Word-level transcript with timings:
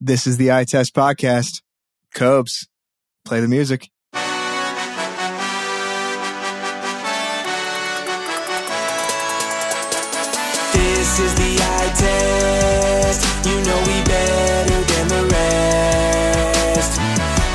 This 0.00 0.28
is 0.28 0.36
the 0.36 0.52
Eye 0.52 0.62
Test 0.62 0.94
podcast. 0.94 1.60
Cobes, 2.14 2.68
play 3.24 3.40
the 3.40 3.48
music. 3.48 3.90
This 10.72 11.18
is 11.18 11.34
the 11.34 11.58
eye 11.58 11.92
test. 11.98 13.26
You 13.44 13.58
know 13.66 13.78
we 13.90 13.98
better 14.06 14.78
than 14.86 15.08
the 15.08 15.26
rest. 15.34 17.00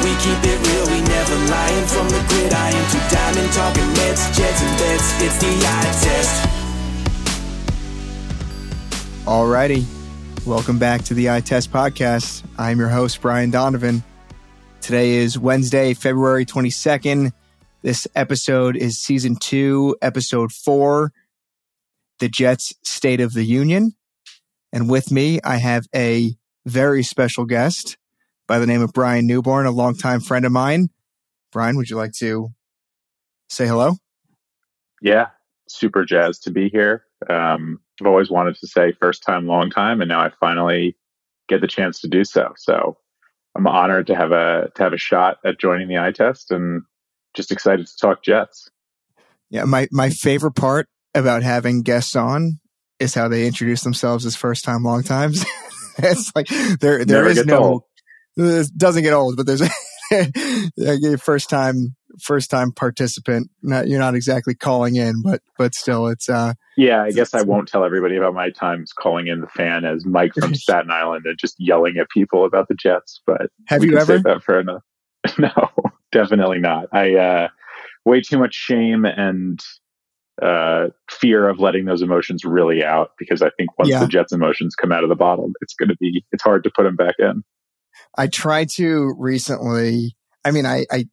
We 0.04 0.12
keep 0.20 0.44
it 0.44 0.60
real, 0.68 0.86
we 0.92 1.00
never 1.00 1.38
lying 1.48 1.88
from 1.88 2.10
the 2.10 2.20
gridiron 2.28 2.86
to 2.92 3.00
diamond 3.08 3.54
talking 3.54 3.88
Mets, 3.94 4.28
Jets, 4.36 4.62
and 4.62 4.78
bets. 4.80 5.22
It's 5.22 5.38
the 5.40 5.66
eye 5.66 5.92
test. 6.04 6.50
Alrighty. 9.26 10.03
Welcome 10.46 10.78
back 10.78 11.04
to 11.06 11.14
the 11.14 11.30
Eye 11.30 11.40
Test 11.40 11.72
podcast. 11.72 12.44
I'm 12.58 12.78
your 12.78 12.90
host, 12.90 13.22
Brian 13.22 13.50
Donovan. 13.50 14.04
Today 14.82 15.12
is 15.12 15.40
Wednesday, 15.40 15.94
February 15.94 16.46
22nd. 16.46 17.32
This 17.82 18.10
episode 18.14 18.76
is 18.76 19.00
season 19.00 19.38
two, 19.38 19.96
episode 20.02 20.52
four, 20.52 21.14
the 22.20 22.28
Jets 22.28 22.74
State 22.84 23.22
of 23.22 23.32
the 23.32 23.46
Union. 23.46 23.94
And 24.74 24.90
with 24.90 25.14
me, 25.14 25.40
I 25.46 25.56
have 25.56 25.86
a 25.96 26.36
very 26.66 27.04
special 27.04 27.46
guest 27.46 27.96
by 28.46 28.60
the 28.60 28.68
name 28.68 28.82
of 28.82 28.92
Brian 28.92 29.26
Newborn, 29.26 29.66
a 29.66 29.72
longtime 29.72 30.20
friend 30.20 30.46
of 30.46 30.52
mine. 30.52 30.90
Brian, 31.54 31.78
would 31.78 31.90
you 31.90 31.96
like 31.96 32.12
to 32.20 32.50
say 33.48 33.66
hello? 33.66 33.94
Yeah, 35.02 35.28
super 35.70 36.04
jazzed 36.04 36.44
to 36.44 36.52
be 36.52 36.68
here. 36.68 37.06
Um, 37.30 37.80
I've 38.02 38.08
always 38.08 38.30
wanted 38.30 38.56
to 38.56 38.68
say 38.68 38.94
first 39.00 39.24
time, 39.24 39.48
long 39.48 39.70
time, 39.70 40.02
and 40.02 40.10
now 40.10 40.20
I 40.20 40.32
finally 40.40 40.98
get 41.48 41.62
the 41.62 41.68
chance 41.68 42.02
to 42.02 42.08
do 42.08 42.24
so. 42.24 42.54
So 42.58 42.98
I'm 43.56 43.68
honored 43.68 44.08
to 44.08 44.16
have 44.16 44.32
a 44.32 44.72
to 44.76 44.84
have 44.84 44.94
a 44.94 44.98
shot 44.98 45.38
at 45.46 45.60
joining 45.60 45.88
the 45.88 46.00
eye 46.00 46.12
test, 46.12 46.52
and 46.52 46.84
just 47.36 47.52
excited 47.52 47.86
to 47.86 47.98
talk 48.00 48.24
Jets. 48.24 48.70
Yeah, 49.50 49.66
my 49.66 49.88
my 49.92 50.10
favorite 50.10 50.56
part 50.56 50.88
about 51.14 51.44
having 51.44 51.84
guests 51.84 52.16
on 52.16 52.60
is 53.00 53.14
how 53.14 53.28
they 53.28 53.46
introduce 53.46 53.82
themselves 53.82 54.26
as 54.26 54.36
first 54.36 54.64
time, 54.64 54.84
long 54.84 55.04
times. 55.04 55.46
it's 55.98 56.32
like 56.36 56.48
there 56.80 57.06
there 57.06 57.28
is 57.28 57.46
no 57.46 57.64
old. 57.64 57.84
it 58.38 58.72
doesn't 58.76 59.04
get 59.04 59.14
old, 59.14 59.38
but 59.38 59.46
there's 59.46 59.62
a 60.12 61.18
first 61.18 61.50
time 61.50 61.96
first 62.22 62.50
time 62.50 62.72
participant. 62.72 63.50
Not 63.62 63.88
you're 63.88 64.00
not 64.00 64.16
exactly 64.16 64.56
calling 64.56 64.96
in, 64.96 65.22
but 65.24 65.42
but 65.58 65.74
still, 65.76 66.08
it's 66.08 66.30
uh 66.30 66.54
Yeah, 66.78 67.04
I 67.04 67.12
guess 67.12 67.34
I 67.34 67.42
won't 67.42 67.68
tell 67.68 67.84
everybody 67.84 68.16
about 68.16 68.34
my 68.34 68.50
times 68.50 68.92
calling 68.94 69.28
in 69.28 69.42
the 69.42 69.48
fan 69.48 69.86
as 69.86 70.06
Mike 70.06 70.34
from 70.34 70.54
Staten 70.56 70.92
Island 70.92 71.26
and 71.26 71.38
just 71.38 71.56
yelling 71.60 71.98
at 71.98 72.10
people 72.10 72.46
about 72.46 72.68
the 72.68 72.76
Jets. 72.76 73.22
But 73.26 73.50
Have 73.68 73.84
you 73.84 73.98
ever? 73.98 74.20
that 74.20 74.44
for 74.44 74.60
another? 74.60 74.82
No, 75.40 75.52
definitely 76.12 76.60
not. 76.60 76.88
I 76.92 77.16
uh, 77.16 77.48
way 78.06 78.20
too 78.22 78.38
much 78.38 78.54
shame 78.54 79.06
and 79.06 79.60
uh, 80.42 80.88
fear 81.10 81.48
of 81.48 81.60
letting 81.60 81.86
those 81.86 82.02
emotions 82.02 82.44
really 82.44 82.84
out 82.84 83.12
because 83.18 83.42
I 83.42 83.50
think 83.52 83.78
once 83.78 83.90
Yeah. 83.92 84.00
the 84.00 84.08
Jets 84.08 84.34
emotions 84.34 84.76
come 84.76 84.92
out 84.92 85.04
of 85.04 85.10
the 85.10 85.16
bottle, 85.16 85.52
it's 85.62 85.74
going 85.76 85.90
to 85.90 85.96
be 85.98 86.26
it's 86.32 86.44
hard 86.44 86.64
to 86.66 86.72
put 86.76 86.84
them 86.84 86.96
back 86.96 87.16
in. 87.20 87.44
I 88.18 88.28
tried 88.28 88.70
to 88.76 89.14
recently. 89.18 90.16
I 90.44 90.52
mean, 90.52 90.66
I, 90.66 90.86
I 90.92 91.06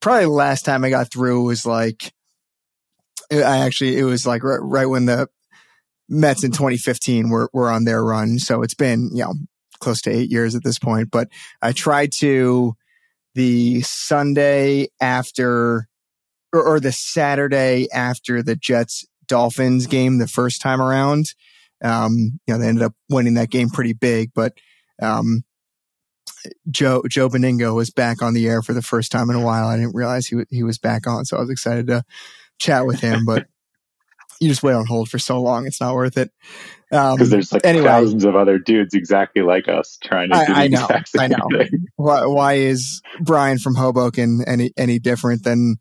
probably 0.00 0.26
last 0.26 0.64
time 0.64 0.84
I 0.84 0.90
got 0.90 1.12
through 1.12 1.44
was 1.44 1.66
like, 1.66 2.12
I 3.30 3.58
actually, 3.58 3.98
it 3.98 4.04
was 4.04 4.26
like 4.26 4.42
right, 4.44 4.60
right 4.62 4.86
when 4.86 5.06
the 5.06 5.28
Mets 6.08 6.44
in 6.44 6.50
2015 6.52 7.30
were, 7.30 7.50
were 7.52 7.70
on 7.70 7.84
their 7.84 8.04
run. 8.04 8.38
So 8.38 8.62
it's 8.62 8.74
been, 8.74 9.10
you 9.12 9.24
know, 9.24 9.34
close 9.80 10.00
to 10.02 10.10
eight 10.10 10.30
years 10.30 10.54
at 10.54 10.62
this 10.64 10.78
point, 10.78 11.10
but 11.10 11.28
I 11.60 11.72
tried 11.72 12.12
to 12.12 12.76
the 13.34 13.82
Sunday 13.82 14.88
after 15.00 15.88
or, 16.52 16.62
or 16.62 16.80
the 16.80 16.92
Saturday 16.92 17.88
after 17.92 18.42
the 18.42 18.56
Jets 18.56 19.04
Dolphins 19.26 19.86
game 19.86 20.18
the 20.18 20.28
first 20.28 20.62
time 20.62 20.80
around. 20.80 21.34
Um, 21.82 22.38
you 22.46 22.54
know, 22.54 22.58
they 22.58 22.68
ended 22.68 22.84
up 22.84 22.94
winning 23.10 23.34
that 23.34 23.50
game 23.50 23.68
pretty 23.68 23.92
big, 23.92 24.30
but, 24.34 24.56
um, 25.02 25.44
Joe 26.70 27.02
Joe 27.08 27.28
Benigno 27.28 27.74
was 27.74 27.90
back 27.90 28.22
on 28.22 28.34
the 28.34 28.46
air 28.48 28.62
for 28.62 28.72
the 28.72 28.82
first 28.82 29.10
time 29.12 29.30
in 29.30 29.36
a 29.36 29.42
while. 29.44 29.66
I 29.66 29.76
didn't 29.76 29.94
realize 29.94 30.26
he 30.26 30.42
he 30.50 30.62
was 30.62 30.78
back 30.78 31.06
on, 31.06 31.24
so 31.24 31.36
I 31.36 31.40
was 31.40 31.50
excited 31.50 31.86
to 31.88 32.04
chat 32.58 32.86
with 32.86 33.00
him. 33.00 33.24
But 33.24 33.46
you 34.40 34.48
just 34.48 34.62
wait 34.62 34.74
on 34.74 34.86
hold 34.86 35.08
for 35.08 35.18
so 35.18 35.40
long; 35.40 35.66
it's 35.66 35.80
not 35.80 35.94
worth 35.94 36.16
it. 36.16 36.30
Um, 36.92 37.16
Because 37.16 37.30
there's 37.30 37.52
like 37.52 37.64
anyway. 37.64 37.86
thousands 37.86 38.24
of 38.24 38.36
other 38.36 38.58
dudes 38.58 38.94
exactly 38.94 39.42
like 39.42 39.68
us 39.68 39.98
trying 40.04 40.30
to 40.30 40.36
I- 40.36 40.46
do 40.46 40.52
I 40.54 40.68
know, 40.68 40.88
I 41.18 41.26
know. 41.28 41.48
thing. 41.50 41.86
why, 41.96 42.26
why 42.26 42.52
is 42.54 43.00
Brian 43.20 43.58
from 43.58 43.74
Hoboken 43.74 44.42
any 44.46 44.72
any 44.76 44.98
different 44.98 45.44
than 45.44 45.76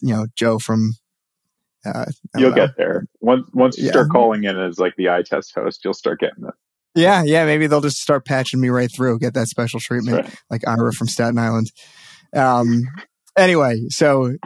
you 0.00 0.14
know 0.14 0.26
Joe 0.36 0.58
from? 0.58 0.92
Uh, 1.86 2.06
You'll 2.38 2.50
know. 2.50 2.56
get 2.56 2.76
there. 2.78 3.06
Once 3.20 3.46
once 3.52 3.76
you 3.76 3.84
Yeah. 3.84 3.90
start 3.90 4.10
calling 4.10 4.44
in 4.44 4.58
as 4.58 4.78
like 4.78 4.94
the 4.96 5.10
eye 5.10 5.22
test 5.22 5.52
host, 5.54 5.84
you'll 5.84 5.92
start 5.92 6.20
getting 6.20 6.44
it. 6.46 6.54
Yeah, 6.94 7.24
yeah. 7.24 7.44
Maybe 7.44 7.66
they'll 7.66 7.80
just 7.80 8.00
start 8.00 8.24
patching 8.24 8.60
me 8.60 8.68
right 8.68 8.90
through, 8.94 9.18
get 9.18 9.34
that 9.34 9.48
special 9.48 9.80
treatment. 9.80 10.24
Right. 10.24 10.34
like 10.50 10.68
Ira 10.68 10.92
from 10.92 11.08
Staten 11.08 11.38
Island. 11.38 11.72
Um, 12.34 12.82
anyway, 13.36 13.88
so 13.88 14.36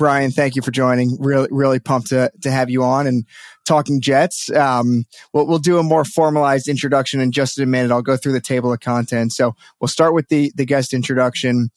Brian, 0.00 0.30
thank 0.30 0.56
you 0.56 0.62
for 0.62 0.70
joining. 0.70 1.18
Really, 1.20 1.48
really 1.50 1.78
pumped 1.78 2.08
to 2.08 2.32
to 2.40 2.50
have 2.50 2.70
you 2.70 2.82
on 2.82 3.06
and 3.06 3.26
talking 3.66 4.00
Jets. 4.00 4.50
Um, 4.50 5.04
we'll 5.34 5.46
we'll 5.46 5.58
do 5.58 5.78
a 5.78 5.82
more 5.82 6.06
formalized 6.06 6.68
introduction 6.68 7.20
in 7.20 7.32
just 7.32 7.58
a 7.58 7.66
minute. 7.66 7.90
I'll 7.90 8.00
go 8.00 8.16
through 8.16 8.32
the 8.32 8.40
table 8.40 8.72
of 8.72 8.80
contents. 8.80 9.36
So 9.36 9.54
we'll 9.78 9.88
start 9.88 10.14
with 10.14 10.28
the 10.28 10.52
the 10.56 10.64
guest 10.64 10.94
introduction. 10.94 11.68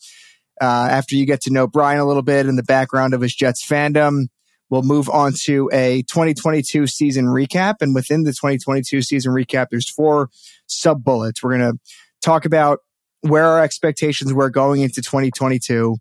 Uh, 0.61 0.87
after 0.89 1.17
you 1.17 1.25
get 1.25 1.41
to 1.41 1.51
know 1.51 1.67
Brian 1.67 1.99
a 1.99 2.05
little 2.05 2.21
bit 2.21 2.45
and 2.45 2.57
the 2.57 2.63
background 2.63 3.13
of 3.13 3.19
his 3.19 3.35
Jets 3.35 3.65
fandom, 3.67 4.27
we'll 4.73 4.81
move 4.81 5.07
on 5.07 5.31
to 5.31 5.69
a 5.71 6.01
2022 6.01 6.87
season 6.87 7.25
recap. 7.25 7.75
And 7.79 7.93
within 7.93 8.23
the 8.23 8.31
2022 8.31 9.03
season 9.03 9.31
recap, 9.31 9.67
there's 9.69 9.87
four 9.87 10.31
sub 10.65 11.03
bullets. 11.03 11.43
We're 11.43 11.59
going 11.59 11.73
to 11.73 11.79
talk 12.23 12.45
about 12.45 12.79
where 13.21 13.45
our 13.45 13.61
expectations 13.61 14.33
were 14.33 14.49
going 14.49 14.81
into 14.81 15.03
2022, 15.03 15.97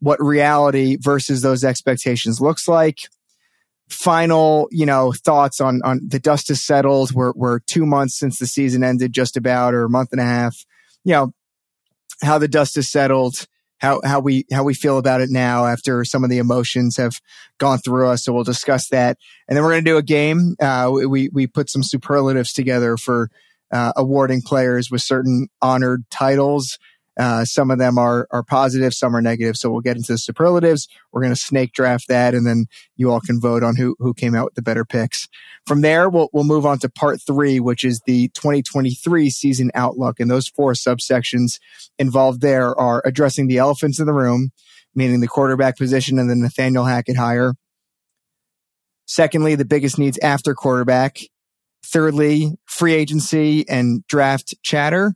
what 0.00 0.18
reality 0.22 0.96
versus 0.98 1.42
those 1.42 1.64
expectations 1.64 2.40
looks 2.40 2.66
like. 2.66 2.96
Final, 3.90 4.68
you 4.70 4.86
know, 4.86 5.12
thoughts 5.12 5.60
on 5.60 5.82
on 5.84 6.00
the 6.06 6.18
dust 6.18 6.48
has 6.48 6.62
settled. 6.62 7.12
We're 7.12 7.32
we're 7.36 7.58
two 7.60 7.84
months 7.84 8.18
since 8.18 8.38
the 8.38 8.46
season 8.46 8.82
ended, 8.82 9.12
just 9.12 9.36
about, 9.36 9.74
or 9.74 9.84
a 9.84 9.90
month 9.90 10.12
and 10.12 10.20
a 10.20 10.24
half. 10.24 10.64
You 11.04 11.12
know, 11.12 11.32
how 12.22 12.38
the 12.38 12.48
dust 12.48 12.74
has 12.76 12.90
settled, 12.90 13.46
how 13.78 14.00
how 14.04 14.20
we 14.20 14.44
how 14.52 14.64
we 14.64 14.74
feel 14.74 14.98
about 14.98 15.20
it 15.20 15.30
now 15.30 15.66
after 15.66 16.04
some 16.04 16.24
of 16.24 16.30
the 16.30 16.38
emotions 16.38 16.96
have 16.96 17.20
gone 17.58 17.78
through 17.78 18.08
us. 18.08 18.24
So 18.24 18.32
we'll 18.32 18.44
discuss 18.44 18.88
that, 18.88 19.18
and 19.48 19.56
then 19.56 19.64
we're 19.64 19.72
going 19.72 19.84
to 19.84 19.90
do 19.90 19.96
a 19.96 20.02
game. 20.02 20.56
Uh, 20.60 20.90
we 20.92 21.28
we 21.32 21.46
put 21.46 21.70
some 21.70 21.82
superlatives 21.82 22.52
together 22.52 22.96
for 22.96 23.30
uh, 23.70 23.92
awarding 23.96 24.42
players 24.42 24.90
with 24.90 25.02
certain 25.02 25.48
honored 25.62 26.04
titles. 26.10 26.78
Uh, 27.18 27.44
some 27.44 27.70
of 27.70 27.78
them 27.78 27.98
are 27.98 28.28
are 28.30 28.44
positive, 28.44 28.94
some 28.94 29.14
are 29.14 29.20
negative. 29.20 29.56
So 29.56 29.70
we'll 29.70 29.80
get 29.80 29.96
into 29.96 30.12
the 30.12 30.18
superlatives. 30.18 30.86
We're 31.12 31.22
going 31.22 31.34
to 31.34 31.40
snake 31.40 31.72
draft 31.72 32.06
that, 32.08 32.34
and 32.34 32.46
then 32.46 32.66
you 32.96 33.10
all 33.10 33.20
can 33.20 33.40
vote 33.40 33.64
on 33.64 33.76
who 33.76 33.96
who 33.98 34.14
came 34.14 34.34
out 34.34 34.44
with 34.44 34.54
the 34.54 34.62
better 34.62 34.84
picks. 34.84 35.28
From 35.66 35.80
there, 35.80 36.08
we'll 36.08 36.28
we'll 36.32 36.44
move 36.44 36.64
on 36.64 36.78
to 36.80 36.88
part 36.88 37.20
three, 37.20 37.58
which 37.58 37.84
is 37.84 38.00
the 38.06 38.28
2023 38.28 39.30
season 39.30 39.70
outlook, 39.74 40.20
and 40.20 40.30
those 40.30 40.48
four 40.48 40.72
subsections 40.74 41.58
involved 41.98 42.40
there 42.40 42.78
are 42.78 43.02
addressing 43.04 43.48
the 43.48 43.58
elephants 43.58 43.98
in 43.98 44.06
the 44.06 44.14
room, 44.14 44.50
meaning 44.94 45.20
the 45.20 45.28
quarterback 45.28 45.76
position 45.76 46.18
and 46.18 46.30
the 46.30 46.36
Nathaniel 46.36 46.84
Hackett 46.84 47.16
hire. 47.16 47.54
Secondly, 49.06 49.54
the 49.54 49.64
biggest 49.64 49.98
needs 49.98 50.18
after 50.18 50.54
quarterback. 50.54 51.18
Thirdly, 51.84 52.52
free 52.66 52.92
agency 52.92 53.66
and 53.68 54.06
draft 54.06 54.54
chatter. 54.62 55.14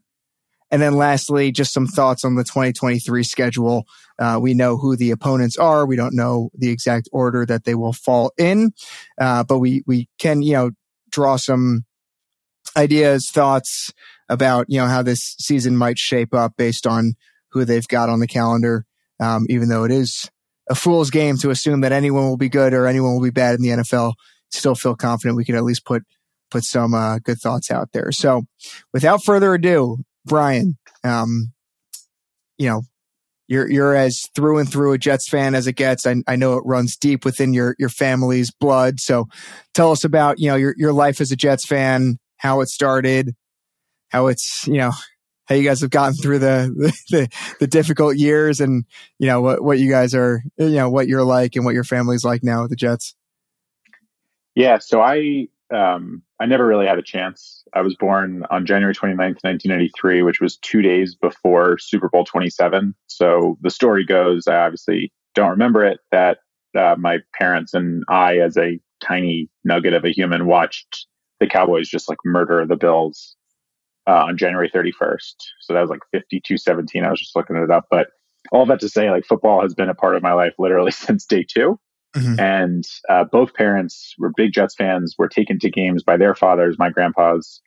And 0.72 0.80
then 0.80 0.94
lastly, 0.94 1.52
just 1.52 1.74
some 1.74 1.86
thoughts 1.86 2.24
on 2.24 2.34
the 2.34 2.44
2023 2.44 3.22
schedule. 3.22 3.84
Uh, 4.18 4.38
we 4.40 4.54
know 4.54 4.78
who 4.78 4.96
the 4.96 5.10
opponents 5.10 5.58
are. 5.58 5.86
We 5.86 5.96
don't 5.96 6.16
know 6.16 6.50
the 6.54 6.70
exact 6.70 7.10
order 7.12 7.44
that 7.44 7.64
they 7.64 7.74
will 7.74 7.92
fall 7.92 8.32
in, 8.38 8.72
uh, 9.20 9.44
but 9.44 9.58
we 9.58 9.82
we 9.86 10.08
can 10.18 10.42
you 10.42 10.54
know 10.54 10.70
draw 11.10 11.36
some 11.36 11.84
ideas, 12.76 13.30
thoughts 13.30 13.92
about 14.30 14.66
you 14.68 14.80
know 14.80 14.86
how 14.86 15.02
this 15.02 15.36
season 15.38 15.76
might 15.76 15.98
shape 15.98 16.34
up 16.34 16.54
based 16.56 16.86
on 16.86 17.14
who 17.50 17.66
they've 17.66 17.88
got 17.88 18.08
on 18.08 18.20
the 18.20 18.26
calendar. 18.26 18.86
Um, 19.20 19.46
even 19.50 19.68
though 19.68 19.84
it 19.84 19.92
is 19.92 20.30
a 20.70 20.74
fool's 20.74 21.10
game 21.10 21.36
to 21.38 21.50
assume 21.50 21.82
that 21.82 21.92
anyone 21.92 22.24
will 22.24 22.38
be 22.38 22.48
good 22.48 22.72
or 22.72 22.86
anyone 22.86 23.12
will 23.12 23.22
be 23.22 23.30
bad 23.30 23.54
in 23.54 23.62
the 23.62 23.68
NFL, 23.68 24.14
still 24.50 24.74
feel 24.74 24.96
confident 24.96 25.36
we 25.36 25.44
can 25.44 25.54
at 25.54 25.64
least 25.64 25.84
put 25.84 26.02
put 26.50 26.64
some 26.64 26.94
uh, 26.94 27.18
good 27.18 27.38
thoughts 27.38 27.70
out 27.70 27.92
there. 27.92 28.12
So, 28.12 28.44
without 28.92 29.24
further 29.24 29.54
ado, 29.54 29.98
Brian, 30.24 30.78
um, 31.04 31.52
you 32.58 32.68
know, 32.68 32.82
you're 33.48 33.70
you're 33.70 33.94
as 33.94 34.28
through 34.34 34.58
and 34.58 34.70
through 34.70 34.92
a 34.92 34.98
Jets 34.98 35.28
fan 35.28 35.54
as 35.54 35.66
it 35.66 35.74
gets. 35.74 36.06
I, 36.06 36.16
I 36.26 36.36
know 36.36 36.54
it 36.54 36.64
runs 36.64 36.96
deep 36.96 37.24
within 37.24 37.52
your 37.52 37.74
your 37.78 37.88
family's 37.88 38.50
blood. 38.50 39.00
So, 39.00 39.26
tell 39.74 39.90
us 39.90 40.04
about 40.04 40.38
you 40.38 40.48
know 40.48 40.56
your 40.56 40.74
your 40.76 40.92
life 40.92 41.20
as 41.20 41.32
a 41.32 41.36
Jets 41.36 41.66
fan, 41.66 42.18
how 42.38 42.60
it 42.60 42.68
started, 42.68 43.34
how 44.10 44.28
it's 44.28 44.66
you 44.66 44.78
know 44.78 44.92
how 45.46 45.54
you 45.54 45.64
guys 45.64 45.80
have 45.80 45.90
gotten 45.90 46.14
through 46.14 46.38
the, 46.38 46.92
the, 47.10 47.28
the 47.60 47.66
difficult 47.66 48.16
years 48.16 48.60
and, 48.60 48.84
you 49.18 49.26
know, 49.26 49.40
what, 49.40 49.62
what 49.62 49.78
you 49.78 49.90
guys 49.90 50.14
are, 50.14 50.42
you 50.56 50.70
know, 50.70 50.88
what 50.88 51.08
you're 51.08 51.24
like 51.24 51.56
and 51.56 51.64
what 51.64 51.74
your 51.74 51.84
family's 51.84 52.24
like 52.24 52.42
now 52.42 52.62
with 52.62 52.70
the 52.70 52.76
Jets. 52.76 53.14
Yeah. 54.54 54.78
So 54.78 55.00
I, 55.00 55.48
um, 55.70 56.22
I 56.38 56.46
never 56.46 56.66
really 56.66 56.86
had 56.86 56.98
a 56.98 57.02
chance. 57.02 57.61
I 57.74 57.80
was 57.80 57.96
born 57.96 58.44
on 58.50 58.66
January 58.66 58.94
29th, 58.94 59.42
1993, 59.42 60.22
which 60.22 60.40
was 60.40 60.56
two 60.58 60.82
days 60.82 61.14
before 61.14 61.78
Super 61.78 62.08
Bowl 62.08 62.24
27. 62.24 62.94
So 63.06 63.56
the 63.62 63.70
story 63.70 64.04
goes, 64.04 64.46
I 64.46 64.56
obviously 64.56 65.12
don't 65.34 65.50
remember 65.50 65.84
it, 65.84 66.00
that 66.10 66.38
uh, 66.76 66.96
my 66.98 67.18
parents 67.34 67.72
and 67.74 68.04
I, 68.08 68.38
as 68.38 68.56
a 68.56 68.78
tiny 69.02 69.48
nugget 69.64 69.94
of 69.94 70.04
a 70.04 70.12
human, 70.12 70.46
watched 70.46 71.06
the 71.40 71.46
Cowboys 71.46 71.88
just 71.88 72.08
like 72.08 72.18
murder 72.24 72.64
the 72.66 72.76
Bills 72.76 73.36
uh, 74.06 74.24
on 74.24 74.36
January 74.36 74.70
31st. 74.70 75.34
So 75.60 75.72
that 75.72 75.80
was 75.80 75.90
like 75.90 76.00
52 76.12 76.58
17. 76.58 77.04
I 77.04 77.10
was 77.10 77.20
just 77.20 77.36
looking 77.36 77.56
it 77.56 77.70
up. 77.70 77.86
But 77.90 78.08
all 78.50 78.66
that 78.66 78.80
to 78.80 78.88
say, 78.88 79.10
like 79.10 79.24
football 79.24 79.62
has 79.62 79.74
been 79.74 79.88
a 79.88 79.94
part 79.94 80.16
of 80.16 80.22
my 80.22 80.32
life 80.32 80.54
literally 80.58 80.90
since 80.92 81.24
day 81.24 81.44
2 81.48 81.78
mm-hmm. 82.14 82.40
And 82.40 82.84
uh, 83.08 83.24
both 83.24 83.54
parents 83.54 84.14
were 84.18 84.32
big 84.36 84.52
Jets 84.52 84.74
fans, 84.74 85.14
were 85.18 85.28
taken 85.28 85.58
to 85.60 85.70
games 85.70 86.02
by 86.02 86.16
their 86.16 86.34
fathers, 86.34 86.76
my 86.78 86.90
grandpas, 86.90 87.60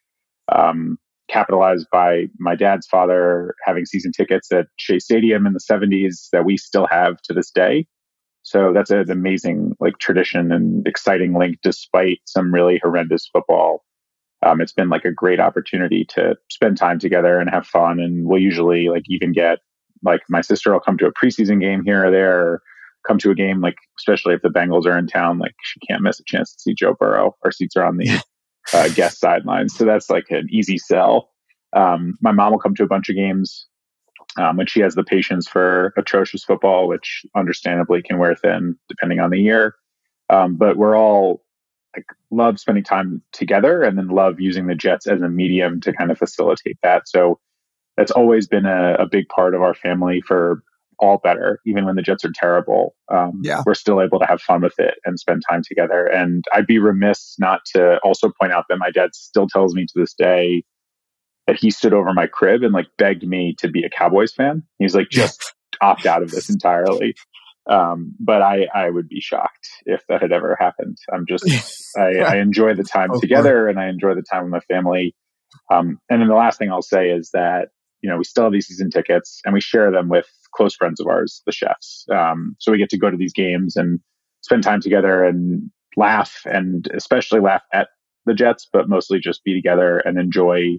um, 0.52 0.98
capitalized 1.30 1.88
by 1.92 2.26
my 2.40 2.56
dad's 2.56 2.88
father 2.88 3.56
having 3.66 3.86
season 3.86 4.12
tickets 4.12 4.52
at 4.52 4.68
Shea 4.78 5.00
Stadium 5.00 5.46
in 5.48 5.54
the 5.54 5.60
70s 5.60 6.30
that 6.32 6.46
we 6.46 6.58
still 6.58 6.88
have 6.90 7.22
to 7.24 7.34
this 7.34 7.52
day. 7.52 7.88
So 8.44 8.74
that's 8.74 8.92
an 8.92 9.10
amazing 9.10 9.76
like 9.80 9.98
tradition 9.98 10.52
and 10.52 10.86
exciting 10.88 11.34
link 11.34 11.58
despite 11.64 12.20
some 12.26 12.54
really 12.54 12.80
horrendous 12.84 13.28
football 13.34 13.84
um, 14.46 14.62
it's 14.62 14.72
been 14.72 14.90
like 14.90 15.06
a 15.06 15.12
great 15.12 15.40
opportunity 15.40 16.06
to 16.10 16.36
spend 16.50 16.78
time 16.78 17.00
together 17.00 17.40
and 17.40 17.50
have 17.50 17.66
fun. 17.66 18.00
And 18.00 18.26
we'll 18.26 18.42
usually 18.42 18.90
like 18.90 19.04
even 19.08 19.32
get 19.34 19.60
like 20.04 20.22
my 20.30 20.42
sister 20.42 20.72
will 20.72 20.80
come 20.80 20.98
to 21.00 21.08
a 21.08 21.14
preseason 21.14 21.60
game 21.60 21.84
here 21.84 22.06
or 22.06 22.12
there, 22.12 22.40
or 22.40 22.62
come 23.08 23.18
to 23.20 23.32
a 23.32 23.36
game 23.36 23.62
like 23.62 23.76
especially 24.00 24.34
if 24.34 24.42
the 24.42 24.50
Bengals 24.50 24.86
are 24.86 24.98
in 24.98 25.08
town. 25.08 25.40
Like 25.40 25.56
she 25.64 25.80
can't 25.88 26.02
miss 26.02 26.20
a 26.20 26.24
chance 26.26 26.54
to 26.54 26.62
see 26.62 26.74
Joe 26.74 26.94
Burrow. 26.94 27.36
Our 27.44 27.52
seats 27.52 27.76
are 27.76 27.86
on 27.86 27.98
the 27.98 28.22
uh, 28.74 28.90
guest 28.90 29.20
sidelines, 29.20 29.76
so 29.76 29.86
that's 29.86 30.10
like 30.10 30.26
an 30.30 30.48
easy 30.52 30.78
sell. 30.78 31.30
Um, 31.74 32.18
my 32.22 32.32
mom 32.32 32.52
will 32.52 32.60
come 32.60 32.76
to 32.76 32.84
a 32.84 32.88
bunch 32.88 33.10
of 33.10 33.16
games 33.16 33.68
um, 34.38 34.58
when 34.58 34.68
she 34.68 34.80
has 34.82 34.96
the 34.96 35.04
patience 35.04 35.48
for 35.48 35.94
atrocious 35.98 36.44
football, 36.44 36.88
which 36.88 37.26
understandably 37.36 38.02
can 38.02 38.18
wear 38.18 38.36
thin 38.36 38.78
depending 38.88 39.20
on 39.20 39.30
the 39.30 39.40
year. 39.40 39.76
Um, 40.30 40.56
but 40.56 40.78
we're 40.78 40.98
all 40.98 41.44
like 41.96 42.06
love 42.32 42.60
spending 42.60 42.84
time 42.84 43.22
together 43.32 43.84
and 43.84 43.98
then 43.98 44.08
love 44.08 44.40
using 44.40 44.68
the 44.68 44.76
jets 44.76 45.08
as 45.08 45.22
a 45.22 45.30
medium 45.30 45.80
to 45.82 45.94
kind 45.94 46.12
of 46.12 46.18
facilitate 46.18 46.78
that. 46.84 47.08
So 47.08 47.40
that's 47.96 48.12
always 48.12 48.48
been 48.48 48.66
a, 48.66 48.96
a 48.96 49.06
big 49.06 49.30
part 49.30 49.56
of 49.56 49.62
our 49.62 49.74
family 49.74 50.22
for 50.22 50.62
all 51.00 51.20
better, 51.24 51.60
even 51.66 51.86
when 51.86 51.96
the 51.96 52.02
Jets 52.02 52.26
are 52.26 52.32
terrible. 52.34 52.96
Um, 53.12 53.42
yeah. 53.44 53.64
We're 53.66 53.74
still 53.74 54.02
able 54.02 54.20
to 54.20 54.26
have 54.26 54.42
fun 54.42 54.62
with 54.62 54.78
it 54.80 54.96
and 55.06 55.20
spend 55.20 55.44
time 55.50 55.62
together. 55.68 56.06
And 56.06 56.46
I'd 56.54 56.68
be 56.68 56.80
remiss 56.80 57.36
not 57.40 57.62
to 57.74 57.98
also 58.04 58.32
point 58.40 58.54
out 58.54 58.66
that 58.70 58.78
my 58.78 58.92
dad 58.92 59.14
still 59.14 59.48
tells 59.48 59.74
me 59.74 59.86
to 59.86 59.94
this 60.00 60.14
day 60.14 60.64
that 61.48 61.58
he 61.60 61.70
stood 61.70 61.94
over 61.94 62.14
my 62.14 62.28
crib 62.28 62.64
and 62.64 62.74
like 62.74 62.88
begged 62.98 63.28
me 63.28 63.56
to 63.60 63.68
be 63.68 63.84
a 63.84 63.90
Cowboys 63.90 64.34
fan. 64.34 64.64
He's 64.80 64.96
like, 64.96 65.10
just 65.10 65.54
opt 65.82 66.06
out 66.06 66.24
of 66.24 66.32
this 66.32 66.50
entirely. 66.50 67.16
Um, 67.70 68.14
but 68.20 68.42
I, 68.42 68.68
I 68.74 68.90
would 68.90 69.08
be 69.08 69.20
shocked 69.20 69.68
if 69.86 70.04
that 70.08 70.22
had 70.22 70.32
ever 70.32 70.56
happened. 70.60 70.98
I'm 71.12 71.26
just, 71.28 71.46
I, 71.98 72.20
I, 72.20 72.38
enjoy 72.38 72.76
the 72.76 72.84
time 72.84 73.10
together 73.20 73.68
and 73.68 73.80
I 73.80 73.90
enjoy 73.90 74.14
the 74.14 74.22
time 74.22 74.44
with 74.44 74.52
my 74.52 74.60
family. 74.74 75.16
Um, 75.72 76.00
and 76.10 76.22
then 76.22 76.28
the 76.28 76.36
last 76.36 76.60
thing 76.60 76.72
I'll 76.72 76.84
say 76.84 77.10
is 77.10 77.32
that, 77.34 77.70
you 78.06 78.12
know, 78.12 78.18
we 78.18 78.24
still 78.24 78.44
have 78.44 78.54
these 78.54 78.68
season 78.68 78.92
tickets 78.92 79.42
and 79.46 79.54
we 79.56 79.60
share 79.60 79.90
them 79.90 80.10
with 80.10 80.28
close 80.54 80.76
friends 80.76 81.00
of 81.00 81.08
ours, 81.08 81.42
the 81.48 81.52
chefs. 81.52 82.06
Um, 82.14 82.56
so 82.60 82.72
we 82.72 82.78
get 82.78 82.92
to 82.92 83.00
go 83.00 83.10
to 83.10 83.18
these 83.18 83.34
games 83.34 83.76
and 83.76 84.00
spend 84.42 84.62
time 84.64 84.80
together 84.80 85.24
and 85.26 85.72
laugh 85.98 86.42
and 86.46 86.88
especially 86.94 87.40
laugh 87.40 87.64
at 87.74 87.88
the 88.28 88.36
Jets, 88.36 88.70
but 88.72 88.88
mostly 88.88 89.18
just 89.20 89.44
be 89.44 89.56
together 89.56 89.98
and 89.98 90.20
enjoy, 90.20 90.76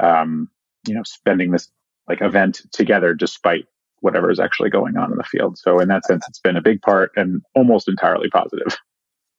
um, 0.00 0.48
you 0.86 0.94
know, 0.94 1.02
spending 1.04 1.50
this 1.50 1.70
like 2.08 2.22
event 2.22 2.62
together 2.72 3.12
despite 3.12 3.66
whatever 4.00 4.30
is 4.30 4.40
actually 4.40 4.70
going 4.70 4.96
on 4.96 5.12
in 5.12 5.18
the 5.18 5.24
field. 5.24 5.58
So 5.58 5.80
in 5.80 5.88
that 5.88 6.06
sense, 6.06 6.24
it's 6.30 6.40
been 6.40 6.56
a 6.56 6.62
big 6.62 6.80
part 6.80 7.10
and 7.14 7.42
almost 7.54 7.88
entirely 7.88 8.30
positive. 8.30 8.74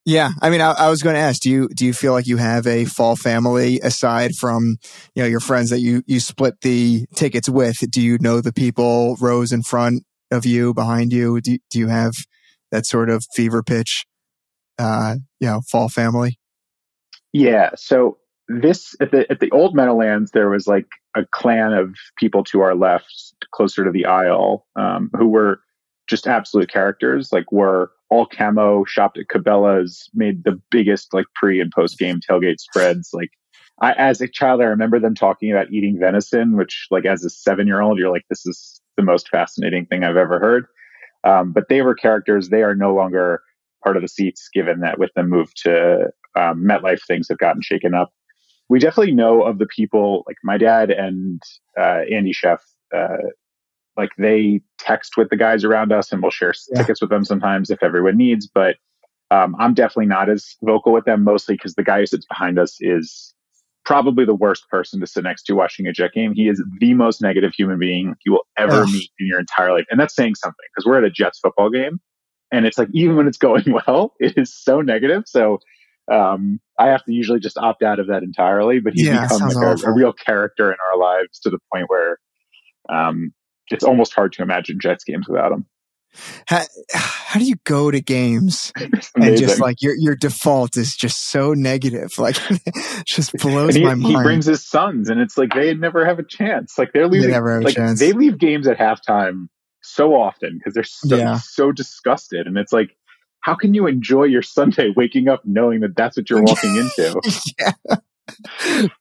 Yeah, 0.10 0.32
I 0.42 0.50
mean, 0.50 0.60
I, 0.60 0.72
I, 0.72 0.90
was 0.90 1.04
going 1.04 1.14
to 1.14 1.22
ask, 1.22 1.40
do 1.40 1.52
you 1.52 1.68
do 1.68 1.86
you 1.86 1.94
feel 1.94 2.14
like 2.14 2.26
you 2.26 2.38
have 2.38 2.66
a 2.66 2.86
fall 2.86 3.16
family 3.16 3.80
aside 3.82 4.34
from 4.34 4.78
you 5.14 5.22
know 5.22 5.30
your 5.30 5.40
friends 5.40 5.70
that 5.70 5.82
you 5.82 6.02
you 6.08 6.20
split 6.20 6.62
the 6.62 7.06
tickets 7.14 7.48
with? 7.48 7.78
Do 7.92 8.02
you 8.02 8.18
know 8.20 8.42
the 8.42 8.52
people 8.52 9.18
rows 9.22 9.52
in 9.52 9.62
front 9.62 10.06
of 10.32 10.48
you, 10.48 10.74
behind 10.74 11.14
you? 11.14 11.40
Do 11.42 11.60
do 11.70 11.78
you 11.78 11.90
have 11.90 12.14
that 12.72 12.88
sort 12.88 13.12
of 13.12 13.24
fever 13.36 13.62
pitch, 13.62 14.08
uh, 14.80 15.18
you 15.40 15.48
know, 15.48 15.62
fall 15.70 15.90
family? 15.90 16.40
Yeah. 17.32 17.70
So 17.76 18.18
this 18.48 18.96
at 19.00 19.12
the 19.12 19.32
at 19.32 19.42
the 19.42 19.52
old 19.52 19.76
Meadowlands, 19.76 20.32
there 20.32 20.50
was 20.50 20.66
like 20.66 20.88
a 21.16 21.24
clan 21.24 21.72
of 21.74 21.94
people 22.18 22.44
to 22.46 22.62
our 22.62 22.74
left, 22.74 23.36
closer 23.52 23.86
to 23.86 23.92
the 23.92 24.08
aisle, 24.08 24.66
um, 24.76 25.12
who 25.16 25.28
were 25.28 25.60
just 26.08 26.26
absolute 26.26 26.72
characters. 26.72 27.32
Like 27.32 27.52
were 27.52 27.92
all 28.10 28.26
camo, 28.26 28.86
shopped 28.86 29.18
at 29.18 29.28
Cabela's, 29.28 30.10
made 30.14 30.44
the 30.44 30.60
biggest 30.72 31.14
like 31.14 31.26
pre 31.36 31.60
and 31.62 31.72
post 31.72 31.98
game 31.98 32.20
tailgate 32.20 32.60
spreads. 32.60 33.10
Like 33.14 33.30
I, 33.82 33.94
as 33.94 34.22
a 34.22 34.28
child, 34.28 34.62
I 34.62 34.66
remember 34.66 35.00
them 35.00 35.16
talking 35.16 35.52
about 35.52 35.72
eating 35.72 35.98
venison, 36.00 36.58
which 36.58 36.88
like 36.92 37.06
as 37.06 37.24
a 37.24 37.30
seven 37.30 37.68
year 37.68 37.82
old, 37.82 37.98
you're 37.98 38.12
like, 38.12 38.26
this 38.30 38.46
is 38.46 38.82
the 38.98 39.04
most 39.04 39.30
fascinating 39.30 39.86
thing 39.86 40.04
I've 40.04 40.18
ever 40.18 40.40
heard. 40.40 40.66
Um, 41.24 41.52
but 41.52 41.66
they 41.70 41.82
were 41.82 41.96
characters. 41.96 42.50
They 42.50 42.64
are 42.64 42.76
no 42.76 42.94
longer 42.94 43.42
part 43.84 43.96
of 43.96 44.02
the 44.02 44.08
seats, 44.08 44.50
given 44.54 44.80
that 44.82 45.00
with 45.00 45.12
the 45.16 45.24
move 45.24 45.54
to 45.64 46.10
um, 46.36 46.64
MetLife, 46.64 47.02
things 47.08 47.28
have 47.30 47.38
gotten 47.38 47.62
shaken 47.62 47.94
up 47.94 48.12
we 48.70 48.80
definitely 48.80 49.14
know 49.14 49.42
of 49.42 49.58
the 49.58 49.66
people 49.66 50.24
like 50.28 50.38
my 50.44 50.58
dad 50.58 50.92
and 50.92 51.42
uh, 51.78 52.02
Andy 52.12 52.32
Chef. 52.32 52.64
Uh, 52.96 53.18
like 54.00 54.12
they 54.18 54.62
text 54.78 55.18
with 55.18 55.30
the 55.30 55.36
guys 55.36 55.66
around 55.66 55.92
us, 55.92 56.12
and 56.12 56.22
we'll 56.22 56.32
share 56.32 56.54
yeah. 56.72 56.82
tickets 56.82 57.02
with 57.02 57.10
them 57.10 57.26
sometimes 57.26 57.70
if 57.70 57.84
everyone 57.84 58.18
needs. 58.18 58.48
But 58.48 58.78
um, 59.30 59.56
I'm 59.60 59.74
definitely 59.74 60.08
not 60.08 60.30
as 60.30 60.56
vocal 60.64 60.94
with 60.94 61.04
them, 61.06 61.24
mostly 61.24 61.56
because 61.56 61.76
the 61.76 61.84
guy 61.84 62.00
who 62.00 62.06
sits 62.06 62.26
behind 62.26 62.58
us 62.58 62.78
is 62.80 63.34
probably 63.86 64.24
the 64.24 64.36
worst 64.36 64.70
person 64.70 65.00
to 65.02 65.08
sit 65.08 65.24
next 65.24 65.44
to 65.44 65.54
watching 65.54 65.86
a 65.86 65.92
Jet 65.92 66.14
game. 66.14 66.34
He 66.34 66.48
is 66.48 66.64
the 66.80 66.94
most 66.94 67.22
negative 67.22 67.52
human 67.56 67.78
being 67.78 68.16
you 68.26 68.32
will 68.32 68.48
ever 68.58 68.86
meet 68.86 69.10
in 69.20 69.28
your 69.28 69.40
entire 69.40 69.74
life, 69.74 69.86
and 69.92 70.00
that's 70.00 70.16
saying 70.16 70.36
something 70.36 70.66
because 70.74 70.86
we're 70.86 70.98
at 70.98 71.04
a 71.04 71.10
Jets 71.10 71.40
football 71.40 71.70
game, 71.70 72.00
and 72.54 72.66
it's 72.66 72.78
like 72.78 72.90
even 72.94 73.18
when 73.18 73.28
it's 73.28 73.38
going 73.38 73.66
well, 73.88 74.14
it 74.20 74.38
is 74.38 74.56
so 74.56 74.82
negative. 74.82 75.24
So 75.28 75.60
um, 76.10 76.60
I 76.80 76.88
have 76.88 77.04
to 77.06 77.14
usually 77.14 77.40
just 77.40 77.58
opt 77.58 77.84
out 77.84 78.00
of 78.00 78.08
that 78.08 78.24
entirely, 78.24 78.80
but 78.80 78.94
he's 78.94 79.08
yeah, 79.08 79.28
become 79.28 79.50
like 79.50 79.84
a, 79.84 79.88
a, 79.88 79.94
real 79.94 80.14
character 80.14 80.72
in 80.72 80.78
our 80.90 80.98
lives 80.98 81.40
to 81.42 81.52
the 81.52 81.60
point 81.72 81.86
where 81.88 82.18
um, 82.90 83.32
it's 83.72 83.84
almost 83.84 84.14
hard 84.14 84.34
to 84.34 84.42
imagine 84.42 84.80
Jets 84.80 85.04
games 85.04 85.28
without 85.28 85.52
him. 85.52 85.66
How, 86.48 86.64
how 86.92 87.40
do 87.40 87.46
you 87.46 87.56
go 87.66 87.92
to 87.92 88.02
games 88.02 88.74
and 89.16 89.38
just 89.38 89.60
like 89.60 89.82
your 89.82 89.96
your 89.96 90.16
default 90.16 90.76
is 90.76 90.96
just 90.96 91.30
so 91.30 91.54
negative, 91.54 92.18
like 92.18 92.36
just 93.06 93.34
blows 93.34 93.76
he, 93.76 93.84
my 93.84 93.94
mind. 93.94 94.18
He 94.18 94.24
brings 94.24 94.46
his 94.48 94.66
sons, 94.66 95.10
and 95.10 95.22
it's 95.22 95.38
like 95.38 95.54
they 95.54 95.74
never 95.76 96.06
have 96.06 96.18
a 96.18 96.24
chance. 96.24 96.78
Like 96.80 96.94
they're 96.94 97.08
leaving, 97.08 97.30
they 97.30 97.40
like 97.40 97.98
they 97.98 98.14
leave 98.14 98.40
games 98.40 98.68
at 98.68 98.78
halftime 98.78 99.50
so 99.82 100.16
often 100.16 100.58
because 100.58 100.74
they're 100.74 100.84
so, 100.84 101.16
yeah. 101.16 101.38
so 101.38 101.72
disgusted, 101.72 102.48
and 102.48 102.58
it's 102.58 102.74
like 102.74 102.96
how 103.42 103.56
can 103.56 103.74
you 103.74 103.88
enjoy 103.88 104.24
your 104.24 104.42
Sunday 104.42 104.90
waking 104.96 105.28
up 105.28 105.42
knowing 105.46 105.82
that 105.82 105.96
that's 105.96 106.18
what 106.18 106.30
you're 106.30 106.44
walking 106.44 106.76
into? 106.76 107.22
yeah. 107.60 107.96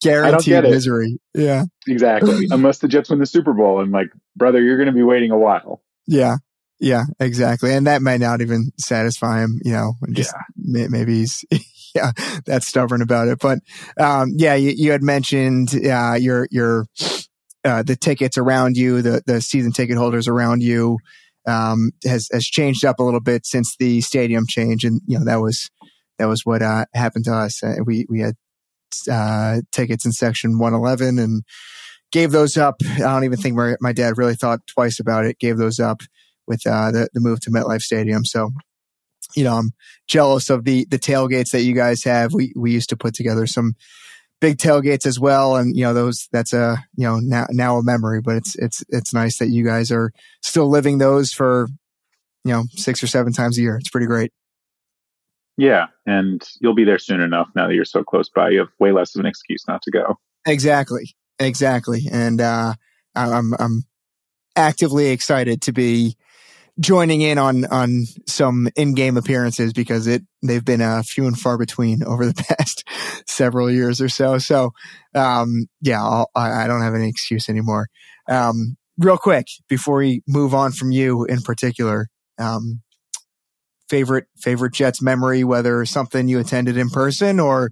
Guaranteed 0.01 0.63
misery. 0.63 1.19
Yeah. 1.35 1.65
Exactly. 1.87 2.47
Unless 2.51 2.79
the 2.79 2.89
Jets 2.89 3.11
win 3.11 3.19
the 3.19 3.27
Super 3.27 3.53
Bowl 3.53 3.81
and 3.81 3.93
like, 3.93 4.11
brother, 4.39 4.63
you're 4.63 4.77
going 4.77 4.87
to 4.89 4.93
be 4.93 5.03
waiting 5.03 5.31
a 5.31 5.39
while. 5.39 5.83
Yeah. 6.07 6.37
Yeah, 6.81 7.05
exactly. 7.19 7.75
And 7.75 7.89
that 7.89 8.03
might 8.03 8.21
not 8.21 8.41
even 8.41 8.71
satisfy 8.79 9.43
him, 9.43 9.59
you 9.65 9.73
know, 9.73 9.95
just 10.13 10.33
yeah. 10.57 10.87
maybe 10.89 11.15
he's, 11.15 11.45
yeah, 11.95 12.13
that's 12.47 12.69
stubborn 12.69 13.03
about 13.03 13.27
it. 13.27 13.41
But, 13.41 13.59
um, 13.99 14.31
yeah, 14.37 14.55
you, 14.55 14.73
you 14.77 14.93
had 14.93 15.03
mentioned, 15.03 15.71
uh, 15.75 16.15
your, 16.15 16.47
your, 16.53 16.87
uh, 17.65 17.83
the 17.83 17.97
tickets 17.97 18.39
around 18.39 18.77
you, 18.77 19.03
the, 19.03 19.23
the 19.27 19.41
season 19.41 19.73
ticket 19.73 19.97
holders 19.97 20.29
around 20.29 20.63
you 20.63 20.99
um, 21.49 21.93
has 22.05 22.29
has 22.31 22.45
changed 22.45 22.85
up 22.85 23.01
a 23.01 23.03
little 23.03 23.21
bit 23.21 23.47
since 23.47 23.75
the 23.79 24.01
stadium 24.03 24.45
change, 24.47 24.85
and 24.85 25.01
you 25.07 25.19
know 25.19 25.25
that 25.25 25.41
was 25.41 25.71
that 26.19 26.27
was 26.27 26.43
what 26.45 26.63
uh, 26.63 26.85
happened 26.95 27.25
to 27.25 27.35
us. 27.35 27.63
Uh, 27.63 27.77
we 27.85 28.07
we 28.09 28.21
had 28.21 28.35
uh, 29.11 29.63
tickets 29.73 30.05
in 30.05 30.13
section 30.13 30.59
111 30.59 31.19
and 31.19 31.43
gave 32.13 32.31
those 32.31 32.57
up. 32.57 32.77
I 32.85 32.99
don't 32.99 33.25
even 33.25 33.39
think 33.39 33.57
my, 33.57 33.77
my 33.81 33.93
dad 33.93 34.19
really 34.19 34.35
thought 34.35 34.67
twice 34.67 35.01
about 35.01 35.25
it. 35.25 35.39
Gave 35.39 35.59
those 35.59 35.81
up 35.81 36.03
with 36.47 36.67
uh, 36.67 36.91
the 36.91 37.09
the 37.13 37.21
move 37.21 37.41
to 37.41 37.51
MetLife 37.51 37.83
Stadium. 37.83 38.25
So 38.25 38.51
you 39.37 39.45
know, 39.45 39.57
I'm 39.57 39.73
jealous 40.07 40.51
of 40.51 40.65
the 40.65 40.87
the 40.87 40.99
tailgates 40.99 41.51
that 41.51 41.63
you 41.63 41.75
guys 41.75 42.03
have. 42.05 42.33
We 42.33 42.53
we 42.57 42.73
used 42.73 42.91
to 42.91 42.97
put 42.97 43.15
together 43.15 43.47
some 43.47 43.75
big 44.41 44.57
tailgates 44.57 45.07
as 45.07 45.19
well. 45.19 45.57
And, 45.57 45.77
you 45.77 45.83
know, 45.83 45.93
those, 45.93 46.29
that's 46.33 46.53
a, 46.53 46.85
you 46.97 47.05
know, 47.05 47.19
now, 47.19 47.47
now 47.51 47.77
a 47.77 47.83
memory, 47.83 48.21
but 48.21 48.37
it's, 48.37 48.55
it's, 48.57 48.85
it's 48.89 49.13
nice 49.13 49.39
that 49.39 49.49
you 49.49 49.65
guys 49.65 49.91
are 49.91 50.13
still 50.43 50.69
living 50.69 50.99
those 50.99 51.33
for, 51.33 51.67
you 52.45 52.53
know, 52.53 52.65
six 52.71 53.03
or 53.03 53.07
seven 53.07 53.33
times 53.33 53.59
a 53.59 53.63
year. 53.63 53.77
It's 53.77 53.91
pretty 53.91 54.07
great. 54.07 54.33
Yeah. 55.57 55.87
And 56.07 56.41
you'll 56.61 56.77
be 56.77 56.85
there 56.85 57.01
soon 57.01 57.21
enough 57.21 57.49
now 57.57 57.67
that 57.67 57.75
you're 57.75 57.85
so 57.85 58.05
close 58.05 58.29
by. 58.29 58.51
You 58.51 58.61
have 58.61 58.69
way 58.79 58.93
less 58.93 59.17
of 59.17 59.21
an 59.21 59.27
excuse 59.27 59.65
not 59.67 59.83
to 59.83 59.91
go. 59.91 60.17
Exactly. 60.47 61.17
Exactly. 61.39 62.09
And, 62.11 62.41
uh, 62.41 62.75
I'm, 63.15 63.53
I'm 63.59 63.83
actively 64.57 65.09
excited 65.09 65.63
to 65.63 65.73
be 65.73 66.17
joining 66.81 67.23
in 67.23 67.39
on 67.39 67.65
on 67.67 68.05
some 68.27 68.69
in-game 68.77 69.17
appearances 69.17 69.73
because 69.73 70.07
it 70.07 70.23
they've 70.43 70.65
been 70.65 70.81
uh, 70.81 71.03
few 71.03 71.27
and 71.27 71.39
far 71.39 71.59
between 71.59 72.03
over 72.07 72.27
the 72.27 72.35
past 72.35 72.85
several 73.27 73.71
years 73.71 74.01
or 74.01 74.09
so. 74.09 74.39
So, 74.39 74.73
um, 75.15 75.67
yeah, 75.81 76.03
I'll, 76.03 76.31
I, 76.35 76.65
I 76.65 76.67
don't 76.67 76.83
have 76.83 76.95
any 76.95 77.09
excuse 77.09 77.49
anymore. 77.49 77.89
Um, 78.29 78.77
real 78.99 79.19
quick 79.19 79.47
before 79.69 79.99
we 79.99 80.23
move 80.27 80.55
on 80.55 80.73
from 80.73 80.91
you 80.91 81.25
in 81.25 81.41
particular, 81.41 82.09
um, 82.39 82.83
favorite 83.89 84.27
favorite 84.37 84.73
Jets 84.75 85.03
memory, 85.03 85.45
whether 85.45 85.85
something 85.85 86.29
you 86.29 86.39
attended 86.39 86.77
in 86.77 86.91
person 86.91 87.41
or 87.41 87.71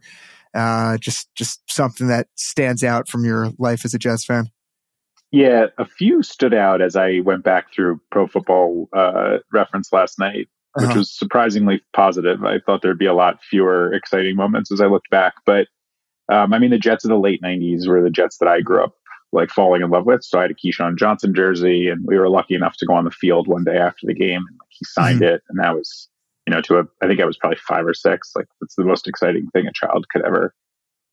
uh, 0.57 0.97
just 0.99 1.29
just 1.35 1.61
something 1.71 2.09
that 2.09 2.29
stands 2.35 2.83
out 2.83 3.09
from 3.09 3.25
your 3.25 3.51
life 3.59 3.85
as 3.85 3.95
a 3.95 3.99
Jets 3.99 4.25
fan. 4.25 4.51
Yeah, 5.31 5.67
a 5.79 5.85
few 5.85 6.23
stood 6.23 6.55
out 6.55 6.81
as 6.81 6.97
I 6.97 7.21
went 7.21 7.45
back 7.45 7.73
through 7.73 8.01
Pro 8.11 8.27
Football 8.27 8.89
uh, 8.93 9.39
Reference 9.53 9.93
last 9.93 10.19
night, 10.19 10.49
which 10.75 10.87
uh-huh. 10.87 10.99
was 10.99 11.17
surprisingly 11.17 11.83
positive. 11.93 12.45
I 12.45 12.59
thought 12.61 12.81
there'd 12.83 12.99
be 12.99 13.07
a 13.07 13.15
lot 13.15 13.43
fewer 13.43 13.93
exciting 13.93 14.37
moments 14.37 14.73
as 14.73 14.81
I 14.81 14.87
looked 14.87 15.11
back, 15.11 15.35
but 15.45 15.67
um, 16.29 16.55
I 16.55 16.59
mean, 16.59 16.71
the 16.71 16.79
Jets 16.79 17.05
of 17.05 17.11
the 17.11 17.19
late 17.19 17.43
'90s 17.43 17.87
were 17.87 18.03
the 18.03 18.11
Jets 18.11 18.39
that 18.39 18.49
I 18.49 18.61
grew 18.61 18.83
up 18.83 18.95
like 19.33 19.51
falling 19.51 19.83
in 19.83 19.91
love 19.91 20.07
with. 20.07 20.25
So 20.25 20.39
I 20.39 20.43
had 20.43 20.51
a 20.51 20.55
Keyshawn 20.55 20.97
Johnson 20.97 21.35
jersey, 21.35 21.89
and 21.89 22.05
we 22.07 22.19
were 22.19 22.29
lucky 22.29 22.55
enough 22.55 22.77
to 22.79 22.87
go 22.87 22.95
on 22.95 23.05
the 23.05 23.11
field 23.11 23.47
one 23.47 23.65
day 23.65 23.77
after 23.77 24.07
the 24.07 24.15
game, 24.15 24.45
and 24.49 24.57
like, 24.59 24.69
he 24.71 24.85
signed 24.85 25.21
mm-hmm. 25.21 25.35
it, 25.35 25.43
and 25.49 25.59
that 25.61 25.75
was, 25.75 26.09
you 26.47 26.55
know, 26.55 26.61
to 26.63 26.79
a 26.79 26.85
I 27.03 27.07
think 27.07 27.21
I 27.21 27.25
was 27.25 27.37
probably 27.37 27.59
five 27.67 27.87
or 27.87 27.95
six. 27.95 28.33
Like 28.35 28.47
it's 28.63 28.77
the 28.77 28.85
most 28.85 29.09
exciting 29.09 29.49
thing 29.53 29.67
a 29.67 29.73
child 29.73 30.07
could 30.11 30.25
ever 30.25 30.55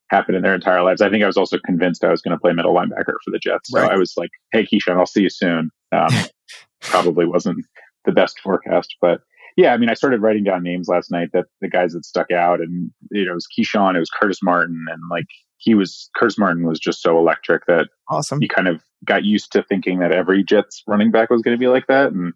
happen 0.09 0.35
in 0.35 0.43
their 0.43 0.55
entire 0.55 0.83
lives. 0.83 1.01
I 1.01 1.09
think 1.09 1.23
I 1.23 1.27
was 1.27 1.37
also 1.37 1.57
convinced 1.65 2.03
I 2.03 2.11
was 2.11 2.21
going 2.21 2.35
to 2.35 2.39
play 2.39 2.53
middle 2.53 2.73
linebacker 2.73 3.15
for 3.23 3.31
the 3.31 3.39
Jets. 3.39 3.69
So 3.69 3.81
right. 3.81 3.91
I 3.91 3.97
was 3.97 4.13
like, 4.15 4.29
"Hey, 4.51 4.65
Keyshawn, 4.65 4.97
I'll 4.97 5.05
see 5.05 5.23
you 5.23 5.29
soon." 5.29 5.71
Um, 5.91 6.09
probably 6.81 7.25
wasn't 7.25 7.65
the 8.05 8.11
best 8.11 8.39
forecast, 8.39 8.95
but 9.01 9.21
yeah, 9.55 9.73
I 9.73 9.77
mean, 9.77 9.89
I 9.89 9.93
started 9.93 10.21
writing 10.21 10.43
down 10.43 10.63
names 10.63 10.87
last 10.87 11.11
night 11.11 11.29
that 11.33 11.45
the 11.61 11.69
guys 11.69 11.93
that 11.93 12.05
stuck 12.05 12.31
out, 12.31 12.59
and 12.59 12.91
you 13.11 13.25
know, 13.25 13.31
it 13.31 13.35
was 13.35 13.47
Keyshawn, 13.47 13.95
it 13.95 13.99
was 13.99 14.09
Curtis 14.09 14.39
Martin, 14.41 14.85
and 14.89 15.01
like 15.09 15.27
he 15.57 15.75
was 15.75 16.09
Curtis 16.15 16.37
Martin 16.37 16.65
was 16.65 16.79
just 16.79 17.01
so 17.01 17.17
electric 17.17 17.65
that 17.67 17.87
awesome. 18.09 18.41
You 18.41 18.49
kind 18.49 18.67
of 18.67 18.81
got 19.05 19.23
used 19.23 19.51
to 19.53 19.63
thinking 19.63 19.99
that 19.99 20.11
every 20.11 20.43
Jets 20.43 20.83
running 20.87 21.11
back 21.11 21.29
was 21.29 21.41
going 21.41 21.55
to 21.55 21.59
be 21.59 21.67
like 21.67 21.87
that, 21.87 22.11
and 22.11 22.33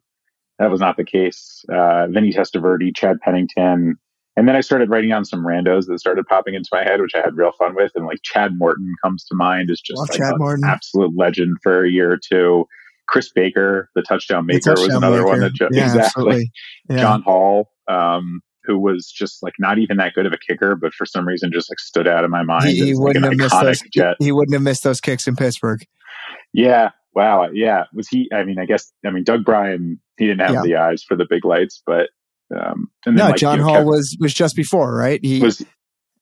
that 0.60 0.72
was 0.72 0.82
not 0.82 0.98
the 0.98 1.04
case. 1.04 1.64
Uh, 1.72 2.08
Vinny 2.08 2.32
Testaverde, 2.32 2.96
Chad 2.96 3.20
Pennington, 3.22 3.98
and 4.38 4.48
then 4.48 4.56
I 4.56 4.62
started 4.62 4.90
writing 4.92 5.10
down 5.10 5.26
some 5.26 5.44
randos 5.44 5.88
that 5.88 6.00
started 6.00 6.26
popping 6.28 6.54
into 6.54 6.70
my 6.72 6.84
head, 6.84 7.02
which 7.02 7.16
I 7.16 7.22
had 7.22 7.36
real 7.36 7.52
fun 7.58 7.74
with. 7.76 7.92
And 7.96 8.06
like 8.06 8.20
Chad 8.24 8.52
Morton 8.56 8.94
comes 9.04 9.26
to 9.26 9.36
mind 9.36 9.72
as 9.72 9.82
just 9.82 10.00
like 10.00 10.20
an 10.20 10.64
absolute 10.64 11.18
legend 11.18 11.58
for 11.64 11.84
a 11.84 11.90
year 11.90 12.12
or 12.12 12.18
two. 12.18 12.66
Chris 13.08 13.32
Baker, 13.34 13.90
the 13.96 14.04
touchdown 14.04 14.46
maker, 14.46 14.60
the 14.60 14.76
touchdown 14.76 14.88
was 14.88 14.96
another 14.96 15.18
maker. 15.18 15.28
one 15.28 15.40
that 15.40 15.54
just, 15.54 15.74
yeah, 15.74 15.86
exactly. 15.86 16.52
Yeah. 16.90 16.98
John 16.98 17.24
Hall, 17.24 17.72
um, 17.88 18.42
who 18.64 18.78
was 18.78 19.10
just 19.10 19.42
like 19.42 19.54
not 19.58 19.80
even 19.80 19.98
that 19.98 20.14
good 20.14 20.28
of 20.28 20.34
a 20.34 20.38
kicker, 20.38 20.76
but 20.76 20.94
for 20.94 21.06
some 21.06 21.28
reason 21.28 21.52
just 21.52 21.72
like 21.72 21.80
stood 21.80 22.08
out 22.08 22.24
of 22.24 22.30
my 22.30 22.44
mind. 22.44 22.68
He, 22.68 22.88
he 22.88 22.94
wouldn't 22.96 23.24
like 23.24 23.32
have 23.32 23.40
missed 23.40 23.62
those. 23.62 23.82
Jet. 23.92 24.18
He 24.20 24.32
wouldn't 24.32 24.54
have 24.54 24.62
missed 24.62 24.84
those 24.84 25.02
kicks 25.02 25.26
in 25.28 25.36
Pittsburgh. 25.36 25.84
Yeah. 26.54 26.92
Wow. 27.18 27.50
Yeah. 27.52 27.86
Was 27.94 28.08
he? 28.08 28.30
I 28.32 28.44
mean, 28.44 28.60
I 28.60 28.66
guess. 28.66 28.94
I 29.04 29.10
mean, 29.10 29.24
Doug 29.24 29.44
Brien, 29.44 30.00
He 30.18 30.28
didn't 30.28 30.42
have 30.42 30.54
yeah. 30.54 30.62
the 30.62 30.76
eyes 30.76 31.02
for 31.02 31.18
the 31.18 31.26
big 31.28 31.44
lights, 31.46 31.82
but 31.84 32.12
um, 32.56 32.92
and 33.08 33.18
then, 33.18 33.26
no, 33.26 33.26
like, 33.32 33.38
John 33.38 33.58
you 33.58 33.64
know, 33.64 33.64
Hall 33.64 33.74
Kevin, 33.78 33.88
was 33.88 34.18
was 34.20 34.34
just 34.36 34.56
before, 34.56 34.96
right? 34.96 35.20
He 35.24 35.42
was. 35.42 35.66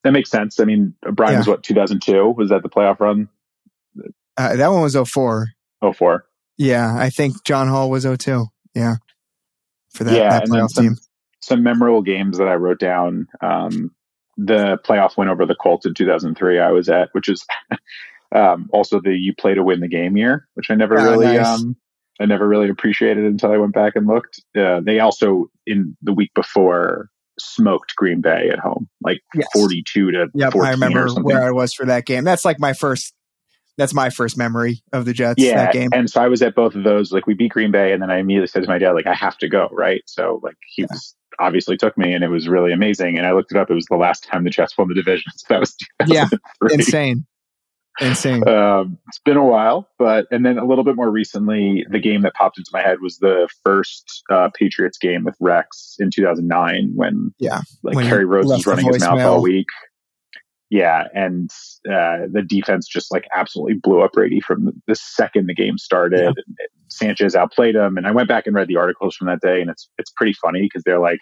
That 0.06 0.12
makes 0.12 0.30
sense. 0.30 0.60
I 0.60 0.64
mean, 0.64 0.94
Brien 1.02 1.34
yeah. 1.34 1.40
was 1.40 1.48
what 1.48 1.64
2002. 1.64 2.30
Was 2.38 2.50
that 2.50 2.64
the 2.64 2.70
playoff 2.70 3.02
run? 3.02 3.28
Uh, 4.38 4.56
that 4.56 4.72
one 4.72 4.82
was 4.82 4.96
04. 4.96 5.48
04. 5.82 6.26
Yeah, 6.58 6.96
I 6.98 7.10
think 7.10 7.44
John 7.44 7.68
Hall 7.68 7.90
was 7.90 8.06
02. 8.06 8.46
Yeah, 8.74 8.96
for 9.94 10.06
that, 10.06 10.14
yeah, 10.14 10.30
that 10.30 10.48
playoff 10.48 10.70
some, 10.70 10.86
team. 10.86 10.96
Some 11.42 11.64
memorable 11.64 12.04
games 12.04 12.38
that 12.38 12.48
I 12.48 12.56
wrote 12.56 12.80
down. 12.80 13.28
Um, 13.42 13.92
the 14.38 14.78
playoff 14.86 15.18
win 15.18 15.28
over 15.28 15.46
the 15.46 15.56
Colts 15.56 15.86
in 15.86 15.94
2003. 15.94 16.60
I 16.60 16.72
was 16.72 16.88
at, 16.88 17.10
which 17.12 17.28
is 17.28 17.46
um, 18.34 18.70
also 18.72 19.00
the 19.00 19.12
you 19.12 19.34
play 19.34 19.54
to 19.54 19.64
win 19.64 19.80
the 19.80 19.88
game 19.88 20.18
year, 20.18 20.48
which 20.54 20.70
I 20.70 20.76
never 20.76 20.98
oh, 20.98 21.12
really 21.12 21.38
nice. 21.38 21.60
um, 21.60 21.76
I 22.20 22.26
never 22.26 22.48
really 22.48 22.70
appreciated 22.70 23.26
until 23.26 23.52
I 23.52 23.58
went 23.58 23.74
back 23.74 23.94
and 23.96 24.08
looked. 24.08 24.42
Uh, 24.58 24.80
they 24.82 25.00
also 25.00 25.50
in 25.66 25.98
the 26.02 26.14
week 26.14 26.32
before 26.34 27.10
smoked 27.40 27.96
Green 27.96 28.22
Bay 28.22 28.50
at 28.52 28.60
home, 28.60 28.88
like 29.02 29.20
yes. 29.34 29.48
forty-two 29.54 30.12
to 30.12 30.28
yep, 30.34 30.54
14 30.54 30.68
I 30.68 30.72
remember 30.72 31.10
where 31.22 31.44
I 31.44 31.52
was 31.52 31.74
for 31.74 31.86
that 31.86 32.06
game. 32.06 32.24
That's 32.24 32.46
like 32.46 32.60
my 32.60 32.74
first. 32.74 33.14
That's 33.78 33.94
my 33.94 34.10
first 34.10 34.38
memory 34.38 34.82
of 34.94 35.04
the 35.04 35.12
Jets. 35.12 35.36
Yeah, 35.38 35.66
that 35.66 35.74
game. 35.74 35.90
and 35.92 36.10
so 36.10 36.22
I 36.22 36.30
was 36.30 36.42
at 36.42 36.56
both 36.56 36.76
of 36.76 36.86
those. 36.86 37.12
Like 37.12 37.28
we 37.28 37.34
beat 37.34 37.52
Green 37.52 37.72
Bay, 37.72 37.92
and 37.92 38.02
then 38.02 38.10
I 38.10 38.20
immediately 38.20 38.48
said 38.48 38.64
to 38.64 38.70
my 38.70 38.78
dad, 38.78 38.92
like 38.92 39.06
I 39.08 39.14
have 39.14 39.38
to 39.40 39.50
go. 39.50 39.68
Right, 39.72 40.02
so 40.06 40.40
like 40.44 40.56
he 40.66 40.84
yeah. 40.84 40.88
was 40.92 41.14
obviously 41.40 41.76
took 41.76 41.98
me, 41.98 42.14
and 42.14 42.24
it 42.24 42.30
was 42.30 42.48
really 42.48 42.72
amazing. 42.72 43.18
And 43.18 43.28
I 43.28 43.34
looked 43.34 43.52
it 43.52 43.58
up; 43.58 43.70
it 43.70 43.74
was 43.74 43.88
the 43.88 43.98
last 43.98 44.24
time 44.24 44.46
the 44.46 44.50
Jets 44.50 44.78
won 44.78 44.88
the 44.88 44.94
division. 44.94 45.30
So 45.36 45.46
that 45.50 45.60
was 45.60 45.76
yeah, 46.08 46.30
insane. 46.72 47.26
Insane. 48.02 48.48
Um, 48.48 48.98
it's 49.08 49.20
been 49.20 49.38
a 49.38 49.46
while, 49.46 49.88
but 49.98 50.28
and 50.30 50.46
then 50.46 50.58
a 50.58 50.66
little 50.66 50.84
bit 50.84 50.96
more 50.96 51.10
recently, 51.10 51.86
the 51.90 52.00
game 52.00 52.22
that 52.24 52.34
popped 52.34 52.58
into 52.58 52.70
my 52.74 52.82
head 52.82 52.98
was 53.02 53.18
the 53.20 53.48
first 53.64 54.24
uh, 54.30 54.50
Patriots 54.54 54.98
game 54.98 55.24
with 55.24 55.36
Rex 55.40 55.96
in 56.00 56.12
2009 56.12 56.92
when 56.94 57.34
yeah, 57.40 57.62
like 57.84 57.96
when 57.96 58.08
Kerry 58.08 58.26
Rhodes 58.26 58.48
was 58.48 58.66
running 58.66 58.86
his 58.86 59.02
mouth 59.02 59.22
all 59.22 59.42
week. 59.42 59.68
Yeah, 60.70 61.08
and 61.14 61.50
uh, 61.88 62.28
the 62.30 62.44
defense 62.46 62.88
just 62.88 63.14
like 63.14 63.28
absolutely 63.34 63.76
blew 63.76 64.02
up 64.02 64.14
Brady 64.14 64.42
from 64.42 64.82
the 64.88 64.96
second 64.96 65.48
the 65.48 65.54
game 65.54 65.78
started. 65.78 66.20
Yeah. 66.20 66.28
And 66.28 66.58
Sanchez 66.90 67.36
outplayed 67.36 67.76
him, 67.76 67.98
and 67.98 68.06
I 68.06 68.12
went 68.12 68.28
back 68.28 68.46
and 68.46 68.56
read 68.56 68.68
the 68.68 68.76
articles 68.76 69.16
from 69.16 69.28
that 69.28 69.42
day, 69.42 69.62
and 69.62 69.70
it's 69.70 69.90
it's 69.98 70.12
pretty 70.12 70.34
funny 70.34 70.64
because 70.64 70.84
they're 70.84 71.00
like 71.00 71.20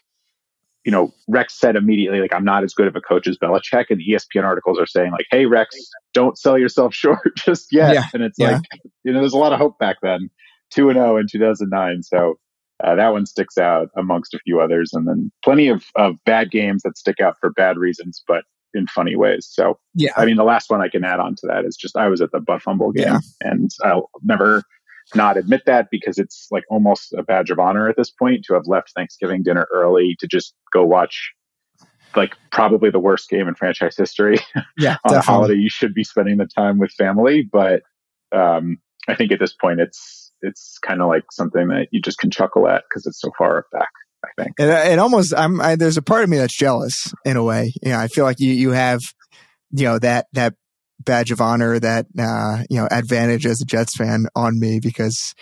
you 0.86 0.92
know, 0.92 1.13
Rex 1.28 1.58
said 1.58 1.75
immediately, 1.75 2.20
like, 2.20 2.34
I'm 2.34 2.44
not 2.44 2.63
as 2.63 2.74
good 2.74 2.88
of 2.88 2.96
a 2.96 3.02
coach 3.02 3.28
as 3.28 3.38
Belichick. 3.38 3.86
And 3.90 4.00
the 4.00 4.13
ESPN 4.13 4.44
articles 4.44 4.78
are 4.80 4.86
saying, 4.86 5.12
like, 5.12 5.25
hey, 5.32 5.46
Rex, 5.46 5.78
don't 6.13 6.38
sell 6.38 6.58
yourself 6.58 6.94
short 6.94 7.36
just 7.38 7.68
yet. 7.72 7.94
Yeah, 7.94 8.04
and 8.13 8.24
it's 8.24 8.38
yeah. 8.38 8.54
like, 8.54 8.62
you 9.04 9.13
know, 9.13 9.20
there's 9.20 9.34
a 9.34 9.38
lot 9.38 9.54
of 9.54 9.60
hope 9.60 9.80
back 9.80 9.98
then. 10.02 10.30
2 10.72 10.90
and 10.90 10.98
0 10.98 11.18
in 11.18 11.28
2009. 11.32 12.04
So 12.04 12.36
uh, 12.84 12.96
that 12.96 13.10
one 13.10 13.25
sticks 13.25 13.58
out 13.58 13.90
amongst 13.96 14.34
a 14.34 14.40
few 14.40 14.60
others. 14.60 14.92
And 14.94 15.08
then 15.08 15.32
plenty 15.44 15.68
of, 15.70 15.86
of 15.96 16.16
bad 16.25 16.52
games 16.52 16.82
that 16.84 16.98
stick 16.98 17.20
out 17.22 17.36
for 17.40 17.52
bad 17.52 17.78
reasons, 17.78 18.24
but 18.28 18.44
in 18.74 18.88
funny 18.88 19.16
ways. 19.16 19.48
So, 19.50 19.78
yeah, 19.94 20.12
I 20.18 20.25
mean, 20.25 20.36
the 20.36 20.44
last 20.44 20.70
one 20.70 20.82
I 20.82 20.90
can 20.90 21.04
add 21.04 21.20
on 21.20 21.36
to 21.36 21.48
that 21.48 21.63
is 21.63 21.78
just 21.78 21.96
I 21.96 22.08
was 22.08 22.22
at 22.22 22.32
the 22.32 22.40
Butt 22.40 22.62
Fumble 22.62 22.92
game 22.92 23.06
yeah. 23.06 23.20
and 23.42 23.70
I'll 23.84 24.10
never 24.24 24.63
not 25.15 25.38
admit 25.38 25.63
that 25.65 25.88
because 25.91 26.17
it's 26.17 26.48
like 26.51 26.63
almost 26.70 27.13
a 27.13 27.24
badge 27.24 27.50
of 27.50 27.60
honor 27.60 27.89
at 27.89 27.96
this 27.98 28.10
point 28.10 28.46
to 28.46 28.53
have 28.53 28.67
left 28.67 28.91
Thanksgiving 28.96 29.43
dinner 29.43 29.67
early 29.74 30.15
to 30.20 30.27
just 30.27 30.53
go 30.72 30.84
watch 30.84 31.34
like 32.15 32.36
probably 32.51 32.89
the 32.89 33.00
worst 33.00 33.29
game 33.29 33.48
in 33.48 33.55
franchise 33.55 33.96
history. 33.98 34.38
Yeah, 34.77 34.98
on 35.05 35.13
definitely. 35.13 35.17
a 35.17 35.22
holiday, 35.22 35.55
you 35.55 35.70
should 35.70 35.93
be 35.93 36.03
spending 36.03 36.38
the 36.38 36.48
time 36.48 36.79
with 36.79 36.91
family, 36.91 37.48
but 37.50 37.84
um, 38.32 38.79
I 39.08 39.13
think 39.15 39.32
at 39.32 39.39
this 39.39 39.53
point 39.53 39.79
it's 39.79 40.32
it's 40.41 40.79
kind 40.79 41.01
of 41.01 41.08
like 41.08 41.24
something 41.32 41.67
that 41.67 41.88
you 41.91 42.01
just 42.01 42.17
can 42.17 42.32
chuckle 42.32 42.67
at 42.67 42.84
because 42.89 43.05
it's 43.05 43.22
so 43.22 43.32
far 43.38 43.65
back. 43.72 43.89
I 44.25 44.29
think 44.41 44.55
it, 44.58 44.67
it 44.67 45.00
almost 45.00 45.34
I'm 45.36 45.62
I, 45.62 45.75
there's 45.75 45.98
a 45.98 46.01
part 46.01 46.24
of 46.24 46.29
me 46.29 46.38
that's 46.38 46.58
jealous 46.58 47.13
in 47.24 47.38
a 47.38 47.43
way. 47.43 47.72
Yeah, 47.82 47.89
you 47.89 47.91
know, 47.91 48.00
I 48.00 48.08
feel 48.08 48.25
like 48.25 48.39
you 48.39 48.51
you 48.51 48.72
have 48.72 49.01
you 49.72 49.86
know 49.86 50.00
that 50.00 50.25
that 50.34 50.55
badge 51.00 51.31
of 51.31 51.41
honor, 51.41 51.79
that 51.79 52.05
uh, 52.17 52.63
you 52.69 52.77
know 52.77 52.88
advantage 52.91 53.45
as 53.45 53.62
a 53.62 53.65
Jets 53.65 53.95
fan 53.95 54.25
on 54.35 54.59
me 54.59 54.79
because 54.79 55.33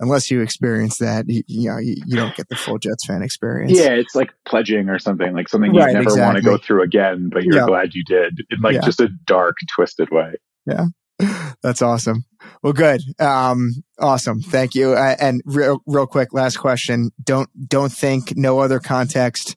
unless 0.00 0.30
you 0.30 0.40
experience 0.40 0.98
that, 0.98 1.26
you, 1.28 1.42
you 1.46 1.70
know, 1.70 1.78
you, 1.78 1.94
you, 2.06 2.16
don't 2.16 2.34
get 2.34 2.48
the 2.48 2.56
full 2.56 2.78
Jets 2.78 3.06
fan 3.06 3.22
experience. 3.22 3.78
Yeah, 3.78 3.90
it's 3.90 4.14
like 4.14 4.30
pledging 4.46 4.88
or 4.88 4.98
something, 4.98 5.34
like 5.34 5.48
something 5.48 5.74
you 5.74 5.80
right, 5.80 5.92
never 5.92 6.04
exactly. 6.04 6.24
want 6.24 6.36
to 6.38 6.42
go 6.42 6.56
through 6.56 6.82
again, 6.82 7.28
but 7.30 7.44
you're 7.44 7.66
glad 7.66 7.94
you 7.94 8.02
did 8.04 8.40
in 8.50 8.60
like 8.60 8.74
yeah. 8.74 8.80
just 8.80 9.00
a 9.00 9.08
dark, 9.26 9.56
twisted 9.74 10.08
way. 10.10 10.34
Yeah. 10.66 10.86
That's 11.62 11.82
awesome. 11.82 12.24
Well, 12.62 12.72
good. 12.72 13.02
Um, 13.18 13.72
awesome. 13.98 14.40
Thank 14.40 14.74
you. 14.74 14.92
Uh, 14.94 15.16
and 15.20 15.42
real, 15.44 15.82
real 15.86 16.06
quick, 16.06 16.32
last 16.32 16.56
question. 16.56 17.10
Don't, 17.22 17.50
don't 17.68 17.92
think 17.92 18.36
no 18.36 18.60
other 18.60 18.80
context. 18.80 19.56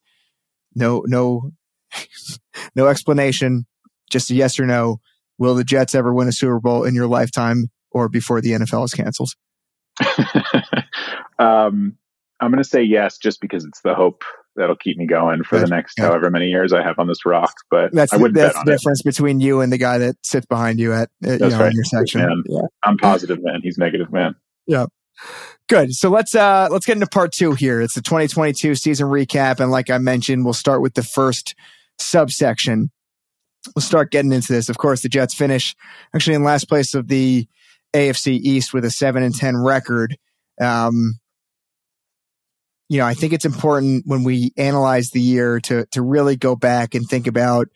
No, 0.75 1.03
no, 1.07 1.51
no 2.75 2.88
explanation. 2.88 3.65
Just 4.12 4.29
a 4.29 4.36
yes 4.36 4.60
or 4.60 4.65
no. 4.65 5.00
Will 5.38 5.56
the 5.56 5.63
Jets 5.63 5.96
ever 5.96 6.13
win 6.13 6.28
a 6.28 6.32
Super 6.32 6.60
Bowl 6.60 6.84
in 6.84 6.96
your 6.96 7.08
lifetime 7.08 7.70
or 7.92 8.10
before 8.10 8.42
the 8.42 8.52
NFL 8.52 8.86
is 8.86 8.94
canceled? 8.94 9.32
um, 11.40 11.98
I'm 12.40 12.52
going 12.52 12.58
to 12.58 12.63
say 12.63 12.84
yes, 12.84 13.18
just 13.18 13.42
because 13.42 13.66
it's 13.66 13.82
the 13.82 13.96
hope 13.96 14.24
that'll 14.56 14.75
keep 14.75 14.98
me 14.98 15.08
going 15.08 15.44
for 15.44 15.56
Gotcha. 15.56 15.70
the 15.70 15.75
next 15.75 15.96
Gotcha. 15.96 16.10
however 16.10 16.30
many 16.30 16.48
years 16.48 16.74
I 16.74 16.84
have 16.84 17.00
on 17.00 17.08
this 17.08 17.25
rock. 17.25 17.54
But 17.72 17.94
That's 17.94 18.13
I 18.13 18.18
the, 18.18 18.22
wouldn't 18.22 18.36
that's 18.38 18.54
bet 18.54 18.60
on 18.60 18.66
the 18.66 18.72
it. 18.72 18.75
difference 18.75 19.02
between 19.02 19.40
you 19.40 19.62
and 19.62 19.72
the 19.72 19.78
guy 19.78 19.98
that 20.00 20.16
sits 20.24 20.46
behind 20.46 20.80
you 20.80 20.94
at 20.94 21.10
uh, 21.25 21.32
you 21.32 21.40
know, 21.40 21.60
right. 21.60 21.68
in 21.68 21.74
your 21.74 21.84
section. 21.86 22.44
Yeah. 22.48 22.62
I'm 22.84 22.98
positive, 22.98 23.40
man. 23.42 23.62
He's 23.63 23.78
negative, 23.78 24.12
man. 24.12 24.36
Yeah. 24.68 24.86
Good. 25.70 25.94
So 25.94 26.10
let's 26.10 26.36
uh 26.36 26.68
let's 26.72 26.86
get 26.86 26.94
into 26.94 27.08
part 27.08 27.32
two 27.32 27.54
here. 27.54 27.82
It's 27.82 27.96
the 27.96 28.02
2022 28.02 28.75
season 28.75 29.08
recap, 29.08 29.60
and 29.60 29.72
like 29.72 29.90
I 29.90 29.98
mentioned, 29.98 30.44
we'll 30.44 30.54
start 30.54 30.82
with 30.82 30.96
the 30.96 31.04
first 31.04 31.56
subsection. 32.00 32.92
We'll 33.75 33.82
start 33.82 34.12
getting 34.12 34.34
into 34.34 34.53
this. 34.53 34.70
Of 34.70 34.77
course, 34.77 35.01
the 35.01 35.10
Jets 35.10 35.34
finish 35.34 35.75
actually 36.13 36.36
in 36.36 36.43
last 36.43 36.67
place 36.67 36.93
of 36.93 37.08
the 37.08 37.48
AFC 37.93 38.39
East 38.41 38.74
with 38.74 38.86
a 38.86 38.91
seven 38.91 39.24
and 39.24 39.36
ten 39.36 39.55
record. 39.58 40.17
Um, 40.60 41.20
you 42.89 43.00
know, 43.00 43.05
I 43.05 43.13
think 43.13 43.34
it's 43.34 43.46
important 43.46 44.03
when 44.05 44.24
we 44.24 44.51
analyze 44.58 45.10
the 45.10 45.22
year 45.22 45.60
to 45.62 45.86
to 45.91 46.01
really 46.01 46.36
go 46.36 46.55
back 46.55 46.93
and 46.93 47.08
think 47.08 47.27
about, 47.27 47.67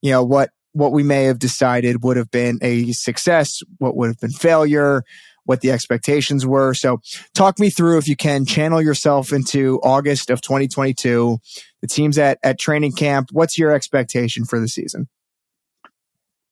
you 0.00 0.12
know, 0.12 0.22
what 0.22 0.50
what 0.72 0.92
we 0.92 1.02
may 1.02 1.24
have 1.24 1.38
decided 1.38 2.02
would 2.02 2.16
have 2.16 2.30
been 2.30 2.58
a 2.62 2.92
success, 2.92 3.60
what 3.78 3.96
would 3.96 4.08
have 4.08 4.20
been 4.20 4.30
failure, 4.30 5.02
what 5.44 5.60
the 5.60 5.70
expectations 5.70 6.46
were. 6.46 6.72
So 6.74 7.00
talk 7.34 7.58
me 7.58 7.68
through 7.68 7.98
if 7.98 8.08
you 8.08 8.16
can 8.16 8.46
channel 8.46 8.80
yourself 8.80 9.32
into 9.32 9.80
August 9.82 10.30
of 10.30 10.40
2022. 10.40 11.38
The 11.80 11.86
team's 11.86 12.16
at 12.18 12.38
at 12.42 12.58
training 12.58 12.92
camp. 12.92 13.28
What's 13.32 13.58
your 13.58 13.72
expectation 13.72 14.44
for 14.44 14.60
the 14.60 14.68
season? 14.68 15.08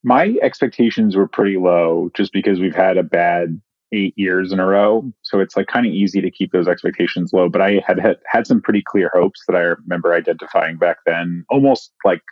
My 0.02 0.34
expectations 0.42 1.16
were 1.16 1.28
pretty 1.28 1.58
low 1.58 2.10
just 2.14 2.32
because 2.32 2.58
we've 2.58 2.74
had 2.74 2.96
a 2.96 3.02
bad 3.02 3.60
eight 3.92 4.14
years 4.16 4.52
in 4.52 4.60
a 4.60 4.66
row. 4.66 5.12
So 5.22 5.40
it's 5.40 5.56
like 5.56 5.66
kind 5.66 5.86
of 5.86 5.92
easy 5.92 6.20
to 6.20 6.30
keep 6.30 6.52
those 6.52 6.68
expectations 6.68 7.32
low. 7.32 7.48
But 7.48 7.60
I 7.60 7.82
had, 7.86 7.98
had 7.98 8.18
had 8.26 8.46
some 8.46 8.60
pretty 8.60 8.82
clear 8.86 9.10
hopes 9.12 9.42
that 9.46 9.56
I 9.56 9.60
remember 9.60 10.14
identifying 10.14 10.76
back 10.76 10.98
then, 11.06 11.44
almost 11.50 11.92
like 12.04 12.22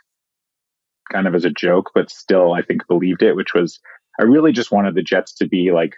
kind 1.11 1.27
of 1.27 1.35
as 1.35 1.45
a 1.45 1.49
joke, 1.49 1.91
but 1.93 2.09
still 2.09 2.53
I 2.53 2.61
think 2.61 2.87
believed 2.87 3.21
it, 3.21 3.35
which 3.35 3.53
was 3.53 3.79
I 4.19 4.23
really 4.23 4.51
just 4.51 4.71
wanted 4.71 4.95
the 4.95 5.03
Jets 5.03 5.33
to 5.35 5.47
be 5.47 5.71
like 5.71 5.95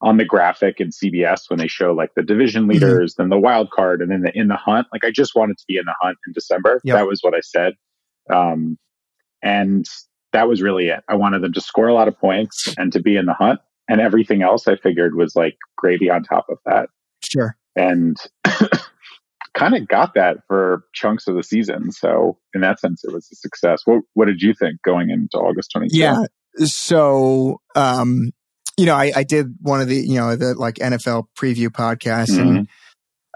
on 0.00 0.16
the 0.16 0.24
graphic 0.24 0.80
in 0.80 0.90
CBS 0.90 1.48
when 1.48 1.58
they 1.58 1.66
show 1.66 1.92
like 1.92 2.14
the 2.14 2.22
division 2.22 2.68
leaders, 2.68 3.14
then 3.14 3.30
the 3.30 3.38
wild 3.38 3.70
card, 3.70 4.00
and 4.00 4.10
then 4.10 4.22
the 4.22 4.32
in 4.34 4.48
the 4.48 4.56
hunt. 4.56 4.86
Like 4.92 5.04
I 5.04 5.10
just 5.10 5.34
wanted 5.34 5.58
to 5.58 5.64
be 5.66 5.76
in 5.76 5.84
the 5.84 5.94
hunt 6.00 6.18
in 6.26 6.32
December. 6.32 6.80
Yep. 6.84 6.96
That 6.96 7.06
was 7.06 7.20
what 7.22 7.34
I 7.34 7.40
said. 7.40 7.74
Um, 8.30 8.78
and 9.42 9.86
that 10.32 10.48
was 10.48 10.62
really 10.62 10.88
it. 10.88 11.00
I 11.08 11.16
wanted 11.16 11.42
them 11.42 11.52
to 11.52 11.60
score 11.60 11.88
a 11.88 11.94
lot 11.94 12.08
of 12.08 12.18
points 12.18 12.74
and 12.76 12.92
to 12.92 13.00
be 13.00 13.16
in 13.16 13.26
the 13.26 13.34
hunt. 13.34 13.60
And 13.88 14.00
everything 14.00 14.42
else 14.42 14.68
I 14.68 14.76
figured 14.76 15.14
was 15.14 15.34
like 15.34 15.56
gravy 15.76 16.10
on 16.10 16.22
top 16.22 16.46
of 16.50 16.58
that. 16.66 16.90
Sure. 17.22 17.56
And 17.74 18.16
kind 19.54 19.74
of 19.74 19.88
got 19.88 20.14
that 20.14 20.38
for 20.46 20.84
chunks 20.92 21.26
of 21.26 21.34
the 21.34 21.42
season. 21.42 21.90
So 21.90 22.38
in 22.54 22.60
that 22.60 22.80
sense, 22.80 23.02
it 23.04 23.12
was 23.12 23.28
a 23.32 23.36
success. 23.36 23.82
What 23.86 24.02
What 24.14 24.26
did 24.26 24.42
you 24.42 24.54
think 24.54 24.82
going 24.82 25.10
into 25.10 25.38
August 25.38 25.70
22? 25.72 25.96
Yeah. 25.96 26.24
So, 26.58 27.60
um, 27.74 28.30
you 28.76 28.86
know, 28.86 28.94
I, 28.94 29.12
I 29.16 29.22
did 29.24 29.54
one 29.60 29.80
of 29.80 29.88
the, 29.88 29.96
you 29.96 30.16
know, 30.16 30.36
the 30.36 30.54
like 30.54 30.76
NFL 30.76 31.24
preview 31.36 31.68
podcasts 31.68 32.30
Mhm. 32.36 32.40
and 32.58 32.68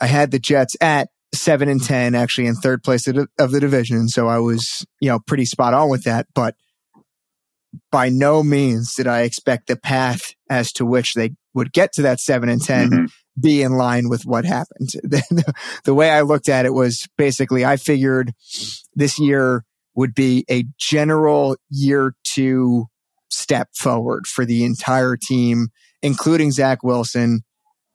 I 0.01 0.07
had 0.07 0.31
the 0.31 0.39
Jets 0.39 0.77
at 0.81 1.09
seven 1.35 1.69
and 1.69 1.83
10, 1.83 2.15
actually 2.15 2.47
in 2.47 2.55
third 2.55 2.83
place 2.83 3.07
of 3.07 3.17
the 3.39 3.61
division. 3.61 4.09
So 4.09 4.29
I 4.29 4.39
was, 4.39 4.85
you 5.01 5.09
know, 5.09 5.19
pretty 5.27 5.47
spot 5.47 5.73
on 5.75 5.89
with 5.89 6.05
that. 6.05 6.27
But 6.35 6.55
by 7.91 8.09
no 8.09 8.43
means 8.43 8.95
did 8.95 9.07
I 9.07 9.23
expect 9.23 9.67
the 9.67 9.76
path 9.76 10.35
as 10.50 10.73
to 10.73 10.85
which 10.87 11.14
they 11.14 11.33
would 11.55 11.73
get 11.73 11.93
to 11.95 12.02
that 12.02 12.21
seven 12.21 12.49
and 12.49 12.62
10 12.62 12.91
Mhm. 12.91 13.09
be 13.41 13.62
in 13.62 13.73
line 13.73 14.09
with 14.09 14.25
what 14.25 14.45
happened. 14.45 14.91
The, 15.02 15.55
the 15.85 15.95
way 15.95 16.11
I 16.11 16.21
looked 16.23 16.49
at 16.49 16.67
it 16.67 16.75
was 16.75 17.07
basically 17.17 17.64
I 17.64 17.76
figured 17.76 18.33
this 18.95 19.19
year 19.19 19.64
would 19.95 20.14
be 20.14 20.45
a 20.50 20.64
general 20.79 21.57
year 21.71 22.14
two 22.25 22.87
step 23.31 23.69
forward 23.75 24.26
for 24.26 24.45
the 24.45 24.64
entire 24.64 25.17
team, 25.17 25.69
including 26.02 26.50
Zach 26.52 26.83
Wilson, 26.83 27.43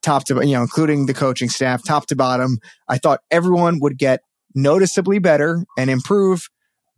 top 0.01 0.25
to, 0.25 0.36
you 0.46 0.53
know, 0.53 0.62
including 0.62 1.05
the 1.05 1.13
coaching 1.13 1.50
staff, 1.50 1.84
top 1.84 2.07
to 2.07 2.15
bottom. 2.15 2.57
I 2.88 2.97
thought 2.97 3.21
everyone 3.32 3.80
would 3.80 3.97
get 3.97 4.21
noticeably 4.56 5.19
better 5.19 5.65
and 5.78 5.89
improve, 5.89 6.47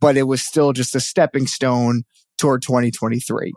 but 0.00 0.16
it 0.16 0.22
was 0.24 0.42
still 0.46 0.72
just 0.72 0.94
a 0.94 1.00
stepping 1.00 1.46
stone 1.46 2.04
toward 2.40 2.62
2023. 2.62 3.52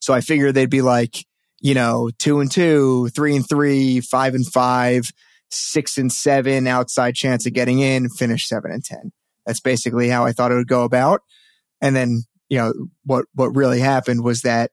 So 0.00 0.12
I 0.12 0.20
figured 0.20 0.54
they'd 0.54 0.68
be 0.68 0.82
like, 0.82 1.24
you 1.60 1.74
know, 1.74 2.10
two 2.18 2.40
and 2.40 2.50
two, 2.50 3.08
three 3.10 3.34
and 3.34 3.48
three, 3.48 4.00
five 4.00 4.34
and 4.34 4.46
five, 4.46 5.10
six 5.50 5.96
and 5.96 6.12
seven, 6.12 6.66
outside 6.66 7.14
chance 7.14 7.46
of 7.46 7.52
getting 7.52 7.78
in, 7.78 8.08
finish 8.10 8.46
seven 8.46 8.70
and 8.70 8.84
10. 8.84 9.12
That's 9.46 9.60
basically 9.60 10.08
how 10.08 10.24
I 10.24 10.32
thought 10.32 10.52
it 10.52 10.56
would 10.56 10.68
go 10.68 10.84
about. 10.84 11.22
And 11.80 11.96
then, 11.96 12.22
you 12.48 12.58
know, 12.58 12.72
what, 13.04 13.26
what 13.34 13.56
really 13.56 13.80
happened 13.80 14.22
was 14.22 14.42
that, 14.42 14.70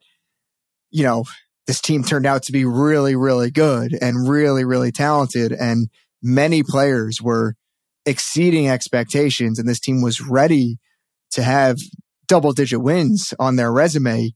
you 0.91 1.04
know, 1.04 1.26
this 1.68 1.82
team 1.82 2.04
turned 2.04 2.26
out 2.26 2.44
to 2.44 2.52
be 2.52 2.65
really, 2.65 3.15
really 3.15 3.52
good 3.52 3.98
and 4.00 4.28
really, 4.28 4.65
really 4.65 4.91
talented. 4.91 5.52
And 5.52 5.89
many 6.22 6.62
players 6.62 7.22
were 7.22 7.56
exceeding 8.06 8.70
expectations. 8.70 9.58
And 9.58 9.68
this 9.68 9.80
team 9.80 10.02
was 10.02 10.22
ready 10.22 10.78
to 11.32 11.41
have 11.41 11.78
double 12.28 12.54
digit 12.54 12.82
wins 12.82 13.34
on 13.40 13.56
their 13.56 13.72
resume, 13.72 14.32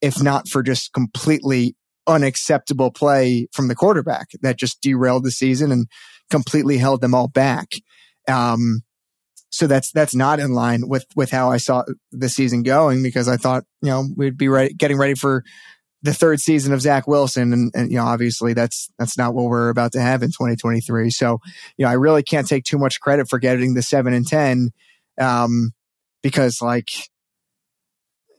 if 0.00 0.22
not 0.22 0.48
for 0.48 0.62
just 0.62 0.92
completely 0.92 1.74
unacceptable 2.06 2.90
play 2.90 3.48
from 3.52 3.68
the 3.68 3.74
quarterback 3.74 4.28
that 4.40 4.58
just 4.58 4.80
derailed 4.80 5.24
the 5.24 5.30
season 5.30 5.70
and 5.70 5.86
completely 6.30 6.78
held 6.78 7.00
them 7.00 7.14
all 7.14 7.28
back. 7.28 7.72
Um, 8.26 8.82
so 9.50 9.66
that's 9.66 9.90
that's 9.92 10.14
not 10.14 10.40
in 10.40 10.52
line 10.52 10.88
with 10.88 11.06
with 11.16 11.30
how 11.30 11.50
I 11.50 11.56
saw 11.56 11.84
the 12.12 12.28
season 12.28 12.62
going 12.62 13.02
because 13.02 13.28
I 13.28 13.36
thought 13.36 13.64
you 13.82 13.90
know 13.90 14.04
we'd 14.16 14.36
be 14.36 14.48
ready, 14.48 14.74
getting 14.74 14.98
ready 14.98 15.14
for 15.14 15.42
the 16.02 16.14
third 16.14 16.40
season 16.40 16.72
of 16.72 16.80
Zach 16.80 17.08
Wilson, 17.08 17.52
and, 17.52 17.72
and 17.74 17.90
you 17.90 17.96
know 17.96 18.04
obviously 18.04 18.52
that's 18.52 18.90
that's 18.98 19.16
not 19.16 19.34
what 19.34 19.46
we're 19.46 19.70
about 19.70 19.92
to 19.92 20.00
have 20.00 20.22
in 20.22 20.28
2023. 20.28 21.10
So 21.10 21.38
you 21.76 21.84
know 21.84 21.90
I 21.90 21.94
really 21.94 22.22
can't 22.22 22.46
take 22.46 22.64
too 22.64 22.78
much 22.78 23.00
credit 23.00 23.28
for 23.28 23.38
getting 23.38 23.74
the 23.74 23.82
seven 23.82 24.12
and 24.12 24.26
ten 24.26 24.70
um, 25.18 25.72
because 26.22 26.60
like 26.60 26.88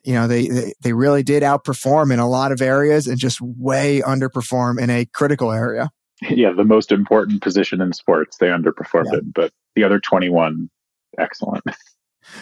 you 0.10 0.16
know 0.16 0.26
they, 0.28 0.74
they 0.82 0.92
really 0.92 1.22
did 1.22 1.44
outperform 1.44 2.12
in 2.12 2.18
a 2.18 2.28
lot 2.28 2.52
of 2.52 2.64
areas 2.64 3.06
and 3.06 3.20
just 3.20 3.40
way 3.40 4.02
underperform 4.04 4.82
in 4.82 4.90
a 4.90 5.06
critical 5.06 5.52
area. 5.52 5.90
Yeah, 6.30 6.52
the 6.52 6.66
most 6.66 6.92
important 6.92 7.42
position 7.42 7.80
in 7.80 7.94
sports, 7.94 8.36
they 8.40 8.48
underperformed 8.48 9.06
Yeah. 9.14 9.20
it, 9.20 9.34
but 9.34 9.54
the 9.76 9.86
other 9.86 10.00
21, 10.02 10.70
excellent. 11.18 11.64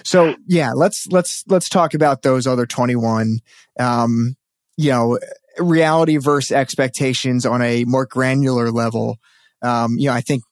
So 0.03 0.35
yeah, 0.47 0.71
let's 0.73 1.07
let's 1.11 1.43
let's 1.47 1.69
talk 1.69 1.93
about 1.93 2.21
those 2.21 2.45
other 2.47 2.65
21. 2.65 3.39
Um, 3.79 4.35
you 4.77 4.89
know, 4.91 5.19
reality 5.59 6.17
versus 6.17 6.51
expectations 6.51 7.45
on 7.45 7.61
a 7.61 7.85
more 7.85 8.05
granular 8.05 8.71
level. 8.71 9.17
Um, 9.61 9.97
you 9.97 10.07
know, 10.09 10.13
I 10.13 10.21
think 10.21 10.43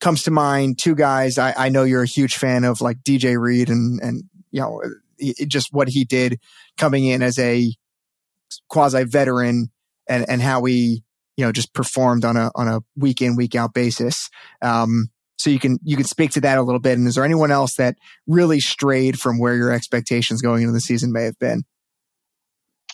comes 0.00 0.22
to 0.22 0.30
mind 0.30 0.78
two 0.78 0.94
guys. 0.94 1.38
I, 1.38 1.52
I 1.56 1.68
know 1.70 1.82
you're 1.84 2.04
a 2.04 2.06
huge 2.06 2.36
fan 2.36 2.64
of 2.64 2.80
like 2.80 2.98
DJ 3.02 3.38
Reed 3.38 3.68
and 3.68 4.00
and 4.00 4.22
you 4.50 4.60
know 4.60 4.80
just 5.46 5.68
what 5.72 5.88
he 5.88 6.04
did 6.04 6.38
coming 6.76 7.04
in 7.06 7.22
as 7.22 7.38
a 7.38 7.72
quasi 8.68 9.04
veteran 9.04 9.70
and 10.08 10.28
and 10.28 10.40
how 10.40 10.64
he 10.64 11.02
you 11.36 11.44
know 11.44 11.52
just 11.52 11.72
performed 11.74 12.24
on 12.24 12.36
a 12.36 12.50
on 12.54 12.68
a 12.68 12.80
week 12.96 13.20
in 13.22 13.36
week 13.36 13.54
out 13.54 13.74
basis. 13.74 14.30
Um, 14.62 15.10
so 15.36 15.50
you 15.50 15.58
can 15.58 15.78
you 15.84 15.96
can 15.96 16.04
speak 16.06 16.32
to 16.32 16.40
that 16.40 16.58
a 16.58 16.62
little 16.62 16.80
bit. 16.80 16.98
And 16.98 17.06
is 17.06 17.14
there 17.14 17.24
anyone 17.24 17.50
else 17.52 17.76
that 17.76 17.96
really 18.26 18.60
strayed 18.60 19.20
from 19.20 19.38
where 19.38 19.54
your 19.54 19.70
expectations 19.72 20.42
going 20.42 20.62
into 20.62 20.72
the 20.72 20.80
season 20.80 21.12
may 21.12 21.24
have 21.24 21.38
been? 21.38 21.62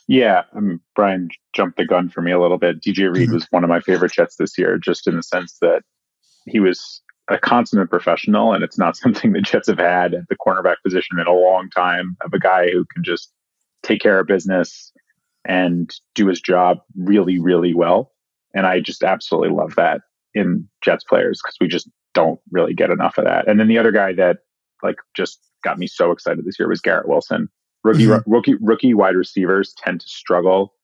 Yeah, 0.06 0.42
um, 0.54 0.82
Brian 0.94 1.30
jumped 1.54 1.78
the 1.78 1.86
gun 1.86 2.10
for 2.10 2.20
me 2.20 2.32
a 2.32 2.38
little 2.38 2.58
bit. 2.58 2.82
DJ 2.82 3.08
Reed 3.08 3.30
Mhm. 3.30 3.34
was 3.34 3.46
one 3.50 3.64
of 3.64 3.70
my 3.70 3.80
favorite 3.80 4.12
Jets 4.12 4.36
this 4.36 4.58
year, 4.58 4.76
just 4.76 5.06
in 5.06 5.16
the 5.16 5.22
sense 5.22 5.56
that 5.62 5.82
he 6.46 6.60
was 6.60 7.00
a 7.28 7.38
consummate 7.38 7.90
professional, 7.90 8.52
and 8.52 8.62
it's 8.62 8.78
not 8.78 8.96
something 8.98 9.32
the 9.32 9.40
Jets 9.40 9.68
have 9.68 9.78
had 9.78 10.14
at 10.14 10.28
the 10.28 10.36
cornerback 10.36 10.76
position 10.84 11.18
in 11.18 11.26
a 11.26 11.32
long 11.32 11.68
time. 11.70 12.16
Of 12.24 12.32
a 12.32 12.38
guy 12.38 12.70
who 12.70 12.84
can 12.92 13.02
just 13.04 13.32
take 13.82 14.00
care 14.00 14.18
of 14.20 14.26
business 14.26 14.92
and 15.44 15.94
do 16.14 16.26
his 16.26 16.40
job 16.40 16.78
really, 16.96 17.38
really 17.38 17.74
well. 17.74 18.12
And 18.54 18.66
I 18.66 18.80
just 18.80 19.02
absolutely 19.02 19.50
love 19.54 19.74
that 19.76 20.00
in 20.32 20.66
Jets 20.82 21.04
players 21.04 21.40
because 21.42 21.56
we 21.60 21.68
just 21.68 21.88
don't 22.14 22.40
really 22.50 22.72
get 22.72 22.90
enough 22.90 23.18
of 23.18 23.24
that. 23.24 23.46
And 23.46 23.60
then 23.60 23.68
the 23.68 23.76
other 23.78 23.92
guy 23.92 24.12
that 24.14 24.38
like 24.82 24.96
just 25.14 25.40
got 25.62 25.78
me 25.78 25.86
so 25.86 26.10
excited 26.12 26.44
this 26.44 26.58
year 26.58 26.68
was 26.68 26.80
Garrett 26.80 27.08
Wilson. 27.08 27.48
Rookie, 27.82 28.06
Mhm. 28.06 28.22
rookie, 28.26 28.54
rookie 28.60 28.94
wide 28.94 29.16
receivers 29.16 29.74
tend 29.78 30.00
to 30.00 30.08
struggle 30.08 30.74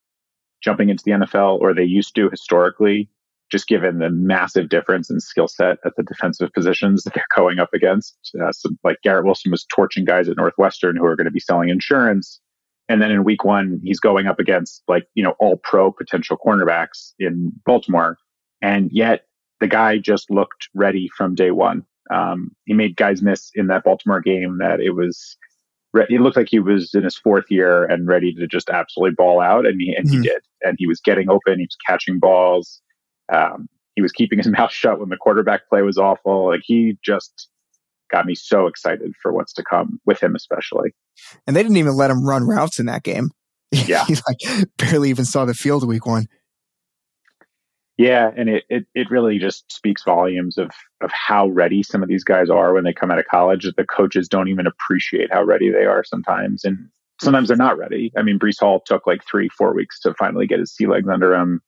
jumping 0.63 0.91
into 0.91 1.03
the 1.05 1.13
NFL, 1.13 1.57
or 1.63 1.73
they 1.73 1.85
used 1.85 2.15
to 2.17 2.29
historically, 2.29 3.09
just 3.51 3.67
given 3.67 3.99
the 3.99 4.11
massive 4.11 4.69
difference 4.69 5.11
in 5.11 5.21
skill 5.21 5.49
set 5.49 5.79
at 5.85 5.93
the 5.97 6.05
defensive 6.05 6.53
positions 6.53 7.03
that 7.03 7.15
they're 7.15 7.25
going 7.35 7.59
up 7.59 7.71
against. 7.75 8.17
Uh, 8.41 8.53
so 8.53 8.71
like 8.85 8.97
Garrett 9.03 9.25
Wilson 9.25 9.51
was 9.51 9.67
torching 9.75 10.05
guys 10.05 10.29
at 10.29 10.37
Northwestern 10.37 10.97
who 10.97 11.05
are 11.05 11.17
going 11.17 11.27
to 11.27 11.33
be 11.33 11.41
selling 11.41 11.69
insurance. 11.69 12.41
And 12.89 13.03
then 13.03 13.11
in 13.11 13.25
week 13.25 13.45
one, 13.45 13.81
he's 13.85 14.01
going 14.01 14.27
up 14.27 14.39
against 14.39 14.83
like, 14.89 15.07
you 15.15 15.23
know, 15.23 15.35
all 15.41 15.57
pro 15.63 15.93
potential 15.93 16.37
cornerbacks 16.45 17.13
in 17.19 17.53
Baltimore. 17.65 18.19
And 18.63 18.91
yet 18.93 19.27
the 19.61 19.69
guy 19.69 19.99
just 19.99 20.31
looked 20.31 20.69
ready 20.75 21.09
from 21.17 21.35
day 21.35 21.51
one. 21.51 21.85
Um, 22.11 22.51
he 22.65 22.75
made 22.75 22.97
guys 22.97 23.23
miss 23.23 23.51
in 23.55 23.69
that 23.69 23.85
Baltimore 23.85 24.21
game 24.21 24.59
that 24.59 24.81
it 24.81 24.91
was, 24.91 25.37
it 25.95 26.21
looked 26.21 26.37
like 26.37 26.49
he 26.49 26.59
was 26.61 26.95
in 26.95 27.05
his 27.05 27.17
fourth 27.17 27.45
year 27.49 27.85
and 27.85 28.07
ready 28.07 28.33
to 28.35 28.47
just 28.47 28.71
absolutely 28.71 29.15
ball 29.17 29.41
out. 29.41 29.67
And 29.67 29.81
he, 29.81 29.95
and 29.95 30.07
mm-hmm. 30.07 30.23
he 30.23 30.29
did. 30.29 30.43
And 30.63 30.77
he 30.79 30.87
was 30.87 31.01
getting 31.01 31.31
open. 31.31 31.59
He 31.59 31.65
was 31.65 31.77
catching 31.87 32.19
balls. 32.19 32.81
Um, 33.33 33.69
he 33.97 34.03
was 34.03 34.13
keeping 34.13 34.39
his 34.39 34.47
mouth 34.59 34.73
shut 34.73 35.01
when 35.01 35.09
the 35.09 35.17
quarterback 35.17 35.69
play 35.69 35.83
was 35.83 35.99
awful. 35.99 36.49
Like 36.49 36.63
he 36.65 36.97
just 37.05 37.49
got 38.11 38.27
me 38.27 38.35
so 38.35 38.67
excited 38.67 39.13
for 39.23 39.33
what's 39.33 39.53
to 39.55 39.63
come 39.63 40.01
with 40.05 40.23
him, 40.23 40.35
especially. 40.35 40.95
And 41.47 41.55
they 41.55 41.63
didn't 41.63 41.77
even 41.77 41.97
let 41.97 42.11
him 42.11 42.27
run 42.27 42.47
routes 42.47 42.79
in 42.79 42.87
that 42.87 43.03
game. 43.03 43.31
Yeah. 43.73 44.05
he 44.07 44.17
like 44.27 44.69
barely 44.79 45.11
even 45.11 45.25
saw 45.25 45.45
the 45.45 45.55
field 45.55 45.87
week 45.87 46.05
one. 46.05 46.27
Yeah, 47.97 48.33
and 48.37 48.49
it, 48.49 48.65
it, 48.69 48.87
it 48.95 49.11
really 49.11 49.39
just 49.39 49.71
speaks 49.71 50.03
volumes 50.03 50.57
of 50.59 50.71
of 51.03 51.13
how 51.13 51.49
ready 51.49 51.83
some 51.83 52.03
of 52.03 52.09
these 52.09 52.25
guys 52.25 52.51
are 52.51 52.73
when 52.73 52.83
they 52.83 52.93
come 52.93 53.11
out 53.13 53.19
of 53.21 53.27
college. 53.27 53.71
The 53.77 53.85
coaches 53.85 54.27
don't 54.27 54.49
even 54.49 54.67
appreciate 54.67 55.31
how 55.31 55.45
ready 55.45 55.71
they 55.71 55.85
are 55.85 56.03
sometimes, 56.03 56.65
and 56.65 56.89
sometimes 57.21 57.49
they're 57.49 57.57
not 57.59 57.79
ready. 57.79 58.11
I 58.17 58.23
mean, 58.23 58.39
Breece 58.39 58.59
Hall 58.59 58.81
took 58.85 59.07
like 59.07 59.23
three, 59.25 59.51
four 59.51 59.75
weeks 59.75 60.01
to 60.01 60.15
finally 60.15 60.47
get 60.47 60.59
his 60.59 60.75
sea 60.75 60.87
legs 60.87 61.09
under 61.09 61.35
him. 61.35 61.61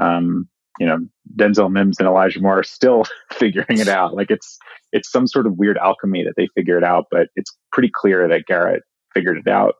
Um, 0.00 0.48
you 0.78 0.86
know, 0.86 0.98
Denzel 1.36 1.70
Mims 1.70 1.98
and 1.98 2.08
Elijah 2.08 2.40
Moore 2.40 2.60
are 2.60 2.64
still 2.64 3.04
figuring 3.32 3.78
it 3.78 3.88
out. 3.88 4.14
Like 4.14 4.30
it's 4.30 4.58
it's 4.92 5.10
some 5.10 5.26
sort 5.26 5.46
of 5.46 5.58
weird 5.58 5.78
alchemy 5.78 6.24
that 6.24 6.34
they 6.36 6.48
figure 6.54 6.78
it 6.78 6.84
out, 6.84 7.06
but 7.10 7.28
it's 7.36 7.56
pretty 7.72 7.90
clear 7.92 8.28
that 8.28 8.46
Garrett 8.46 8.82
figured 9.12 9.38
it 9.38 9.48
out 9.48 9.74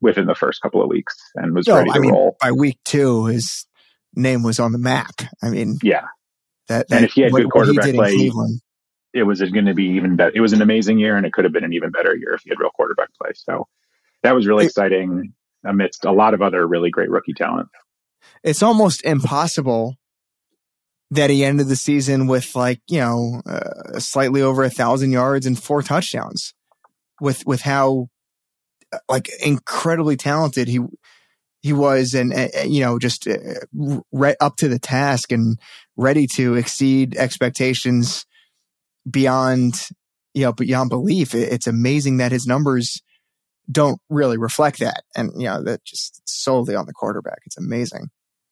within 0.00 0.26
the 0.26 0.34
first 0.34 0.60
couple 0.60 0.82
of 0.82 0.88
weeks 0.88 1.16
and 1.36 1.54
was 1.54 1.68
ready 1.68 1.90
to 1.90 1.96
I 1.96 2.00
mean, 2.00 2.12
roll. 2.12 2.36
By 2.40 2.52
week 2.52 2.78
two, 2.84 3.26
his 3.26 3.66
name 4.14 4.42
was 4.42 4.58
on 4.58 4.72
the 4.72 4.78
map. 4.78 5.14
I 5.42 5.50
mean, 5.50 5.78
yeah. 5.82 6.06
That, 6.68 6.88
that 6.88 6.96
and 6.96 7.04
if 7.04 7.12
he 7.12 7.22
had 7.22 7.32
what, 7.32 7.42
good 7.42 7.50
quarterback 7.50 7.94
play, 7.94 8.30
it 9.14 9.22
was 9.24 9.40
going 9.40 9.66
to 9.66 9.74
be 9.74 9.84
even 9.90 10.16
better. 10.16 10.32
It 10.34 10.40
was 10.40 10.52
an 10.52 10.62
amazing 10.62 10.98
year, 10.98 11.16
and 11.16 11.26
it 11.26 11.32
could 11.32 11.44
have 11.44 11.52
been 11.52 11.64
an 11.64 11.72
even 11.72 11.90
better 11.90 12.14
year 12.14 12.34
if 12.34 12.42
he 12.42 12.50
had 12.50 12.58
real 12.58 12.70
quarterback 12.70 13.08
play. 13.20 13.30
So 13.34 13.68
that 14.22 14.34
was 14.34 14.46
really 14.46 14.64
it, 14.64 14.68
exciting 14.68 15.34
amidst 15.64 16.04
a 16.04 16.12
lot 16.12 16.34
of 16.34 16.42
other 16.42 16.66
really 16.66 16.90
great 16.90 17.10
rookie 17.10 17.34
talent. 17.34 17.68
It's 18.42 18.62
almost 18.62 19.04
impossible 19.04 19.96
that 21.12 21.28
he 21.28 21.44
ended 21.44 21.68
the 21.68 21.76
season 21.76 22.26
with 22.26 22.56
like 22.56 22.80
you 22.88 22.98
know 22.98 23.42
uh, 23.46 23.98
slightly 23.98 24.40
over 24.40 24.64
a 24.64 24.70
thousand 24.70 25.12
yards 25.12 25.44
and 25.44 25.62
four 25.62 25.82
touchdowns, 25.82 26.54
with 27.20 27.46
with 27.46 27.60
how 27.60 28.08
like 29.08 29.28
incredibly 29.44 30.16
talented 30.16 30.68
he 30.68 30.80
he 31.60 31.74
was 31.74 32.14
and 32.14 32.32
uh, 32.32 32.48
you 32.64 32.80
know 32.80 32.98
just 32.98 33.28
uh, 33.28 33.36
re- 34.10 34.36
up 34.40 34.56
to 34.56 34.68
the 34.68 34.78
task 34.78 35.32
and 35.32 35.58
ready 35.96 36.26
to 36.26 36.54
exceed 36.54 37.14
expectations 37.18 38.24
beyond 39.08 39.88
you 40.32 40.44
know 40.46 40.52
beyond 40.52 40.88
belief. 40.88 41.34
It's 41.34 41.66
amazing 41.66 42.16
that 42.16 42.32
his 42.32 42.46
numbers 42.46 43.02
don't 43.70 44.00
really 44.08 44.38
reflect 44.38 44.78
that. 44.78 45.02
And 45.14 45.30
you 45.36 45.46
know 45.46 45.62
that 45.62 45.84
just 45.84 46.22
solely 46.24 46.74
on 46.74 46.86
the 46.86 46.94
quarterback. 46.94 47.40
It's 47.44 47.58
amazing 47.58 48.08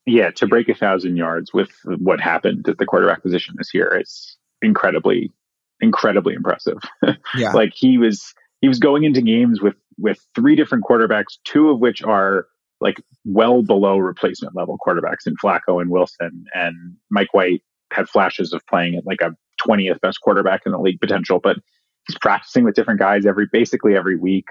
yeah 0.06 0.30
to 0.30 0.46
break 0.46 0.68
a 0.68 0.74
thousand 0.74 1.16
yards 1.16 1.52
with 1.52 1.70
what 1.98 2.20
happened 2.20 2.68
at 2.68 2.78
the 2.78 2.86
quarterback 2.86 3.22
position 3.22 3.54
this 3.58 3.72
year 3.74 4.00
is 4.00 4.36
incredibly 4.62 5.32
incredibly 5.80 6.34
impressive 6.34 6.78
yeah 7.36 7.52
like 7.52 7.72
he 7.74 7.98
was 7.98 8.34
he 8.60 8.68
was 8.68 8.78
going 8.78 9.04
into 9.04 9.22
games 9.22 9.60
with 9.60 9.76
with 9.98 10.18
three 10.34 10.56
different 10.56 10.84
quarterbacks 10.84 11.38
two 11.44 11.70
of 11.70 11.78
which 11.78 12.02
are 12.02 12.46
like 12.80 13.02
well 13.24 13.62
below 13.62 13.98
replacement 13.98 14.56
level 14.56 14.78
quarterbacks 14.84 15.26
in 15.26 15.36
Flacco 15.36 15.80
and 15.80 15.90
Wilson. 15.90 16.44
And 16.54 16.96
Mike 17.10 17.32
White 17.34 17.62
had 17.92 18.08
flashes 18.08 18.52
of 18.52 18.66
playing 18.66 18.96
at 18.96 19.06
like 19.06 19.20
a 19.20 19.36
20th 19.66 20.00
best 20.00 20.20
quarterback 20.22 20.62
in 20.64 20.72
the 20.72 20.78
league 20.78 21.00
potential, 21.00 21.40
but 21.42 21.58
he's 22.06 22.18
practicing 22.18 22.64
with 22.64 22.74
different 22.74 23.00
guys 23.00 23.26
every, 23.26 23.46
basically 23.52 23.96
every 23.96 24.16
week. 24.16 24.46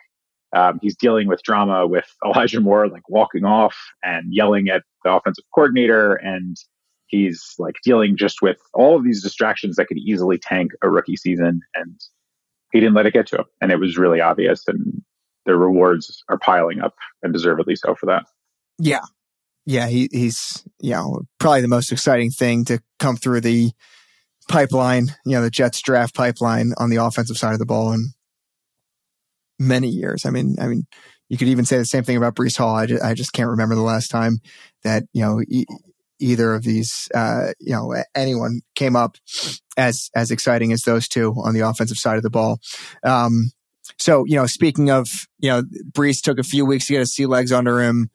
Um, 0.56 0.80
he's 0.82 0.96
dealing 0.96 1.28
with 1.28 1.44
drama 1.44 1.86
with 1.86 2.06
Elijah 2.26 2.60
Moore, 2.60 2.88
like 2.88 3.08
walking 3.08 3.46
off 3.46 3.76
and 4.04 4.34
yelling 4.34 4.70
at 4.70 4.84
the 5.04 5.12
offensive 5.14 5.46
coordinator. 5.54 6.16
And 6.16 6.58
he's 7.08 7.56
like 7.58 7.76
dealing 7.84 8.18
just 8.18 8.42
with 8.42 8.58
all 8.74 8.96
of 8.96 9.04
these 9.04 9.24
distractions 9.24 9.76
that 9.76 9.88
could 9.88 9.98
easily 9.98 10.38
tank 10.38 10.72
a 10.82 10.90
rookie 10.90 11.16
season. 11.16 11.62
And 11.76 12.00
he 12.72 12.80
didn't 12.80 12.96
let 12.96 13.06
it 13.06 13.14
get 13.14 13.28
to 13.28 13.38
him. 13.38 13.46
And 13.62 13.72
it 13.72 13.80
was 13.80 13.98
really 13.98 14.22
obvious. 14.22 14.64
And 14.68 15.02
the 15.46 15.56
rewards 15.56 16.24
are 16.30 16.38
piling 16.38 16.82
up 16.82 16.96
and 17.24 17.34
deservedly 17.34 17.76
so 17.76 17.96
for 17.96 18.06
that. 18.08 18.24
Yeah. 18.78 19.02
Yeah. 19.66 19.88
He, 19.88 20.10
he's, 20.12 20.64
you 20.80 20.92
know, 20.92 21.22
probably 21.40 21.62
the 21.62 21.68
most 21.68 21.92
exciting 21.92 22.32
thing 22.32 22.66
to 22.66 22.80
come 23.00 23.18
through 23.18 23.42
the 23.42 23.72
pipeline, 24.48 25.08
you 25.26 25.34
know, 25.34 25.42
the 25.42 25.50
Jets 25.50 25.82
draft 25.82 26.16
pipeline 26.16 26.74
on 26.78 26.90
the 26.90 26.98
offensive 26.98 27.38
side 27.38 27.54
of 27.54 27.60
the 27.60 27.66
ball 27.66 27.94
in 27.94 28.12
many 29.60 29.88
years. 29.88 30.26
I 30.26 30.32
mean, 30.32 30.56
I 30.60 30.68
mean, 30.68 30.88
you 31.30 31.38
could 31.38 31.48
even 31.48 31.66
say 31.66 31.78
the 31.78 31.86
same 31.86 32.04
thing 32.04 32.18
about 32.18 32.36
Breece 32.36 32.58
Hall. 32.58 32.76
I 32.76 32.88
just, 32.88 33.04
I 33.04 33.14
just 33.14 33.34
can't 33.34 33.50
remember 33.50 33.76
the 33.76 33.82
last 33.82 34.10
time 34.10 34.40
that, 34.84 35.04
you 35.14 35.22
know, 35.22 35.42
e- 35.48 35.66
either 36.20 36.54
of 36.54 36.64
these, 36.64 37.08
uh, 37.16 37.54
you 37.60 37.72
know, 37.72 37.96
anyone 38.16 38.62
came 38.76 38.96
up 38.96 39.16
as, 39.78 40.10
as 40.16 40.32
exciting 40.32 40.74
as 40.74 40.82
those 40.82 41.08
two 41.08 41.34
on 41.44 41.54
the 41.54 41.62
offensive 41.62 41.98
side 41.98 42.18
of 42.18 42.24
the 42.24 42.30
ball. 42.30 42.60
Um, 43.04 43.52
so, 43.98 44.26
you 44.26 44.36
know, 44.36 44.48
speaking 44.48 44.90
of, 44.90 45.28
you 45.40 45.50
know, 45.50 45.64
Breece 45.92 46.22
took 46.22 46.40
a 46.40 46.44
few 46.44 46.66
weeks 46.66 46.88
to 46.88 46.94
get 46.94 47.00
his 47.00 47.14
sea 47.14 47.26
legs 47.26 47.52
under 47.52 47.82
him. 47.82 48.10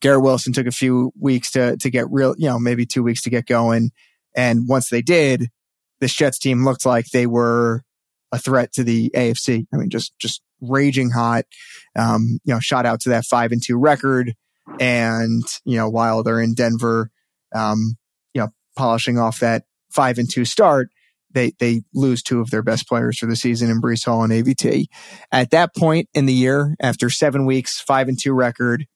Garrett 0.00 0.22
Wilson 0.22 0.52
took 0.52 0.66
a 0.66 0.72
few 0.72 1.12
weeks 1.18 1.50
to, 1.52 1.76
to 1.78 1.90
get 1.90 2.10
real, 2.10 2.34
you 2.36 2.48
know, 2.48 2.58
maybe 2.58 2.84
two 2.84 3.02
weeks 3.02 3.22
to 3.22 3.30
get 3.30 3.46
going. 3.46 3.92
And 4.36 4.68
once 4.68 4.90
they 4.90 5.02
did, 5.02 5.48
the 6.00 6.08
Jets 6.08 6.38
team 6.38 6.64
looked 6.64 6.84
like 6.84 7.06
they 7.10 7.26
were 7.26 7.82
a 8.32 8.38
threat 8.38 8.72
to 8.72 8.84
the 8.84 9.10
AFC. 9.14 9.66
I 9.72 9.76
mean, 9.76 9.90
just, 9.90 10.18
just 10.18 10.42
raging 10.62 11.10
hot. 11.10 11.44
Um, 11.96 12.38
you 12.44 12.54
know, 12.54 12.60
shot 12.60 12.86
out 12.86 13.00
to 13.00 13.10
that 13.10 13.24
five 13.28 13.52
and 13.52 13.62
two 13.62 13.78
record. 13.78 14.34
And, 14.80 15.42
you 15.64 15.76
know, 15.76 15.90
while 15.90 16.22
they're 16.22 16.40
in 16.40 16.54
Denver, 16.54 17.10
um, 17.54 17.96
you 18.32 18.40
know, 18.40 18.48
polishing 18.76 19.18
off 19.18 19.40
that 19.40 19.64
five 19.90 20.18
and 20.18 20.28
two 20.32 20.44
start, 20.44 20.88
they 21.34 21.52
they 21.58 21.82
lose 21.94 22.22
two 22.22 22.40
of 22.40 22.50
their 22.50 22.62
best 22.62 22.86
players 22.86 23.18
for 23.18 23.26
the 23.26 23.36
season 23.36 23.70
in 23.70 23.80
Breece 23.80 24.04
Hall 24.04 24.22
and 24.22 24.32
AVT. 24.32 24.86
At 25.30 25.50
that 25.50 25.74
point 25.74 26.08
in 26.14 26.26
the 26.26 26.32
year, 26.32 26.76
after 26.80 27.10
seven 27.10 27.46
weeks, 27.46 27.80
five 27.80 28.08
and 28.08 28.18
two 28.20 28.32
record, 28.32 28.86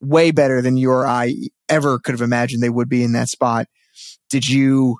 way 0.00 0.30
better 0.30 0.60
than 0.62 0.76
you 0.76 0.90
or 0.90 1.06
I 1.06 1.34
ever 1.68 1.98
could 1.98 2.12
have 2.12 2.22
imagined 2.22 2.62
they 2.62 2.70
would 2.70 2.88
be 2.88 3.02
in 3.02 3.12
that 3.12 3.28
spot. 3.28 3.66
Did 4.30 4.48
you 4.48 4.98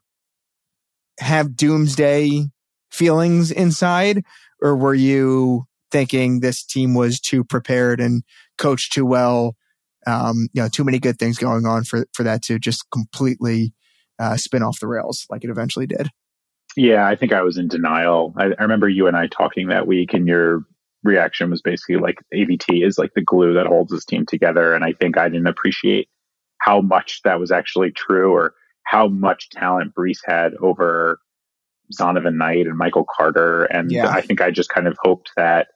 have 1.18 1.56
doomsday 1.56 2.46
feelings 2.90 3.50
inside, 3.50 4.24
or 4.60 4.76
were 4.76 4.94
you 4.94 5.64
thinking 5.90 6.40
this 6.40 6.64
team 6.64 6.94
was 6.94 7.20
too 7.20 7.44
prepared 7.44 8.00
and 8.00 8.22
coached 8.58 8.92
too 8.92 9.06
well? 9.06 9.56
Um, 10.06 10.48
you 10.52 10.62
know, 10.62 10.68
too 10.68 10.84
many 10.84 10.98
good 10.98 11.18
things 11.18 11.38
going 11.38 11.66
on 11.66 11.84
for 11.84 12.06
for 12.14 12.22
that 12.22 12.42
to 12.44 12.58
just 12.58 12.84
completely 12.90 13.74
uh, 14.18 14.36
spin 14.36 14.62
off 14.62 14.80
the 14.80 14.86
rails 14.86 15.26
like 15.30 15.44
it 15.44 15.50
eventually 15.50 15.86
did. 15.86 16.08
Yeah, 16.76 17.06
I 17.06 17.16
think 17.16 17.32
I 17.32 17.42
was 17.42 17.58
in 17.58 17.68
denial. 17.68 18.32
I, 18.36 18.44
I, 18.44 18.62
remember 18.62 18.88
you 18.88 19.08
and 19.08 19.16
I 19.16 19.26
talking 19.26 19.68
that 19.68 19.88
week, 19.88 20.14
and 20.14 20.28
your 20.28 20.62
reaction 21.02 21.50
was 21.50 21.62
basically 21.62 21.96
like 21.96 22.18
AVT 22.32 22.86
is 22.86 22.98
like 22.98 23.12
the 23.14 23.22
glue 23.22 23.54
that 23.54 23.66
holds 23.66 23.90
this 23.90 24.04
team 24.04 24.26
together. 24.26 24.74
And 24.74 24.84
I 24.84 24.92
think 24.92 25.16
I 25.16 25.28
didn't 25.28 25.46
appreciate 25.46 26.08
how 26.58 26.80
much 26.80 27.22
that 27.24 27.40
was 27.40 27.50
actually 27.50 27.90
true 27.90 28.32
or 28.32 28.54
how 28.84 29.08
much 29.08 29.50
talent 29.50 29.94
Breece 29.94 30.20
had 30.24 30.54
over 30.60 31.18
Zonovan 31.98 32.36
Knight 32.36 32.66
and 32.66 32.76
Michael 32.76 33.06
Carter. 33.16 33.64
And 33.64 33.90
yeah. 33.90 34.08
I 34.08 34.20
think 34.20 34.40
I 34.40 34.50
just 34.50 34.68
kind 34.68 34.86
of 34.86 34.96
hoped 35.02 35.32
that 35.36 35.68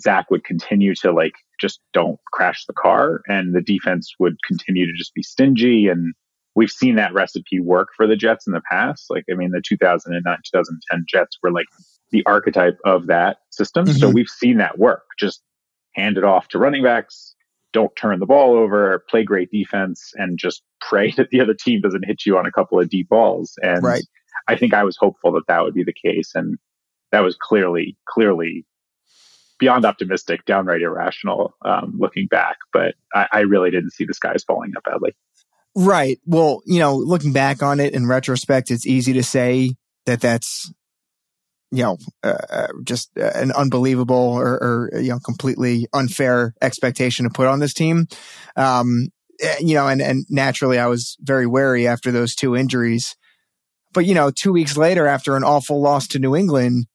Zach 0.00 0.30
would 0.30 0.44
continue 0.44 0.94
to 0.96 1.12
like 1.12 1.34
just 1.60 1.80
don't 1.92 2.18
crash 2.32 2.66
the 2.66 2.74
car 2.74 3.22
and 3.26 3.54
the 3.54 3.62
defense 3.62 4.14
would 4.18 4.36
continue 4.46 4.86
to 4.86 4.92
just 4.96 5.14
be 5.14 5.22
stingy 5.22 5.88
and 5.88 6.14
we've 6.56 6.70
seen 6.70 6.96
that 6.96 7.12
recipe 7.12 7.60
work 7.60 7.88
for 7.96 8.08
the 8.08 8.16
Jets 8.16 8.48
in 8.48 8.52
the 8.52 8.62
past. 8.68 9.06
Like, 9.10 9.24
I 9.30 9.34
mean, 9.34 9.50
the 9.50 9.62
2009, 9.64 10.22
2010 10.24 11.04
Jets 11.08 11.38
were 11.42 11.52
like 11.52 11.66
the 12.10 12.24
archetype 12.26 12.78
of 12.84 13.06
that 13.06 13.36
system. 13.50 13.84
Mm-hmm. 13.84 13.98
So 13.98 14.08
we've 14.08 14.28
seen 14.28 14.56
that 14.56 14.78
work. 14.78 15.04
Just 15.18 15.42
hand 15.94 16.18
it 16.18 16.24
off 16.24 16.48
to 16.48 16.58
running 16.58 16.82
backs, 16.82 17.34
don't 17.72 17.94
turn 17.94 18.18
the 18.18 18.26
ball 18.26 18.56
over, 18.56 19.04
play 19.08 19.22
great 19.22 19.50
defense, 19.50 20.12
and 20.16 20.38
just 20.38 20.62
pray 20.80 21.10
that 21.16 21.30
the 21.30 21.40
other 21.40 21.54
team 21.54 21.80
doesn't 21.80 22.06
hit 22.06 22.26
you 22.26 22.36
on 22.36 22.46
a 22.46 22.52
couple 22.52 22.80
of 22.80 22.88
deep 22.88 23.08
balls. 23.08 23.52
And 23.62 23.84
right. 23.84 24.04
I 24.48 24.56
think 24.56 24.74
I 24.74 24.84
was 24.84 24.96
hopeful 24.96 25.32
that 25.32 25.46
that 25.48 25.62
would 25.62 25.74
be 25.74 25.84
the 25.84 25.92
case. 25.92 26.32
And 26.34 26.58
that 27.12 27.20
was 27.20 27.36
clearly, 27.36 27.96
clearly 28.08 28.64
beyond 29.58 29.84
optimistic, 29.84 30.44
downright 30.44 30.82
irrational 30.82 31.54
um, 31.64 31.94
looking 31.98 32.26
back. 32.26 32.56
But 32.72 32.94
I, 33.14 33.26
I 33.32 33.40
really 33.40 33.70
didn't 33.70 33.92
see 33.92 34.04
the 34.04 34.14
skies 34.14 34.44
falling 34.44 34.72
that 34.74 34.84
badly. 34.84 35.16
Right. 35.74 36.18
Well, 36.24 36.62
you 36.64 36.78
know, 36.78 36.96
looking 36.96 37.32
back 37.32 37.62
on 37.62 37.80
it 37.80 37.94
in 37.94 38.06
retrospect, 38.06 38.70
it's 38.70 38.86
easy 38.86 39.12
to 39.12 39.22
say 39.22 39.74
that 40.06 40.22
that's, 40.22 40.72
you 41.70 41.82
know, 41.82 41.98
uh, 42.22 42.38
uh 42.48 42.66
just 42.82 43.10
an 43.16 43.52
unbelievable 43.52 44.14
or, 44.16 44.54
or, 44.54 44.90
you 44.94 45.10
know, 45.10 45.18
completely 45.18 45.86
unfair 45.92 46.54
expectation 46.62 47.24
to 47.24 47.30
put 47.30 47.46
on 47.46 47.58
this 47.58 47.74
team. 47.74 48.06
Um, 48.56 49.08
eh, 49.40 49.56
you 49.60 49.74
know, 49.74 49.86
and, 49.86 50.00
and 50.00 50.24
naturally 50.30 50.78
I 50.78 50.86
was 50.86 51.16
very 51.20 51.46
wary 51.46 51.86
after 51.86 52.10
those 52.10 52.34
two 52.34 52.56
injuries, 52.56 53.14
But, 53.96 54.04
you 54.04 54.14
know, 54.14 54.30
two 54.30 54.52
weeks 54.52 54.76
later, 54.76 55.06
after 55.06 55.36
an 55.36 55.42
awful 55.42 55.80
loss 55.80 56.06
to 56.08 56.18
New 56.18 56.36
England, 56.36 56.86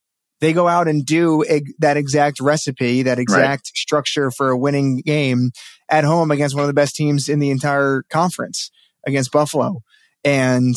they 0.42 0.54
go 0.54 0.68
out 0.68 0.88
and 0.88 1.06
do 1.06 1.46
eg- 1.48 1.74
that 1.80 1.98
exact 1.98 2.42
recipe, 2.42 3.04
that 3.04 3.20
exact 3.20 3.68
right. 3.68 3.78
structure 3.78 4.32
for 4.32 4.50
a 4.50 4.58
winning 4.58 5.02
game 5.06 5.52
at 5.88 6.04
home 6.04 6.32
against 6.32 6.56
one 6.56 6.64
of 6.64 6.68
the 6.68 6.74
best 6.74 6.96
teams 6.96 7.30
in 7.30 7.40
the 7.40 7.52
entire 7.52 8.04
conference 8.10 8.72
against 9.06 9.32
Buffalo. 9.32 9.82
And 10.26 10.76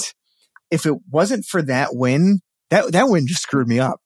if 0.71 0.87
it 0.87 0.95
wasn't 1.11 1.47
for 1.47 1.63
that 1.63 1.91
win, 1.93 2.41
that, 2.71 2.93
that 2.93 3.09
win 3.09 3.27
just 3.27 3.43
screwed 3.43 3.67
me 3.67 3.81
up. 3.81 4.01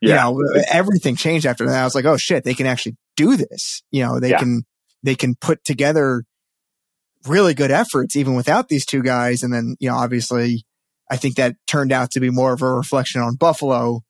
Yeah. 0.00 0.28
You 0.28 0.44
know, 0.44 0.62
everything 0.70 1.16
changed 1.16 1.46
after 1.46 1.66
that. 1.66 1.80
I 1.80 1.84
was 1.84 1.94
like, 1.94 2.04
oh 2.04 2.18
shit, 2.18 2.44
they 2.44 2.54
can 2.54 2.66
actually 2.66 2.96
do 3.16 3.36
this. 3.36 3.82
You 3.90 4.04
know, 4.04 4.20
they 4.20 4.30
yeah. 4.30 4.38
can, 4.38 4.62
they 5.02 5.14
can 5.14 5.34
put 5.34 5.64
together 5.64 6.24
really 7.26 7.54
good 7.54 7.70
efforts 7.70 8.14
even 8.14 8.34
without 8.34 8.68
these 8.68 8.86
two 8.86 9.02
guys. 9.02 9.42
And 9.42 9.52
then, 9.52 9.76
you 9.80 9.88
know, 9.88 9.96
obviously 9.96 10.64
I 11.10 11.16
think 11.16 11.36
that 11.36 11.56
turned 11.66 11.92
out 11.92 12.10
to 12.12 12.20
be 12.20 12.30
more 12.30 12.52
of 12.52 12.62
a 12.62 12.72
reflection 12.72 13.22
on 13.22 13.36
Buffalo 13.36 14.02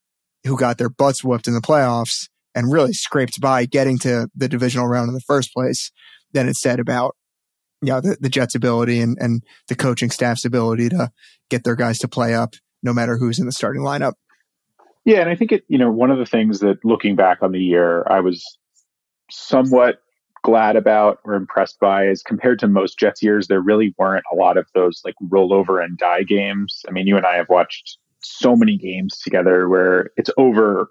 who 0.48 0.58
got 0.58 0.78
their 0.78 0.90
butts 0.90 1.22
whooped 1.22 1.46
in 1.46 1.54
the 1.54 1.60
playoffs 1.60 2.28
and 2.54 2.72
really 2.72 2.92
scraped 2.92 3.40
by 3.40 3.66
getting 3.66 3.98
to 3.98 4.28
the 4.34 4.48
divisional 4.48 4.88
round 4.88 5.08
in 5.08 5.14
the 5.14 5.20
first 5.20 5.52
place 5.52 5.92
than 6.32 6.48
it 6.48 6.56
said 6.56 6.80
about 6.80 7.14
you 7.80 7.92
know, 7.92 8.00
the, 8.00 8.16
the 8.20 8.28
Jets' 8.28 8.54
ability 8.54 9.00
and, 9.00 9.16
and 9.20 9.42
the 9.68 9.74
coaching 9.74 10.10
staff's 10.10 10.44
ability 10.44 10.88
to 10.88 11.10
get 11.48 11.64
their 11.64 11.76
guys 11.76 11.98
to 11.98 12.08
play 12.08 12.34
up 12.34 12.54
no 12.82 12.92
matter 12.92 13.16
who's 13.16 13.38
in 13.38 13.46
the 13.46 13.52
starting 13.52 13.82
lineup. 13.82 14.14
Yeah, 15.04 15.20
and 15.20 15.30
I 15.30 15.36
think 15.36 15.52
it, 15.52 15.64
you 15.68 15.78
know, 15.78 15.90
one 15.90 16.10
of 16.10 16.18
the 16.18 16.26
things 16.26 16.60
that 16.60 16.84
looking 16.84 17.16
back 17.16 17.42
on 17.42 17.52
the 17.52 17.60
year, 17.60 18.04
I 18.08 18.20
was 18.20 18.44
somewhat 19.30 20.02
glad 20.42 20.76
about 20.76 21.18
or 21.24 21.34
impressed 21.34 21.78
by 21.80 22.06
is 22.06 22.22
compared 22.22 22.58
to 22.60 22.68
most 22.68 22.98
Jets 22.98 23.22
years, 23.22 23.46
there 23.46 23.60
really 23.60 23.94
weren't 23.98 24.24
a 24.32 24.36
lot 24.36 24.56
of 24.56 24.66
those 24.74 25.00
like 25.04 25.14
rollover 25.28 25.82
and 25.82 25.96
die 25.96 26.22
games. 26.22 26.82
I 26.88 26.90
mean, 26.90 27.06
you 27.06 27.16
and 27.16 27.26
I 27.26 27.36
have 27.36 27.48
watched 27.48 27.98
so 28.22 28.56
many 28.56 28.76
games 28.76 29.16
together 29.18 29.68
where 29.68 30.10
it's 30.16 30.30
over 30.36 30.90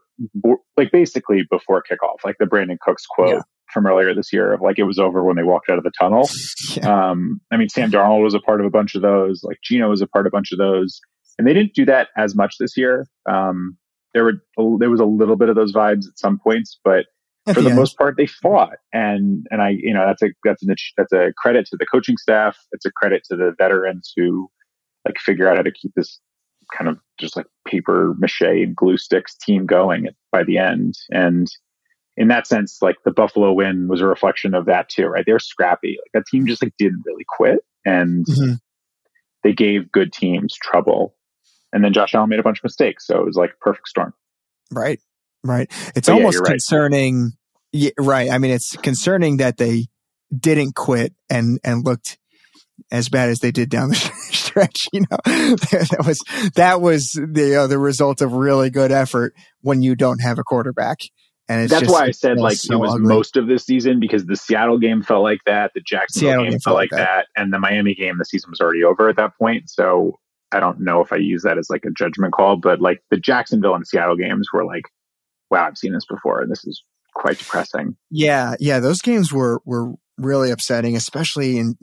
like 0.76 0.92
basically 0.92 1.44
before 1.50 1.84
kickoff, 1.90 2.24
like 2.24 2.38
the 2.40 2.46
Brandin 2.46 2.80
Cooks 2.80 3.06
quote 3.06 3.36
yeah. 3.36 3.42
from 3.72 3.86
earlier 3.86 4.13
this 4.13 4.32
year 4.32 4.54
of 4.54 4.62
like 4.62 4.80
it 4.80 4.84
was 4.84 5.00
over 5.00 5.24
when 5.24 5.36
they 5.36 5.44
walked 5.44 5.70
out 5.70 5.78
of 5.78 5.84
the 5.84 5.92
tunnel. 6.00 6.30
Yeah. 6.76 7.10
Um, 7.10 7.40
I 7.52 7.58
mean, 7.58 7.70
Sam 7.70 7.90
Darnold 7.90 8.24
was 8.24 8.34
a 8.34 8.40
part 8.40 8.60
of 8.60 8.68
a 8.68 8.70
bunch 8.70 8.94
of 8.94 9.02
those, 9.02 9.42
like 9.44 9.58
Geno 9.63 9.90
was 9.90 10.02
a 10.02 10.08
part 10.08 10.28
of 10.28 10.32
a 10.32 10.36
bunch 10.36 10.52
of 10.52 10.60
those, 10.60 11.00
and 11.38 11.48
they 11.48 11.54
didn't 11.54 11.74
do 11.74 11.86
that 11.86 12.10
as 12.18 12.36
much 12.36 12.56
this 12.60 12.76
year. 12.76 13.08
Um, 13.28 13.78
there 14.13 14.24
were 14.24 14.78
there 14.80 14.90
was 14.90 15.00
a 15.00 15.06
little 15.06 15.36
bit 15.36 15.50
of 15.50 15.56
those 15.56 15.74
vibes 15.74 16.08
at 16.08 16.20
some 16.20 16.40
points, 16.40 16.80
but 16.84 17.06
at 17.48 17.56
for 17.56 17.62
the, 17.62 17.70
the 17.70 17.76
most 17.76 17.98
part, 17.98 18.18
they 18.18 18.28
fought, 18.28 18.78
and 18.94 19.48
and 19.50 19.62
I 19.62 19.70
you 19.70 19.94
know 19.94 20.06
that's 20.06 20.22
a 20.22 20.28
that's 20.44 20.62
a 20.63 20.76
that's 20.98 21.13
a 21.13 21.34
credit 21.38 21.66
to 21.68 21.78
the 21.78 21.86
coaching 21.86 22.18
staff. 22.18 22.58
It's 22.74 22.86
a 22.86 22.92
credit 22.92 23.24
to 23.30 23.38
the 23.38 23.54
veterans 23.58 24.12
who 24.16 24.50
like 25.06 25.18
figure 25.20 25.48
out 25.48 25.58
how 25.58 25.63
to 25.63 25.72
keep 25.72 25.94
this 25.96 26.20
kind 26.75 26.89
of 26.89 26.97
just 27.19 27.36
like 27.36 27.47
paper 27.65 28.13
mache 28.17 28.41
and 28.41 28.75
glue 28.75 28.97
sticks 28.97 29.36
team 29.36 29.65
going 29.65 30.08
by 30.32 30.43
the 30.43 30.58
end. 30.58 30.95
And 31.10 31.47
in 32.15 32.27
that 32.30 32.47
sense, 32.47 32.80
like 32.82 32.97
the 33.06 33.12
Buffalo 33.12 33.53
win 33.53 33.88
was 33.88 34.01
a 34.01 34.08
reflection 34.08 34.53
of 34.53 34.65
that 34.65 34.89
too, 34.89 35.06
right? 35.06 35.23
They're 35.25 35.39
scrappy. 35.39 35.97
Like 35.99 36.12
that 36.13 36.27
team 36.30 36.47
just 36.47 36.63
like 36.63 36.73
didn't 36.77 37.03
really 37.06 37.25
quit 37.38 37.60
and 37.86 38.25
mm-hmm. 38.25 38.53
they 39.43 39.53
gave 39.53 39.91
good 39.91 40.12
teams 40.12 40.56
trouble. 40.56 41.15
And 41.73 41.84
then 41.84 41.93
Josh 41.93 42.15
Allen 42.15 42.30
made 42.30 42.39
a 42.39 42.43
bunch 42.43 42.60
of 42.60 42.63
mistakes. 42.63 43.06
So 43.06 43.19
it 43.19 43.25
was 43.25 43.36
like 43.36 43.51
a 43.51 43.63
perfect 43.63 43.88
storm. 43.88 44.13
Right. 44.71 44.99
Right. 45.43 45.71
It's 45.95 46.08
but 46.08 46.15
almost 46.15 46.41
yeah, 46.43 46.49
concerning. 46.51 47.23
Right. 47.23 47.32
Yeah, 47.73 47.91
right. 47.99 48.32
I 48.32 48.38
mean, 48.38 48.51
it's 48.51 48.75
concerning 48.77 49.38
that 49.38 49.58
they 49.58 49.88
didn't 50.36 50.75
quit 50.75 51.13
and, 51.30 51.60
and 51.63 51.86
looked 51.86 52.17
as 52.91 53.10
bad 53.10 53.30
as 53.30 53.39
they 53.39 53.52
did 53.52 53.69
down 53.69 53.89
the 53.89 53.95
stretch. 54.32 54.88
You 54.93 55.02
know, 55.02 55.17
that 55.26 56.04
was 56.06 56.52
that 56.56 56.82
was 56.82 57.12
the 57.12 57.56
uh, 57.56 57.67
the 57.67 57.80
result 57.80 58.21
of 58.21 58.34
really 58.34 58.69
good 58.69 58.91
effort 58.91 59.34
when 59.62 59.82
you 59.82 59.95
don't 59.95 60.19
have 60.19 60.39
a 60.39 60.43
quarterback. 60.43 61.00
And 61.50 61.69
that's 61.69 61.84
just, 61.84 61.93
why 61.93 62.08
I 62.08 62.12
said 62.12 62.38
like 62.38 62.58
so 62.58 62.73
it 62.73 62.78
was 62.78 62.93
ugly. 62.95 63.08
most 63.08 63.38
of 63.38 63.47
this 63.47 63.65
season 63.65 64.02
because 64.02 64.26
the 64.26 64.36
Seattle 64.36 64.80
game 64.80 65.02
felt 65.02 65.23
like 65.23 65.39
that, 65.45 65.71
the 65.73 65.80
Jacksonville 65.80 66.30
Seattle 66.30 66.43
game, 66.43 66.52
game 66.52 66.60
felt 66.60 66.76
like 66.76 66.89
that. 66.89 66.97
that, 66.97 67.28
and 67.41 67.54
the 67.54 67.60
Miami 67.60 67.95
game, 67.95 68.17
the 68.17 68.26
season 68.26 68.50
was 68.50 68.60
already 68.60 68.84
over 68.84 69.08
at 69.08 69.15
that 69.15 69.32
point. 69.38 69.69
So 69.69 70.19
I 70.52 70.60
don't 70.60 70.82
know 70.82 71.02
if 71.02 71.13
I 71.13 71.17
use 71.17 71.43
that 71.43 71.58
as 71.58 71.69
like 71.69 71.86
a 71.86 71.91
judgment 71.91 72.34
call, 72.34 72.58
but 72.58 72.82
like 72.82 73.02
the 73.12 73.17
Jacksonville 73.17 73.76
and 73.76 73.88
Seattle 73.88 74.17
games 74.17 74.50
were 74.54 74.65
like, 74.65 74.84
wow, 75.50 75.65
I've 75.65 75.78
seen 75.78 75.93
this 75.93 76.06
before, 76.06 76.41
and 76.41 76.52
this 76.52 76.65
is 76.65 76.84
quite 77.15 77.38
depressing. 77.38 77.95
Yeah, 78.10 78.56
yeah, 78.60 78.80
those 78.80 79.02
games 79.02 79.32
were 79.32 79.62
were 79.63 79.93
really 80.17 80.52
upsetting, 80.52 80.97
especially 80.97 81.58
in 81.60 81.76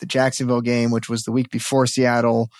the 0.00 0.06
Jacksonville 0.06 0.60
game, 0.60 0.90
which 0.90 1.08
was 1.08 1.22
the 1.22 1.32
week 1.32 1.50
before 1.50 1.86
Seattle, 1.86 2.50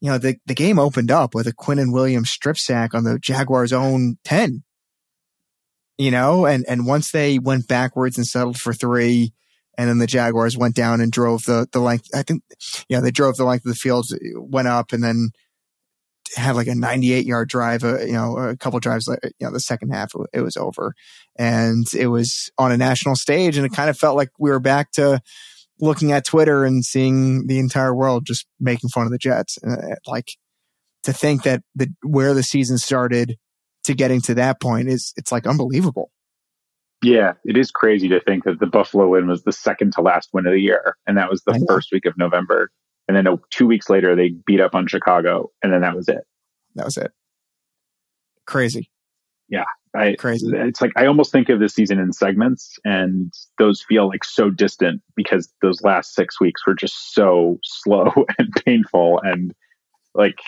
you 0.00 0.10
know, 0.10 0.18
the, 0.18 0.36
the 0.46 0.54
game 0.54 0.78
opened 0.78 1.10
up 1.10 1.34
with 1.34 1.46
a 1.46 1.52
Quinnen 1.52 1.92
Williams 1.92 2.30
strip 2.30 2.58
sack 2.58 2.92
on 2.92 3.04
the 3.04 3.18
Jaguars' 3.18 3.72
own 3.72 4.18
10. 4.24 4.64
You 5.98 6.10
know, 6.10 6.46
and, 6.46 6.64
and 6.68 6.86
once 6.86 7.12
they 7.12 7.38
went 7.38 7.68
backwards 7.68 8.16
and 8.16 8.26
settled 8.26 8.56
for 8.58 8.72
three, 8.72 9.32
and 9.78 9.88
then 9.88 9.98
the 9.98 10.06
Jaguars 10.06 10.56
went 10.56 10.74
down 10.74 11.00
and 11.00 11.12
drove 11.12 11.44
the, 11.44 11.68
the 11.72 11.78
length. 11.78 12.08
I 12.14 12.22
think, 12.22 12.42
yeah, 12.88 13.00
they 13.00 13.10
drove 13.10 13.36
the 13.36 13.44
length 13.44 13.64
of 13.64 13.70
the 13.70 13.76
field, 13.76 14.06
went 14.34 14.68
up, 14.68 14.92
and 14.92 15.04
then 15.04 15.30
had 16.36 16.56
like 16.56 16.66
a 16.66 16.74
98 16.74 17.26
yard 17.26 17.48
drive, 17.48 17.84
uh, 17.84 18.00
you 18.00 18.12
know, 18.12 18.36
a 18.36 18.56
couple 18.56 18.80
drives, 18.80 19.06
you 19.06 19.30
know, 19.40 19.52
the 19.52 19.60
second 19.60 19.90
half, 19.90 20.12
it 20.32 20.40
was 20.40 20.56
over. 20.56 20.94
And 21.36 21.86
it 21.94 22.08
was 22.08 22.50
on 22.58 22.72
a 22.72 22.76
national 22.76 23.16
stage, 23.16 23.56
and 23.56 23.64
it 23.66 23.72
kind 23.72 23.90
of 23.90 23.98
felt 23.98 24.16
like 24.16 24.30
we 24.38 24.50
were 24.50 24.60
back 24.60 24.90
to, 24.92 25.20
looking 25.80 26.12
at 26.12 26.24
Twitter 26.24 26.64
and 26.64 26.84
seeing 26.84 27.46
the 27.46 27.58
entire 27.58 27.94
world 27.94 28.24
just 28.26 28.46
making 28.60 28.90
fun 28.90 29.06
of 29.06 29.12
the 29.12 29.18
Jets. 29.18 29.58
Uh, 29.66 29.96
like 30.06 30.32
to 31.02 31.12
think 31.12 31.42
that 31.42 31.62
the 31.74 31.88
where 32.02 32.34
the 32.34 32.42
season 32.42 32.78
started 32.78 33.36
to 33.84 33.94
getting 33.94 34.20
to 34.22 34.34
that 34.34 34.60
point 34.60 34.88
is 34.88 35.12
it's 35.16 35.32
like 35.32 35.46
unbelievable. 35.46 36.10
Yeah, 37.02 37.32
it 37.44 37.56
is 37.56 37.72
crazy 37.72 38.08
to 38.10 38.20
think 38.20 38.44
that 38.44 38.60
the 38.60 38.66
Buffalo 38.66 39.08
win 39.08 39.26
was 39.26 39.42
the 39.42 39.52
second 39.52 39.92
to 39.94 40.02
last 40.02 40.30
win 40.32 40.46
of 40.46 40.52
the 40.52 40.60
year, 40.60 40.96
and 41.06 41.18
that 41.18 41.28
was 41.28 41.42
the 41.42 41.64
first 41.68 41.90
week 41.92 42.06
of 42.06 42.16
November. 42.16 42.70
And 43.08 43.16
then 43.16 43.26
two 43.50 43.66
weeks 43.66 43.90
later, 43.90 44.14
they 44.14 44.28
beat 44.46 44.60
up 44.60 44.76
on 44.76 44.86
Chicago, 44.86 45.50
and 45.62 45.72
then 45.72 45.80
that 45.80 45.96
was 45.96 46.08
it. 46.08 46.22
That 46.76 46.84
was 46.84 46.96
it. 46.96 47.10
Crazy. 48.46 48.88
Yeah, 49.48 49.64
I, 49.94 50.14
Crazy. 50.14 50.50
It's 50.54 50.80
like 50.80 50.92
I 50.96 51.06
almost 51.06 51.32
think 51.32 51.50
of 51.50 51.60
this 51.60 51.74
season 51.74 51.98
in 51.98 52.12
segments, 52.12 52.78
and 52.84 53.32
those 53.58 53.82
feel 53.82 54.08
like 54.08 54.24
so 54.24 54.48
distant 54.48 55.02
because 55.16 55.52
those 55.60 55.82
last 55.82 56.14
six 56.14 56.40
weeks 56.40 56.66
were 56.66 56.74
just 56.74 57.14
so 57.14 57.58
slow 57.64 58.10
and 58.38 58.48
painful, 58.64 59.20
and 59.22 59.54
like 60.14 60.38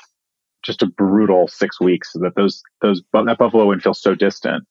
just 0.65 0.83
a 0.83 0.87
brutal 0.87 1.47
six 1.47 1.79
weeks. 1.79 2.13
That 2.15 2.35
those 2.37 2.63
those 2.81 3.03
that 3.13 3.39
Buffalo 3.39 3.67
win 3.67 3.81
feels 3.81 4.01
so 4.01 4.15
distant. 4.15 4.65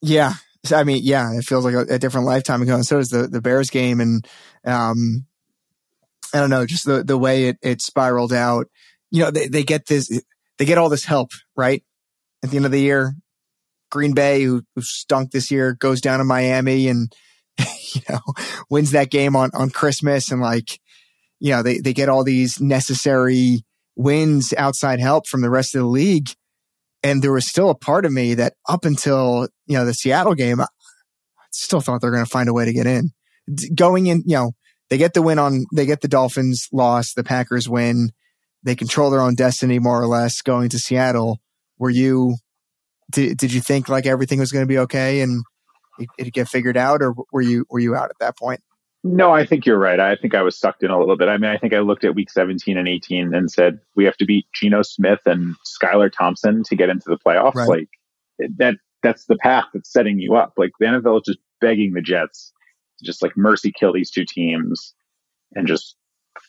Yeah, 0.00 0.34
I 0.72 0.84
mean, 0.84 1.02
yeah, 1.04 1.30
it 1.34 1.44
feels 1.44 1.64
like 1.64 1.74
a, 1.74 1.94
a 1.94 1.98
different 1.98 2.26
lifetime 2.26 2.62
ago. 2.62 2.74
And 2.74 2.86
so 2.86 2.96
does 2.96 3.10
the 3.10 3.28
the 3.28 3.42
Bears 3.42 3.68
game, 3.68 4.00
and 4.00 4.26
um, 4.64 5.26
I 6.32 6.38
don't 6.40 6.50
know, 6.50 6.64
just 6.64 6.86
the 6.86 7.04
the 7.04 7.18
way 7.18 7.48
it 7.48 7.58
it 7.60 7.82
spiraled 7.82 8.32
out. 8.32 8.66
You 9.10 9.24
know, 9.24 9.30
they 9.30 9.48
they 9.48 9.62
get 9.62 9.86
this, 9.86 10.08
they 10.56 10.64
get 10.64 10.78
all 10.78 10.88
this 10.88 11.04
help 11.04 11.32
right 11.54 11.82
at 12.42 12.50
the 12.50 12.56
end 12.56 12.64
of 12.64 12.72
the 12.72 12.80
year 12.80 13.14
Green 13.90 14.14
Bay, 14.14 14.42
who, 14.42 14.62
who 14.74 14.82
stunk 14.82 15.30
this 15.30 15.50
year, 15.50 15.74
goes 15.74 16.00
down 16.00 16.18
to 16.18 16.24
Miami 16.24 16.88
and 16.88 17.12
you 17.94 18.02
know 18.08 18.20
wins 18.70 18.92
that 18.92 19.10
game 19.10 19.36
on 19.36 19.50
on 19.54 19.70
Christmas, 19.70 20.30
and 20.30 20.40
like 20.40 20.80
you 21.40 21.52
know 21.52 21.62
they 21.62 21.78
they 21.78 21.92
get 21.92 22.08
all 22.08 22.24
these 22.24 22.60
necessary 22.60 23.64
wins, 23.96 24.54
outside 24.56 25.00
help 25.00 25.26
from 25.26 25.42
the 25.42 25.50
rest 25.50 25.74
of 25.74 25.80
the 25.80 25.88
league. 25.88 26.30
And 27.02 27.22
there 27.22 27.32
was 27.32 27.46
still 27.46 27.70
a 27.70 27.74
part 27.76 28.04
of 28.04 28.12
me 28.12 28.34
that 28.34 28.54
up 28.68 28.84
until 28.84 29.48
you 29.66 29.76
know 29.76 29.84
the 29.84 29.94
Seattle 29.94 30.34
game, 30.34 30.60
I 30.60 30.66
still 31.52 31.80
thought 31.80 32.00
they're 32.00 32.10
going 32.10 32.24
to 32.24 32.30
find 32.30 32.48
a 32.48 32.54
way 32.54 32.64
to 32.64 32.72
get 32.72 32.86
in. 32.86 33.10
Going 33.74 34.06
in, 34.06 34.22
you 34.26 34.36
know, 34.36 34.52
they 34.90 34.98
get 34.98 35.14
the 35.14 35.22
win 35.22 35.38
on, 35.38 35.64
they 35.74 35.86
get 35.86 36.00
the 36.00 36.08
Dolphins 36.08 36.68
loss, 36.72 37.14
the 37.14 37.24
Packers 37.24 37.68
win, 37.68 38.10
they 38.62 38.74
control 38.74 39.10
their 39.10 39.20
own 39.20 39.34
destiny 39.34 39.78
more 39.78 40.00
or 40.00 40.06
less. 40.06 40.42
Going 40.42 40.68
to 40.70 40.78
Seattle, 40.78 41.40
were 41.78 41.90
you 41.90 42.36
did, 43.10 43.36
did 43.36 43.52
you 43.52 43.60
think 43.60 43.88
like 43.88 44.06
everything 44.06 44.38
was 44.38 44.52
going 44.52 44.64
to 44.64 44.68
be 44.68 44.78
okay 44.78 45.20
and 45.20 45.42
it, 45.98 46.08
it 46.18 46.32
get 46.32 46.48
figured 46.48 46.76
out, 46.76 47.02
or 47.02 47.14
were 47.32 47.42
you 47.42 47.66
were 47.70 47.80
you 47.80 47.94
out 47.94 48.10
at 48.10 48.18
that 48.20 48.36
point? 48.36 48.60
No, 49.04 49.30
I 49.32 49.46
think 49.46 49.64
you're 49.64 49.78
right. 49.78 50.00
I 50.00 50.16
think 50.16 50.34
I 50.34 50.42
was 50.42 50.58
sucked 50.58 50.82
in 50.82 50.90
a 50.90 50.98
little 50.98 51.16
bit. 51.16 51.28
I 51.28 51.38
mean, 51.38 51.50
I 51.50 51.56
think 51.56 51.72
I 51.72 51.78
looked 51.78 52.04
at 52.04 52.14
week 52.14 52.30
17 52.30 52.76
and 52.76 52.88
18 52.88 53.32
and 53.32 53.50
said 53.50 53.78
we 53.94 54.04
have 54.04 54.16
to 54.16 54.26
beat 54.26 54.46
Geno 54.52 54.82
Smith 54.82 55.20
and 55.24 55.54
Skylar 55.64 56.10
Thompson 56.12 56.64
to 56.64 56.76
get 56.76 56.88
into 56.88 57.08
the 57.08 57.18
playoffs. 57.18 57.54
Right. 57.54 57.68
Like 58.38 58.50
that, 58.56 58.74
that's 59.02 59.26
the 59.26 59.36
path 59.36 59.66
that's 59.72 59.92
setting 59.92 60.18
you 60.18 60.34
up. 60.34 60.54
Like 60.56 60.72
the 60.80 60.86
NFL 60.86 61.18
is 61.18 61.26
just 61.26 61.38
begging 61.60 61.92
the 61.92 62.02
Jets 62.02 62.52
to 62.98 63.04
just 63.04 63.22
like 63.22 63.36
mercy 63.36 63.72
kill 63.72 63.92
these 63.92 64.10
two 64.10 64.24
teams 64.24 64.94
and 65.54 65.68
just 65.68 65.94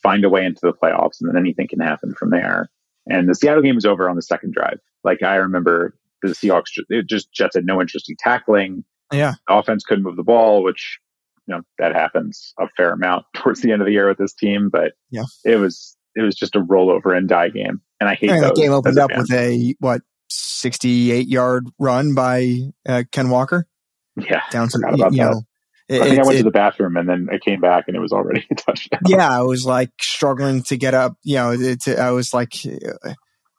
find 0.02 0.26
a 0.26 0.30
way 0.30 0.46
into 0.46 0.62
the 0.64 0.74
playoffs, 0.74 1.22
and 1.22 1.30
then 1.30 1.38
anything 1.38 1.68
can 1.68 1.80
happen 1.80 2.14
from 2.14 2.32
there. 2.32 2.70
And 3.08 3.28
the 3.30 3.36
Seattle 3.36 3.64
game 3.64 3.76
was 3.76 3.86
over 3.86 4.10
on 4.10 4.16
the 4.16 4.22
second 4.22 4.54
drive. 4.54 4.80
Like 5.04 5.24
I 5.24 5.36
remember 5.36 5.96
the 6.22 6.30
Seahawks 6.30 6.66
it 6.90 7.08
just 7.08 7.32
Jets 7.34 7.56
had 7.56 7.66
no 7.66 7.80
interest 7.82 8.10
in 8.10 8.16
tackling. 8.18 8.84
Yeah, 9.12 9.34
offense 9.50 9.84
couldn't 9.84 10.04
move 10.04 10.16
the 10.18 10.24
ball, 10.24 10.64
which 10.64 11.00
you 11.48 11.56
know 11.56 11.62
that 11.80 11.96
happens 11.96 12.54
a 12.60 12.68
fair 12.78 12.92
amount 12.92 13.26
towards 13.36 13.62
the 13.62 13.72
end 13.72 13.82
of 13.82 13.86
the 13.86 13.92
year 13.94 14.08
with 14.08 14.18
this 14.18 14.34
team. 14.34 14.70
But 14.72 14.94
yeah, 15.10 15.24
it 15.46 15.56
was 15.56 15.96
it 16.16 16.22
was 16.22 16.36
just 16.36 16.56
a 16.56 16.60
rollover 16.60 17.16
and 17.18 17.28
die 17.28 17.50
game. 17.50 17.82
and 18.00 18.10
I 18.10 18.16
hate 18.16 18.30
the 18.30 18.40
those 18.40 18.60
game 18.60 18.72
opened 18.72 19.00
up 19.00 19.12
with 19.16 19.32
a 19.32 19.76
what 19.80 20.02
sixty-eight 20.30 21.28
yard 21.28 21.68
run 21.80 22.14
by 22.14 22.58
uh, 22.88 23.04
Ken 23.12 23.30
Walker 23.30 23.68
yeah. 24.16 24.42
down 24.52 24.68
to 24.70 24.80
you, 24.92 24.98
that. 24.98 25.12
know. 25.14 25.42
it- 25.88 26.02
I 26.02 26.06
think 26.06 26.20
I 26.20 26.24
went 26.24 26.36
it- 26.36 26.38
to 26.40 26.44
the 26.44 26.52
bathroom 26.52 26.98
and 26.98 27.08
then 27.10 27.28
I 27.32 27.38
came 27.38 27.62
back 27.62 27.86
and 27.88 27.96
it 27.96 28.00
was 28.00 28.12
already 28.12 28.46
a 28.52 28.56
touchdown. 28.56 29.02
yeah, 29.08 29.28
I 29.30 29.42
was 29.42 29.66
like 29.66 29.90
struggling 30.02 30.62
to 30.64 30.78
get 30.78 30.94
up. 30.94 31.14
You 31.24 31.36
know, 31.36 31.52
it's, 31.58 31.88
I 31.88 32.12
was 32.12 32.34
like 32.34 32.54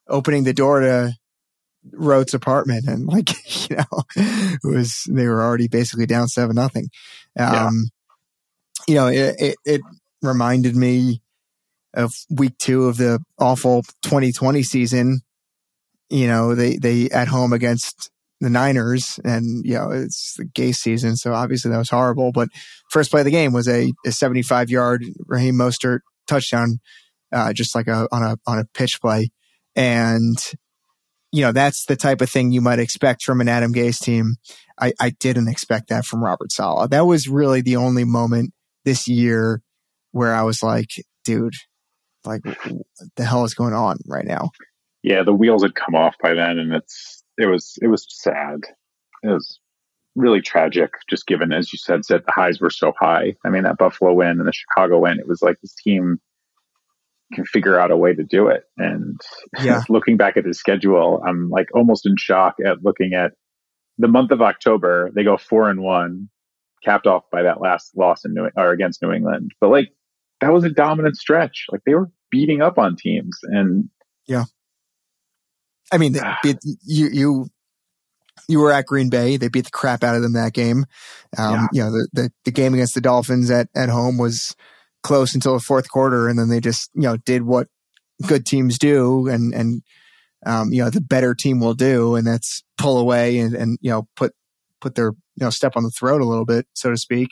opening 0.09 0.45
the 0.45 0.53
door 0.53 0.81
to 0.81 1.15
Rhodes' 1.93 2.35
apartment, 2.35 2.87
and 2.87 3.07
like 3.07 3.31
you 3.71 3.77
know, 3.77 4.03
it 4.17 4.61
was 4.65 5.05
they 5.09 5.27
were 5.27 5.43
already 5.43 5.69
basically 5.69 6.07
down 6.07 6.29
seven 6.29 6.57
nothing. 6.57 6.89
Yeah. 7.37 7.67
Um, 7.67 7.89
You 8.89 8.95
know, 8.95 9.07
it, 9.09 9.37
it 9.39 9.57
it 9.65 9.81
reminded 10.23 10.77
me 10.77 11.23
of 11.95 12.13
week 12.31 12.57
two 12.59 12.87
of 12.87 12.97
the 12.97 13.21
awful 13.39 13.83
2020 14.03 14.63
season. 14.63 15.21
You 16.09 16.27
know, 16.27 16.55
they 16.55 16.77
they 16.77 17.09
at 17.11 17.29
home 17.29 17.53
against 17.53 18.11
the 18.41 18.51
Niners, 18.51 19.21
and 19.25 19.65
you 19.65 19.75
know 19.75 19.91
it's 19.91 20.35
the 20.35 20.45
Gase 20.45 20.77
season, 20.77 21.17
so 21.17 21.35
obviously 21.35 21.71
that 21.71 21.79
was 21.79 21.91
horrible. 21.91 22.33
But 22.33 22.49
first 22.91 23.11
play 23.11 23.21
of 23.21 23.27
the 23.27 23.31
game 23.31 23.53
was 23.53 23.69
a, 23.69 23.93
a 24.07 24.13
75 24.13 24.71
yard 24.71 25.05
Raheem 25.27 25.55
Mostert 25.55 26.01
touchdown, 26.27 26.81
uh, 27.33 27.53
just 27.53 27.75
like 27.75 27.87
a 27.87 28.09
on 28.11 28.23
a 28.23 28.37
on 28.47 28.59
a 28.59 28.65
pitch 28.75 29.01
play, 29.01 29.31
and 29.77 30.37
you 31.33 31.43
know 31.43 31.53
that's 31.53 31.87
the 31.87 31.97
type 31.97 32.21
of 32.21 32.31
thing 32.31 32.53
you 32.53 32.61
might 32.61 32.79
expect 32.79 33.23
from 33.23 33.41
an 33.41 33.49
Adam 33.49 33.73
Gase 33.73 34.01
team. 34.01 34.37
I, 34.81 34.93
I 35.01 35.11
didn't 35.11 35.49
expect 35.49 35.89
that 35.89 36.05
from 36.05 36.25
Robert 36.25 36.53
Saleh. 36.53 36.91
That 36.91 37.07
was 37.07 37.29
really 37.29 37.61
the 37.61 37.77
only 37.77 38.05
moment 38.05 38.53
this 38.85 39.07
year 39.07 39.63
where 40.13 40.35
I 40.35 40.43
was 40.43 40.63
like, 40.63 40.89
dude, 41.25 41.55
like 42.25 42.43
the 43.17 43.25
hell 43.25 43.45
is 43.45 43.55
going 43.55 43.75
on 43.75 43.99
right 44.07 44.25
now? 44.25 44.51
yeah, 45.03 45.23
the 45.23 45.35
wheels 45.35 45.63
had 45.63 45.75
come 45.75 45.95
off 45.95 46.15
by 46.23 46.35
then, 46.35 46.59
and 46.59 46.73
it's 46.75 47.23
it 47.39 47.47
was 47.47 47.79
it 47.81 47.89
was 47.89 48.07
sad. 48.09 48.61
It 49.23 49.29
was 49.29 49.59
really 50.17 50.43
tragic, 50.43 50.91
just 51.09 51.27
given 51.27 51.53
as 51.53 51.73
you 51.73 51.79
said, 51.79 52.05
said 52.05 52.23
the 52.27 52.33
highs 52.33 52.61
were 52.61 52.71
so 52.71 52.93
high. 52.99 53.35
I 53.45 53.51
mean, 53.51 53.63
that 53.63 53.79
Buffalo 53.79 54.13
win 54.13 54.39
and 54.39 54.47
the 54.47 54.53
Chicago 54.53 55.01
win, 55.01 55.19
it 55.19 55.29
was 55.29 55.43
like 55.43 55.57
this 55.61 55.75
team 55.75 56.21
can 57.33 57.45
figure 57.45 57.79
out 57.79 57.91
a 57.91 57.97
way 57.97 58.15
to 58.15 58.25
do 58.25 58.49
it. 58.49 58.65
And 58.77 59.21
Yeah. 59.63 59.83
looking 59.89 60.17
back 60.17 60.37
at 60.37 60.45
the 60.45 60.55
schedule, 60.55 61.23
I'm 61.27 61.49
like 61.51 61.69
almost 61.75 62.07
in 62.07 62.15
shock 62.19 62.57
at 62.65 62.83
looking 62.83 63.15
at 63.15 63.33
the 63.99 64.09
month 64.09 64.31
of 64.31 64.43
October. 64.43 65.11
They 65.15 65.25
go 65.25 65.37
four 65.37 65.69
and 65.69 65.83
one, 65.83 66.29
capped 66.85 67.07
off 67.07 67.25
by 67.31 67.43
that 67.43 67.61
last 67.61 67.97
loss 67.97 68.25
in 68.25 68.35
New 68.35 68.49
or 68.57 68.73
against 68.73 69.03
New 69.03 69.13
England. 69.13 69.53
But 69.61 69.71
like 69.71 69.89
that 70.41 70.53
was 70.53 70.65
a 70.65 70.71
dominant 70.71 71.17
stretch. 71.17 71.67
Like 71.71 71.83
they 71.85 71.95
were 71.95 72.11
beating 72.31 72.63
up 72.63 72.79
on 72.79 72.97
teams, 72.97 73.39
and 73.43 73.89
yeah, 74.27 74.45
I 75.93 75.99
mean, 75.99 76.13
they 76.13 76.21
beat, 76.43 76.59
you 76.85 77.09
you 77.13 77.51
you 78.49 78.59
were 78.59 78.73
at 78.73 78.87
Green 78.87 79.11
Bay. 79.11 79.37
They 79.37 79.49
beat 79.49 79.67
the 79.67 79.71
crap 79.71 80.03
out 80.03 80.17
of 80.17 80.23
them 80.23 80.33
that 80.33 80.53
game. 80.53 80.87
Um, 81.37 81.69
You 81.73 81.85
know, 81.85 81.91
the, 81.91 82.09
the 82.13 82.33
the 82.45 82.51
game 82.51 82.75
against 82.75 82.95
the 82.95 83.01
Dolphins 83.01 83.51
at 83.51 83.69
at 83.75 83.89
home 83.89 84.19
was 84.19 84.57
close 85.03 85.35
until 85.35 85.55
the 85.55 85.61
fourth 85.61 85.89
quarter, 85.91 86.29
and 86.29 86.39
then 86.39 86.49
they 86.49 86.61
just 86.61 86.91
you 86.95 87.03
know 87.03 87.17
did 87.19 87.43
what 87.43 87.69
good 88.27 88.47
teams 88.47 88.79
do, 88.79 89.29
and 89.29 89.55
and 89.55 89.83
um, 90.47 90.73
you 90.73 90.83
know 90.83 90.91
the 90.91 91.01
better 91.01 91.35
team 91.35 91.61
will 91.61 91.75
do, 91.75 92.15
and 92.15 92.27
that's 92.27 92.63
pull 92.79 92.99
away 92.99 93.39
and 93.39 93.55
and 93.55 93.79
you 93.81 93.91
know 93.91 94.09
put 94.17 94.33
put 94.81 94.95
their 94.95 95.09
you 95.09 95.45
know 95.45 95.51
step 95.51 95.73
on 95.77 95.85
the 95.85 95.91
throat 95.91 96.21
a 96.21 96.27
little 96.27 96.47
bit, 96.47 96.67
so 96.75 96.91
to 96.91 96.97
speak. 96.97 97.31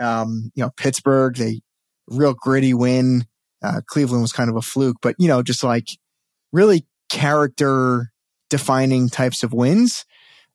Um, 0.00 0.52
you 0.54 0.62
know, 0.62 0.70
Pittsburgh, 0.76 1.36
they 1.36 1.60
real 2.06 2.34
gritty 2.34 2.74
win. 2.74 3.26
Uh, 3.62 3.80
Cleveland 3.86 4.22
was 4.22 4.32
kind 4.32 4.48
of 4.48 4.56
a 4.56 4.62
fluke, 4.62 4.98
but 5.02 5.16
you 5.18 5.28
know, 5.28 5.42
just 5.42 5.64
like 5.64 5.88
really 6.52 6.86
character 7.08 8.12
defining 8.50 9.08
types 9.08 9.42
of 9.42 9.52
wins 9.52 10.04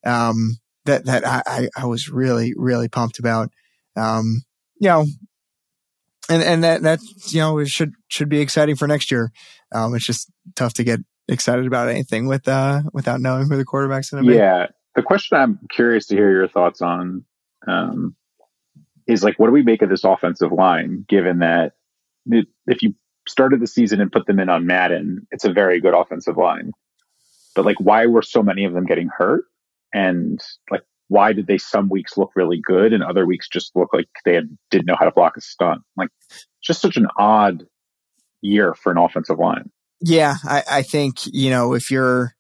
um, 0.06 0.58
that 0.86 1.06
that 1.06 1.26
I, 1.26 1.70
I, 1.78 1.86
was 1.86 2.10
really 2.10 2.54
really 2.56 2.88
pumped 2.88 3.20
about. 3.20 3.50
Um, 3.96 4.44
you 4.80 4.88
know, 4.90 5.06
and 6.30 6.42
and 6.42 6.64
that 6.64 6.82
that 6.84 7.00
you 7.28 7.40
know 7.40 7.58
it 7.60 7.68
should 7.68 7.94
should 8.08 8.30
be 8.30 8.40
exciting 8.40 8.76
for 8.76 8.88
next 8.88 9.12
year. 9.12 9.32
Um, 9.74 9.96
it's 9.96 10.06
just 10.06 10.32
tough 10.56 10.74
to 10.76 10.84
get 10.84 11.00
excited 11.28 11.66
about 11.66 11.90
anything 11.90 12.28
with 12.28 12.48
uh 12.48 12.82
without 12.94 13.22
knowing 13.22 13.50
who 13.50 13.58
the 13.58 13.66
quarterback's 13.66 14.10
going 14.10 14.24
to 14.24 14.30
be. 14.30 14.36
Yeah. 14.36 14.68
The 14.96 15.02
question 15.02 15.38
I'm 15.38 15.60
curious 15.72 16.06
to 16.08 16.16
hear 16.16 16.32
your 16.32 16.48
thoughts 16.48 16.82
on 16.82 17.26
um, 17.68 18.16
is 19.08 19.24
like, 19.24 19.40
what 19.40 19.48
do 19.48 19.54
we 19.54 19.64
make 19.64 19.82
of 19.82 19.90
this 19.90 20.04
offensive 20.04 20.52
line, 20.52 21.06
given 21.08 21.40
that 21.40 21.74
it, 22.28 22.48
if 22.68 22.84
you 22.84 22.94
started 23.28 23.60
the 23.60 23.68
season 23.68 24.02
and 24.02 24.12
put 24.12 24.28
them 24.28 24.40
in 24.40 24.50
on 24.50 24.68
Madden, 24.68 25.28
it's 25.32 25.46
a 25.46 25.52
very 25.52 25.82
good 25.82 25.94
offensive 25.94 26.38
line. 26.38 26.74
But 27.56 27.66
like, 27.66 27.80
why 27.80 28.06
were 28.06 28.22
so 28.22 28.44
many 28.44 28.66
of 28.66 28.74
them 28.74 28.86
getting 28.86 29.08
hurt? 29.08 29.46
And 29.94 30.40
like, 30.70 30.84
why 31.08 31.34
did 31.34 31.48
they 31.48 31.58
some 31.58 31.90
weeks 31.90 32.18
look 32.18 32.32
really 32.36 32.60
good 32.64 32.94
and 32.94 33.04
other 33.04 33.26
weeks 33.26 33.48
just 33.48 33.76
look 33.76 33.94
like 33.94 34.08
they 34.26 34.34
had, 34.34 34.58
didn't 34.72 34.86
know 34.86 34.96
how 34.98 35.06
to 35.06 35.12
block 35.12 35.38
a 35.38 35.42
stunt? 35.42 35.82
Like, 35.96 36.10
just 36.64 36.82
such 36.82 36.98
an 36.98 37.08
odd 37.18 37.64
year 38.42 38.74
for 38.74 38.92
an 38.92 38.98
offensive 38.98 39.40
line. 39.40 39.70
Yeah, 40.02 40.36
I, 40.44 40.64
I 40.70 40.82
think 40.82 41.20
you 41.26 41.50
know 41.50 41.74
if 41.74 41.90
you're, 41.90 42.36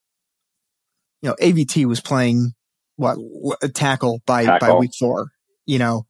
you 1.21 1.29
know, 1.29 1.35
AVT 1.41 1.85
was 1.85 2.01
playing 2.01 2.53
what 2.97 3.17
a 3.61 3.69
tackle 3.69 4.21
by 4.25 4.59
by 4.59 4.73
week 4.73 4.91
four. 4.99 5.27
You 5.65 5.79
know, 5.79 6.05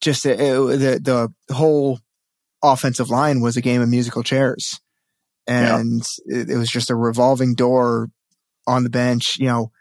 just 0.00 0.26
uh, 0.26 0.36
the 0.36 1.32
the 1.48 1.54
whole 1.54 2.00
offensive 2.62 3.08
line 3.08 3.40
was 3.40 3.56
a 3.56 3.62
game 3.62 3.80
of 3.80 3.88
musical 3.88 4.22
chairs, 4.22 4.78
and 5.46 6.02
it, 6.26 6.50
it 6.50 6.56
was 6.56 6.68
just 6.68 6.90
a 6.90 6.94
revolving 6.94 7.54
door 7.54 8.08
on 8.66 8.84
the 8.84 8.90
bench. 8.90 9.38
You 9.38 9.46
know, 9.46 9.72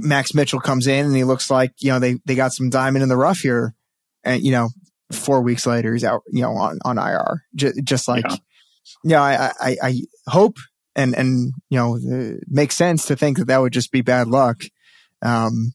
Max 0.00 0.34
Mitchell 0.34 0.60
comes 0.60 0.86
in 0.86 1.06
and 1.06 1.16
he 1.16 1.24
looks 1.24 1.50
like 1.50 1.72
you 1.80 1.90
know 1.90 1.98
they 1.98 2.16
they 2.24 2.34
got 2.34 2.52
some 2.52 2.70
diamond 2.70 3.02
in 3.02 3.08
the 3.08 3.16
rough 3.16 3.38
here, 3.38 3.74
and 4.22 4.42
you 4.42 4.52
know 4.52 4.68
four 5.12 5.40
weeks 5.42 5.66
later 5.66 5.92
he's 5.92 6.04
out 6.04 6.22
you 6.30 6.42
know 6.42 6.52
on 6.52 6.78
on 6.84 6.98
IR. 6.98 7.42
Just, 7.54 7.82
just 7.84 8.08
like 8.08 8.24
Yeah. 8.28 8.36
yeah, 9.04 9.22
I, 9.22 9.52
I 9.60 9.76
I 9.82 10.00
hope 10.28 10.56
and 10.96 11.14
and 11.14 11.52
you 11.70 11.78
know 11.78 11.96
it 11.96 12.44
makes 12.48 12.76
sense 12.76 13.06
to 13.06 13.16
think 13.16 13.38
that 13.38 13.46
that 13.46 13.60
would 13.60 13.72
just 13.72 13.92
be 13.92 14.02
bad 14.02 14.28
luck, 14.28 14.62
um, 15.22 15.74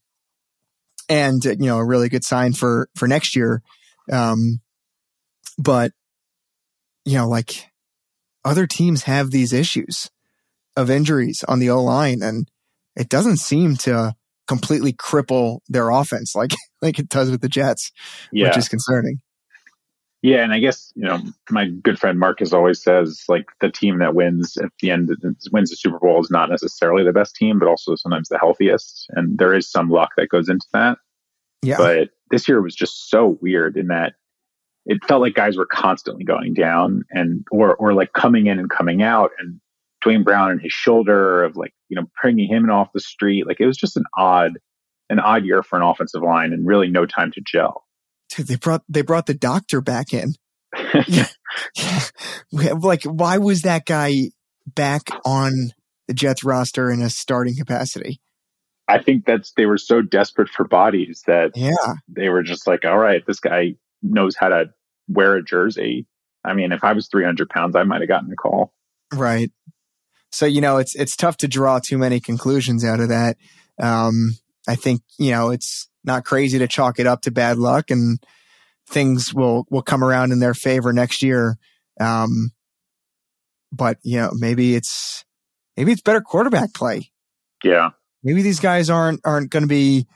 and 1.07 1.45
uh, 1.45 1.51
you 1.51 1.67
know 1.67 1.77
a 1.77 1.85
really 1.85 2.09
good 2.09 2.23
sign 2.23 2.53
for 2.53 2.89
for 2.95 3.07
next 3.07 3.35
year, 3.35 3.61
um, 4.11 4.61
but 5.57 5.91
you 7.05 7.17
know 7.17 7.27
like 7.27 7.69
other 8.45 8.67
teams 8.67 9.03
have 9.03 9.31
these 9.31 9.53
issues 9.53 10.09
of 10.77 10.89
injuries 10.89 11.43
on 11.47 11.59
the 11.59 11.69
O 11.69 11.83
line, 11.83 12.21
and 12.21 12.49
it 12.99 13.09
doesn't 13.09 13.37
seem 13.37 13.75
to 13.77 14.13
completely 14.47 14.93
cripple 14.93 15.59
their 15.69 15.89
offense 15.89 16.35
like 16.35 16.51
like 16.81 16.99
it 16.99 17.09
does 17.09 17.31
with 17.31 17.41
the 17.41 17.49
Jets, 17.49 17.91
Yeah. 18.31 18.47
which 18.49 18.57
is 18.57 18.67
concerning. 18.69 19.21
Yeah, 20.21 20.43
and 20.43 20.51
I 20.51 20.59
guess 20.59 20.91
you 20.95 21.05
know 21.05 21.19
my 21.49 21.67
good 21.69 21.97
friend 21.97 22.19
Marcus 22.19 22.51
always 22.51 22.83
says 22.83 23.23
like 23.29 23.45
the 23.61 23.71
team 23.71 23.99
that 23.99 24.15
wins 24.15 24.57
at 24.57 24.69
the 24.81 24.91
end 24.91 25.09
wins 25.53 25.69
the 25.69 25.77
Super 25.77 25.97
Bowl 25.97 26.19
is 26.19 26.29
not 26.29 26.49
necessarily 26.49 27.05
the 27.05 27.13
best 27.13 27.35
team, 27.35 27.57
but 27.57 27.69
also 27.69 27.95
sometimes 27.95 28.27
the 28.27 28.37
healthiest, 28.37 29.05
and 29.11 29.37
there 29.37 29.53
is 29.53 29.71
some 29.71 29.89
luck 29.89 30.09
that 30.17 30.27
goes 30.27 30.49
into 30.49 30.65
that. 30.73 30.97
Yeah, 31.61 31.77
But 31.77 32.09
this 32.31 32.49
year 32.49 32.61
was 32.61 32.75
just 32.75 33.09
so 33.09 33.37
weird 33.41 33.77
in 33.77 33.87
that 33.87 34.13
it 34.85 34.97
felt 35.07 35.21
like 35.21 35.35
guys 35.35 35.55
were 35.55 35.65
constantly 35.65 36.25
going 36.25 36.53
down 36.53 37.03
and 37.11 37.45
or 37.49 37.75
or 37.77 37.93
like 37.93 38.11
coming 38.11 38.47
in 38.47 38.59
and 38.59 38.69
coming 38.69 39.01
out, 39.01 39.31
and 39.39 39.61
Duane 40.01 40.23
Brown 40.23 40.51
and 40.51 40.61
his 40.61 40.71
shoulder 40.71 41.43
of 41.43 41.55
like 41.55 41.73
you 41.89 41.95
know 41.95 42.07
bringing 42.21 42.49
him 42.49 42.69
off 42.69 42.89
the 42.93 42.99
street, 42.99 43.47
like 43.47 43.59
it 43.59 43.65
was 43.65 43.77
just 43.77 43.97
an 43.97 44.03
odd 44.17 44.53
an 45.09 45.19
odd 45.19 45.45
year 45.45 45.63
for 45.63 45.77
an 45.77 45.81
offensive 45.81 46.21
line 46.21 46.53
and 46.53 46.67
really 46.67 46.89
no 46.89 47.05
time 47.05 47.31
to 47.31 47.41
gel. 47.45 47.85
Dude, 48.29 48.47
they 48.47 48.55
brought 48.55 48.83
they 48.87 49.01
brought 49.01 49.25
the 49.25 49.33
doctor 49.33 49.81
back 49.81 50.13
in. 50.13 50.33
Yeah. 51.07 51.27
Have, 51.77 52.11
like, 52.83 53.03
why 53.03 53.37
was 53.37 53.63
that 53.63 53.85
guy 53.85 54.29
back 54.67 55.01
on 55.25 55.71
the 56.07 56.13
Jets 56.13 56.43
roster 56.43 56.91
in 56.91 57.01
a 57.01 57.09
starting 57.09 57.55
capacity? 57.55 58.21
I 58.87 59.01
think 59.01 59.25
that's 59.25 59.51
they 59.53 59.65
were 59.65 59.77
so 59.77 60.01
desperate 60.01 60.49
for 60.49 60.67
bodies 60.67 61.23
that 61.27 61.51
Yeah, 61.55 61.71
they 62.07 62.29
were 62.29 62.43
just 62.43 62.67
like, 62.67 62.85
all 62.85 62.97
right, 62.97 63.23
this 63.25 63.39
guy 63.39 63.75
knows 64.01 64.35
how 64.35 64.49
to 64.49 64.65
wear 65.07 65.35
a 65.35 65.43
jersey. 65.43 66.07
I 66.43 66.53
mean, 66.53 66.71
if 66.71 66.83
I 66.83 66.93
was 66.93 67.07
300 67.07 67.49
pounds, 67.49 67.75
I 67.75 67.83
might 67.83 68.01
have 68.01 68.09
gotten 68.09 68.31
a 68.31 68.35
call. 68.35 68.73
right. 69.13 69.51
So 70.31 70.45
you 70.45 70.61
know, 70.61 70.77
it's 70.77 70.95
it's 70.95 71.15
tough 71.15 71.37
to 71.37 71.47
draw 71.47 71.79
too 71.79 71.97
many 71.97 72.19
conclusions 72.19 72.85
out 72.85 72.99
of 72.99 73.09
that. 73.09 73.37
Um, 73.79 74.35
I 74.67 74.75
think 74.75 75.01
you 75.17 75.31
know 75.31 75.49
it's 75.49 75.89
not 76.03 76.25
crazy 76.25 76.59
to 76.59 76.67
chalk 76.67 76.99
it 76.99 77.07
up 77.07 77.21
to 77.21 77.31
bad 77.31 77.57
luck, 77.57 77.91
and 77.91 78.19
things 78.87 79.33
will 79.33 79.65
will 79.69 79.81
come 79.81 80.03
around 80.03 80.31
in 80.31 80.39
their 80.39 80.53
favor 80.53 80.93
next 80.93 81.21
year. 81.23 81.57
Um, 81.99 82.51
but 83.71 83.97
you 84.03 84.17
know, 84.17 84.31
maybe 84.33 84.75
it's 84.75 85.25
maybe 85.77 85.91
it's 85.91 86.01
better 86.01 86.21
quarterback 86.21 86.73
play. 86.73 87.11
Yeah. 87.63 87.89
maybe 88.23 88.41
these 88.41 88.59
guys 88.59 88.89
aren't 88.89 89.21
aren't 89.25 89.49
going 89.49 89.63
to 89.63 89.67
be, 89.67 90.07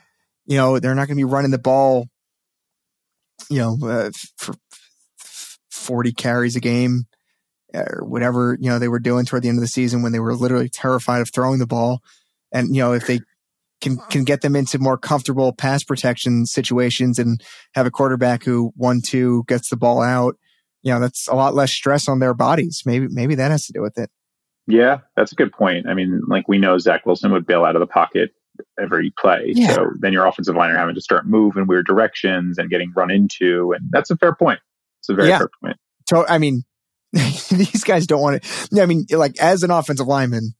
you 0.45 0.57
know, 0.57 0.79
they're 0.79 0.95
not 0.95 1.07
going 1.07 1.17
to 1.17 1.25
be 1.25 1.31
running 1.31 1.51
the 1.51 1.57
ball, 1.57 2.07
you 3.49 3.59
know, 3.59 3.77
uh, 3.83 4.11
for 4.37 4.55
forty 5.69 6.11
carries 6.11 6.55
a 6.55 6.59
game, 6.59 7.05
or 7.73 8.03
whatever, 8.05 8.57
you 8.59 8.69
know, 8.69 8.79
they 8.79 8.87
were 8.87 8.99
doing 8.99 9.25
toward 9.25 9.43
the 9.43 9.49
end 9.49 9.57
of 9.57 9.61
the 9.61 9.67
season 9.67 10.01
when 10.01 10.11
they 10.11 10.19
were 10.19 10.35
literally 10.35 10.69
terrified 10.69 11.21
of 11.21 11.29
throwing 11.31 11.59
the 11.59 11.67
ball. 11.67 12.01
And, 12.51 12.75
you 12.75 12.81
know, 12.81 12.93
if 12.93 13.07
they 13.07 13.19
can, 13.81 13.97
can 14.09 14.23
get 14.23 14.41
them 14.41 14.55
into 14.55 14.79
more 14.79 14.97
comfortable 14.97 15.53
pass 15.53 15.83
protection 15.83 16.45
situations 16.45 17.19
and 17.19 17.41
have 17.73 17.85
a 17.85 17.91
quarterback 17.91 18.43
who 18.43 18.71
one, 18.75 19.01
two 19.01 19.43
gets 19.47 19.69
the 19.69 19.77
ball 19.77 20.01
out, 20.01 20.35
you 20.83 20.93
know, 20.93 20.99
that's 20.99 21.27
a 21.27 21.35
lot 21.35 21.55
less 21.55 21.71
stress 21.71 22.07
on 22.07 22.19
their 22.19 22.33
bodies. 22.33 22.83
Maybe, 22.85 23.07
maybe 23.09 23.35
that 23.35 23.51
has 23.51 23.65
to 23.65 23.73
do 23.73 23.81
with 23.81 23.97
it. 23.97 24.09
Yeah, 24.67 24.99
that's 25.15 25.31
a 25.31 25.35
good 25.35 25.51
point. 25.51 25.87
I 25.89 25.93
mean, 25.93 26.21
like 26.27 26.47
we 26.47 26.57
know 26.57 26.77
Zach 26.77 27.05
Wilson 27.05 27.31
would 27.31 27.45
bail 27.45 27.65
out 27.65 27.75
of 27.75 27.79
the 27.81 27.87
pocket 27.87 28.31
every 28.79 29.11
play. 29.19 29.51
Yeah. 29.55 29.73
So 29.73 29.87
then 29.99 30.13
your 30.13 30.25
offensive 30.25 30.55
line 30.55 30.71
are 30.71 30.77
having 30.77 30.95
to 30.95 31.01
start 31.01 31.25
move 31.25 31.57
in 31.57 31.67
weird 31.67 31.85
directions 31.85 32.57
and 32.57 32.69
getting 32.69 32.93
run 32.95 33.11
into. 33.11 33.73
And 33.73 33.89
that's 33.91 34.09
a 34.09 34.17
fair 34.17 34.35
point. 34.35 34.59
It's 35.01 35.09
a 35.09 35.15
very 35.15 35.29
yeah. 35.29 35.39
fair 35.39 35.49
point. 35.61 35.77
So, 36.07 36.25
I 36.27 36.37
mean, 36.37 36.63
these 37.51 37.83
guys 37.83 38.07
don't 38.07 38.21
want 38.21 38.41
to. 38.41 38.81
I 38.81 38.87
mean, 38.87 39.05
like 39.11 39.39
as 39.39 39.61
an 39.61 39.69
offensive 39.69 40.07
lineman, 40.07 40.55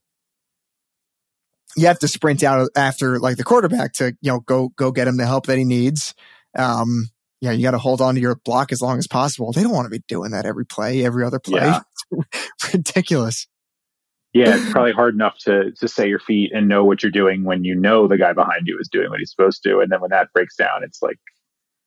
you 1.76 1.88
have 1.88 2.00
to 2.00 2.08
sprint 2.08 2.44
out 2.44 2.70
after 2.76 3.20
like 3.20 3.38
the 3.38 3.44
quarterback 3.44 3.94
to 3.94 4.16
you 4.22 4.32
know 4.32 4.40
go 4.40 4.70
go 4.76 4.92
get 4.92 5.08
him 5.08 5.18
the 5.18 5.26
help 5.26 5.48
that 5.48 5.58
he 5.58 5.64
needs. 5.64 6.14
Um, 6.56 7.10
yeah, 7.42 7.52
you 7.52 7.64
got 7.64 7.72
to 7.72 7.80
hold 7.80 8.02
on 8.02 8.16
to 8.16 8.22
your 8.22 8.36
block 8.36 8.72
as 8.72 8.82
long 8.82 9.00
as 9.00 9.08
possible. 9.08 9.52
They 9.52 9.64
don't 9.64 9.74
want 9.74 9.88
to 9.88 9.90
be 9.90 10.04
doing 10.08 10.32
that 10.32 10.46
every 10.46 10.66
play, 10.66 11.04
every 11.04 11.26
other 11.26 11.40
play. 11.40 11.62
Yeah. 11.62 11.82
ridiculous. 12.74 13.48
Yeah, 14.34 14.56
it's 14.56 14.72
probably 14.72 14.94
hard 14.94 15.16
enough 15.16 15.38
to 15.40 15.72
to 15.80 15.88
say 15.88 16.08
your 16.08 16.20
feet 16.20 16.52
and 16.54 16.68
know 16.68 16.86
what 16.86 17.02
you're 17.02 17.12
doing 17.12 17.44
when 17.44 17.64
you 17.64 17.76
know 17.76 18.08
the 18.08 18.18
guy 18.18 18.34
behind 18.34 18.68
you 18.68 18.78
is 18.80 18.90
doing 18.92 19.10
what 19.10 19.20
he's 19.20 19.32
supposed 19.32 19.64
to, 19.64 19.80
and 19.80 19.92
then 19.92 20.02
when 20.02 20.12
that 20.12 20.34
breaks 20.34 20.56
down, 20.56 20.84
it's 20.84 21.02
like 21.02 21.18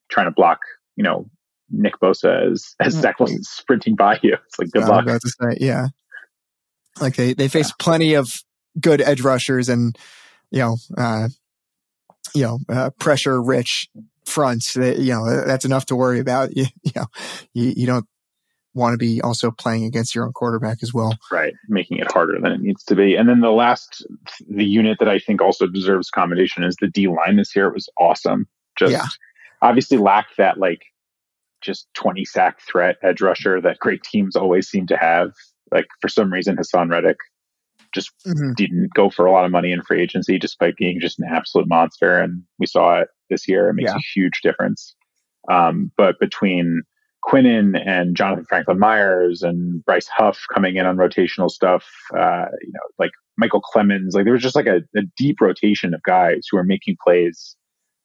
trying 0.08 0.26
to 0.26 0.32
block, 0.32 0.58
you 0.96 1.04
know, 1.04 1.28
Nick 1.70 1.98
Bosa 2.00 2.52
as 2.52 2.74
as. 2.80 2.94
Zach 2.94 3.18
Wilson 3.18 3.42
sprinting 3.42 3.94
by 3.94 4.18
you. 4.22 4.36
It's 4.46 4.58
like 4.58 4.70
good 4.70 4.88
luck. 4.88 5.06
Say, 5.08 5.58
yeah, 5.60 5.88
like 7.00 7.16
they 7.16 7.34
they 7.34 7.48
face 7.48 7.68
yeah. 7.68 7.74
plenty 7.78 8.14
of 8.14 8.32
good 8.80 9.00
edge 9.00 9.22
rushers 9.22 9.68
and 9.68 9.96
you 10.50 10.60
know 10.60 10.76
uh, 10.96 11.28
you 12.34 12.42
know 12.42 12.58
uh, 12.68 12.90
pressure 12.98 13.42
rich 13.42 13.88
fronts. 14.24 14.74
That 14.74 14.98
you 14.98 15.12
know 15.12 15.44
that's 15.44 15.64
enough 15.64 15.86
to 15.86 15.96
worry 15.96 16.20
about. 16.20 16.50
You, 16.56 16.66
you 16.82 16.92
know 16.94 17.06
you, 17.52 17.74
you 17.76 17.86
don't 17.86 18.06
want 18.76 18.92
to 18.92 18.98
be 18.98 19.20
also 19.22 19.50
playing 19.50 19.84
against 19.84 20.14
your 20.14 20.26
own 20.26 20.32
quarterback 20.32 20.78
as 20.82 20.92
well. 20.92 21.16
Right, 21.32 21.54
making 21.68 21.98
it 21.98 22.12
harder 22.12 22.38
than 22.40 22.52
it 22.52 22.60
needs 22.60 22.84
to 22.84 22.94
be. 22.94 23.16
And 23.16 23.28
then 23.28 23.40
the 23.40 23.50
last, 23.50 24.06
the 24.48 24.66
unit 24.66 24.98
that 25.00 25.08
I 25.08 25.18
think 25.18 25.40
also 25.40 25.66
deserves 25.66 26.10
commendation 26.10 26.62
is 26.62 26.76
the 26.78 26.88
D 26.88 27.08
line 27.08 27.36
this 27.36 27.56
year. 27.56 27.68
It 27.68 27.74
was 27.74 27.88
awesome. 27.98 28.46
Just 28.78 28.92
yeah. 28.92 29.06
obviously 29.62 29.96
lacked 29.96 30.36
that 30.36 30.58
like 30.58 30.82
just 31.66 31.88
20 31.94 32.24
sack 32.24 32.60
threat 32.60 32.96
edge 33.02 33.20
rusher 33.20 33.60
that 33.60 33.78
great 33.78 34.02
teams 34.02 34.36
always 34.36 34.68
seem 34.68 34.86
to 34.86 34.96
have. 34.96 35.32
Like 35.72 35.86
for 36.00 36.08
some 36.08 36.32
reason, 36.32 36.56
Haason 36.56 36.90
Reddick 36.90 37.18
just 37.94 38.12
mm-hmm. 38.26 38.52
didn't 38.56 38.94
go 38.94 39.10
for 39.10 39.26
a 39.26 39.32
lot 39.32 39.44
of 39.44 39.50
money 39.50 39.72
in 39.72 39.82
free 39.82 40.02
agency 40.02 40.38
despite 40.38 40.76
being 40.76 41.00
just 41.00 41.18
an 41.18 41.26
absolute 41.30 41.68
monster. 41.68 42.18
And 42.18 42.42
we 42.58 42.66
saw 42.66 43.00
it 43.00 43.08
this 43.30 43.48
year. 43.48 43.68
It 43.68 43.74
makes 43.74 43.90
yeah. 43.90 43.96
a 43.96 44.12
huge 44.14 44.40
difference. 44.42 44.94
Um, 45.50 45.90
but 45.96 46.18
between 46.20 46.82
Quinnen 47.26 47.76
and 47.84 48.16
Jonathan 48.16 48.46
Franklin 48.48 48.78
Myers 48.78 49.42
and 49.42 49.84
Bryce 49.84 50.08
Huff 50.08 50.44
coming 50.52 50.76
in 50.76 50.86
on 50.86 50.96
rotational 50.96 51.50
stuff, 51.50 51.84
uh, 52.16 52.46
you 52.62 52.72
know, 52.72 52.80
like 52.98 53.10
Micheal 53.42 53.60
Clemons, 53.74 54.14
like 54.14 54.24
there 54.24 54.32
was 54.32 54.42
just 54.42 54.56
like 54.56 54.66
a, 54.66 54.82
a 54.96 55.02
deep 55.16 55.40
rotation 55.40 55.92
of 55.92 56.02
guys 56.02 56.46
who 56.50 56.56
are 56.56 56.64
making 56.64 56.96
plays 57.02 57.56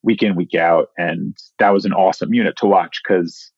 week 0.03 0.23
in, 0.23 0.35
week 0.35 0.55
out. 0.55 0.89
And 0.97 1.35
that 1.59 1.71
was 1.71 1.85
an 1.85 1.93
awesome 1.93 2.33
unit 2.33 2.55
to 2.57 2.65
watch 2.65 3.01
because 3.03 3.51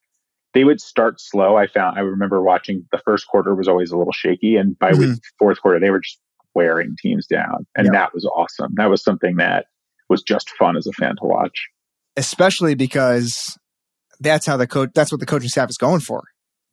they 0.53 0.63
would 0.63 0.81
start 0.81 1.19
slow. 1.19 1.55
I 1.55 1.67
found, 1.67 1.97
I 1.97 2.01
remember 2.01 2.41
watching 2.41 2.85
the 2.91 3.01
first 3.05 3.27
quarter 3.27 3.55
was 3.55 3.67
always 3.67 3.91
a 3.91 3.97
little 3.97 4.13
shaky. 4.13 4.55
And 4.55 4.77
by 4.77 4.91
mm-hmm. 4.91 5.11
week 5.11 5.19
fourth 5.39 5.61
quarter, 5.61 5.79
they 5.79 5.89
were 5.89 6.01
just 6.01 6.19
wearing 6.53 6.95
teams 7.01 7.25
down. 7.27 7.65
And 7.75 7.85
yep. 7.85 7.93
that 7.93 8.13
was 8.13 8.25
awesome. 8.25 8.73
That 8.75 8.89
was 8.89 9.03
something 9.03 9.37
that 9.37 9.65
was 10.09 10.21
just 10.21 10.49
fun 10.51 10.77
as 10.77 10.85
a 10.85 10.93
fan 10.93 11.15
to 11.21 11.25
watch. 11.25 11.69
Especially 12.15 12.75
because 12.75 13.57
that's 14.19 14.45
how 14.45 14.57
the 14.57 14.67
coach, 14.67 14.91
that's 14.93 15.11
what 15.11 15.19
the 15.19 15.25
coaching 15.25 15.49
staff 15.49 15.69
is 15.69 15.77
going 15.77 16.01
for. 16.01 16.23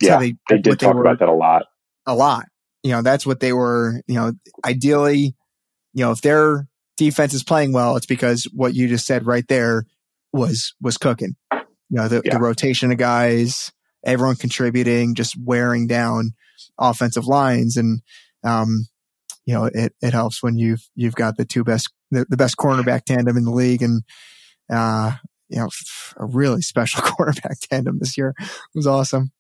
That's 0.01 0.11
yeah. 0.11 0.19
They, 0.19 0.35
they, 0.49 0.61
did 0.61 0.79
talk 0.79 0.93
they 0.93 0.95
were, 0.95 1.01
about 1.01 1.21
that 1.21 1.29
a 1.29 1.33
lot. 1.33 1.67
A 2.07 2.15
lot. 2.15 2.47
You 2.83 2.93
know, 2.93 3.03
that's 3.03 3.27
what 3.27 3.41
they 3.41 3.53
were, 3.53 4.03
you 4.07 4.15
know, 4.15 4.33
ideally, 4.65 5.35
you 5.93 6.05
know, 6.05 6.11
if 6.13 6.21
their 6.21 6.67
defense 7.01 7.33
is 7.33 7.43
playing 7.43 7.73
well, 7.73 7.97
it's 7.97 8.05
because 8.05 8.47
what 8.53 8.75
you 8.75 8.87
just 8.87 9.07
said 9.07 9.25
right 9.27 9.49
there 9.49 9.87
was, 10.35 10.75
was 10.83 10.99
cooking. 10.99 11.35
You 11.51 11.63
know, 11.89 12.09
the, 12.09 12.21
yeah. 12.23 12.35
the 12.35 12.41
rotation 12.41 12.93
of 12.93 12.99
guys, 12.99 13.73
everyone 14.05 14.37
contributing, 14.37 15.15
just 15.15 15.35
wearing 15.43 15.87
down 15.87 16.33
offensive 16.79 17.27
lines. 17.27 17.79
And, 17.79 18.03
um, 18.45 18.87
you 19.47 19.55
know, 19.55 19.65
it, 19.65 19.95
it 20.03 20.13
helps 20.13 20.43
when 20.43 20.59
you've, 20.59 20.87
you've 20.95 21.15
got 21.15 21.39
the 21.39 21.47
two 21.47 21.65
best, 21.65 21.91
the, 22.11 22.27
the 22.29 22.37
best 22.37 22.59
cornerback 22.59 23.05
tandem 23.05 23.39
in 23.39 23.45
the 23.45 23.51
league. 23.51 23.83
And, 23.83 24.03
uh, 24.71 25.13
you 25.49 25.59
know, 25.59 25.71
a 26.19 26.27
really 26.27 26.61
special 26.61 27.01
cornerback 27.03 27.61
tandem 27.71 27.99
this 27.99 28.19
year 28.19 28.35
it 28.39 28.47
was 28.75 28.87
awesome. 28.87 29.33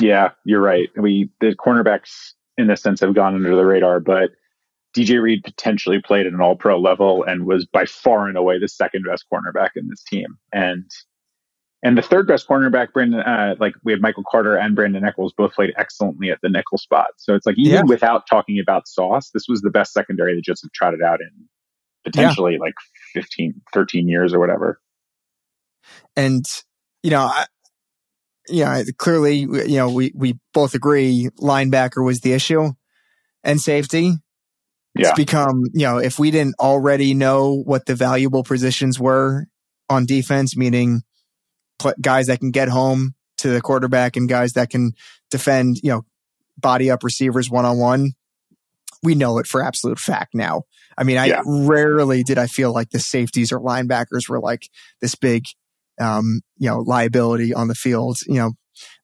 Yeah, 0.00 0.30
you're 0.46 0.62
right. 0.62 0.88
We, 0.96 1.28
the 1.40 1.54
cornerbacks 1.54 2.32
in 2.56 2.70
a 2.70 2.78
sense 2.78 3.00
have 3.00 3.14
gone 3.14 3.34
under 3.34 3.54
the 3.54 3.66
radar, 3.66 4.00
but 4.00 4.30
DJ 4.98 5.22
Reed 5.22 5.44
potentially 5.44 6.00
played 6.00 6.26
at 6.26 6.32
an 6.32 6.40
all 6.40 6.56
pro 6.56 6.78
level 6.78 7.22
and 7.24 7.46
was 7.46 7.66
by 7.66 7.84
far 7.84 8.26
and 8.26 8.36
away 8.36 8.58
the 8.58 8.68
second 8.68 9.04
best 9.08 9.24
cornerback 9.32 9.70
in 9.76 9.88
this 9.88 10.02
team. 10.02 10.38
And 10.52 10.90
and 11.82 11.96
the 11.96 12.02
third 12.02 12.26
best 12.26 12.48
cornerback, 12.48 12.92
Brandon, 12.92 13.20
uh, 13.20 13.54
like 13.60 13.74
we 13.84 13.92
had 13.92 14.00
Michael 14.00 14.24
Carter 14.28 14.56
and 14.56 14.74
Brandon 14.74 15.04
Echols 15.04 15.32
both 15.36 15.52
played 15.52 15.72
excellently 15.76 16.30
at 16.30 16.38
the 16.42 16.48
nickel 16.48 16.76
spot. 16.76 17.10
So 17.18 17.36
it's 17.36 17.46
like 17.46 17.56
even 17.56 17.72
yeah. 17.72 17.82
without 17.82 18.26
talking 18.28 18.58
about 18.58 18.88
sauce, 18.88 19.30
this 19.32 19.44
was 19.48 19.60
the 19.60 19.70
best 19.70 19.92
secondary 19.92 20.34
that 20.34 20.44
just 20.44 20.64
have 20.64 20.72
trotted 20.72 21.02
out 21.02 21.20
in 21.20 21.30
potentially 22.04 22.54
yeah. 22.54 22.58
like 22.58 22.74
15, 23.14 23.60
13 23.72 24.08
years 24.08 24.34
or 24.34 24.40
whatever. 24.40 24.80
And, 26.16 26.44
you 27.04 27.10
know, 27.10 27.20
I, 27.20 27.46
yeah, 28.48 28.82
clearly, 28.96 29.38
you 29.38 29.76
know, 29.76 29.90
we, 29.92 30.10
we 30.16 30.36
both 30.52 30.74
agree 30.74 31.28
linebacker 31.40 32.04
was 32.04 32.20
the 32.20 32.32
issue 32.32 32.72
and 33.44 33.60
safety. 33.60 34.14
Yeah. 34.98 35.08
It's 35.08 35.16
become, 35.16 35.64
you 35.72 35.86
know, 35.86 35.98
if 35.98 36.18
we 36.18 36.30
didn't 36.30 36.56
already 36.58 37.14
know 37.14 37.62
what 37.64 37.86
the 37.86 37.94
valuable 37.94 38.42
positions 38.42 38.98
were 38.98 39.46
on 39.88 40.06
defense, 40.06 40.56
meaning 40.56 41.02
guys 42.00 42.26
that 42.26 42.40
can 42.40 42.50
get 42.50 42.68
home 42.68 43.14
to 43.38 43.48
the 43.48 43.60
quarterback 43.60 44.16
and 44.16 44.28
guys 44.28 44.54
that 44.54 44.70
can 44.70 44.92
defend, 45.30 45.78
you 45.82 45.90
know, 45.90 46.04
body 46.56 46.90
up 46.90 47.04
receivers 47.04 47.48
one 47.50 47.64
on 47.64 47.78
one. 47.78 48.12
We 49.02 49.14
know 49.14 49.38
it 49.38 49.46
for 49.46 49.62
absolute 49.62 50.00
fact 50.00 50.34
now. 50.34 50.64
I 50.96 51.04
mean, 51.04 51.16
I 51.16 51.26
yeah. 51.26 51.42
rarely 51.46 52.24
did 52.24 52.36
I 52.36 52.48
feel 52.48 52.72
like 52.72 52.90
the 52.90 52.98
safeties 52.98 53.52
or 53.52 53.60
linebackers 53.60 54.28
were 54.28 54.40
like 54.40 54.68
this 55.00 55.14
big, 55.14 55.44
um, 56.00 56.40
you 56.58 56.68
know, 56.68 56.80
liability 56.80 57.54
on 57.54 57.68
the 57.68 57.76
field. 57.76 58.18
You 58.26 58.34
know, 58.34 58.52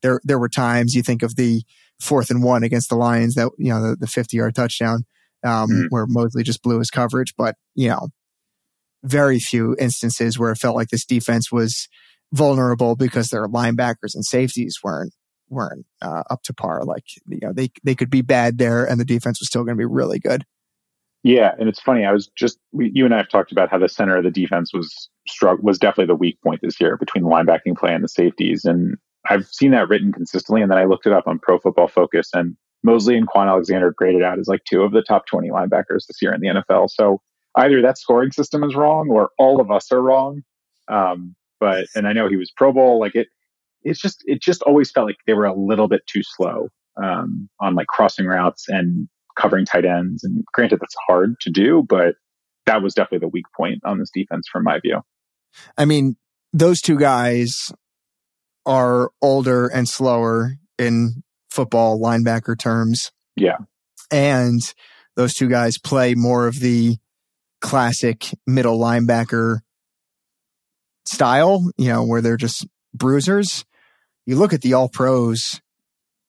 there, 0.02 0.20
there 0.24 0.38
were 0.38 0.48
times 0.48 0.96
you 0.96 1.02
think 1.02 1.22
of 1.22 1.36
the 1.36 1.62
fourth 2.00 2.30
and 2.30 2.42
one 2.42 2.64
against 2.64 2.88
the 2.88 2.96
Lions 2.96 3.36
that, 3.36 3.50
you 3.56 3.72
know, 3.72 3.90
the, 3.90 3.96
the 3.96 4.06
50 4.08 4.36
yard 4.36 4.56
touchdown, 4.56 5.04
um, 5.44 5.68
mm. 5.70 5.86
where 5.90 6.06
Mosley 6.06 6.42
just 6.42 6.62
blew 6.62 6.78
his 6.78 6.90
coverage. 6.90 7.34
But, 7.36 7.56
you 7.74 7.88
know, 7.88 8.08
very 9.02 9.38
few 9.38 9.76
instances 9.78 10.38
where 10.38 10.50
it 10.52 10.56
felt 10.56 10.76
like 10.76 10.88
this 10.88 11.04
defense 11.04 11.52
was 11.52 11.88
vulnerable 12.32 12.96
because 12.96 13.28
their 13.28 13.46
linebackers 13.46 14.14
and 14.14 14.24
safeties 14.24 14.78
weren't 14.82 15.12
weren't 15.48 15.86
uh, 16.02 16.22
up 16.30 16.42
to 16.44 16.54
par. 16.54 16.84
Like 16.84 17.04
you 17.26 17.38
know, 17.42 17.52
they 17.52 17.70
they 17.84 17.94
could 17.94 18.10
be 18.10 18.22
bad 18.22 18.58
there, 18.58 18.84
and 18.84 18.98
the 18.98 19.04
defense 19.04 19.40
was 19.40 19.48
still 19.48 19.64
going 19.64 19.76
to 19.76 19.80
be 19.80 19.84
really 19.84 20.18
good. 20.18 20.44
Yeah, 21.22 21.52
and 21.58 21.68
it's 21.68 21.80
funny. 21.80 22.04
I 22.04 22.12
was 22.12 22.28
just 22.36 22.58
we, 22.72 22.90
you 22.92 23.04
and 23.04 23.14
I 23.14 23.18
have 23.18 23.28
talked 23.28 23.52
about 23.52 23.70
how 23.70 23.78
the 23.78 23.88
center 23.88 24.16
of 24.16 24.24
the 24.24 24.30
defense 24.30 24.72
was 24.74 25.08
struck 25.26 25.62
was 25.62 25.78
definitely 25.78 26.06
the 26.06 26.16
weak 26.16 26.38
point 26.42 26.60
this 26.60 26.80
year 26.80 26.96
between 26.96 27.24
the 27.24 27.30
linebacking 27.30 27.76
play 27.76 27.94
and 27.94 28.04
the 28.04 28.08
safeties, 28.08 28.64
and 28.64 28.96
I've 29.28 29.46
seen 29.46 29.70
that 29.70 29.88
written 29.88 30.12
consistently. 30.12 30.60
And 30.60 30.70
then 30.70 30.78
I 30.78 30.84
looked 30.84 31.06
it 31.06 31.12
up 31.12 31.26
on 31.26 31.38
Pro 31.38 31.58
Football 31.58 31.88
Focus, 31.88 32.30
and 32.34 32.56
Mosley 32.84 33.16
and 33.16 33.26
Kwon 33.26 33.48
Alexander 33.48 33.92
graded 33.96 34.22
out 34.22 34.38
as 34.38 34.46
like 34.46 34.62
two 34.64 34.82
of 34.82 34.92
the 34.92 35.02
top 35.02 35.26
twenty 35.26 35.48
linebackers 35.48 36.06
this 36.06 36.20
year 36.22 36.32
in 36.32 36.40
the 36.40 36.48
NFL. 36.48 36.90
So 36.90 37.20
either 37.56 37.82
that 37.82 37.98
scoring 37.98 38.30
system 38.30 38.62
is 38.62 38.76
wrong, 38.76 39.08
or 39.10 39.30
all 39.38 39.60
of 39.60 39.70
us 39.70 39.90
are 39.90 40.00
wrong. 40.00 40.42
Um, 40.88 41.34
but 41.58 41.86
and 41.94 42.06
I 42.06 42.12
know 42.12 42.28
he 42.28 42.36
was 42.36 42.52
Pro 42.54 42.72
Bowl. 42.72 43.00
Like 43.00 43.14
it, 43.14 43.28
it's 43.82 44.00
just 44.00 44.22
it 44.26 44.40
just 44.40 44.62
always 44.62 44.90
felt 44.90 45.06
like 45.06 45.16
they 45.26 45.34
were 45.34 45.46
a 45.46 45.54
little 45.54 45.88
bit 45.88 46.02
too 46.06 46.22
slow 46.22 46.68
um, 47.02 47.48
on 47.60 47.74
like 47.74 47.86
crossing 47.86 48.26
routes 48.26 48.66
and 48.68 49.08
covering 49.36 49.64
tight 49.64 49.84
ends. 49.84 50.22
And 50.22 50.44
granted, 50.52 50.80
that's 50.80 50.94
hard 51.06 51.40
to 51.40 51.50
do, 51.50 51.84
but 51.88 52.14
that 52.66 52.82
was 52.82 52.94
definitely 52.94 53.26
the 53.26 53.28
weak 53.28 53.46
point 53.56 53.80
on 53.84 53.98
this 53.98 54.10
defense 54.12 54.46
from 54.50 54.64
my 54.64 54.78
view. 54.80 55.00
I 55.76 55.84
mean, 55.84 56.16
those 56.52 56.80
two 56.80 56.98
guys 56.98 57.72
are 58.66 59.10
older 59.20 59.66
and 59.66 59.88
slower 59.88 60.54
in 60.78 61.22
football 61.54 62.00
linebacker 62.00 62.58
terms. 62.58 63.12
Yeah. 63.36 63.58
And 64.10 64.60
those 65.16 65.34
two 65.34 65.48
guys 65.48 65.78
play 65.78 66.14
more 66.14 66.46
of 66.46 66.58
the 66.58 66.96
classic 67.60 68.26
middle 68.46 68.78
linebacker 68.78 69.60
style, 71.06 71.70
you 71.78 71.88
know, 71.88 72.04
where 72.04 72.20
they're 72.20 72.36
just 72.36 72.66
bruisers. 72.92 73.64
You 74.26 74.36
look 74.36 74.52
at 74.52 74.62
the 74.62 74.74
all 74.74 74.88
pros, 74.88 75.60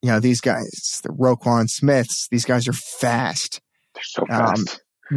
you 0.02 0.12
know, 0.12 0.20
these 0.20 0.42
guys, 0.42 1.02
the 1.04 1.10
Roquan 1.10 1.68
Smiths, 1.68 2.28
these 2.30 2.46
guys 2.46 2.68
are 2.68 2.74
fast. 2.74 3.62
They're 3.94 4.04
so 4.04 4.26
fast. 4.28 4.60
Um, 4.60 4.66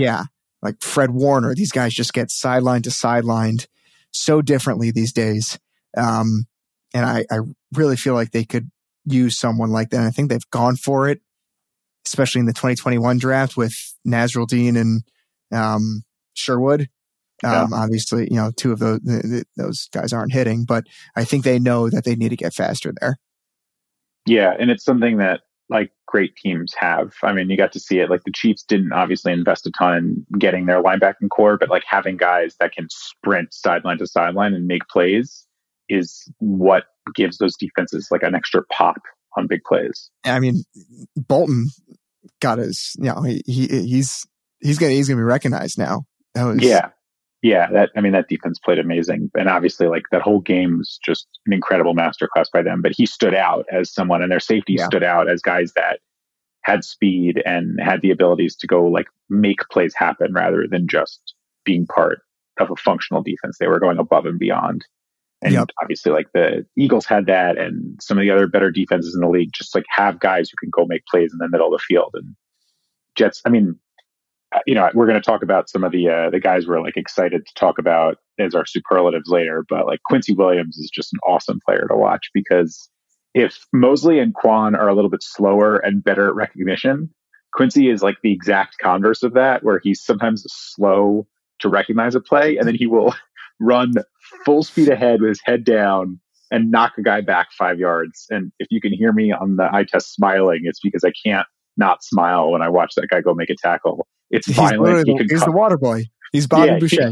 yeah. 0.00 0.24
Like 0.62 0.82
Fred 0.82 1.10
Warner, 1.10 1.54
these 1.54 1.72
guys 1.72 1.92
just 1.92 2.12
get 2.12 2.30
sideline 2.30 2.82
to 2.82 2.90
sidelined 2.90 3.66
so 4.10 4.42
differently 4.42 4.90
these 4.90 5.12
days. 5.12 5.58
Um, 5.96 6.46
and 6.94 7.04
I, 7.04 7.24
I 7.30 7.40
really 7.74 7.96
feel 7.96 8.14
like 8.14 8.30
they 8.30 8.44
could 8.44 8.70
use 9.12 9.38
someone 9.38 9.70
like 9.70 9.90
that. 9.90 9.98
And 9.98 10.06
I 10.06 10.10
think 10.10 10.30
they've 10.30 10.50
gone 10.50 10.76
for 10.76 11.08
it, 11.08 11.20
especially 12.06 12.40
in 12.40 12.46
the 12.46 12.52
2021 12.52 13.18
draft 13.18 13.56
with 13.56 13.74
Nasirildeen 14.06 14.78
and 14.78 15.02
um, 15.52 16.02
Sherwood. 16.34 16.88
Um, 17.44 17.52
yeah. 17.52 17.66
Obviously, 17.72 18.28
you 18.30 18.36
know, 18.36 18.50
two 18.56 18.72
of 18.72 18.80
those 18.80 19.00
those 19.56 19.88
guys 19.92 20.12
aren't 20.12 20.32
hitting, 20.32 20.64
but 20.64 20.84
I 21.16 21.24
think 21.24 21.44
they 21.44 21.60
know 21.60 21.88
that 21.88 22.04
they 22.04 22.16
need 22.16 22.30
to 22.30 22.36
get 22.36 22.52
faster 22.52 22.92
there. 23.00 23.16
Yeah, 24.26 24.54
and 24.58 24.70
it's 24.70 24.84
something 24.84 25.18
that 25.18 25.42
like 25.68 25.92
great 26.06 26.34
teams 26.36 26.74
have. 26.78 27.12
I 27.22 27.32
mean, 27.32 27.48
you 27.50 27.56
got 27.56 27.72
to 27.72 27.80
see 27.80 28.00
it. 28.00 28.10
Like 28.10 28.24
the 28.24 28.32
Chiefs 28.32 28.62
didn't 28.62 28.92
obviously 28.92 29.32
invest 29.32 29.66
a 29.66 29.70
ton 29.70 30.24
in 30.30 30.38
getting 30.38 30.66
their 30.66 30.82
linebacking 30.82 31.30
core, 31.30 31.58
but 31.58 31.68
like 31.68 31.84
having 31.86 32.16
guys 32.16 32.56
that 32.58 32.72
can 32.72 32.88
sprint 32.90 33.52
sideline 33.52 33.98
to 33.98 34.06
sideline 34.06 34.54
and 34.54 34.66
make 34.66 34.88
plays 34.88 35.46
is 35.88 36.30
what 36.38 36.84
gives 37.14 37.38
those 37.38 37.56
defenses 37.56 38.08
like 38.10 38.22
an 38.22 38.34
extra 38.34 38.62
pop 38.72 39.00
on 39.36 39.46
big 39.46 39.62
plays. 39.64 40.10
I 40.24 40.40
mean, 40.40 40.64
Bolton 41.16 41.68
got 42.40 42.58
his, 42.58 42.96
you 42.98 43.12
know, 43.12 43.22
he, 43.22 43.42
he 43.46 43.66
he's 43.66 44.26
he's 44.60 44.78
gonna 44.78 44.92
he's 44.92 45.08
gonna 45.08 45.20
be 45.20 45.24
recognized 45.24 45.78
now. 45.78 46.04
Was, 46.34 46.62
yeah, 46.62 46.90
yeah. 47.42 47.70
That 47.70 47.90
I 47.96 48.00
mean, 48.00 48.12
that 48.12 48.28
defense 48.28 48.58
played 48.58 48.78
amazing, 48.78 49.30
and 49.34 49.48
obviously, 49.48 49.86
like 49.86 50.04
that 50.12 50.22
whole 50.22 50.40
game 50.40 50.78
was 50.78 50.98
just 51.04 51.26
an 51.46 51.52
incredible 51.52 51.94
masterclass 51.94 52.46
by 52.52 52.62
them. 52.62 52.82
But 52.82 52.92
he 52.96 53.06
stood 53.06 53.34
out 53.34 53.66
as 53.72 53.92
someone, 53.92 54.22
and 54.22 54.30
their 54.30 54.40
safety 54.40 54.74
yeah. 54.78 54.86
stood 54.86 55.02
out 55.02 55.28
as 55.28 55.40
guys 55.42 55.72
that 55.74 56.00
had 56.62 56.84
speed 56.84 57.42
and 57.46 57.80
had 57.80 58.02
the 58.02 58.10
abilities 58.10 58.54
to 58.56 58.66
go 58.66 58.84
like 58.84 59.06
make 59.30 59.60
plays 59.70 59.94
happen 59.96 60.32
rather 60.32 60.66
than 60.68 60.86
just 60.86 61.34
being 61.64 61.86
part 61.86 62.20
of 62.60 62.70
a 62.70 62.76
functional 62.76 63.22
defense. 63.22 63.56
They 63.58 63.68
were 63.68 63.80
going 63.80 63.98
above 63.98 64.26
and 64.26 64.38
beyond. 64.38 64.84
And 65.40 65.54
yep. 65.54 65.68
obviously, 65.80 66.10
like 66.10 66.26
the 66.34 66.66
Eagles 66.76 67.06
had 67.06 67.26
that, 67.26 67.58
and 67.58 67.96
some 68.02 68.18
of 68.18 68.22
the 68.22 68.30
other 68.30 68.48
better 68.48 68.70
defenses 68.70 69.14
in 69.14 69.20
the 69.20 69.28
league 69.28 69.50
just 69.52 69.74
like 69.74 69.84
have 69.88 70.18
guys 70.18 70.50
who 70.50 70.56
can 70.56 70.70
go 70.70 70.84
make 70.84 71.06
plays 71.06 71.32
in 71.32 71.38
the 71.38 71.48
middle 71.48 71.72
of 71.72 71.72
the 71.72 71.84
field. 71.86 72.10
And 72.14 72.34
Jets, 73.14 73.40
I 73.44 73.50
mean, 73.50 73.78
uh, 74.54 74.60
you 74.66 74.74
know, 74.74 74.90
we're 74.94 75.06
going 75.06 75.20
to 75.20 75.24
talk 75.24 75.42
about 75.42 75.68
some 75.68 75.84
of 75.84 75.92
the 75.92 76.08
uh, 76.08 76.30
the 76.30 76.40
guys 76.40 76.66
we're 76.66 76.80
like 76.80 76.96
excited 76.96 77.46
to 77.46 77.54
talk 77.54 77.78
about 77.78 78.18
as 78.38 78.54
our 78.54 78.66
superlatives 78.66 79.28
later. 79.28 79.64
But 79.68 79.86
like 79.86 80.00
Quincy 80.06 80.34
Williams 80.34 80.76
is 80.76 80.90
just 80.92 81.12
an 81.12 81.20
awesome 81.24 81.60
player 81.64 81.86
to 81.88 81.96
watch 81.96 82.30
because 82.34 82.88
if 83.34 83.66
Mosley 83.72 84.18
and 84.18 84.34
Kwon 84.34 84.76
are 84.76 84.88
a 84.88 84.94
little 84.94 85.10
bit 85.10 85.22
slower 85.22 85.76
and 85.76 86.02
better 86.02 86.28
at 86.28 86.34
recognition, 86.34 87.10
Quincy 87.52 87.90
is 87.90 88.02
like 88.02 88.16
the 88.22 88.32
exact 88.32 88.78
converse 88.78 89.22
of 89.22 89.34
that, 89.34 89.62
where 89.62 89.80
he's 89.82 90.02
sometimes 90.02 90.44
slow 90.48 91.26
to 91.60 91.68
recognize 91.68 92.14
a 92.14 92.20
play, 92.20 92.56
and 92.56 92.66
then 92.66 92.74
he 92.74 92.86
will 92.86 93.14
run 93.60 93.92
full 94.44 94.62
speed 94.62 94.88
ahead 94.88 95.20
with 95.20 95.30
his 95.30 95.40
head 95.44 95.64
down 95.64 96.20
and 96.50 96.70
knock 96.70 96.94
a 96.98 97.02
guy 97.02 97.20
back 97.20 97.48
five 97.56 97.78
yards. 97.78 98.26
And 98.30 98.52
if 98.58 98.68
you 98.70 98.80
can 98.80 98.92
hear 98.92 99.12
me 99.12 99.32
on 99.32 99.56
the 99.56 99.68
eye 99.72 99.84
test 99.84 100.14
smiling, 100.14 100.60
it's 100.64 100.80
because 100.80 101.04
I 101.04 101.12
can't 101.24 101.46
not 101.76 102.02
smile 102.02 102.50
when 102.50 102.62
I 102.62 102.68
watch 102.68 102.94
that 102.96 103.08
guy 103.08 103.20
go 103.20 103.34
make 103.34 103.50
a 103.50 103.56
tackle. 103.56 104.06
It's 104.30 104.46
he's 104.46 104.56
violent. 104.56 105.06
He 105.06 105.16
he's 105.28 105.44
the 105.44 105.52
water 105.52 105.76
boy. 105.76 106.04
He's 106.32 106.46
Bobby 106.46 106.72
yeah, 106.72 106.78
Boucher. 106.78 107.08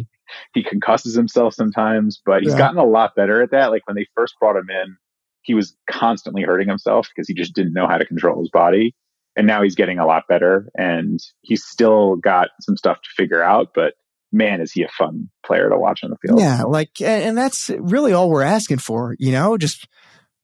He, 0.53 0.63
he, 0.63 0.65
concusses 0.65 1.15
himself 1.15 1.55
sometimes, 1.55 2.21
but 2.25 2.43
he's 2.43 2.53
yeah. 2.53 2.59
gotten 2.59 2.79
a 2.79 2.85
lot 2.85 3.15
better 3.15 3.41
at 3.43 3.51
that. 3.53 3.71
Like 3.71 3.87
when 3.87 3.97
they 3.97 4.07
first 4.15 4.35
brought 4.41 4.57
him 4.57 4.69
in, 4.69 4.97
he 5.43 5.55
was 5.55 5.77
constantly 5.89 6.43
hurting 6.43 6.69
himself 6.69 7.09
because 7.15 7.29
he 7.29 7.35
just 7.35 7.55
didn't 7.55 7.73
know 7.73 7.87
how 7.87 7.97
to 7.97 8.05
control 8.05 8.41
his 8.41 8.51
body. 8.51 8.95
And 9.37 9.47
now 9.47 9.63
he's 9.63 9.75
getting 9.75 9.99
a 9.99 10.07
lot 10.07 10.25
better 10.29 10.69
and 10.77 11.21
he's 11.43 11.65
still 11.65 12.17
got 12.17 12.49
some 12.61 12.77
stuff 12.77 12.97
to 13.03 13.09
figure 13.17 13.43
out, 13.43 13.69
but 13.75 13.95
man, 14.33 14.61
is 14.61 14.73
he 14.73 14.83
a 14.83 14.89
fun 14.89 15.31
player 15.45 15.69
to 15.69 15.79
watch 15.79 16.01
on 16.03 16.11
the 16.11 16.17
field. 16.17 16.41
Yeah, 16.41 16.63
like, 16.63 17.01
and 17.01 17.37
that's 17.37 17.71
really 17.79 18.13
all 18.13 18.31
we're 18.31 18.43
asking 18.43 18.79
for, 18.79 19.17
you 19.19 19.33
know, 19.33 19.57
just 19.57 19.89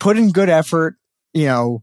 put 0.01 0.17
in 0.17 0.31
good 0.31 0.49
effort, 0.49 0.97
you 1.33 1.47
know, 1.47 1.83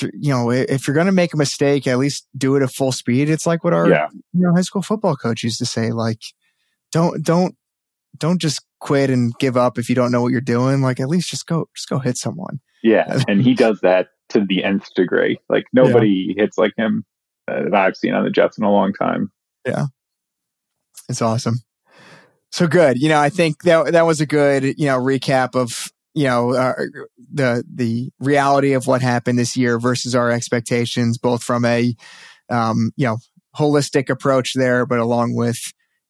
you 0.00 0.32
know, 0.32 0.50
if 0.50 0.86
you're 0.86 0.94
going 0.94 1.06
to 1.06 1.12
make 1.12 1.34
a 1.34 1.36
mistake, 1.36 1.86
at 1.86 1.98
least 1.98 2.26
do 2.36 2.56
it 2.56 2.62
at 2.62 2.72
full 2.72 2.92
speed. 2.92 3.28
It's 3.28 3.46
like 3.46 3.62
what 3.62 3.74
our 3.74 3.88
yeah. 3.88 4.08
you 4.32 4.40
know 4.40 4.54
high 4.54 4.62
school 4.62 4.82
football 4.82 5.16
coach 5.16 5.42
used 5.42 5.58
to 5.58 5.66
say, 5.66 5.92
like, 5.92 6.20
don't 6.90 7.22
don't 7.22 7.54
don't 8.16 8.40
just 8.40 8.64
quit 8.80 9.10
and 9.10 9.32
give 9.38 9.56
up 9.56 9.78
if 9.78 9.88
you 9.88 9.94
don't 9.94 10.10
know 10.10 10.22
what 10.22 10.32
you're 10.32 10.40
doing. 10.40 10.80
Like, 10.80 10.98
at 10.98 11.08
least 11.08 11.28
just 11.28 11.46
go 11.46 11.68
just 11.76 11.88
go 11.88 11.98
hit 11.98 12.16
someone. 12.16 12.60
Yeah, 12.82 13.22
and 13.28 13.42
he 13.42 13.54
does 13.54 13.80
that 13.80 14.08
to 14.30 14.44
the 14.44 14.64
nth 14.64 14.92
degree. 14.94 15.38
Like 15.48 15.64
nobody 15.72 16.34
yeah. 16.34 16.44
hits 16.44 16.58
like 16.58 16.72
him 16.76 17.04
uh, 17.48 17.64
that 17.64 17.74
I've 17.74 17.96
seen 17.96 18.14
on 18.14 18.24
the 18.24 18.30
Jets 18.30 18.58
in 18.58 18.64
a 18.64 18.72
long 18.72 18.92
time. 18.92 19.30
Yeah, 19.66 19.86
it's 21.08 21.22
awesome. 21.22 21.60
So 22.50 22.66
good. 22.66 23.00
You 23.00 23.08
know, 23.08 23.18
I 23.18 23.30
think 23.30 23.62
that 23.62 23.92
that 23.92 24.06
was 24.06 24.20
a 24.20 24.26
good, 24.26 24.64
you 24.64 24.86
know, 24.86 24.98
recap 24.98 25.54
of, 25.54 25.90
you 26.14 26.24
know, 26.24 26.54
uh, 26.54 26.74
the 27.32 27.64
the 27.72 28.10
reality 28.20 28.74
of 28.74 28.86
what 28.86 29.00
happened 29.00 29.38
this 29.38 29.56
year 29.56 29.78
versus 29.78 30.14
our 30.14 30.30
expectations, 30.30 31.16
both 31.16 31.42
from 31.42 31.64
a, 31.64 31.94
um, 32.50 32.92
you 32.96 33.06
know, 33.06 33.16
holistic 33.56 34.10
approach 34.10 34.52
there, 34.54 34.84
but 34.84 34.98
along 34.98 35.34
with 35.34 35.58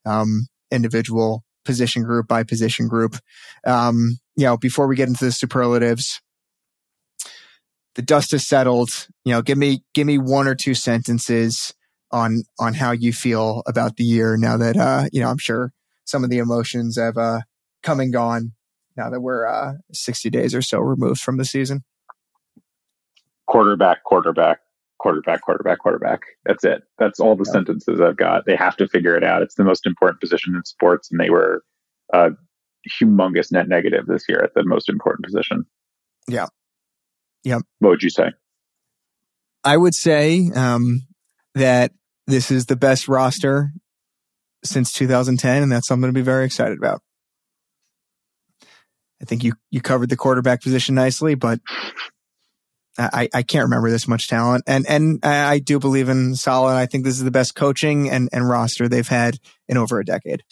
um, 0.04 0.48
individual 0.72 1.44
position 1.64 2.02
group 2.02 2.26
by 2.26 2.42
position 2.42 2.88
group. 2.88 3.16
Um, 3.64 4.18
you 4.34 4.44
know, 4.44 4.56
before 4.56 4.88
we 4.88 4.96
get 4.96 5.08
into 5.08 5.24
the 5.24 5.32
superlatives, 5.32 6.20
the 7.94 8.02
dust 8.02 8.32
has 8.32 8.48
settled. 8.48 9.06
You 9.24 9.34
know, 9.34 9.42
give 9.42 9.58
me 9.58 9.84
give 9.94 10.06
me 10.08 10.18
one 10.18 10.48
or 10.48 10.56
two 10.56 10.74
sentences 10.74 11.72
on 12.12 12.44
on 12.58 12.74
how 12.74 12.92
you 12.92 13.12
feel 13.12 13.62
about 13.66 13.96
the 13.96 14.04
year 14.04 14.36
now 14.36 14.56
that 14.56 14.76
uh, 14.76 15.08
you 15.12 15.20
know 15.20 15.28
I'm 15.28 15.38
sure 15.38 15.72
some 16.04 16.24
of 16.24 16.30
the 16.30 16.38
emotions 16.38 16.98
have 16.98 17.16
uh, 17.16 17.40
come 17.82 18.00
and 18.00 18.12
gone 18.12 18.52
now 18.96 19.10
that 19.10 19.20
we're 19.20 19.46
uh, 19.46 19.74
60 19.92 20.30
days 20.30 20.54
or 20.54 20.62
so 20.62 20.78
removed 20.78 21.20
from 21.20 21.38
the 21.38 21.44
season. 21.44 21.84
Quarterback, 23.46 24.04
quarterback, 24.04 24.60
quarterback, 24.98 25.42
quarterback, 25.42 25.78
quarterback. 25.78 26.20
That's 26.44 26.64
it. 26.64 26.82
That's 26.98 27.20
all 27.20 27.36
the 27.36 27.44
sentences 27.44 28.00
I've 28.00 28.16
got. 28.16 28.46
They 28.46 28.56
have 28.56 28.76
to 28.76 28.88
figure 28.88 29.16
it 29.16 29.24
out. 29.24 29.42
It's 29.42 29.54
the 29.54 29.64
most 29.64 29.86
important 29.86 30.20
position 30.20 30.54
in 30.54 30.64
sports, 30.64 31.10
and 31.10 31.20
they 31.20 31.30
were 31.30 31.64
a 32.12 32.30
humongous 33.00 33.52
net 33.52 33.68
negative 33.68 34.06
this 34.06 34.24
year 34.28 34.42
at 34.42 34.54
the 34.54 34.64
most 34.64 34.88
important 34.88 35.24
position. 35.24 35.64
Yeah. 36.28 36.46
Yeah. 37.44 37.58
What 37.80 37.90
would 37.90 38.02
you 38.02 38.10
say? 38.10 38.30
I 39.64 39.76
would 39.76 39.94
say 39.94 40.50
um, 40.54 41.06
that 41.54 41.92
this 42.26 42.50
is 42.50 42.66
the 42.66 42.76
best 42.76 43.08
roster 43.08 43.70
since 44.64 44.92
2010, 44.92 45.62
and 45.62 45.72
that's 45.72 45.88
something 45.88 46.08
to 46.08 46.14
be 46.14 46.22
very 46.22 46.44
excited 46.44 46.78
about. 46.78 47.02
I 49.20 49.24
think 49.24 49.44
you 49.44 49.54
you 49.70 49.80
covered 49.80 50.08
the 50.08 50.16
quarterback 50.16 50.62
position 50.62 50.94
nicely, 50.94 51.34
but 51.34 51.60
I, 52.98 53.28
I 53.32 53.42
can't 53.42 53.64
remember 53.64 53.90
this 53.90 54.08
much 54.08 54.28
talent. 54.28 54.64
And 54.66 54.84
and 54.88 55.24
I 55.24 55.60
do 55.60 55.78
believe 55.78 56.08
in 56.08 56.34
Saleh. 56.34 56.74
I 56.74 56.86
think 56.86 57.04
this 57.04 57.14
is 57.14 57.24
the 57.24 57.30
best 57.30 57.54
coaching 57.54 58.10
and, 58.10 58.28
and 58.32 58.48
roster 58.48 58.88
they've 58.88 59.06
had 59.06 59.38
in 59.68 59.76
over 59.76 59.98
a 59.98 60.04
decade. 60.04 60.42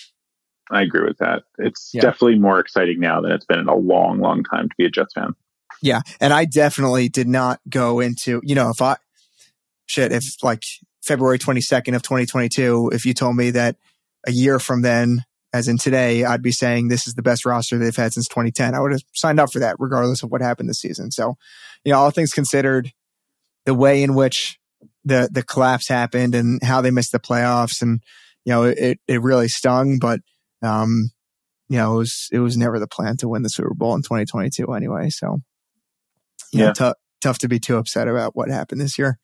I 0.71 0.83
agree 0.83 1.05
with 1.05 1.19
that. 1.19 1.43
It's 1.59 1.91
yeah. 1.93 2.03
definitely 2.03 2.39
more 2.39 2.61
exciting 2.61 3.01
now 3.01 3.21
than 3.21 3.33
it's 3.33 3.45
been 3.45 3.59
in 3.59 3.69
a 3.69 3.75
long, 3.75 4.21
long 4.21 4.45
time 4.45 4.69
to 4.69 4.75
be 4.79 4.85
a 4.85 4.91
Jets 4.91 5.15
fan. 5.15 5.35
Yeah. 5.83 6.03
And 6.21 6.33
I 6.33 6.45
definitely 6.45 7.09
did 7.09 7.27
not 7.27 7.61
go 7.69 7.99
into, 7.99 8.41
you 8.45 8.55
know, 8.55 8.71
if 8.71 8.81
I 8.81 8.97
shit, 9.87 10.13
if 10.13 10.25
like 10.43 10.63
February 11.03 11.39
22nd 11.39 11.95
of 11.95 12.03
2022, 12.03 12.91
if 12.93 13.05
you 13.05 13.15
told 13.15 13.37
me 13.37 13.51
that 13.51 13.77
a 14.27 14.33
year 14.33 14.59
from 14.59 14.83
then, 14.83 15.25
as 15.53 15.67
in 15.67 15.79
today, 15.79 16.25
I'd 16.25 16.43
be 16.43 16.53
saying 16.53 16.89
this 16.89 17.07
is 17.07 17.15
the 17.15 17.23
best 17.23 17.45
roster 17.45 17.79
they've 17.79 17.95
had 17.95 18.13
since 18.13 18.29
2010. 18.29 18.75
I 18.75 18.81
would 18.81 18.93
have 18.93 19.03
signed 19.15 19.41
up 19.41 19.53
for 19.53 19.59
that 19.61 19.77
regardless 19.79 20.23
of 20.23 20.31
what 20.31 20.43
happened 20.43 20.69
this 20.69 20.81
season. 20.81 21.11
So, 21.11 21.37
you 21.85 21.93
know, 21.93 21.99
all 21.99 22.11
things 22.11 22.33
considered, 22.33 22.93
the 23.65 23.75
way 23.75 24.03
in 24.03 24.15
which 24.15 24.59
the, 25.05 25.29
the 25.31 25.43
collapse 25.43 25.89
happened 25.89 26.35
and 26.35 26.63
how 26.63 26.81
they 26.81 26.91
missed 26.91 27.13
the 27.13 27.19
playoffs 27.19 27.83
and, 27.83 28.01
you 28.45 28.53
know, 28.53 28.65
it, 28.65 29.01
it 29.09 29.23
really 29.23 29.49
stung, 29.49 29.99
but, 29.99 30.21
um, 30.63 31.11
you 31.69 31.77
know, 31.77 31.95
it 31.95 31.99
was, 31.99 32.29
it 32.33 32.39
was 32.39 32.57
never 32.57 32.79
the 32.79 32.87
plan 32.87 33.17
to 33.19 33.29
win 33.29 33.43
the 33.43 33.49
Super 33.49 33.75
Bowl 33.75 33.95
in 33.95 34.03
2022 34.03 34.73
anyway. 34.73 35.09
So, 35.11 35.39
yeah, 36.53 36.67
know, 36.67 36.73
tough, 36.73 36.97
tough 37.21 37.39
to 37.39 37.49
be 37.49 37.59
too 37.59 37.77
upset 37.77 38.09
about 38.09 38.37
what 38.37 38.51
happened 38.51 38.81
this 38.81 38.99
year. 38.99 39.19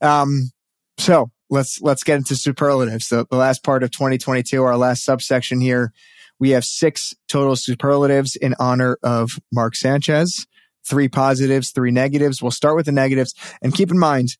Um, 0.00 0.50
so 0.98 1.30
let's 1.50 1.80
let's 1.80 2.02
get 2.02 2.16
into 2.16 2.36
superlatives. 2.36 3.08
The, 3.08 3.26
the 3.30 3.36
last 3.36 3.64
part 3.64 3.82
of 3.82 3.90
2022, 3.90 4.62
our 4.62 4.76
last 4.76 5.04
subsection 5.04 5.60
here, 5.60 5.92
we 6.38 6.50
have 6.50 6.64
six 6.64 7.14
total 7.28 7.56
superlatives 7.56 8.36
in 8.36 8.54
honor 8.58 8.98
of 9.02 9.30
Mark 9.52 9.74
Sanchez. 9.76 10.46
Three 10.86 11.08
positives, 11.08 11.70
three 11.70 11.90
negatives. 11.90 12.40
We'll 12.40 12.50
start 12.50 12.76
with 12.76 12.86
the 12.86 12.92
negatives, 12.92 13.34
and 13.60 13.74
keep 13.74 13.90
in 13.90 13.98
mind, 13.98 14.30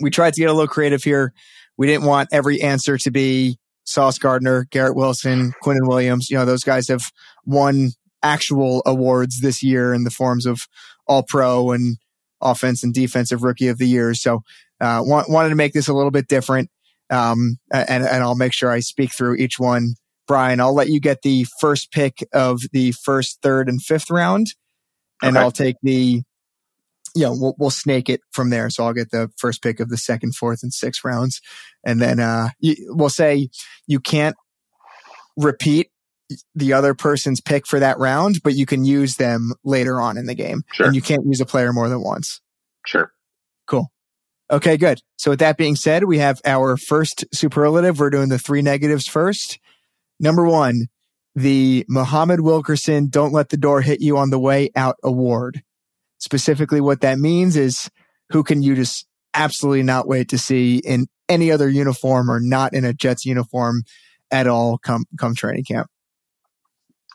we 0.00 0.10
tried 0.10 0.34
to 0.34 0.40
get 0.40 0.48
a 0.48 0.52
little 0.52 0.68
creative 0.68 1.02
here. 1.02 1.32
We 1.76 1.86
didn't 1.86 2.06
want 2.06 2.30
every 2.32 2.62
answer 2.62 2.96
to 2.98 3.10
be 3.10 3.58
Sauce 3.84 4.18
Gardner, 4.18 4.66
Garrett 4.70 4.96
Wilson, 4.96 5.52
Quinnen 5.62 5.86
Williams. 5.86 6.30
You 6.30 6.38
know, 6.38 6.44
those 6.44 6.64
guys 6.64 6.88
have 6.88 7.10
won 7.44 7.90
actual 8.22 8.82
awards 8.86 9.40
this 9.40 9.62
year 9.62 9.92
in 9.94 10.04
the 10.04 10.10
forms 10.10 10.46
of 10.46 10.62
All 11.06 11.22
Pro 11.22 11.72
and 11.72 11.98
offense 12.40 12.82
and 12.82 12.94
defensive 12.94 13.42
rookie 13.42 13.68
of 13.68 13.78
the 13.78 13.88
year. 13.88 14.14
So, 14.14 14.42
uh, 14.80 15.02
want, 15.04 15.30
wanted 15.30 15.50
to 15.50 15.54
make 15.54 15.72
this 15.72 15.88
a 15.88 15.94
little 15.94 16.10
bit 16.10 16.28
different. 16.28 16.70
Um, 17.10 17.58
and, 17.72 18.04
and 18.04 18.22
I'll 18.22 18.34
make 18.34 18.52
sure 18.52 18.70
I 18.70 18.80
speak 18.80 19.12
through 19.16 19.36
each 19.36 19.58
one. 19.58 19.94
Brian, 20.26 20.60
I'll 20.60 20.74
let 20.74 20.88
you 20.88 21.00
get 21.00 21.22
the 21.22 21.46
first 21.58 21.90
pick 21.90 22.26
of 22.34 22.60
the 22.72 22.92
first, 22.92 23.40
third, 23.42 23.68
and 23.68 23.82
fifth 23.82 24.10
round. 24.10 24.48
And 25.22 25.36
Okay. 25.36 25.42
I'll 25.42 25.50
take 25.50 25.76
the, 25.82 26.22
you 27.14 27.22
know, 27.22 27.32
we'll, 27.32 27.54
we'll 27.58 27.70
snake 27.70 28.10
it 28.10 28.20
from 28.30 28.50
there. 28.50 28.68
So 28.68 28.84
I'll 28.84 28.92
get 28.92 29.10
the 29.10 29.30
first 29.38 29.62
pick 29.62 29.80
of 29.80 29.88
the 29.88 29.96
second, 29.96 30.36
fourth, 30.36 30.62
and 30.62 30.72
sixth 30.72 31.02
rounds. 31.02 31.40
And 31.84 32.00
then, 32.00 32.20
uh, 32.20 32.50
we'll 32.88 33.08
say 33.08 33.48
you 33.86 34.00
can't 34.00 34.36
repeat 35.36 35.90
the 36.54 36.74
other 36.74 36.92
person's 36.92 37.40
pick 37.40 37.66
for 37.66 37.80
that 37.80 37.98
round, 37.98 38.42
but 38.42 38.54
you 38.54 38.66
can 38.66 38.84
use 38.84 39.16
them 39.16 39.54
later 39.64 39.98
on 39.98 40.18
in 40.18 40.26
the 40.26 40.34
game. 40.34 40.62
Sure. 40.72 40.86
And 40.86 40.94
you 40.94 41.00
can't 41.00 41.24
use 41.24 41.40
a 41.40 41.46
player 41.46 41.72
more 41.72 41.88
than 41.88 42.02
once. 42.02 42.42
Sure. 42.84 43.10
Okay, 44.50 44.76
good. 44.76 45.00
So 45.16 45.30
with 45.30 45.40
that 45.40 45.58
being 45.58 45.76
said, 45.76 46.04
we 46.04 46.18
have 46.18 46.40
our 46.44 46.76
first 46.76 47.24
superlative. 47.34 47.98
We're 47.98 48.10
doing 48.10 48.30
the 48.30 48.38
three 48.38 48.62
negatives 48.62 49.06
first. 49.06 49.58
Number 50.18 50.46
one, 50.46 50.86
the 51.34 51.84
Muhammad 51.88 52.40
Wilkerson 52.40 53.08
Don't 53.08 53.32
Let 53.32 53.50
the 53.50 53.56
Door 53.56 53.82
Hit 53.82 54.00
You 54.00 54.16
on 54.16 54.30
the 54.30 54.38
Way 54.38 54.70
Out 54.74 54.96
Award. 55.02 55.62
Specifically, 56.18 56.80
what 56.80 57.02
that 57.02 57.18
means 57.18 57.56
is 57.56 57.90
who 58.30 58.42
can 58.42 58.62
you 58.62 58.74
just 58.74 59.06
absolutely 59.34 59.82
not 59.82 60.08
wait 60.08 60.30
to 60.30 60.38
see 60.38 60.78
in 60.78 61.06
any 61.28 61.52
other 61.52 61.68
uniform 61.68 62.30
or 62.30 62.40
not 62.40 62.72
in 62.72 62.84
a 62.84 62.94
Jets 62.94 63.26
uniform 63.26 63.82
at 64.30 64.46
all 64.46 64.78
come 64.78 65.04
come 65.18 65.34
training 65.34 65.64
camp. 65.64 65.88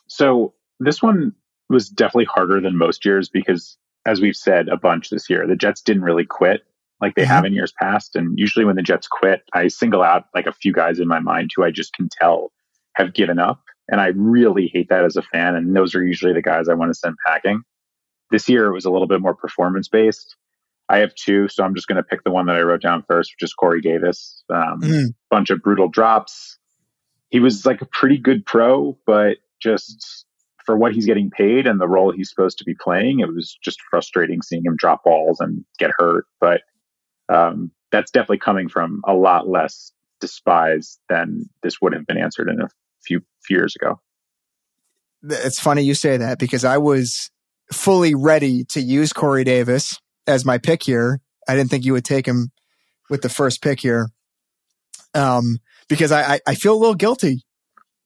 So 0.07 0.53
this 0.79 1.01
one 1.01 1.33
was 1.69 1.89
definitely 1.89 2.25
harder 2.25 2.61
than 2.61 2.77
most 2.77 3.05
years 3.05 3.29
because, 3.29 3.77
as 4.05 4.21
we've 4.21 4.35
said 4.35 4.67
a 4.67 4.77
bunch 4.77 5.09
this 5.09 5.29
year, 5.29 5.47
the 5.47 5.55
Jets 5.55 5.81
didn't 5.81 6.03
really 6.03 6.25
quit 6.25 6.61
like 7.03 7.15
they 7.15 7.23
Mhm. 7.23 7.27
have 7.27 7.45
in 7.45 7.53
years 7.53 7.73
past. 7.79 8.15
And 8.15 8.37
usually 8.39 8.65
when 8.65 8.75
the 8.75 8.81
Jets 8.81 9.07
quit, 9.07 9.43
I 9.53 9.67
single 9.67 10.01
out 10.01 10.25
like 10.33 10.47
a 10.47 10.51
few 10.53 10.73
guys 10.73 10.99
in 10.99 11.07
my 11.07 11.19
mind 11.19 11.51
who 11.55 11.63
I 11.63 11.69
just 11.71 11.93
can 11.93 12.09
tell 12.09 12.51
have 12.95 13.13
given 13.13 13.37
up. 13.39 13.61
And 13.89 13.99
I 14.01 14.07
really 14.15 14.67
hate 14.73 14.89
that 14.89 15.03
as 15.03 15.15
a 15.17 15.21
fan. 15.21 15.55
And 15.55 15.75
those 15.75 15.93
are 15.95 16.03
usually 16.05 16.33
the 16.33 16.41
guys 16.41 16.69
I 16.69 16.73
want 16.73 16.89
to 16.91 16.95
send 16.97 17.15
packing. 17.27 17.61
This 18.31 18.47
year 18.49 18.65
it 18.67 18.73
was 18.73 18.85
a 18.85 18.89
little 18.91 19.07
bit 19.07 19.21
more 19.21 19.35
performance 19.35 19.87
based. 19.87 20.35
I 20.89 20.97
have 20.99 21.13
two, 21.15 21.47
so 21.47 21.63
I'm 21.63 21.75
just 21.75 21.87
going 21.87 21.97
to 21.97 22.03
pick 22.03 22.23
the 22.23 22.31
one 22.31 22.45
that 22.47 22.55
I 22.55 22.61
wrote 22.61 22.81
down 22.81 23.03
first, 23.07 23.31
which 23.35 23.47
is 23.47 23.53
Corey 23.53 23.81
Davis. 23.81 24.43
Um, 24.49 24.81
Mhm. 24.81 25.05
Bunch 25.29 25.49
of 25.49 25.61
brutal 25.61 25.87
drops. 25.89 26.57
He 27.29 27.39
was 27.39 27.65
like 27.65 27.81
a 27.81 27.85
pretty 27.85 28.17
good 28.17 28.45
pro, 28.45 28.97
but 29.05 29.37
just 29.61 30.25
for 30.65 30.77
what 30.77 30.93
he's 30.93 31.05
getting 31.05 31.29
paid 31.29 31.67
and 31.67 31.79
the 31.81 31.87
role 31.87 32.11
he's 32.11 32.29
supposed 32.29 32.57
to 32.59 32.63
be 32.63 32.75
playing, 32.75 33.19
it 33.19 33.33
was 33.33 33.57
just 33.63 33.81
frustrating 33.89 34.41
seeing 34.41 34.63
him 34.65 34.75
drop 34.77 35.03
balls 35.03 35.39
and 35.41 35.65
get 35.79 35.91
hurt. 35.97 36.25
But 36.39 36.61
um, 37.33 37.71
that's 37.91 38.11
definitely 38.11 38.39
coming 38.39 38.69
from 38.69 39.01
a 39.05 39.13
lot 39.13 39.47
less 39.47 39.91
despise 40.21 40.99
than 41.09 41.49
this 41.63 41.81
would 41.81 41.93
have 41.93 42.05
been 42.05 42.17
answered 42.17 42.47
in 42.47 42.61
a 42.61 42.69
few, 43.05 43.21
few 43.43 43.57
years 43.57 43.75
ago. 43.75 43.99
It's 45.23 45.59
funny 45.59 45.83
you 45.83 45.95
say 45.95 46.17
that 46.17 46.37
because 46.39 46.63
I 46.63 46.77
was 46.77 47.31
fully 47.71 48.13
ready 48.13 48.65
to 48.65 48.81
use 48.81 49.13
Corey 49.13 49.43
Davis 49.43 49.99
as 50.27 50.45
my 50.45 50.57
pick 50.57 50.83
here. 50.83 51.19
I 51.47 51.55
didn't 51.55 51.69
think 51.71 51.85
you 51.85 51.93
would 51.93 52.05
take 52.05 52.25
him 52.25 52.51
with 53.09 53.21
the 53.21 53.29
first 53.29 53.61
pick 53.61 53.79
here. 53.79 54.09
Um, 55.13 55.59
because 55.89 56.11
I, 56.11 56.35
I, 56.35 56.39
I 56.47 56.55
feel 56.55 56.73
a 56.73 56.79
little 56.79 56.95
guilty 56.95 57.43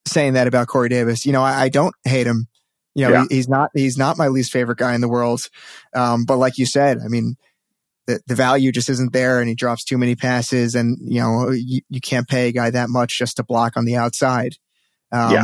saying 0.06 0.34
that 0.34 0.48
about 0.48 0.68
Corey 0.68 0.90
Davis. 0.90 1.26
You 1.26 1.32
know, 1.34 1.44
I, 1.44 1.64
I 1.64 1.70
don't 1.70 1.96
hate 2.04 2.28
him. 2.28 2.48
You 2.96 3.06
know, 3.06 3.12
Yeah. 3.12 3.26
he, 3.30 3.36
he's 3.36 3.48
not, 3.48 3.72
he's 3.74 3.98
not 3.98 4.18
my 4.18 4.28
least 4.28 4.52
favorite 4.52 4.78
guy 4.78 4.96
in 4.96 5.02
the 5.02 5.10
world. 5.10 5.50
Um, 5.94 6.26
but 6.26 6.38
like 6.38 6.58
you 6.58 6.66
said, 6.66 7.00
I 7.04 7.08
mean, 7.08 7.36
the, 8.08 8.20
the 8.26 8.36
value 8.36 8.72
just 8.72 8.90
isn't 8.90 9.14
there 9.14 9.40
and 9.40 9.50
he 9.50 9.56
drops 9.56 9.84
too 9.84 9.98
many 9.98 10.16
passes 10.16 10.74
and, 10.76 10.98
you 11.02 11.20
know, 11.20 11.52
you, 11.52 11.82
you 11.90 12.02
can't 12.02 12.28
pay 12.28 12.48
a 12.48 12.52
guy 12.52 12.70
that 12.72 12.90
much 12.90 13.18
just 13.18 13.38
to 13.38 13.44
block 13.44 13.78
on 13.78 13.86
the 13.86 13.96
outside. 13.98 14.54
Um, 15.12 15.32
Yeah. 15.34 15.44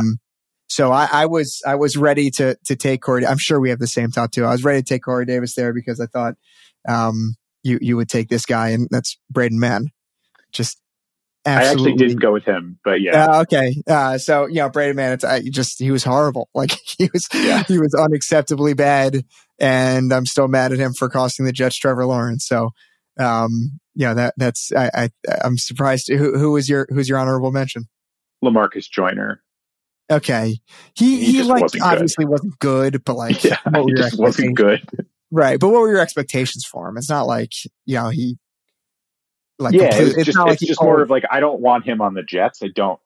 so 0.68 0.90
I, 0.90 1.08
I 1.12 1.26
was, 1.26 1.62
I 1.66 1.74
was 1.76 1.96
ready 1.96 2.30
to, 2.32 2.56
to 2.64 2.74
take 2.76 3.02
Corey. 3.02 3.26
I'm 3.26 3.38
sure 3.38 3.60
we 3.60 3.70
have 3.70 3.78
the 3.78 3.86
same 3.86 4.10
top 4.10 4.30
two. 4.32 4.44
I 4.44 4.50
was 4.52 4.64
ready 4.64 4.80
to 4.80 4.84
take 4.86 5.02
Corey 5.04 5.26
Davis 5.26 5.54
there 5.54 5.72
because 5.72 6.00
I 6.00 6.06
thought, 6.06 6.34
um, 6.88 7.34
you, 7.62 7.78
you 7.80 7.96
would 7.96 8.08
take 8.08 8.28
this 8.28 8.44
guy 8.46 8.70
and 8.70 8.88
that's 8.90 9.18
Braden 9.30 9.58
Mann. 9.60 9.88
Just 10.52 10.80
absolutely. 11.46 11.68
I 11.68 11.70
actually 11.92 12.06
didn't 12.08 12.20
go 12.22 12.32
with 12.32 12.44
him, 12.44 12.78
but 12.84 13.00
yeah, 13.00 13.24
Uh, 13.26 13.40
okay. 13.42 13.74
Uh, 13.86 14.18
so 14.18 14.46
you 14.46 14.56
know, 14.56 14.68
Braden 14.70 14.96
Mann, 14.96 15.12
it's 15.12 15.24
I 15.24 15.40
just 15.42 15.78
he 15.78 15.90
was 15.90 16.04
horrible. 16.04 16.48
Like 16.54 16.72
he 16.98 17.10
was, 17.12 17.26
Yeah. 17.34 17.62
he 17.64 17.78
was 17.78 17.94
unacceptably 17.94 18.76
bad, 18.76 19.24
and 19.58 20.12
I'm 20.12 20.26
still 20.26 20.48
mad 20.48 20.72
at 20.72 20.78
him 20.78 20.92
for 20.94 21.08
costing 21.08 21.46
the 21.46 21.52
Jets 21.52 21.76
Trevor 21.76 22.06
Lawrence. 22.06 22.46
So, 22.46 22.70
um, 23.18 23.78
yeah, 23.94 24.14
that 24.14 24.34
that's 24.36 24.72
I, 24.72 24.90
I 24.94 25.10
I'm 25.44 25.58
surprised. 25.58 26.08
Who 26.08 26.38
who 26.38 26.52
was 26.52 26.68
your 26.68 26.86
who's 26.90 27.08
your 27.08 27.18
honorable 27.18 27.52
mention? 27.52 27.84
Lamarcus 28.42 28.88
Joyner. 28.90 29.42
Okay, 30.10 30.58
he 30.94 31.24
He 31.24 31.32
he, 31.32 31.42
like 31.42 31.62
wasn't 31.62 31.82
good. 31.82 31.92
obviously 31.92 32.24
wasn't 32.26 32.58
good, 32.58 33.02
but 33.04 33.14
like 33.16 33.42
Yeah, 33.44 33.58
what 33.70 33.84
were 33.84 33.90
he 33.90 33.94
just 33.96 34.18
wasn't 34.18 34.54
good. 34.56 34.82
Right, 35.30 35.58
but 35.58 35.68
what 35.68 35.80
were 35.80 35.90
your 35.90 36.00
expectations 36.00 36.64
for 36.64 36.88
him? 36.88 36.96
It's 36.96 37.08
not 37.08 37.26
like 37.26 37.52
you 37.86 37.96
know 37.96 38.08
he. 38.10 38.36
Like 39.58 39.74
yeah, 39.74 39.90
complete- 39.90 40.16
it's 40.16 40.24
just 40.24 40.36
not 40.36 40.50
it's 40.50 40.60
like 40.62 40.68
just 40.68 40.82
more 40.82 41.00
of 41.00 41.10
like 41.10 41.24
I 41.30 41.40
don't 41.40 41.60
want 41.60 41.84
him 41.86 42.00
on 42.00 42.14
the 42.14 42.22
Jets. 42.22 42.60
I 42.62 42.68
don't 42.74 42.98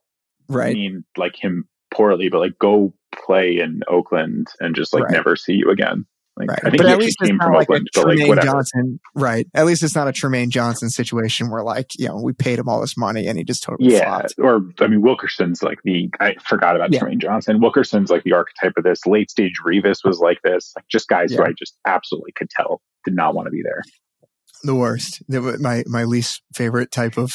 right. 0.49 0.74
mean 0.74 1.05
like 1.16 1.36
him 1.36 1.68
poorly, 1.94 2.30
but 2.30 2.38
like 2.40 2.59
go 2.59 2.94
play 3.14 3.59
in 3.59 3.82
Oakland 3.86 4.49
and 4.59 4.74
just 4.74 4.92
like 4.94 5.05
Right. 5.05 5.12
never 5.12 5.36
see 5.36 5.53
you 5.53 5.70
again. 5.70 6.07
Like 6.39 6.49
Right. 6.51 6.59
I 6.64 6.70
think 6.70 6.78
but 6.78 6.86
he 6.86 6.93
at 6.93 6.99
least 6.99 7.16
it's 7.20 7.28
came 7.28 7.36
not 7.36 7.45
from 7.47 7.55
like 7.55 7.62
Oakland, 7.70 7.89
a 7.95 8.01
but 8.01 8.07
like 8.07 8.18
Trumaine. 8.18 8.43
Johnson, 8.45 9.01
right? 9.14 9.47
At 9.55 9.66
least 9.66 9.82
it's 9.82 9.95
not 9.95 10.09
a 10.09 10.12
Trumaine 10.12 10.49
Johnson 10.51 10.89
situation 10.91 11.51
where 11.51 11.62
like 11.62 11.91
you 11.99 12.09
know 12.09 12.20
we 12.22 12.32
paid 12.32 12.59
him 12.59 12.68
all 12.68 12.80
this 12.80 12.97
money 12.97 13.26
and 13.26 13.36
he 13.39 13.45
just 13.45 13.62
totally 13.62 13.93
Yeah, 13.93 14.05
flopped. 14.20 14.34
or 14.39 14.62
I 14.80 14.86
mean 14.86 15.03
Wilkerson's 15.03 15.62
like 15.62 15.78
the 15.84 16.09
I 16.20 16.36
forgot 16.45 16.76
about 16.76 16.93
Yeah. 16.93 17.01
Trumaine 17.01 17.20
Johnson. 17.20 17.61
Wilkerson's 17.61 18.11
like 18.11 18.22
the 18.24 18.32
archetype 18.32 18.72
of 18.76 18.84
this. 18.84 19.05
Late 19.07 19.30
stage 19.30 19.55
Revis 19.66 19.99
was 20.05 20.18
like 20.20 20.39
this. 20.43 20.72
Like 20.76 20.86
just 20.89 21.09
guys 21.09 21.32
who 21.32 21.43
I 21.43 21.53
just 21.59 21.76
absolutely 21.86 22.32
could 22.32 22.49
tell 22.51 22.80
did 23.05 23.14
not 23.14 23.34
want 23.34 23.47
to 23.47 23.51
be 23.51 23.62
there. 23.62 23.82
The 24.62 24.74
worst. 24.74 25.22
My 25.28 25.84
my 25.86 26.05
least 26.05 26.43
favorite 26.55 26.91
type 26.91 27.16
of 27.16 27.32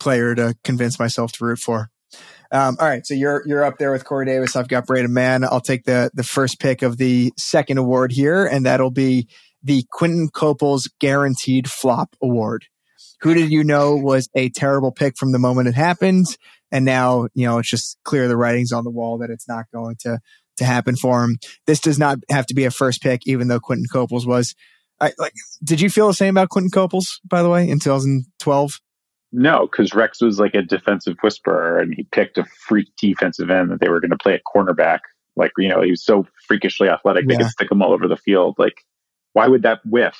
player 0.00 0.34
to 0.34 0.54
convince 0.64 0.98
myself 0.98 1.32
to 1.32 1.44
root 1.44 1.58
for. 1.58 1.90
Um, 2.52 2.76
all 2.78 2.86
right, 2.86 3.04
so 3.06 3.14
you're 3.14 3.42
you're 3.46 3.64
up 3.64 3.78
there 3.78 3.90
with 3.90 4.04
Corey 4.04 4.26
Davis. 4.26 4.56
I've 4.56 4.68
got 4.68 4.86
Braden 4.86 5.12
Mann. 5.12 5.42
I'll 5.42 5.60
take 5.60 5.84
the 5.84 6.10
the 6.12 6.22
first 6.22 6.60
pick 6.60 6.82
of 6.82 6.98
the 6.98 7.32
second 7.38 7.78
award 7.78 8.12
here, 8.12 8.44
and 8.44 8.66
that'll 8.66 8.90
be 8.90 9.26
the 9.62 9.86
Quinton 9.90 10.28
Coples 10.28 10.88
Guaranteed 11.00 11.70
Flop 11.70 12.14
Award. 12.22 12.66
Who 13.22 13.32
did 13.32 13.50
you 13.50 13.64
know 13.64 13.96
was 13.96 14.28
a 14.34 14.50
terrible 14.50 14.92
pick 14.92 15.16
from 15.16 15.32
the 15.32 15.38
moment 15.38 15.68
it 15.68 15.74
happened, 15.74 16.26
and 16.70 16.84
now 16.84 17.28
you 17.32 17.46
know 17.46 17.58
it's 17.58 17.70
just 17.70 17.96
clear 18.04 18.28
the 18.28 18.36
writings 18.36 18.70
on 18.70 18.84
the 18.84 18.90
wall 18.90 19.16
that 19.18 19.30
it's 19.30 19.48
not 19.48 19.64
going 19.72 19.96
to 20.00 20.18
to 20.58 20.64
happen 20.66 20.94
for 20.94 21.24
him. 21.24 21.38
This 21.66 21.80
does 21.80 21.98
not 21.98 22.18
have 22.30 22.44
to 22.46 22.54
be 22.54 22.66
a 22.66 22.70
first 22.70 23.00
pick, 23.00 23.22
even 23.26 23.48
though 23.48 23.60
Quinton 23.60 23.86
Coples 23.90 24.26
was. 24.26 24.54
I, 25.00 25.12
like, 25.18 25.32
did 25.64 25.80
you 25.80 25.88
feel 25.88 26.06
the 26.06 26.14
same 26.14 26.36
about 26.36 26.50
Quinton 26.50 26.70
Coples, 26.70 27.18
by 27.24 27.42
the 27.42 27.48
way, 27.48 27.68
in 27.68 27.80
2012? 27.80 28.80
No, 29.32 29.66
because 29.66 29.94
Rex 29.94 30.20
was 30.20 30.38
like 30.38 30.54
a 30.54 30.62
defensive 30.62 31.16
whisperer, 31.22 31.78
and 31.78 31.94
he 31.94 32.02
picked 32.12 32.36
a 32.38 32.44
freak 32.44 32.88
defensive 33.00 33.50
end 33.50 33.70
that 33.70 33.80
they 33.80 33.88
were 33.88 34.00
going 34.00 34.10
to 34.10 34.18
play 34.18 34.34
at 34.34 34.42
cornerback. 34.44 34.98
Like 35.36 35.52
you 35.56 35.68
know, 35.68 35.80
he 35.80 35.90
was 35.90 36.04
so 36.04 36.26
freakishly 36.46 36.88
athletic 36.88 37.26
they 37.26 37.32
Yeah. 37.34 37.38
could 37.40 37.48
stick 37.48 37.72
him 37.72 37.80
all 37.82 37.92
over 37.94 38.06
the 38.08 38.16
field. 38.18 38.56
Like, 38.58 38.74
why 39.32 39.48
would 39.48 39.62
that 39.62 39.80
whiff? 39.86 40.16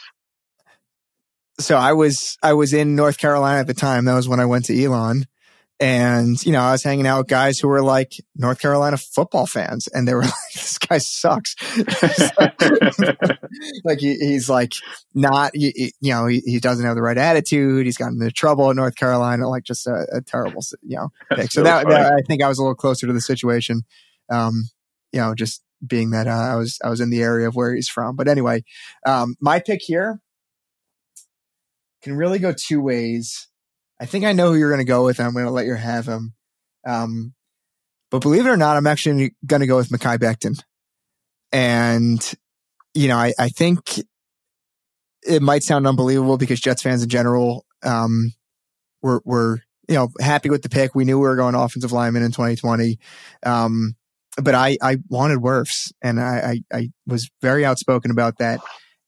so 1.61 1.77
I 1.77 1.93
was 1.93 2.39
I 2.43 2.55
was 2.55 2.73
in 2.73 2.97
North 2.97 3.19
Carolina 3.19 3.61
at 3.61 3.67
the 3.67 3.75
time. 3.75 4.07
That 4.07 4.15
was 4.15 4.29
when 4.29 4.41
I 4.41 4.47
went 4.47 4.65
to 4.67 4.83
Elon, 4.85 5.27
and 5.83 6.41
you 6.47 6.53
know 6.53 6.61
I 6.61 6.71
was 6.71 6.85
hanging 6.85 7.09
out 7.09 7.19
with 7.19 7.27
guys 7.27 7.59
who 7.59 7.67
were 7.67 7.83
like 7.83 8.13
North 8.37 8.61
Carolina 8.61 8.97
football 8.97 9.47
fans, 9.47 9.89
and 9.89 10.07
they 10.07 10.15
were 10.15 10.21
like, 10.23 10.53
"This 10.55 10.79
guy 10.79 10.99
sucks." 10.99 11.57
like 13.85 13.99
he, 13.99 14.15
he's 14.15 14.49
like 14.49 14.75
not 15.13 15.51
he, 15.55 15.93
you 16.01 16.13
know 16.13 16.27
he, 16.27 16.41
he 16.47 16.61
doesn't 16.61 16.87
have 16.87 16.95
the 16.95 17.03
right 17.03 17.19
attitude. 17.19 17.85
He's 17.85 17.97
gotten 17.97 18.23
into 18.23 18.31
trouble 18.31 18.71
in 18.71 18.77
North 18.77 18.95
Carolina. 18.95 19.49
Like 19.49 19.65
just 19.65 19.89
a, 19.89 20.07
a 20.13 20.23
terrible 20.23 20.63
you 20.83 20.99
know 20.99 21.09
pick. 21.37 21.51
So 21.51 21.65
that, 21.65 21.89
that 21.89 22.13
I 22.13 22.21
think 22.29 22.43
I 22.43 22.49
was 22.49 22.59
a 22.59 22.63
little 22.63 22.77
closer 22.77 23.09
to 23.09 23.13
the 23.13 23.21
situation. 23.21 23.83
Um, 24.31 24.69
you 25.11 25.21
know, 25.21 25.35
just 25.35 25.63
being 25.85 26.11
that 26.11 26.29
uh, 26.29 26.31
I 26.31 26.55
was 26.55 26.79
I 26.85 26.91
was 26.91 27.01
in 27.01 27.11
the 27.11 27.23
area 27.23 27.49
of 27.49 27.57
where 27.57 27.75
he's 27.75 27.89
from. 27.89 28.15
But 28.15 28.29
anyway, 28.29 28.63
um, 29.05 29.35
my 29.41 29.59
pick 29.59 29.81
here 29.83 30.21
can 32.05 32.15
really 32.15 32.39
go 32.39 32.55
two 32.57 32.81
ways. 32.81 33.49
I 34.03 34.07
think 34.07 34.25
I 34.25 34.33
know 34.33 34.49
who 34.51 34.59
you're 34.59 34.69
going 34.69 34.85
to 34.85 34.85
go 34.85 35.05
with. 35.05 35.21
I'm 35.21 35.33
going 35.33 35.45
to 35.45 35.53
let 35.53 35.65
you 35.65 35.75
have 35.75 36.07
him. 36.07 36.35
Um, 36.85 37.35
but 38.11 38.21
believe 38.21 38.45
it 38.45 38.51
or 38.51 38.57
not, 38.57 38.77
I'm 38.77 38.89
actually 38.89 39.37
going 39.47 39.61
to 39.61 39.69
go 39.69 39.77
with 39.77 39.91
Mekhi 39.91 40.19
Becton. 40.19 40.61
And, 41.53 42.35
you 42.95 43.07
know, 43.07 43.17
I, 43.17 43.33
I 43.39 43.49
think 43.49 44.01
it 45.23 45.41
might 45.41 45.63
sound 45.63 45.87
unbelievable 45.87 46.37
because 46.37 46.61
Jets 46.61 46.83
fans 46.83 47.05
in 47.05 47.11
general, 47.11 47.65
um, 47.85 48.33
were, 49.03 49.23
were, 49.25 49.63
you 49.89 49.95
know, 49.95 50.09
happy 50.21 50.51
with 50.51 50.63
the 50.63 50.69
pick. 50.69 50.97
We 50.97 51.05
knew 51.05 51.19
we 51.21 51.29
were 51.29 51.37
going 51.37 51.55
offensive 51.55 51.93
lineman 51.93 52.25
in 52.25 52.33
2020. 52.33 52.99
Um, 53.47 53.95
but 54.37 54.57
I, 54.57 54.79
I 54.83 54.97
wanted 55.11 55.39
Wirfs 55.39 55.93
and 56.03 56.19
I, 56.19 56.57
I, 56.73 56.77
I 56.77 56.91
was 57.07 57.31
very 57.41 57.65
outspoken 57.65 58.11
about 58.11 58.39
that. 58.39 58.59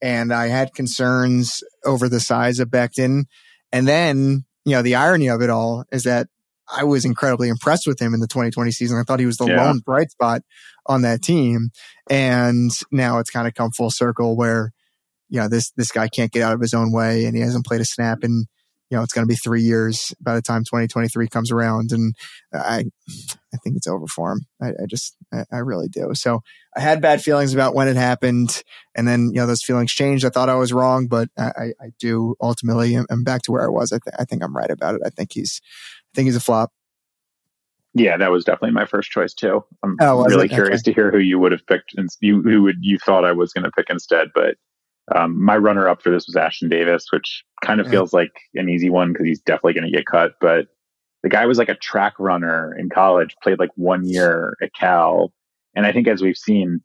and 0.00 0.32
I 0.32 0.46
had 0.46 0.72
concerns 0.72 1.64
over 1.84 2.08
the 2.08 2.20
size 2.20 2.60
of 2.60 2.68
Becton. 2.68 3.24
And 3.72 3.88
then, 3.88 4.44
you 4.64 4.72
know, 4.72 4.82
the 4.82 4.94
irony 4.94 5.28
of 5.28 5.42
it 5.42 5.50
all 5.50 5.84
is 5.92 6.04
that 6.04 6.28
I 6.72 6.84
was 6.84 7.04
incredibly 7.04 7.48
impressed 7.48 7.86
with 7.86 8.00
him 8.00 8.14
in 8.14 8.20
the 8.20 8.26
2020 8.26 8.70
season. 8.70 8.98
I 8.98 9.02
thought 9.02 9.20
he 9.20 9.26
was 9.26 9.36
the 9.36 9.46
yeah. 9.46 9.64
lone 9.64 9.80
bright 9.80 10.10
spot 10.10 10.42
on 10.86 11.02
that 11.02 11.22
team. 11.22 11.70
And 12.08 12.70
now 12.90 13.18
it's 13.18 13.30
kind 13.30 13.46
of 13.46 13.54
come 13.54 13.70
full 13.70 13.90
circle 13.90 14.36
where, 14.36 14.72
you 15.28 15.40
know, 15.40 15.48
this, 15.48 15.70
this 15.76 15.90
guy 15.90 16.08
can't 16.08 16.32
get 16.32 16.42
out 16.42 16.54
of 16.54 16.60
his 16.60 16.74
own 16.74 16.92
way 16.92 17.26
and 17.26 17.36
he 17.36 17.42
hasn't 17.42 17.66
played 17.66 17.80
a 17.80 17.84
snap 17.84 18.24
in 18.24 18.46
you 18.90 18.96
know, 18.96 19.02
it's 19.02 19.12
going 19.12 19.26
to 19.26 19.32
be 19.32 19.36
three 19.36 19.62
years 19.62 20.14
by 20.20 20.34
the 20.34 20.42
time 20.42 20.62
2023 20.62 21.28
comes 21.28 21.50
around. 21.50 21.90
And 21.92 22.14
I, 22.52 22.84
I 23.52 23.56
think 23.62 23.76
it's 23.76 23.86
over 23.86 24.06
for 24.06 24.32
him. 24.32 24.46
I, 24.62 24.68
I 24.68 24.86
just, 24.86 25.16
I, 25.32 25.44
I, 25.50 25.58
really 25.58 25.88
do. 25.88 26.10
So 26.14 26.42
I 26.76 26.80
had 26.80 27.00
bad 27.00 27.22
feelings 27.22 27.54
about 27.54 27.74
when 27.74 27.88
it 27.88 27.96
happened. 27.96 28.62
And 28.94 29.08
then, 29.08 29.30
you 29.32 29.40
know, 29.40 29.46
those 29.46 29.62
feelings 29.62 29.92
changed. 29.92 30.24
I 30.24 30.28
thought 30.28 30.50
I 30.50 30.54
was 30.54 30.72
wrong, 30.72 31.06
but 31.06 31.28
I, 31.38 31.72
I 31.80 31.90
do 31.98 32.36
ultimately 32.40 32.94
I'm 32.94 33.24
back 33.24 33.42
to 33.42 33.52
where 33.52 33.64
I 33.64 33.68
was. 33.68 33.92
I, 33.92 33.98
th- 34.04 34.16
I 34.18 34.24
think 34.24 34.42
I'm 34.42 34.56
right 34.56 34.70
about 34.70 34.96
it. 34.96 35.00
I 35.04 35.10
think 35.10 35.32
he's, 35.32 35.60
I 35.64 36.10
think 36.14 36.26
he's 36.26 36.36
a 36.36 36.40
flop. 36.40 36.70
Yeah, 37.94 38.16
that 38.16 38.32
was 38.32 38.44
definitely 38.44 38.72
my 38.72 38.86
first 38.86 39.10
choice 39.10 39.32
too. 39.32 39.64
I'm 39.84 39.96
oh, 40.00 40.24
really 40.24 40.48
curious 40.48 40.80
okay. 40.80 40.90
to 40.90 40.94
hear 40.94 41.12
who 41.12 41.18
you 41.18 41.38
would 41.38 41.52
have 41.52 41.64
picked 41.66 41.94
and 41.96 42.08
you 42.20 42.42
who 42.42 42.62
would 42.64 42.76
you 42.80 42.98
thought 42.98 43.24
I 43.24 43.30
was 43.30 43.52
going 43.52 43.64
to 43.64 43.70
pick 43.70 43.86
instead. 43.88 44.28
But 44.34 44.56
um, 45.14 45.42
my 45.42 45.56
runner 45.56 45.88
up 45.88 46.02
for 46.02 46.10
this 46.10 46.26
was 46.26 46.36
Ashtyn 46.36 46.70
Davis, 46.70 47.06
which 47.10 47.44
kind 47.62 47.80
of 47.80 47.88
feels 47.88 48.12
like 48.12 48.32
an 48.54 48.68
easy 48.68 48.90
one 48.90 49.12
because 49.12 49.26
he's 49.26 49.40
definitely 49.40 49.74
going 49.74 49.90
to 49.90 49.96
get 49.96 50.06
cut. 50.06 50.32
But 50.40 50.68
the 51.22 51.28
guy 51.28 51.46
was 51.46 51.58
like 51.58 51.68
a 51.68 51.74
track 51.74 52.14
runner 52.18 52.74
in 52.78 52.88
college, 52.88 53.34
played 53.42 53.58
like 53.58 53.70
one 53.76 54.06
year 54.06 54.56
at 54.62 54.70
Cal. 54.74 55.32
And 55.74 55.86
I 55.86 55.92
think 55.92 56.08
as 56.08 56.22
we've 56.22 56.36
seen, 56.36 56.80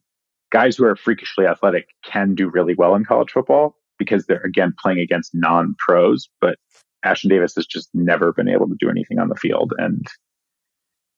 guys 0.51 0.75
who 0.75 0.85
are 0.85 0.95
freakishly 0.95 1.45
athletic 1.45 1.87
can 2.03 2.35
do 2.35 2.49
really 2.49 2.75
well 2.75 2.95
in 2.95 3.05
college 3.05 3.31
football 3.31 3.75
because 3.97 4.25
they're 4.25 4.41
again 4.41 4.73
playing 4.81 4.99
against 4.99 5.33
non 5.33 5.75
pros. 5.79 6.29
But 6.41 6.57
Ashtyn 7.05 7.29
Davis 7.29 7.55
has 7.55 7.65
just 7.65 7.89
never 7.93 8.33
been 8.33 8.49
able 8.49 8.67
to 8.67 8.75
do 8.79 8.89
anything 8.89 9.19
on 9.19 9.29
the 9.29 9.35
field. 9.35 9.73
And 9.77 10.05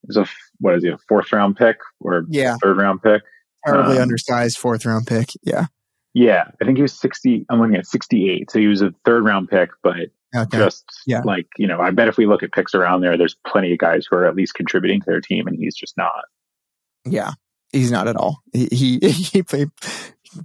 is 0.08 0.18
a, 0.18 0.28
what 0.60 0.76
is 0.76 0.84
he, 0.84 0.90
a 0.90 0.98
fourth 1.08 1.32
round 1.32 1.56
pick 1.56 1.78
or 2.00 2.26
yeah. 2.30 2.58
third 2.62 2.78
round 2.78 3.02
pick? 3.02 3.24
Terribly 3.66 3.98
um, 3.98 4.04
undersized 4.04 4.58
fourth 4.58 4.86
round 4.86 5.08
pick. 5.08 5.30
Yeah. 5.44 5.68
Yeah, 6.14 6.46
I 6.62 6.66
think 6.66 6.78
he 6.78 6.82
was 6.82 6.98
60. 7.00 7.46
I'm 7.50 7.60
looking 7.60 7.76
at 7.76 7.86
68. 7.86 8.52
So 8.52 8.60
he 8.60 8.68
was 8.68 8.82
a 8.82 8.94
third 9.06 9.24
round 9.24 9.50
pick, 9.50 9.70
but 9.82 9.96
okay. 10.36 10.58
just 10.58 10.84
yeah. 11.08 11.22
like, 11.24 11.48
you 11.58 11.68
know, 11.68 11.80
I 11.80 11.92
bet 11.92 12.10
if 12.10 12.18
we 12.18 12.26
look 12.26 12.44
at 12.44 12.52
picks 12.52 12.76
around 12.76 13.02
there, 13.02 13.18
there's 13.18 13.36
plenty 13.48 13.72
of 13.72 13.80
guys 13.80 14.08
who 14.10 14.18
are 14.18 14.28
at 14.28 14.36
least 14.36 14.54
contributing 14.54 15.00
to 15.02 15.06
their 15.06 15.22
team, 15.22 15.48
and 15.48 15.58
he's 15.58 15.76
just 15.76 15.96
not. 15.98 16.26
Yeah, 17.06 17.32
he's 17.72 17.92
not 17.92 18.08
at 18.08 18.18
all. 18.18 18.42
He, 18.52 18.68
he, 18.72 19.00
he 19.10 19.44
played, 19.44 19.70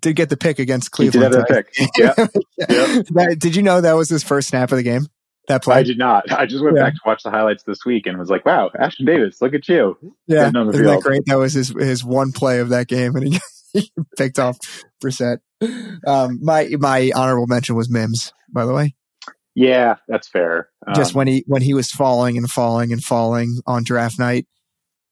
did 0.00 0.16
get 0.16 0.28
the 0.28 0.36
pick 0.36 0.58
against 0.58 0.92
Cleveland. 0.92 1.24
He 1.24 1.30
did 1.30 1.38
have 1.38 1.48
pick. 1.48 1.74
Yeah. 1.96 2.14
yeah. 2.58 3.02
That, 3.10 3.36
did 3.38 3.56
you 3.56 3.62
know 3.62 3.80
that 3.80 3.94
was 3.94 4.08
his 4.08 4.22
first 4.22 4.48
snap 4.48 4.70
of 4.70 4.76
the 4.76 4.82
game? 4.82 5.06
That 5.48 5.62
play? 5.62 5.76
I 5.76 5.82
did 5.84 5.98
not. 5.98 6.30
I 6.32 6.46
just 6.46 6.62
went 6.62 6.76
yeah. 6.76 6.84
back 6.84 6.94
to 6.94 7.00
watch 7.06 7.22
the 7.22 7.30
highlights 7.30 7.62
this 7.62 7.84
week 7.86 8.06
and 8.06 8.18
was 8.18 8.28
like, 8.28 8.44
"Wow, 8.44 8.70
Ashtyn 8.74 9.06
Davis, 9.06 9.40
look 9.40 9.54
at 9.54 9.68
you!" 9.68 9.96
Yeah, 10.26 10.48
isn't 10.48 10.72
that 10.72 11.00
great? 11.04 11.22
That 11.26 11.38
was 11.38 11.52
his 11.52 11.68
his 11.68 12.04
one 12.04 12.32
play 12.32 12.58
of 12.58 12.70
that 12.70 12.88
game, 12.88 13.14
and 13.14 13.28
he, 13.28 13.30
he 13.34 13.38
picked 14.18 14.38
off 14.38 14.58
Brissett. 15.02 15.38
Um, 16.06 16.38
my 16.42 16.68
my 16.78 17.10
honorable 17.14 17.46
mention 17.46 17.76
was 17.76 17.90
Mims, 17.90 18.32
by 18.52 18.66
the 18.66 18.72
way. 18.72 18.94
Yeah, 19.54 19.96
that's 20.06 20.28
fair. 20.28 20.68
Um, 20.86 20.94
just 20.94 21.14
when 21.14 21.26
he 21.26 21.42
when 21.46 21.62
he 21.62 21.72
was 21.72 21.90
falling 21.90 22.36
and 22.36 22.48
falling 22.48 22.92
and 22.92 23.02
falling 23.02 23.58
on 23.66 23.84
draft 23.84 24.18
night, 24.18 24.46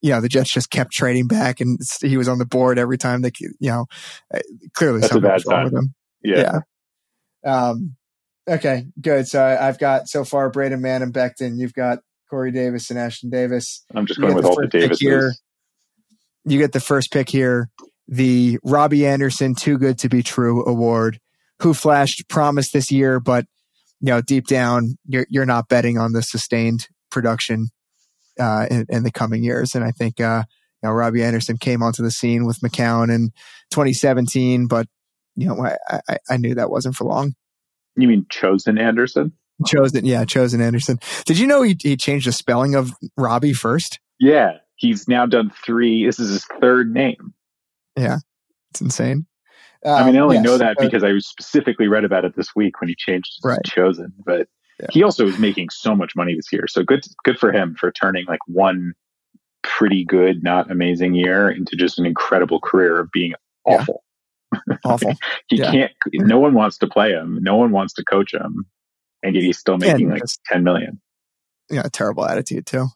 you 0.02 0.10
know, 0.10 0.20
the 0.20 0.28
Jets 0.28 0.52
just 0.52 0.70
kept 0.70 0.92
trading 0.92 1.26
back, 1.26 1.62
and 1.62 1.78
he 2.02 2.18
was 2.18 2.28
on 2.28 2.38
the 2.38 2.44
board 2.44 2.78
every 2.78 2.98
time. 2.98 3.22
They, 3.22 3.30
you 3.40 3.70
know, 3.70 3.86
uh, 4.32 4.40
clearly 4.74 5.00
something 5.00 5.22
was 5.22 5.46
wrong 5.46 5.64
with 5.64 5.74
him. 5.74 5.94
Yeah. 6.22 6.60
yeah. 7.42 7.68
Um. 7.68 7.96
Okay. 8.46 8.84
Good. 9.00 9.26
So 9.28 9.42
I've 9.42 9.78
got 9.78 10.08
so 10.08 10.24
far 10.24 10.50
Braden 10.50 10.82
Mann 10.82 11.02
and 11.02 11.14
Becton. 11.14 11.58
You've 11.58 11.72
got 11.72 12.00
Corey 12.28 12.52
Davis 12.52 12.90
and 12.90 12.98
Ashtyn 12.98 13.30
Davis. 13.30 13.82
I'm 13.94 14.04
just 14.04 14.20
going 14.20 14.34
with 14.34 14.44
all 14.44 14.56
the 14.56 14.66
Davises. 14.66 15.00
Here. 15.00 15.32
You 16.44 16.58
get 16.58 16.72
the 16.72 16.80
first 16.80 17.10
pick 17.10 17.30
here 17.30 17.70
the 18.06 18.58
Robbie 18.62 19.06
Anderson 19.06 19.54
Too 19.54 19.78
Good 19.78 19.98
to 20.00 20.08
Be 20.08 20.22
True 20.22 20.64
award, 20.64 21.20
who 21.60 21.74
flashed 21.74 22.28
promise 22.28 22.70
this 22.70 22.90
year, 22.90 23.20
but 23.20 23.46
you 24.00 24.06
know, 24.10 24.20
deep 24.20 24.46
down, 24.46 24.96
you're, 25.06 25.26
you're 25.30 25.46
not 25.46 25.68
betting 25.68 25.96
on 25.96 26.12
the 26.12 26.22
sustained 26.22 26.88
production, 27.10 27.68
uh, 28.38 28.66
in, 28.70 28.86
in 28.88 29.02
the 29.02 29.10
coming 29.10 29.42
years. 29.42 29.74
And 29.74 29.84
I 29.84 29.92
think, 29.92 30.20
uh, 30.20 30.44
you 30.82 30.88
know, 30.88 30.94
Robbie 30.94 31.22
Anderson 31.22 31.56
came 31.56 31.82
onto 31.82 32.02
the 32.02 32.10
scene 32.10 32.44
with 32.44 32.60
McCown 32.60 33.14
in 33.14 33.30
2017, 33.70 34.66
but 34.66 34.86
you 35.36 35.46
know, 35.46 35.64
I, 35.64 36.00
I, 36.08 36.18
I 36.30 36.36
knew 36.36 36.54
that 36.54 36.70
wasn't 36.70 36.94
for 36.94 37.04
long. 37.04 37.34
You 37.96 38.08
mean 38.08 38.26
Chosen 38.28 38.78
Anderson? 38.78 39.32
Chosen, 39.66 40.04
yeah, 40.04 40.24
Chosen 40.24 40.60
Anderson. 40.60 40.98
Did 41.26 41.38
you 41.38 41.46
know 41.46 41.62
he, 41.62 41.76
he 41.80 41.96
changed 41.96 42.26
the 42.26 42.32
spelling 42.32 42.74
of 42.74 42.92
Robbie 43.16 43.52
first? 43.52 44.00
Yeah, 44.18 44.58
he's 44.76 45.06
now 45.06 45.26
done 45.26 45.52
three. 45.64 46.04
This 46.04 46.18
is 46.18 46.30
his 46.30 46.44
third 46.60 46.92
name. 46.92 47.33
Yeah, 47.96 48.18
it's 48.70 48.80
insane. 48.80 49.26
Um, 49.84 49.94
I 49.94 50.06
mean, 50.06 50.16
I 50.16 50.20
only 50.20 50.36
yes, 50.36 50.44
know 50.44 50.58
that 50.58 50.76
because 50.78 51.04
I 51.04 51.16
specifically 51.18 51.88
read 51.88 52.04
about 52.04 52.24
it 52.24 52.34
this 52.36 52.56
week 52.56 52.80
when 52.80 52.88
he 52.88 52.96
changed 52.96 53.38
right. 53.44 53.62
chosen. 53.64 54.12
But 54.24 54.48
yeah. 54.80 54.86
he 54.90 55.02
also 55.02 55.26
is 55.26 55.38
making 55.38 55.68
so 55.70 55.94
much 55.94 56.16
money 56.16 56.34
this 56.34 56.50
year, 56.52 56.66
so 56.66 56.82
good, 56.82 57.04
good 57.22 57.38
for 57.38 57.52
him 57.52 57.76
for 57.78 57.92
turning 57.92 58.24
like 58.26 58.40
one 58.46 58.94
pretty 59.62 60.04
good, 60.04 60.42
not 60.42 60.70
amazing 60.70 61.14
year 61.14 61.50
into 61.50 61.76
just 61.76 61.98
an 61.98 62.06
incredible 62.06 62.60
career 62.60 62.98
of 62.98 63.10
being 63.12 63.34
awful. 63.64 64.02
Yeah. 64.02 64.10
Awful. 64.84 65.14
he 65.48 65.56
yeah. 65.56 65.70
can't. 65.72 65.92
No 66.12 66.38
one 66.38 66.54
wants 66.54 66.78
to 66.78 66.86
play 66.86 67.10
him. 67.10 67.40
No 67.42 67.56
one 67.56 67.72
wants 67.72 67.92
to 67.94 68.04
coach 68.04 68.32
him, 68.32 68.64
and 69.20 69.34
yet 69.34 69.42
he's 69.42 69.58
still 69.58 69.78
making 69.78 70.10
like 70.10 70.22
ten 70.46 70.62
million. 70.62 71.00
Yeah, 71.68 71.88
terrible 71.92 72.24
attitude 72.24 72.64
too. 72.64 72.86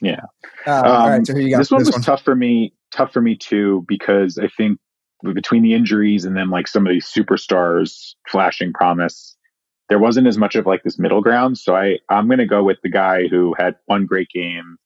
Yeah. 0.00 0.22
Uh, 0.66 0.70
um, 0.70 0.86
all 0.86 1.10
right. 1.10 1.26
So 1.26 1.34
here 1.34 1.42
you 1.42 1.50
got 1.50 1.58
this 1.58 1.70
one 1.70 1.80
this 1.80 1.88
was 1.88 1.96
one. 1.96 2.02
tough 2.04 2.22
for 2.24 2.34
me 2.34 2.72
tough 2.92 3.12
for 3.12 3.20
me 3.20 3.36
too 3.36 3.84
because 3.88 4.38
I 4.38 4.48
think 4.48 4.78
between 5.34 5.62
the 5.62 5.74
injuries 5.74 6.24
and 6.24 6.36
then 6.36 6.50
like 6.50 6.68
some 6.68 6.86
of 6.86 6.92
these 6.92 7.06
superstars 7.06 8.14
flashing 8.28 8.72
promise, 8.72 9.36
there 9.88 9.98
wasn't 9.98 10.26
as 10.26 10.38
much 10.38 10.54
of 10.54 10.66
like 10.66 10.82
this 10.82 10.98
middle 10.98 11.20
ground. 11.20 11.58
So 11.58 11.76
I 11.76 11.98
I'm 12.08 12.28
gonna 12.28 12.46
go 12.46 12.62
with 12.62 12.78
the 12.82 12.90
guy 12.90 13.28
who 13.28 13.54
had 13.58 13.76
one 13.86 14.06
great 14.06 14.28
game 14.28 14.76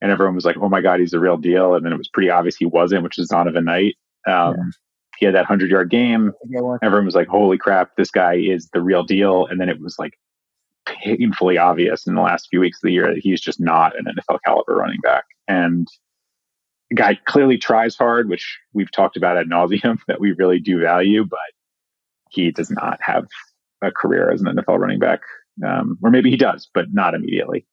and 0.00 0.12
everyone 0.12 0.34
was 0.34 0.44
like, 0.44 0.56
"Oh 0.58 0.68
my 0.68 0.80
god, 0.80 1.00
he's 1.00 1.14
a 1.14 1.18
real 1.18 1.38
deal," 1.38 1.74
and 1.74 1.84
then 1.84 1.92
it 1.92 1.98
was 1.98 2.08
pretty 2.08 2.28
obvious 2.28 2.56
he 2.56 2.66
wasn't, 2.66 3.02
which 3.02 3.18
is 3.18 3.30
Zonovan 3.30 3.64
Knight. 3.64 3.94
Um, 4.26 4.54
yeah. 4.54 4.64
He 5.18 5.26
had 5.26 5.34
that 5.34 5.46
hundred 5.46 5.70
yard 5.70 5.90
game. 5.90 6.32
Everyone 6.82 7.06
was 7.06 7.14
like, 7.14 7.28
"Holy 7.28 7.56
crap, 7.56 7.96
this 7.96 8.10
guy 8.10 8.34
is 8.34 8.68
the 8.74 8.82
real 8.82 9.02
deal!" 9.02 9.46
And 9.46 9.60
then 9.60 9.68
it 9.68 9.80
was 9.80 9.96
like 9.98 10.18
painfully 10.86 11.56
obvious 11.56 12.06
in 12.06 12.14
the 12.14 12.20
last 12.20 12.48
few 12.50 12.60
weeks 12.60 12.78
of 12.78 12.88
the 12.88 12.92
year 12.92 13.06
that 13.06 13.22
he's 13.22 13.40
just 13.40 13.60
not 13.60 13.98
an 13.98 14.04
NFL 14.04 14.40
caliber 14.44 14.76
running 14.76 15.00
back. 15.02 15.24
And 15.48 15.88
guy 16.94 17.18
clearly 17.24 17.58
tries 17.58 17.96
hard, 17.96 18.28
which 18.28 18.58
we've 18.72 18.90
talked 18.90 19.16
about 19.16 19.36
ad 19.36 19.46
nauseum 19.46 19.98
that 20.08 20.20
we 20.20 20.32
really 20.32 20.58
do 20.58 20.80
value, 20.80 21.24
but 21.24 21.38
he 22.30 22.50
does 22.50 22.70
not 22.70 22.98
have 23.00 23.26
a 23.82 23.90
career 23.90 24.30
as 24.30 24.40
an 24.40 24.48
NFL 24.48 24.78
running 24.78 24.98
back. 24.98 25.20
Um, 25.64 25.98
or 26.02 26.10
maybe 26.10 26.30
he 26.30 26.36
does, 26.36 26.68
but 26.74 26.86
not 26.92 27.14
immediately. 27.14 27.66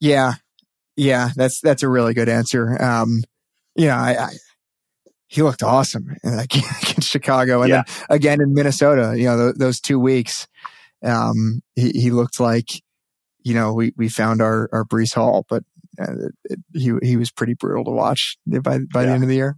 Yeah. 0.00 0.34
Yeah. 0.96 1.30
That's, 1.36 1.60
that's 1.60 1.82
a 1.82 1.88
really 1.88 2.14
good 2.14 2.28
answer. 2.28 2.80
Um, 2.82 3.22
you 3.76 3.86
know, 3.86 3.94
I, 3.94 4.24
I 4.24 4.28
he 5.28 5.42
looked 5.42 5.62
awesome 5.62 6.16
in 6.24 7.00
Chicago 7.00 7.62
and 7.62 7.70
yeah. 7.70 7.82
then 7.86 8.06
again 8.08 8.40
in 8.40 8.54
Minnesota, 8.54 9.14
you 9.16 9.24
know, 9.24 9.36
th- 9.36 9.56
those 9.56 9.80
two 9.80 9.98
weeks, 9.98 10.46
um, 11.02 11.60
he, 11.74 11.90
he 11.90 12.10
looked 12.10 12.38
like, 12.38 12.68
you 13.42 13.54
know, 13.54 13.72
we, 13.72 13.92
we 13.96 14.08
found 14.08 14.40
our, 14.40 14.68
our 14.72 14.84
Breece 14.84 15.14
Hall, 15.14 15.44
but 15.48 15.64
uh, 16.00 16.28
it, 16.44 16.58
he 16.72 16.92
he 17.02 17.16
was 17.16 17.30
pretty 17.30 17.54
brutal 17.54 17.84
to 17.84 17.90
watch 17.90 18.36
by 18.46 18.60
by 18.60 19.00
yeah. 19.00 19.06
the 19.06 19.12
end 19.12 19.22
of 19.22 19.28
the 19.28 19.36
year. 19.36 19.56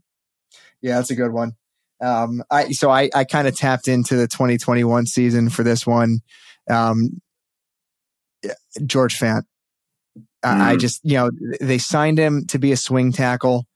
Yeah, 0.81 0.97
that's 0.97 1.11
a 1.11 1.17
good 1.17 1.33
one. 1.33 1.53
Um, 2.01 2.43
I 2.51 2.73
so 2.73 2.91
I 2.91 3.11
I 3.15 3.25
kind 3.25 3.49
of 3.49 3.57
tapped 3.57 3.89
into 3.89 4.17
the 4.17 4.27
2021 4.27 5.07
season 5.07 5.49
for 5.49 5.63
this 5.63 5.87
one. 5.87 6.21
Um, 6.69 7.21
George 8.85 9.19
Fant. 9.19 9.43
Mm. 10.45 10.61
I 10.61 10.77
just 10.77 11.01
you 11.05 11.17
know 11.17 11.31
they 11.61 11.79
signed 11.79 12.19
him 12.19 12.47
to 12.49 12.59
be 12.59 12.73
a 12.73 12.77
swing 12.77 13.13
tackle 13.13 13.67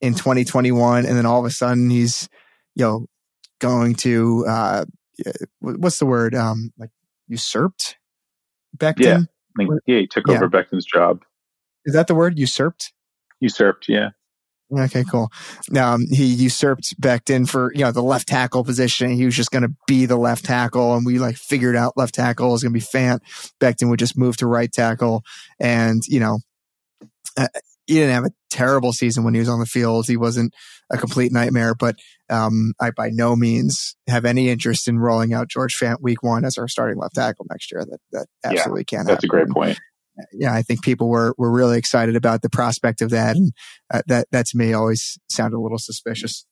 in 0.00 0.14
2021, 0.14 1.06
and 1.06 1.16
then 1.16 1.26
all 1.26 1.40
of 1.40 1.46
a 1.46 1.50
sudden 1.50 1.90
he's 1.90 2.28
you 2.74 2.84
know 2.84 3.06
going 3.60 3.94
to 3.94 4.44
uh, 4.48 4.84
what's 5.60 5.98
the 5.98 6.06
word 6.06 6.34
um 6.34 6.72
like 6.78 6.90
usurped 7.28 7.96
Becton. 8.76 9.00
Yeah, 9.00 9.18
I 9.18 9.56
think, 9.56 9.70
yeah, 9.86 9.98
he 9.98 10.06
took 10.06 10.26
yeah. 10.26 10.34
over 10.34 10.48
Becton's 10.48 10.84
job. 10.84 11.22
Is 11.90 11.94
that 11.94 12.06
the 12.06 12.14
word 12.14 12.38
usurped? 12.38 12.92
Usurped, 13.40 13.88
yeah. 13.88 14.10
Okay, 14.72 15.02
cool. 15.02 15.30
Um, 15.76 16.06
he 16.08 16.26
usurped 16.26 17.00
Becton 17.00 17.48
for, 17.48 17.72
you 17.74 17.80
know, 17.80 17.90
the 17.90 18.02
left 18.02 18.28
tackle 18.28 18.62
position. 18.62 19.10
He 19.10 19.24
was 19.24 19.34
just 19.34 19.50
going 19.50 19.64
to 19.64 19.74
be 19.88 20.06
the 20.06 20.16
left 20.16 20.44
tackle 20.44 20.94
and 20.94 21.04
we 21.04 21.18
like 21.18 21.36
figured 21.36 21.74
out 21.74 21.96
left 21.96 22.14
tackle 22.14 22.54
is 22.54 22.62
going 22.62 22.72
to 22.72 22.78
be 22.78 22.84
Fant. 22.84 23.18
Becton 23.60 23.90
would 23.90 23.98
just 23.98 24.16
move 24.16 24.36
to 24.36 24.46
right 24.46 24.70
tackle. 24.70 25.22
And, 25.58 26.02
you 26.06 26.20
know, 26.20 26.38
uh, 27.36 27.48
he 27.86 27.94
didn't 27.94 28.14
have 28.14 28.26
a 28.26 28.30
terrible 28.50 28.92
season 28.92 29.24
when 29.24 29.34
he 29.34 29.40
was 29.40 29.48
on 29.48 29.58
the 29.58 29.66
field. 29.66 30.06
He 30.06 30.16
wasn't 30.16 30.54
a 30.90 30.96
complete 30.96 31.32
nightmare. 31.32 31.74
But 31.74 31.96
um, 32.28 32.72
I 32.80 32.92
by 32.92 33.10
no 33.12 33.34
means 33.34 33.96
have 34.06 34.24
any 34.24 34.48
interest 34.48 34.86
in 34.86 35.00
rolling 35.00 35.34
out 35.34 35.48
George 35.48 35.74
Fant 35.76 35.96
week 36.00 36.22
one 36.22 36.44
as 36.44 36.56
our 36.56 36.68
starting 36.68 36.98
left 36.98 37.16
tackle 37.16 37.46
next 37.50 37.72
year. 37.72 37.84
That 37.84 37.98
that 38.12 38.26
absolutely 38.44 38.82
yeah, 38.82 38.84
can't. 38.84 39.08
Happen. 39.08 39.14
That's 39.14 39.24
happen. 39.24 39.28
a 39.28 39.44
great 39.44 39.48
point. 39.48 39.80
Yeah, 40.32 40.54
I 40.54 40.62
think 40.62 40.82
people 40.82 41.08
were 41.08 41.34
were 41.38 41.50
really 41.50 41.78
excited 41.78 42.16
about 42.16 42.42
the 42.42 42.50
prospect 42.50 43.02
of 43.02 43.10
that, 43.10 43.36
and 43.36 43.52
uh, 43.92 44.02
that 44.06 44.28
that 44.32 44.46
to 44.46 44.56
me 44.56 44.72
always 44.72 45.18
sounded 45.28 45.56
a 45.56 45.60
little 45.60 45.78
suspicious. 45.78 46.46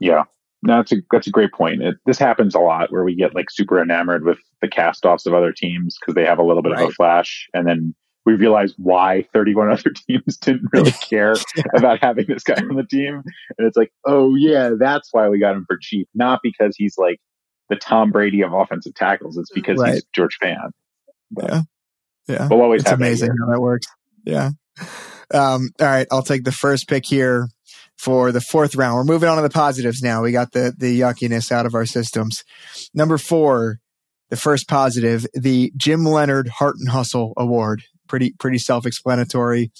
Yeah, 0.00 0.24
no, 0.62 0.76
that's 0.76 0.92
a 0.92 0.96
that's 1.10 1.26
a 1.26 1.30
great 1.30 1.52
point. 1.52 1.82
It, 1.82 1.96
this 2.06 2.18
happens 2.18 2.54
a 2.54 2.60
lot 2.60 2.92
where 2.92 3.04
we 3.04 3.14
get 3.14 3.34
like 3.34 3.50
super 3.50 3.80
enamored 3.80 4.24
with 4.24 4.38
the 4.60 4.68
cast-offs 4.68 5.26
of 5.26 5.34
other 5.34 5.52
teams 5.52 5.96
because 5.98 6.14
they 6.14 6.26
have 6.26 6.38
a 6.38 6.42
little 6.42 6.62
bit 6.62 6.72
right. 6.72 6.84
of 6.84 6.90
a 6.90 6.92
flash, 6.92 7.48
and 7.54 7.66
then 7.66 7.94
we 8.26 8.34
realize 8.34 8.74
why 8.76 9.26
31 9.32 9.70
other 9.72 9.90
teams 10.06 10.36
didn't 10.36 10.68
really 10.72 10.92
care 11.08 11.34
yeah. 11.56 11.62
about 11.74 12.00
having 12.02 12.26
this 12.26 12.42
guy 12.42 12.54
on 12.54 12.76
the 12.76 12.84
team, 12.84 13.22
and 13.58 13.66
it's 13.66 13.76
like, 13.76 13.90
oh 14.06 14.34
yeah, 14.34 14.70
that's 14.78 15.08
why 15.12 15.28
we 15.28 15.38
got 15.38 15.56
him 15.56 15.64
for 15.66 15.78
cheap, 15.80 16.08
not 16.14 16.40
because 16.42 16.74
he's 16.76 16.98
like 16.98 17.18
the 17.70 17.76
Tom 17.76 18.10
Brady 18.10 18.42
of 18.42 18.52
offensive 18.52 18.94
tackles. 18.94 19.38
It's 19.38 19.50
because 19.52 19.78
right. 19.78 19.94
he's 19.94 20.04
George 20.12 20.36
Fant. 20.42 20.72
But, 21.30 21.44
yeah, 21.48 21.62
yeah, 22.28 22.48
we'll 22.48 22.62
always 22.62 22.82
it's 22.82 22.90
amazing 22.90 23.28
that 23.28 23.36
how 23.40 23.52
that 23.52 23.60
works. 23.60 23.86
Yeah. 24.24 24.50
Um, 25.32 25.70
all 25.80 25.86
right, 25.86 26.06
I'll 26.10 26.22
take 26.22 26.44
the 26.44 26.52
first 26.52 26.88
pick 26.88 27.04
here 27.06 27.48
for 27.96 28.32
the 28.32 28.40
fourth 28.40 28.74
round. 28.74 28.96
We're 28.96 29.12
moving 29.14 29.28
on 29.28 29.36
to 29.36 29.42
the 29.42 29.50
positives 29.50 30.02
now. 30.02 30.22
We 30.22 30.32
got 30.32 30.52
the 30.52 30.74
the 30.76 31.00
yuckiness 31.00 31.52
out 31.52 31.66
of 31.66 31.74
our 31.74 31.86
systems. 31.86 32.44
Number 32.94 33.18
four, 33.18 33.78
the 34.30 34.36
first 34.36 34.68
positive, 34.68 35.26
the 35.34 35.72
Jim 35.76 36.04
Leonhard 36.04 36.48
Heart 36.48 36.76
and 36.78 36.88
Hustle 36.88 37.34
Award. 37.36 37.82
Pretty 38.08 38.34
pretty 38.38 38.58
self 38.58 38.86
explanatory. 38.86 39.70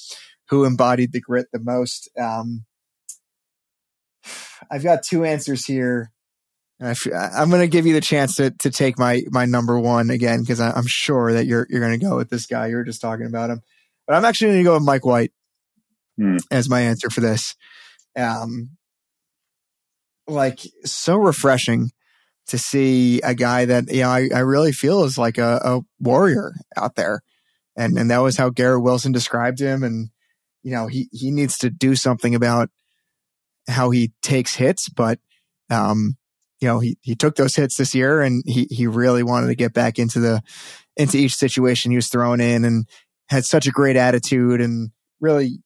Who 0.50 0.64
embodied 0.64 1.12
the 1.12 1.20
grit 1.20 1.46
the 1.52 1.60
most? 1.60 2.10
Um, 2.20 2.64
I've 4.70 4.82
got 4.82 5.02
two 5.02 5.24
answers 5.24 5.64
here. 5.64 6.12
I 6.82 6.94
am 7.42 7.50
going 7.50 7.60
to 7.60 7.68
give 7.68 7.86
you 7.86 7.92
the 7.92 8.00
chance 8.00 8.36
to 8.36 8.50
to 8.50 8.70
take 8.70 8.98
my 8.98 9.22
my 9.30 9.44
number 9.44 9.78
one 9.78 10.08
again 10.10 10.40
because 10.40 10.60
I'm 10.60 10.86
sure 10.86 11.32
that 11.34 11.46
you're 11.46 11.66
you're 11.68 11.80
going 11.80 11.98
to 11.98 12.04
go 12.04 12.16
with 12.16 12.30
this 12.30 12.46
guy. 12.46 12.68
You're 12.68 12.84
just 12.84 13.02
talking 13.02 13.26
about 13.26 13.50
him, 13.50 13.60
but 14.06 14.16
I'm 14.16 14.24
actually 14.24 14.48
going 14.48 14.58
to 14.58 14.64
go 14.64 14.74
with 14.74 14.82
Mike 14.82 15.04
White 15.04 15.32
hmm. 16.16 16.38
as 16.50 16.70
my 16.70 16.80
answer 16.80 17.10
for 17.10 17.20
this. 17.20 17.54
Um, 18.16 18.70
like 20.26 20.60
so 20.84 21.16
refreshing 21.16 21.90
to 22.46 22.58
see 22.58 23.20
a 23.20 23.34
guy 23.34 23.66
that 23.66 23.92
you 23.92 24.02
know 24.02 24.08
I, 24.08 24.28
I 24.34 24.40
really 24.40 24.72
feel 24.72 25.04
is 25.04 25.18
like 25.18 25.38
a, 25.38 25.60
a, 25.62 25.80
warrior 26.00 26.54
out 26.76 26.94
there, 26.96 27.20
and 27.76 27.98
and 27.98 28.10
that 28.10 28.22
was 28.22 28.36
how 28.36 28.48
Garrett 28.48 28.82
Wilson 28.82 29.12
described 29.12 29.60
him, 29.60 29.82
and 29.82 30.08
you 30.62 30.72
know 30.72 30.86
he 30.86 31.08
he 31.12 31.30
needs 31.30 31.58
to 31.58 31.68
do 31.68 31.94
something 31.94 32.34
about 32.34 32.70
how 33.68 33.90
he 33.90 34.12
takes 34.22 34.54
hits, 34.54 34.88
but 34.88 35.18
um, 35.68 36.16
you 36.60 36.68
know 36.68 36.78
he 36.78 36.96
he 37.02 37.14
took 37.14 37.36
those 37.36 37.56
hits 37.56 37.76
this 37.76 37.94
year, 37.94 38.20
and 38.20 38.42
he 38.46 38.66
he 38.70 38.86
really 38.86 39.22
wanted 39.22 39.48
to 39.48 39.54
get 39.54 39.72
back 39.72 39.98
into 39.98 40.20
the 40.20 40.42
into 40.96 41.16
each 41.16 41.34
situation 41.34 41.90
he 41.90 41.96
was 41.96 42.08
thrown 42.08 42.40
in, 42.40 42.64
and 42.64 42.86
had 43.28 43.44
such 43.44 43.66
a 43.66 43.72
great 43.72 43.96
attitude, 43.96 44.60
and 44.60 44.90
really 45.20 45.58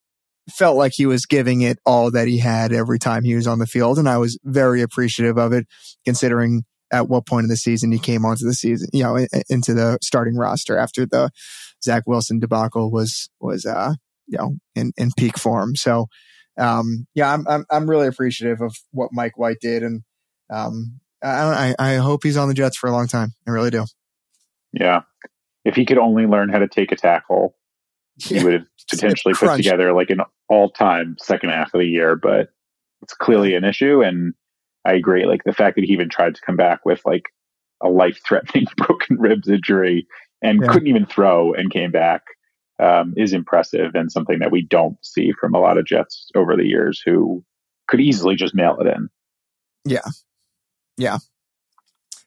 felt 0.51 0.77
like 0.77 0.93
he 0.95 1.07
was 1.07 1.25
giving 1.27 1.63
it 1.63 1.79
all 1.87 2.11
that 2.11 2.29
he 2.29 2.39
had 2.39 2.73
every 2.73 2.99
time 2.99 3.25
he 3.25 3.35
was 3.35 3.47
on 3.47 3.59
the 3.59 3.67
field. 3.67 3.99
And 3.99 4.09
I 4.09 4.19
was 4.19 4.39
very 4.45 4.83
appreciative 4.83 5.39
of 5.39 5.53
it, 5.53 5.67
considering 6.05 6.65
at 6.93 7.09
what 7.09 7.27
point 7.27 7.45
of 7.45 7.51
the 7.51 7.57
season 7.57 7.91
he 7.91 7.99
came 7.99 8.27
onto 8.27 8.45
the 8.45 8.53
season, 8.53 8.89
you 8.93 9.03
know, 9.03 9.17
into 9.49 9.73
the 9.73 9.99
starting 10.03 10.37
roster 10.37 10.77
after 10.77 11.07
the 11.07 11.31
Zach 11.83 12.03
Wilson 12.07 12.41
debacle 12.41 12.91
was, 12.91 13.31
was, 13.41 13.65
uh, 13.65 13.95
you 14.27 14.37
know, 14.37 14.57
in, 14.75 14.93
in 14.99 15.11
peak 15.17 15.39
form. 15.39 15.77
So, 15.77 16.09
um, 16.59 17.07
yeah, 17.15 17.33
I'm, 17.33 17.49
I'm, 17.49 17.65
I'm 17.71 17.89
really 17.89 18.07
appreciative 18.07 18.61
of 18.61 18.77
what 18.91 19.11
Mike 19.13 19.39
White 19.39 19.59
did. 19.63 19.83
And, 19.83 20.03
um, 20.51 21.01
I, 21.23 21.75
I, 21.79 21.93
I 21.93 21.95
hope 21.97 22.23
he's 22.23 22.37
on 22.37 22.49
the 22.49 22.55
Jets 22.55 22.77
for 22.77 22.89
a 22.89 22.93
long 22.93 23.07
time. 23.07 23.33
I 23.47 23.51
really 23.51 23.71
do. 23.71 23.85
Yeah. 24.73 25.03
If 25.65 25.77
he 25.77 25.87
could 25.87 25.99
only 25.99 26.27
learn 26.27 26.51
how 26.51 26.59
to 26.59 26.69
take 26.69 26.93
a 26.93 26.97
tackle, 26.97 27.57
he 28.17 28.43
would 28.43 28.53
have 28.53 28.67
potentially 28.91 29.35
put 29.35 29.57
together 29.57 29.93
like 29.93 30.11
an 30.11 30.21
all 30.49 30.71
time 30.71 31.17
second 31.19 31.51
half 31.51 31.73
of 31.73 31.81
the 31.81 31.87
year, 31.87 32.17
but 32.17 32.49
it's 33.03 33.15
clearly 33.15 33.55
an 33.55 33.65
issue. 33.65 34.03
And 34.03 34.35
I 34.85 34.95
agree. 34.95 35.25
Like 35.25 35.45
the 35.45 35.55
fact 35.55 35.77
that 35.77 35.85
he 35.85 35.93
even 35.93 36.11
tried 36.11 36.35
to 36.35 36.41
come 36.45 36.57
back 36.57 36.85
with 36.85 37.01
like 37.05 37.25
a 37.83 37.89
life 37.89 38.21
threatening 38.27 38.67
broken 38.77 39.19
ribs 39.19 39.49
injury 39.49 40.07
and 40.43 40.61
yeah. 40.61 40.69
couldn't 40.69 40.89
even 40.89 41.07
throw 41.07 41.55
and 41.55 41.71
came 41.71 41.91
back 41.91 42.23
um, 42.83 43.15
is 43.17 43.33
impressive 43.33 43.95
and 43.95 44.11
something 44.11 44.41
that 44.41 44.51
we 44.51 44.63
don't 44.63 44.99
see 45.03 45.33
from 45.33 45.55
a 45.55 45.61
lot 45.61 45.79
of 45.79 45.87
Jets 45.87 46.31
over 46.35 46.57
the 46.57 46.67
years 46.67 47.01
who 47.05 47.45
could 47.89 48.01
easily 48.01 48.35
just 48.35 48.55
mail 48.55 48.77
it 48.81 48.87
in. 48.87 49.09
Yeah. 49.85 50.01
Yeah. 50.97 51.19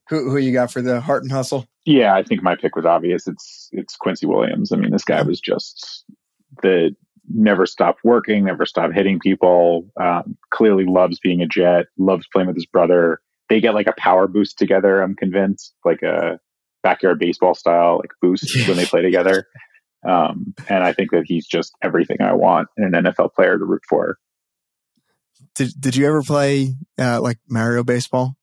Who, 0.09 0.29
who 0.29 0.37
you 0.37 0.53
got 0.53 0.71
for 0.71 0.81
the 0.81 1.01
heart 1.01 1.23
and 1.23 1.31
hustle? 1.31 1.67
Yeah, 1.85 2.15
I 2.15 2.23
think 2.23 2.41
my 2.41 2.55
pick 2.55 2.75
was 2.75 2.85
obvious. 2.85 3.27
It's 3.27 3.69
it's 3.71 3.95
Quincy 3.95 4.25
Williams. 4.25 4.71
I 4.71 4.77
mean, 4.77 4.91
this 4.91 5.03
guy 5.03 5.21
was 5.21 5.39
just 5.39 6.05
the 6.61 6.95
never 7.29 7.65
stopped 7.65 8.01
working, 8.03 8.45
never 8.45 8.65
stopped 8.65 8.93
hitting 8.93 9.19
people. 9.19 9.89
Um, 9.99 10.37
clearly 10.49 10.85
loves 10.85 11.19
being 11.19 11.41
a 11.41 11.47
Jet. 11.47 11.87
Loves 11.97 12.25
playing 12.31 12.47
with 12.47 12.55
his 12.55 12.65
brother. 12.65 13.21
They 13.49 13.59
get 13.59 13.73
like 13.73 13.87
a 13.87 13.93
power 13.97 14.27
boost 14.27 14.57
together. 14.57 15.01
I'm 15.01 15.15
convinced, 15.15 15.73
like 15.83 16.01
a 16.03 16.39
backyard 16.83 17.19
baseball 17.19 17.53
style 17.53 17.97
like 17.97 18.11
boost 18.21 18.67
when 18.67 18.77
they 18.77 18.85
play 18.85 19.01
together. 19.01 19.47
Um, 20.07 20.53
and 20.69 20.83
I 20.83 20.93
think 20.93 21.11
that 21.11 21.23
he's 21.25 21.47
just 21.47 21.73
everything 21.83 22.17
I 22.21 22.33
want 22.33 22.69
in 22.77 22.95
an 22.95 23.05
NFL 23.05 23.33
player 23.33 23.57
to 23.57 23.65
root 23.65 23.83
for. 23.89 24.17
Did 25.55 25.71
Did 25.79 25.95
you 25.95 26.07
ever 26.07 26.21
play 26.21 26.75
uh, 26.99 27.19
like 27.21 27.39
Mario 27.49 27.83
baseball? 27.83 28.36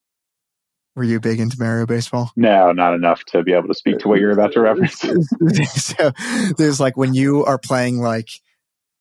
Were 0.97 1.05
you 1.05 1.19
big 1.19 1.41
into 1.41 1.57
Mario 1.59 1.87
baseball? 1.87 2.31
No, 2.37 2.71
not 2.71 2.95
enough 2.95 3.25
to 3.27 3.43
be 3.43 3.53
able 3.53 3.67
to 3.69 3.75
speak 3.75 3.99
to 3.99 4.09
what 4.09 4.21
you're 4.21 4.31
about 4.31 4.53
to 4.53 4.61
reference. 4.61 5.01
so 5.75 6.13
there's 6.57 6.79
like 6.79 6.97
when 6.97 7.15
you 7.15 7.45
are 7.45 7.59
playing 7.59 8.01
like 8.01 8.29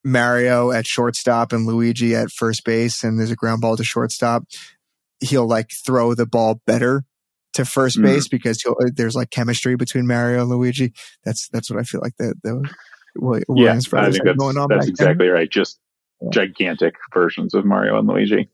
Mario 0.04 0.72
at 0.72 0.88
shortstop 0.88 1.54
and 1.54 1.68
Luigi 1.68 2.16
at 2.16 2.32
first 2.32 2.64
base, 2.66 3.04
and 3.04 3.20
there's 3.20 3.32
a 3.32 3.36
ground 3.36 3.62
ball 3.62 3.78
to 3.78 3.84
shortstop, 3.84 4.46
he'll 5.20 5.48
like 5.48 5.70
throw 5.86 6.16
the 6.16 6.26
ball 6.26 6.62
better 6.66 7.06
to 7.54 7.66
first 7.66 8.00
mm. 8.00 8.04
base 8.04 8.28
because 8.28 8.64
there's 8.96 9.16
like 9.16 9.30
chemistry 9.30 9.76
between 9.76 10.08
Mario 10.08 10.42
and 10.42 10.50
Luigi. 10.50 10.94
That's 11.24 11.48
that's 11.50 11.70
what 11.70 11.80
I 11.80 11.84
feel 11.84 12.02
like 12.02 12.18
the 12.18 12.34
the 12.44 12.70
Williams 13.16 13.88
yeah, 13.92 14.10
think 14.10 14.24
that's, 14.24 14.38
going 14.38 14.58
on. 14.58 14.68
That's 14.70 14.88
exactly 14.88 15.28
then. 15.28 15.36
right. 15.36 15.50
Just 15.50 15.80
yeah. 16.22 16.30
gigantic 16.32 16.96
versions 17.14 17.54
of 17.54 17.66
Mario 17.66 17.98
and 17.98 18.08
Luigi. 18.08 18.50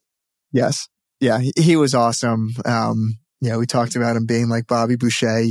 Yes. 0.52 0.88
Yeah, 1.20 1.40
he, 1.40 1.54
he 1.58 1.76
was 1.76 1.94
awesome. 1.94 2.52
Um, 2.66 3.18
yeah, 3.42 3.58
we 3.58 3.66
talked 3.66 3.96
about 3.96 4.16
him 4.16 4.26
being 4.26 4.50
like 4.50 4.68
Bobby 4.68 4.96
Boucher. 4.96 5.46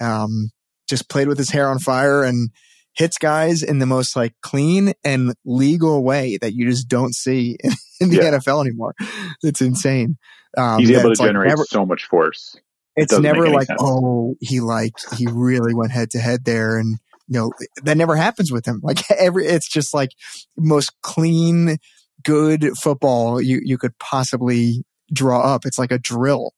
Um, 0.00 0.50
just 0.88 1.08
played 1.08 1.28
with 1.28 1.38
his 1.38 1.50
hair 1.50 1.68
on 1.68 1.78
fire 1.78 2.24
and 2.24 2.50
hits 2.94 3.18
guys 3.18 3.62
in 3.62 3.78
the 3.78 3.86
most 3.86 4.16
like 4.16 4.34
clean 4.42 4.92
and 5.04 5.34
legal 5.44 6.02
way 6.02 6.36
that 6.40 6.54
you 6.54 6.68
just 6.68 6.88
don't 6.88 7.14
see 7.14 7.56
in, 7.62 7.72
in 8.00 8.10
the 8.10 8.16
yeah. 8.16 8.30
NFL 8.32 8.66
anymore. 8.66 8.94
It's 9.42 9.60
insane. 9.60 10.18
Um, 10.58 10.80
He's 10.80 10.90
able 10.90 11.14
to 11.14 11.16
generate 11.16 11.48
like 11.48 11.58
never, 11.58 11.64
so 11.64 11.86
much 11.86 12.06
force. 12.06 12.56
It 12.96 13.04
it's 13.04 13.18
never 13.18 13.48
like, 13.48 13.68
sense. 13.68 13.80
oh, 13.80 14.34
he 14.40 14.60
like, 14.60 14.94
he 15.16 15.26
really 15.30 15.74
went 15.74 15.92
head 15.92 16.10
to 16.10 16.18
head 16.18 16.44
there. 16.44 16.76
And, 16.76 16.98
you 17.28 17.38
know, 17.38 17.52
that 17.84 17.96
never 17.96 18.16
happens 18.16 18.50
with 18.50 18.66
him. 18.66 18.80
Like 18.84 19.08
every, 19.12 19.46
it's 19.46 19.68
just 19.68 19.94
like 19.94 20.10
most 20.58 20.92
clean, 21.02 21.78
good 22.24 22.76
football 22.76 23.40
you, 23.40 23.60
you 23.62 23.78
could 23.78 23.96
possibly 23.98 24.84
draw 25.12 25.40
up. 25.40 25.64
It's 25.64 25.78
like 25.78 25.92
a 25.92 25.98
drill 25.98 26.52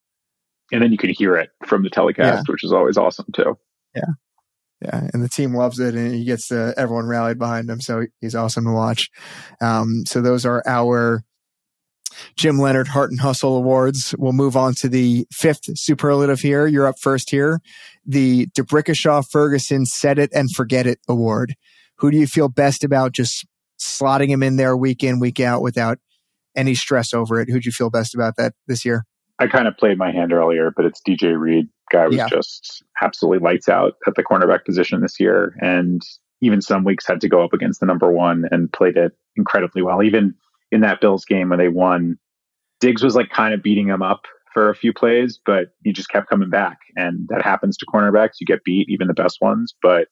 and 0.73 0.83
then 0.83 0.91
you 0.91 0.99
can 0.99 1.11
hear 1.11 1.37
it 1.37 1.51
from 1.67 1.83
the 1.83 1.91
telecast, 1.91 2.45
yeah. 2.49 2.53
which 2.53 2.65
is 2.65 2.73
always 2.73 2.97
awesome 2.97 3.27
too. 3.33 3.57
Yeah. 3.95 4.13
Yeah. 4.83 5.09
And 5.13 5.23
the 5.23 5.29
team 5.29 5.55
loves 5.55 5.79
it 5.79 5.95
and 5.95 6.13
he 6.13 6.25
gets 6.25 6.49
the, 6.49 6.75
everyone 6.77 7.07
rallied 7.07 7.39
behind 7.39 7.71
him. 7.71 7.81
So 7.81 8.07
he's 8.21 8.35
awesome 8.35 8.65
to 8.65 8.73
watch. 8.73 9.11
Um, 9.61 10.03
so 10.07 10.21
those 10.21 10.45
are 10.45 10.63
our 10.67 11.23
Jim 12.37 12.59
Leonhard 12.59 12.89
Heart 12.89 13.11
and 13.11 13.21
Hustle 13.21 13.57
Awards. 13.57 14.15
We'll 14.19 14.33
move 14.33 14.57
on 14.57 14.75
to 14.77 14.89
the 14.89 15.27
fifth 15.31 15.79
superlative 15.79 16.41
here. 16.41 16.67
You're 16.67 16.87
up 16.87 16.99
first 17.01 17.31
here. 17.31 17.61
The 18.05 18.47
D'Brickashaw 18.55 19.25
Ferguson 19.31 19.87
Set 19.87 20.19
It 20.19 20.31
and 20.35 20.51
Forget 20.51 20.87
It 20.87 20.99
Award. 21.09 21.55
Who 21.99 22.11
do 22.11 22.19
you 22.19 22.27
feel 22.27 22.49
best 22.49 22.83
about 22.83 23.13
just 23.13 23.47
slotting 23.81 24.29
him 24.29 24.43
in 24.43 24.57
there 24.57 24.77
week 24.77 25.05
in, 25.05 25.21
week 25.21 25.39
out 25.39 25.63
without 25.63 25.99
any 26.57 26.75
stress 26.75 27.15
over 27.15 27.41
it? 27.41 27.49
Who'd 27.49 27.65
you 27.65 27.73
feel 27.73 27.91
best 27.91 28.15
about 28.15 28.35
that 28.37 28.55
this 28.67 28.85
year? 28.85 29.05
I 29.39 29.47
kind 29.47 29.67
of 29.67 29.77
played 29.77 29.99
my 29.99 30.13
hand 30.13 30.33
earlier, 30.33 30.71
but 30.75 30.85
it's 30.85 31.01
DJ 31.07 31.39
Reed. 31.39 31.69
Guy 31.91 32.07
was 32.07 32.17
yeah. 32.17 32.29
just 32.29 32.83
absolutely 33.03 33.41
lights 33.41 33.69
out 33.69 33.95
at 34.07 34.15
the 34.15 34.23
cornerback 34.23 34.65
position 34.65 35.01
this 35.01 35.19
year. 35.19 35.57
And 35.61 36.03
even 36.41 36.61
some 36.61 36.85
weeks 36.85 37.07
had 37.07 37.21
to 37.23 37.29
go 37.29 37.43
up 37.43 37.53
against 37.53 37.81
the 37.81 37.87
number 37.87 38.11
one 38.11 38.45
and 38.51 38.73
played 38.73 38.97
it 38.97 39.13
incredibly 39.37 39.83
well. 39.83 40.03
Even 40.03 40.35
in 40.71 40.81
that 40.83 41.01
Bills 41.01 41.25
game 41.25 41.49
when 41.49 41.59
they 41.59 41.69
won, 41.69 42.19
Diggs 42.81 43.03
was 43.03 43.17
like 43.17 43.31
kind 43.31 43.55
of 43.55 43.63
beating 43.63 43.89
him 43.89 44.03
up 44.03 44.23
for 44.53 44.69
a 44.69 44.75
few 44.75 44.93
plays, 44.93 45.41
but 45.45 45.69
he 45.83 45.93
just 45.93 46.11
kept 46.11 46.29
coming 46.29 46.51
back. 46.51 46.79
And 46.97 47.27
that 47.29 47.43
happens 47.43 47.77
to 47.79 47.87
cornerbacks. 47.87 48.41
You 48.41 48.47
get 48.47 48.65
beat, 48.65 48.89
even 48.89 49.09
the 49.09 49.15
best 49.15 49.39
ones, 49.41 49.75
but 49.83 50.09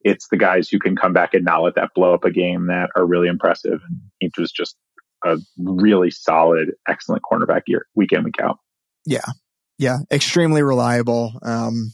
it's 0.00 0.28
the 0.28 0.36
guys 0.36 0.68
who 0.68 0.78
can 0.78 0.96
come 0.96 1.12
back 1.12 1.34
and 1.34 1.44
not 1.44 1.62
let 1.62 1.74
that 1.74 1.90
blow 1.94 2.14
up 2.14 2.24
a 2.24 2.30
game 2.30 2.66
that 2.66 2.90
are 2.94 3.06
really 3.06 3.28
impressive. 3.28 3.80
And 3.88 4.00
he 4.20 4.30
was 4.38 4.52
just 4.52 4.76
a 5.24 5.38
really 5.58 6.10
solid, 6.10 6.72
excellent 6.88 7.22
cornerback 7.30 7.62
year, 7.66 7.86
week 7.94 8.12
in, 8.12 8.24
week 8.24 8.40
out. 8.42 8.58
Yeah. 9.06 9.24
Yeah. 9.78 9.98
Extremely 10.10 10.62
reliable. 10.62 11.32
Um, 11.42 11.92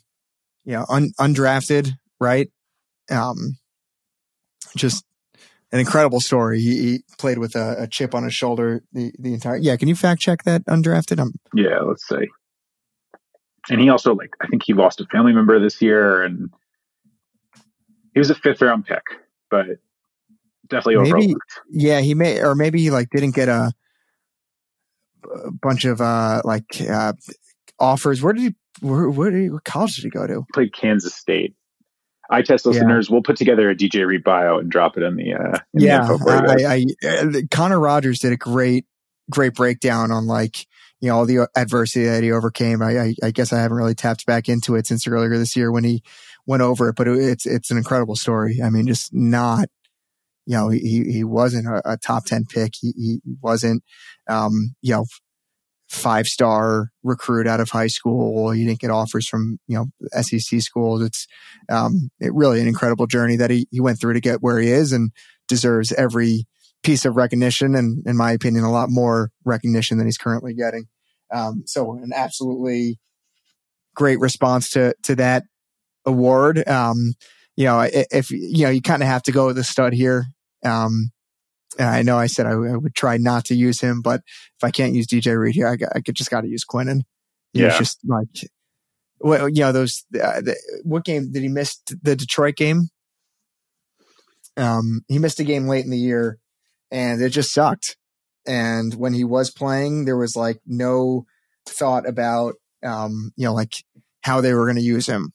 you 0.65 0.73
know, 0.73 0.85
un- 0.89 1.13
undrafted, 1.19 1.93
right? 2.21 2.49
Um, 3.11 3.57
just 4.77 5.05
an 5.73 5.81
incredible 5.81 6.21
story. 6.21 6.61
He, 6.61 6.77
he 6.79 7.05
played 7.19 7.39
with 7.39 7.55
a, 7.55 7.83
a, 7.83 7.87
chip 7.87 8.15
on 8.15 8.25
his 8.25 8.35
shoulder 8.35 8.83
the, 8.93 9.13
the 9.19 9.35
entire. 9.35 9.57
Yeah, 9.57 9.77
can 9.77 9.89
you 9.89 9.95
fact 9.95 10.21
check 10.21 10.45
that 10.45 10.65
undrafted? 10.67 11.21
I'm, 11.21 11.33
yeah, 11.55 11.81
let's 11.81 12.07
see. 12.07 12.29
And 13.69 13.81
he 13.81 13.89
also 13.89 14.15
like 14.15 14.31
I 14.41 14.47
think 14.47 14.63
he 14.65 14.73
lost 14.73 15.01
a 15.01 15.07
family 15.07 15.33
member 15.33 15.59
this 15.61 15.81
year, 15.83 16.23
and 16.23 16.51
he 18.15 18.19
was 18.19 18.31
a 18.31 18.35
fifth 18.35 18.63
round 18.63 18.87
pick, 18.87 19.03
but 19.51 19.67
definitely 20.71 20.97
maybe, 20.97 21.11
overlooked. 21.11 21.61
Yeah, 21.71 22.01
he 22.01 22.15
may, 22.15 22.41
or 22.41 22.55
maybe 22.55 22.81
he 22.81 22.91
like 22.91 23.11
didn't 23.11 23.35
get 23.35 23.49
a, 23.49 23.73
a 25.45 25.51
bunch 25.51 25.85
of 25.85 26.01
uh 26.01 26.43
like 26.45 26.81
uh 26.81 27.13
offers. 27.79 28.23
Where 28.23 28.33
did 28.33 28.43
he? 28.43 28.55
Where, 28.81 29.11
where 29.11 29.31
did 29.31 29.43
he? 29.43 29.51
What 29.51 29.65
college 29.65 29.97
did 29.97 30.05
he 30.05 30.11
go 30.11 30.27
to? 30.27 30.47
Played 30.53 30.73
Kansas 30.73 31.15
State. 31.15 31.55
I 32.31 32.43
test 32.43 32.65
listeners, 32.65 33.09
yeah. 33.09 33.13
we'll 33.13 33.23
put 33.23 33.37
together 33.37 33.69
a 33.71 33.75
DJ 33.75 34.07
Reed 34.07 34.23
bio 34.23 34.59
and 34.59 34.71
drop 34.71 34.97
it 34.97 35.03
in 35.03 35.17
the 35.17 35.35
uh, 35.35 35.59
in 35.75 35.81
yeah. 35.81 36.07
The 36.07 36.85
I, 37.03 37.09
I, 37.09 37.09
uh, 37.09 37.41
Connor 37.51 37.81
Rogers 37.81 38.21
did 38.21 38.33
a 38.33 38.37
great 38.37 38.87
great 39.29 39.55
breakdown 39.55 40.13
on 40.13 40.27
like 40.27 40.67
you 41.01 41.09
know 41.09 41.17
all 41.17 41.27
the 41.27 41.49
adversity 41.57 42.05
that 42.07 42.23
he 42.23 42.31
overcame. 42.31 42.83
I, 42.83 42.99
I, 42.99 43.15
I 43.25 43.31
guess 43.33 43.53
I 43.53 43.59
haven't 43.59 43.77
really 43.77 43.97
tapped 43.97 44.27
back 44.27 44.49
into 44.49 44.77
it 44.77 44.87
since 44.87 45.09
earlier 45.09 45.37
this 45.39 45.57
year 45.57 45.73
when 45.73 45.83
he 45.83 46.05
went 46.47 46.63
over 46.63 46.91
it, 46.91 46.97
but 46.97 47.09
it, 47.09 47.19
it's 47.19 47.47
it's 47.47 47.73
an 47.73 47.79
incredible 47.79 48.15
story. 48.15 48.61
I 48.63 48.71
mean, 48.71 48.87
just 48.87 49.13
not 49.13 49.69
you 50.51 50.57
know 50.57 50.69
he 50.69 51.05
he 51.11 51.23
wasn't 51.23 51.69
a, 51.69 51.93
a 51.93 51.97
top 51.97 52.25
ten 52.25 52.45
pick. 52.45 52.73
He 52.81 52.93
he 52.97 53.21
wasn't 53.41 53.85
um 54.29 54.75
you 54.83 54.93
know 54.93 55.05
five 55.91 56.29
star 56.29 56.91
recruit 57.03 57.49
out 57.49 57.61
of 57.61 57.71
high 57.71 57.89
school. 57.89 58.53
He 58.53 58.65
didn't 58.65 58.79
get 58.79 58.91
offers 58.91 59.27
from, 59.27 59.59
you 59.67 59.77
know, 59.77 59.87
SEC 60.23 60.61
schools. 60.61 61.03
It's, 61.03 61.27
um, 61.69 62.11
it 62.21 62.33
really 62.33 62.61
an 62.61 62.69
incredible 62.69 63.09
journey 63.09 63.37
that 63.37 63.51
he, 63.51 63.67
he 63.73 63.81
went 63.81 64.01
through 64.01 64.13
to 64.15 64.21
get 64.21 64.41
where 64.41 64.61
he 64.61 64.71
is 64.71 64.93
and 64.93 65.11
deserves 65.49 65.91
every 65.93 66.47
piece 66.85 67.05
of 67.05 67.17
recognition. 67.17 67.75
And 67.75 68.07
in 68.07 68.17
my 68.17 68.31
opinion, 68.31 68.63
a 68.63 68.71
lot 68.71 68.89
more 68.89 69.33
recognition 69.45 69.99
than 69.99 70.07
he's 70.07 70.17
currently 70.17 70.55
getting. 70.55 70.85
Um, 71.33 71.65
so 71.67 71.95
an 71.95 72.13
absolutely 72.15 73.01
great 73.97 74.21
response 74.21 74.71
to, 74.71 74.95
to 75.03 75.17
that 75.17 75.43
award. 76.07 76.67
Um, 76.69 77.15
you 77.57 77.65
know, 77.65 77.81
if, 77.93 78.31
you 78.31 78.65
know, 78.65 78.71
you 78.71 78.81
kind 78.81 79.03
of 79.03 79.09
have 79.09 79.25
to 79.25 79.33
go 79.33 79.47
with 79.47 79.57
the 79.57 79.65
stud 79.65 79.93
here. 79.93 80.27
Um, 80.65 81.11
and 81.79 81.89
I 81.89 82.03
know 82.03 82.19
I 82.19 82.27
said 82.27 82.47
I, 82.47 82.51
I, 82.51 82.77
would 82.77 82.95
try 82.95 83.17
not 83.17 83.45
to 83.47 83.55
use 83.55 83.81
him, 83.81 84.03
but 84.03 84.23
if 84.27 84.65
I 84.65 84.71
can't 84.71 84.95
use 84.95 85.07
DJ 85.07 85.39
Reed 85.39 85.55
here, 85.55 85.69
I, 85.69 85.77
I 85.97 86.01
could 86.01 86.17
just 86.17 86.31
got 86.31 86.43
to 86.43 86.49
use 86.49 86.65
Quinnen. 86.65 87.03
Yeah. 87.53 87.69
It's 87.69 87.79
just 87.79 87.99
like, 88.05 88.51
well, 89.21 89.49
you 89.49 89.61
know, 89.61 89.73
those, 89.73 90.05
uh, 90.15 90.41
the, 90.41 90.57
what 90.83 91.05
game 91.05 91.31
did 91.33 91.43
he 91.43 91.49
miss? 91.49 91.79
The 92.03 92.17
Detroit 92.17 92.57
game? 92.57 92.89
Um, 94.57 95.03
he 95.09 95.19
missed 95.19 95.41
a 95.41 95.45
game 95.45 95.69
late 95.69 95.85
in 95.85 95.91
the 95.91 95.99
year 95.99 96.39
and 96.91 97.23
it 97.23 97.31
just 97.31 97.53
sucked. 97.53 97.97
And 98.47 98.95
when 98.95 99.15
he 99.15 99.25
was 99.25 99.51
playing, 99.51 100.05
there 100.05 100.17
was 100.17 100.37
like 100.37 100.61
no 100.67 101.27
thought 101.67 102.09
about, 102.09 102.55
um, 102.85 103.33
you 103.37 103.45
know, 103.45 103.55
like 103.55 103.75
how 104.23 104.41
they 104.41 104.55
were 104.55 104.65
going 104.65 104.77
to 104.77 104.83
use 104.83 105.07
him, 105.07 105.33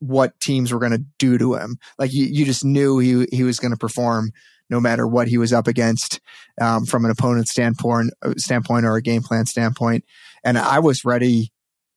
what 0.00 0.38
teams 0.40 0.72
were 0.72 0.80
going 0.80 0.92
to 0.92 1.04
do 1.18 1.38
to 1.38 1.54
him. 1.54 1.76
Like 1.98 2.12
you, 2.12 2.24
you 2.24 2.44
just 2.44 2.64
knew 2.64 2.98
he, 2.98 3.26
he 3.30 3.44
was 3.44 3.60
going 3.60 3.72
to 3.72 3.78
perform 3.78 4.32
no 4.70 4.80
matter 4.80 5.06
what 5.06 5.28
he 5.28 5.38
was 5.38 5.52
up 5.52 5.66
against 5.66 6.20
um, 6.60 6.84
from 6.84 7.04
an 7.04 7.10
opponent 7.10 7.48
standpoint, 7.48 8.12
uh, 8.22 8.34
standpoint 8.36 8.84
or 8.84 8.96
a 8.96 9.02
game 9.02 9.22
plan 9.22 9.46
standpoint. 9.46 10.04
And 10.44 10.58
I 10.58 10.78
was 10.78 11.04
ready, 11.04 11.52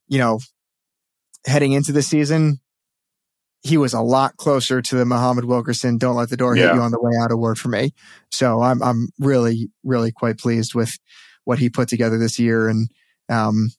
you 0.07 0.19
know, 0.19 0.39
heading 1.45 1.73
into 1.73 1.91
the 1.91 2.01
season. 2.01 2.59
He 3.63 3.77
was 3.77 3.93
a 3.93 4.01
lot 4.01 4.37
closer 4.37 4.81
to 4.81 4.95
the 4.95 5.05
Muhammad 5.05 5.45
Wilkerson 5.45 5.99
"Don't 5.99 6.15
let 6.15 6.29
the 6.29 6.37
door 6.37 6.55
yeah. 6.55 6.67
hit 6.67 6.75
you 6.75 6.81
on 6.81 6.91
the 6.91 6.99
way 6.99 7.11
out" 7.21 7.31
award 7.31 7.59
for 7.59 7.69
me. 7.69 7.93
So 8.31 8.61
I'm 8.61 8.81
I'm 8.81 9.09
really 9.19 9.69
really 9.83 10.11
quite 10.11 10.39
pleased 10.39 10.73
with 10.73 10.91
what 11.43 11.59
he 11.59 11.69
put 11.69 11.87
together 11.87 12.17
this 12.17 12.39
year, 12.39 12.67
and 12.67 12.89
um, 13.29 13.69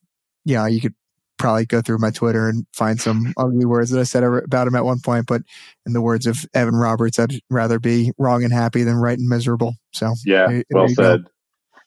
yeah, 0.45 0.69
you 0.69 0.81
could 0.81 0.95
probably 1.43 1.67
go 1.67 1.83
through 1.83 1.99
my 1.99 2.11
Twitter 2.11 2.49
and 2.49 2.67
find 2.73 3.01
some 3.01 3.35
ugly 3.37 3.65
words 3.65 3.91
that 3.91 4.01
I 4.01 4.05
said 4.05 4.23
about 4.23 4.67
him 4.67 4.75
at 4.75 4.85
one 4.85 5.01
point. 5.01 5.27
But 5.27 5.43
in 5.85 5.93
the 5.93 6.01
words 6.01 6.27
of 6.27 6.47
Evan 6.55 6.77
Roberts, 6.77 7.19
I'd 7.19 7.41
rather 7.51 7.79
be 7.79 8.13
wrong 8.19 8.45
and 8.45 8.53
happy 8.53 8.85
than 8.85 8.97
right 8.97 9.19
and 9.19 9.29
miserable. 9.29 9.75
So 9.93 10.15
yeah, 10.25 10.47
there, 10.49 10.65
well 10.71 10.87
there 10.87 10.95
said. 10.95 11.25
Go. 11.25 11.31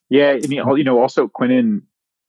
Yeah, 0.09 0.37
I 0.43 0.47
mean, 0.47 0.63
you 0.77 0.83
know, 0.83 1.01
also 1.01 1.27
Quinnen, 1.27 1.81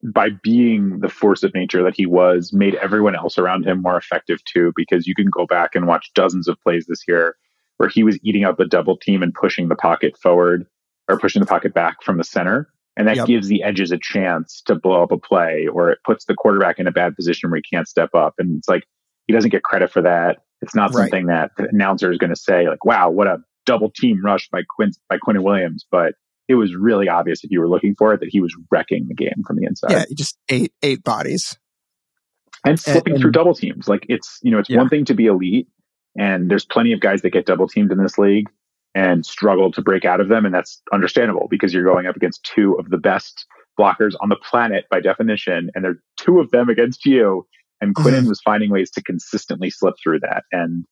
by 0.02 0.30
being 0.30 1.00
the 1.00 1.08
force 1.08 1.42
of 1.42 1.52
nature 1.52 1.82
that 1.82 1.94
he 1.94 2.06
was, 2.06 2.52
made 2.52 2.74
everyone 2.76 3.14
else 3.14 3.36
around 3.36 3.66
him 3.66 3.82
more 3.82 3.98
effective 3.98 4.42
too. 4.44 4.72
Because 4.76 5.06
you 5.06 5.14
can 5.14 5.28
go 5.28 5.46
back 5.46 5.74
and 5.74 5.86
watch 5.86 6.12
dozens 6.14 6.48
of 6.48 6.60
plays 6.62 6.86
this 6.86 7.02
year 7.06 7.36
where 7.76 7.88
he 7.88 8.02
was 8.02 8.18
eating 8.22 8.44
up 8.44 8.56
the 8.56 8.64
double 8.64 8.96
team 8.96 9.22
and 9.22 9.34
pushing 9.34 9.68
the 9.68 9.74
pocket 9.74 10.16
forward 10.16 10.66
or 11.08 11.18
pushing 11.18 11.40
the 11.40 11.46
pocket 11.46 11.74
back 11.74 12.02
from 12.02 12.16
the 12.16 12.24
center 12.24 12.70
and 12.96 13.06
that 13.08 13.16
yep. 13.16 13.26
gives 13.26 13.48
the 13.48 13.62
edges 13.62 13.92
a 13.92 13.98
chance 13.98 14.62
to 14.66 14.74
blow 14.74 15.02
up 15.02 15.12
a 15.12 15.18
play 15.18 15.66
or 15.70 15.90
it 15.90 15.98
puts 16.04 16.24
the 16.24 16.34
quarterback 16.34 16.78
in 16.78 16.86
a 16.86 16.92
bad 16.92 17.14
position 17.14 17.50
where 17.50 17.60
he 17.62 17.76
can't 17.76 17.86
step 17.86 18.10
up. 18.14 18.34
And 18.38 18.58
it's 18.58 18.68
like 18.68 18.84
he 19.26 19.32
doesn't 19.34 19.50
get 19.50 19.62
credit 19.62 19.92
for 19.92 20.02
that. 20.02 20.38
It's 20.62 20.74
not 20.74 20.94
right. 20.94 21.02
something 21.02 21.26
that 21.26 21.50
the 21.56 21.68
announcer 21.70 22.10
is 22.10 22.18
going 22.18 22.30
to 22.30 22.36
say 22.36 22.68
like, 22.68 22.84
"Wow, 22.84 23.10
what 23.10 23.26
a 23.26 23.38
double 23.66 23.90
team 23.90 24.24
rush 24.24 24.48
by 24.48 24.62
Quinn 24.74 24.92
by 25.08 25.18
Quinnen 25.18 25.42
Williams," 25.42 25.84
but 25.90 26.14
it 26.48 26.54
was 26.54 26.74
really 26.74 27.08
obvious 27.08 27.44
if 27.44 27.50
you 27.50 27.60
were 27.60 27.68
looking 27.68 27.94
for 27.94 28.14
it 28.14 28.20
that 28.20 28.30
he 28.30 28.40
was 28.40 28.56
wrecking 28.70 29.06
the 29.08 29.14
game 29.14 29.42
from 29.46 29.56
the 29.56 29.66
inside. 29.66 29.90
Yeah, 29.90 30.04
just 30.14 30.38
eight 30.48 30.72
eight 30.82 31.04
bodies 31.04 31.58
and 32.64 32.80
slipping 32.80 33.14
and, 33.14 33.22
through 33.22 33.32
double 33.32 33.54
teams. 33.54 33.86
Like 33.86 34.06
it's 34.08 34.38
you 34.42 34.50
know 34.50 34.58
it's 34.58 34.70
yeah. 34.70 34.78
one 34.78 34.88
thing 34.88 35.04
to 35.06 35.14
be 35.14 35.26
elite, 35.26 35.68
and 36.18 36.50
there's 36.50 36.64
plenty 36.64 36.92
of 36.92 37.00
guys 37.00 37.20
that 37.22 37.30
get 37.30 37.44
double 37.44 37.68
teamed 37.68 37.92
in 37.92 38.02
this 38.02 38.16
league 38.16 38.48
and 38.96 39.26
struggle 39.26 39.70
to 39.70 39.82
break 39.82 40.06
out 40.06 40.20
of 40.20 40.28
them. 40.28 40.46
And 40.46 40.54
that's 40.54 40.80
understandable 40.90 41.48
because 41.50 41.74
you're 41.74 41.84
going 41.84 42.06
up 42.06 42.16
against 42.16 42.42
two 42.44 42.74
of 42.78 42.88
the 42.88 42.96
best 42.96 43.44
blockers 43.78 44.14
on 44.22 44.30
the 44.30 44.36
planet 44.36 44.86
by 44.90 45.00
definition. 45.00 45.70
And 45.74 45.84
there 45.84 45.92
are 45.92 46.02
two 46.16 46.40
of 46.40 46.50
them 46.50 46.70
against 46.70 47.04
you. 47.04 47.46
And 47.82 47.94
Quinnen 47.94 48.20
mm-hmm. 48.20 48.28
was 48.28 48.40
finding 48.40 48.70
ways 48.70 48.90
to 48.92 49.02
consistently 49.02 49.68
slip 49.68 49.96
through 50.02 50.20
that. 50.20 50.44
And 50.50 50.86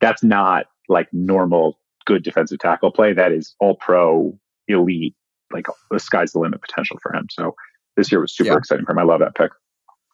that's 0.00 0.24
not 0.24 0.66
like 0.88 1.06
normal 1.12 1.78
good 2.06 2.24
defensive 2.24 2.58
tackle 2.58 2.90
play. 2.90 3.12
That 3.12 3.30
is 3.30 3.54
all 3.60 3.76
pro 3.76 4.36
elite, 4.66 5.14
like 5.52 5.66
the 5.92 6.00
sky's 6.00 6.32
the 6.32 6.40
limit 6.40 6.60
potential 6.60 6.98
for 7.00 7.14
him. 7.14 7.28
So 7.30 7.54
this 7.96 8.10
year 8.10 8.20
was 8.20 8.34
super 8.34 8.50
yep. 8.50 8.58
exciting 8.58 8.84
for 8.84 8.92
him. 8.92 8.98
I 8.98 9.04
love 9.04 9.20
that 9.20 9.36
pick. 9.36 9.52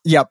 Yep. 0.04 0.28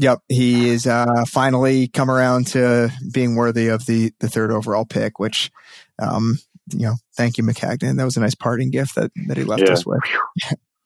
Yep, 0.00 0.20
he 0.28 0.68
is 0.68 0.86
uh, 0.86 1.24
finally 1.26 1.88
come 1.88 2.08
around 2.08 2.46
to 2.48 2.92
being 3.12 3.34
worthy 3.34 3.66
of 3.66 3.84
the 3.86 4.12
the 4.20 4.28
third 4.28 4.52
overall 4.52 4.84
pick, 4.84 5.18
which 5.18 5.50
um, 5.98 6.38
you 6.72 6.86
know, 6.86 6.94
thank 7.16 7.38
you, 7.38 7.44
Maccagnan. 7.44 7.96
That 7.96 8.04
was 8.04 8.16
a 8.16 8.20
nice 8.20 8.34
parting 8.34 8.70
gift 8.70 8.94
that, 8.96 9.10
that 9.28 9.36
he 9.36 9.44
left 9.44 9.62
yeah. 9.62 9.72
us 9.72 9.84
with. 9.86 10.00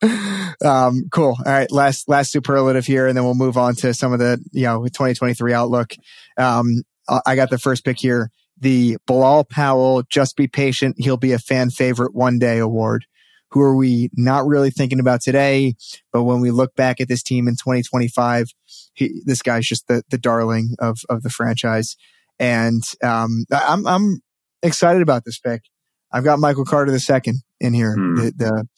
um, 0.64 1.09
cool. 1.11 1.37
All 1.39 1.53
right. 1.53 1.70
Last, 1.70 2.09
last 2.09 2.33
superlative 2.33 2.87
here. 2.87 3.07
And 3.07 3.16
then 3.16 3.24
we'll 3.24 3.35
move 3.35 3.57
on 3.57 3.74
to 3.76 3.95
some 3.95 4.12
of 4.12 4.18
the, 4.18 4.43
you 4.53 4.64
know, 4.64 4.85
2023 4.85 5.53
outlook. 5.53 5.95
Um, 6.37 6.83
I 7.26 7.37
got 7.37 7.51
the 7.51 7.59
first 7.59 7.85
pick 7.85 7.99
here. 7.99 8.30
The 8.59 8.97
Bilal 9.07 9.45
Powell, 9.45 10.03
just 10.09 10.37
be 10.37 10.47
patient. 10.47 10.97
He'll 10.99 11.16
be 11.16 11.33
a 11.33 11.39
fan 11.39 11.70
favorite 11.70 12.14
one 12.14 12.39
day 12.39 12.59
award. 12.59 13.07
Who 13.51 13.61
are 13.61 13.76
we 13.76 14.09
not 14.14 14.47
really 14.47 14.70
thinking 14.70 15.01
about 15.01 15.20
today? 15.20 15.74
But 16.12 16.22
when 16.22 16.41
we 16.41 16.51
look 16.51 16.74
back 16.74 17.01
at 17.01 17.09
this 17.09 17.22
team 17.22 17.49
in 17.49 17.55
2025, 17.55 18.47
he, 18.95 19.20
this 19.26 19.43
guy's 19.43 19.66
just 19.66 19.89
the, 19.89 20.03
the 20.11 20.18
darling 20.18 20.74
of, 20.78 21.01
of 21.11 21.22
the 21.22 21.28
franchise. 21.28 21.97
And, 22.39 22.83
um, 23.03 23.45
I'm, 23.53 23.87
I'm 23.87 24.22
excited 24.62 25.03
about 25.03 25.24
this 25.24 25.39
pick. 25.39 25.62
I've 26.13 26.25
got 26.25 26.39
Michael 26.39 26.65
Carter 26.65 26.91
the 26.91 27.01
second 27.01 27.37
in 27.61 27.73
here, 27.73 27.97
mm. 27.97 28.17
the, 28.17 28.33
the, 28.37 28.69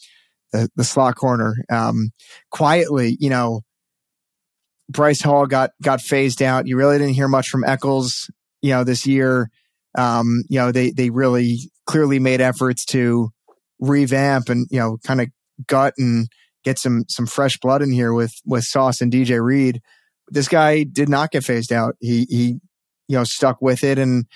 the, 0.52 0.68
the 0.76 0.84
slot 0.84 1.16
corner. 1.16 1.56
Um, 1.70 2.10
quietly, 2.50 3.16
you 3.18 3.30
know, 3.30 3.62
Bryce 4.88 5.22
Hall 5.22 5.46
got, 5.46 5.70
got 5.82 6.00
phased 6.00 6.42
out. 6.42 6.66
You 6.66 6.76
really 6.76 6.98
didn't 6.98 7.14
hear 7.14 7.28
much 7.28 7.48
from 7.48 7.64
Echols, 7.64 8.30
you 8.62 8.70
know, 8.70 8.84
this 8.84 9.06
year. 9.06 9.50
Um, 9.96 10.42
you 10.48 10.58
know, 10.58 10.72
they, 10.72 10.90
they 10.90 11.10
really 11.10 11.58
clearly 11.86 12.18
made 12.18 12.40
efforts 12.40 12.84
to 12.86 13.30
revamp 13.80 14.48
and, 14.48 14.66
you 14.70 14.78
know, 14.78 14.98
kind 15.04 15.20
of 15.20 15.28
gut 15.66 15.94
and 15.98 16.28
get 16.64 16.78
some, 16.78 17.04
some 17.08 17.26
fresh 17.26 17.58
blood 17.58 17.82
in 17.82 17.92
here 17.92 18.12
with, 18.12 18.34
with 18.44 18.64
Sauce 18.64 19.00
and 19.00 19.12
DJ 19.12 19.42
Reed. 19.42 19.80
This 20.28 20.48
guy 20.48 20.84
did 20.84 21.08
not 21.08 21.30
get 21.30 21.44
phased 21.44 21.72
out. 21.72 21.96
He, 22.00 22.26
he, 22.28 22.60
you 23.08 23.16
know, 23.16 23.24
stuck 23.24 23.60
with 23.60 23.84
it 23.84 23.98
and, 23.98 24.26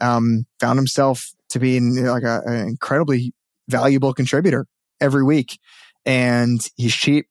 um, 0.00 0.46
found 0.60 0.78
himself 0.78 1.32
to 1.50 1.58
be 1.58 1.80
like 1.80 2.22
a, 2.22 2.42
an 2.44 2.68
incredibly 2.68 3.32
valuable 3.68 4.12
contributor 4.12 4.66
every 5.00 5.22
week. 5.22 5.58
And 6.04 6.60
he's 6.76 6.94
cheap. 6.94 7.26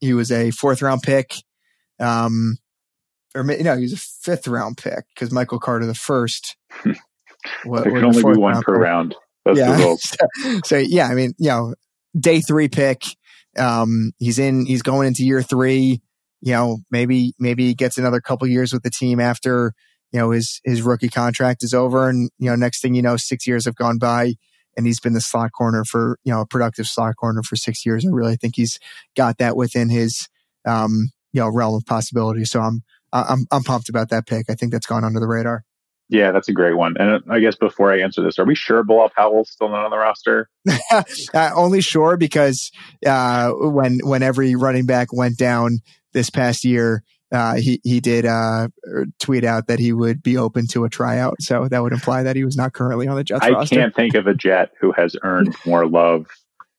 He 0.00 0.14
was 0.14 0.32
a 0.32 0.50
fourth 0.50 0.82
round 0.82 1.02
pick. 1.02 1.34
Um, 2.00 2.58
or 3.34 3.44
no, 3.44 3.76
he 3.76 3.82
was 3.82 3.92
a 3.92 3.96
fifth 3.96 4.48
round 4.48 4.76
pick 4.76 5.04
because 5.14 5.30
Michael 5.32 5.60
Carter 5.60 5.86
the 5.86 5.94
first. 5.94 6.56
what, 7.64 7.84
there 7.84 7.92
can 7.92 8.04
only 8.04 8.22
be 8.22 8.38
one 8.38 8.60
per 8.62 8.74
pick. 8.74 8.82
round. 8.82 9.14
That's 9.44 9.58
yeah. 9.58 9.94
So, 9.98 10.60
so, 10.64 10.76
yeah, 10.76 11.08
I 11.08 11.14
mean, 11.14 11.34
you 11.38 11.48
know, 11.48 11.74
day 12.18 12.40
three 12.40 12.68
pick. 12.68 13.02
Um, 13.58 14.12
he's 14.18 14.38
in, 14.38 14.66
he's 14.66 14.82
going 14.82 15.08
into 15.08 15.24
year 15.24 15.42
three. 15.42 16.00
You 16.40 16.52
know, 16.52 16.78
maybe, 16.90 17.34
maybe 17.38 17.66
he 17.66 17.74
gets 17.74 17.98
another 17.98 18.20
couple 18.20 18.48
years 18.48 18.72
with 18.72 18.82
the 18.82 18.90
team 18.90 19.20
after, 19.20 19.74
you 20.12 20.20
know, 20.20 20.30
his, 20.30 20.60
his 20.64 20.82
rookie 20.82 21.08
contract 21.08 21.62
is 21.62 21.74
over. 21.74 22.08
And, 22.08 22.30
you 22.38 22.50
know, 22.50 22.56
next 22.56 22.80
thing 22.80 22.94
you 22.94 23.02
know, 23.02 23.16
six 23.16 23.46
years 23.46 23.64
have 23.64 23.76
gone 23.76 23.98
by 23.98 24.34
and 24.76 24.86
he's 24.86 25.00
been 25.00 25.12
the 25.12 25.20
slot 25.20 25.52
corner 25.52 25.84
for, 25.84 26.18
you 26.24 26.32
know, 26.32 26.42
a 26.42 26.46
productive 26.46 26.86
slot 26.86 27.16
corner 27.16 27.42
for 27.42 27.56
six 27.56 27.84
years. 27.84 28.06
I 28.06 28.10
really 28.10 28.36
think 28.36 28.56
he's 28.56 28.78
got 29.16 29.38
that 29.38 29.56
within 29.56 29.88
his, 29.88 30.28
um, 30.66 31.10
you 31.32 31.40
know, 31.40 31.48
realm 31.48 31.74
of 31.74 31.86
possibility. 31.86 32.44
So 32.44 32.60
I'm, 32.60 32.82
I'm, 33.12 33.46
I'm 33.50 33.62
pumped 33.62 33.88
about 33.88 34.10
that 34.10 34.26
pick. 34.26 34.46
I 34.48 34.54
think 34.54 34.72
that's 34.72 34.86
gone 34.86 35.04
under 35.04 35.20
the 35.20 35.26
radar. 35.26 35.64
Yeah, 36.08 36.30
that's 36.30 36.48
a 36.48 36.52
great 36.52 36.76
one. 36.76 36.94
And 36.98 37.22
I 37.30 37.40
guess 37.40 37.56
before 37.56 37.90
I 37.90 38.00
answer 38.00 38.22
this, 38.22 38.38
are 38.38 38.44
we 38.44 38.54
sure 38.54 38.84
Bilal 38.84 39.10
Powell's 39.16 39.50
still 39.50 39.70
not 39.70 39.86
on 39.86 39.90
the 39.90 39.96
roster? 39.96 40.50
uh, 40.92 41.50
only 41.54 41.80
sure 41.80 42.18
because 42.18 42.70
uh, 43.06 43.50
when 43.52 44.00
when 44.04 44.22
every 44.22 44.54
running 44.54 44.84
back 44.84 45.10
went 45.10 45.38
down 45.38 45.78
this 46.12 46.28
past 46.28 46.64
year, 46.64 47.02
uh, 47.32 47.54
he 47.54 47.80
he 47.82 48.00
did 48.00 48.26
uh, 48.26 48.68
tweet 49.18 49.44
out 49.44 49.66
that 49.66 49.78
he 49.78 49.92
would 49.92 50.22
be 50.22 50.36
open 50.36 50.66
to 50.68 50.84
a 50.84 50.88
tryout. 50.90 51.40
So 51.40 51.66
that 51.68 51.82
would 51.82 51.92
imply 51.92 52.22
that 52.22 52.36
he 52.36 52.44
was 52.44 52.56
not 52.56 52.72
currently 52.72 53.08
on 53.08 53.16
the 53.16 53.24
Jets. 53.24 53.44
I 53.44 53.50
roster. 53.50 53.74
can't 53.76 53.94
think 53.94 54.14
of 54.14 54.26
a 54.26 54.34
Jet 54.34 54.70
who 54.80 54.92
has 54.92 55.16
earned 55.22 55.54
more 55.66 55.86
love 55.86 56.26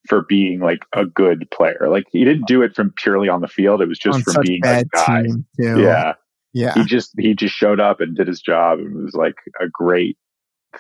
for 0.08 0.24
being 0.28 0.60
like 0.60 0.86
a 0.94 1.06
good 1.06 1.50
player. 1.52 1.88
Like 1.90 2.06
he 2.12 2.24
didn't 2.24 2.46
do 2.48 2.62
it 2.62 2.76
from 2.76 2.92
purely 2.96 3.30
on 3.30 3.42
the 3.42 3.48
field; 3.48 3.82
it 3.82 3.88
was 3.88 3.98
just 4.00 4.16
On 4.16 4.22
from 4.22 4.44
being 4.44 4.62
a 4.64 4.84
guy. 4.86 5.24
Yeah, 5.58 6.14
yeah. 6.54 6.74
he 6.76 6.84
just 6.84 7.12
he 7.18 7.34
just 7.34 7.56
showed 7.56 7.80
up 7.80 8.00
and 8.00 8.16
did 8.16 8.28
his 8.28 8.42
job 8.42 8.80
and 8.80 9.04
was 9.04 9.14
like 9.16 9.36
a 9.60 9.66
great 9.72 10.18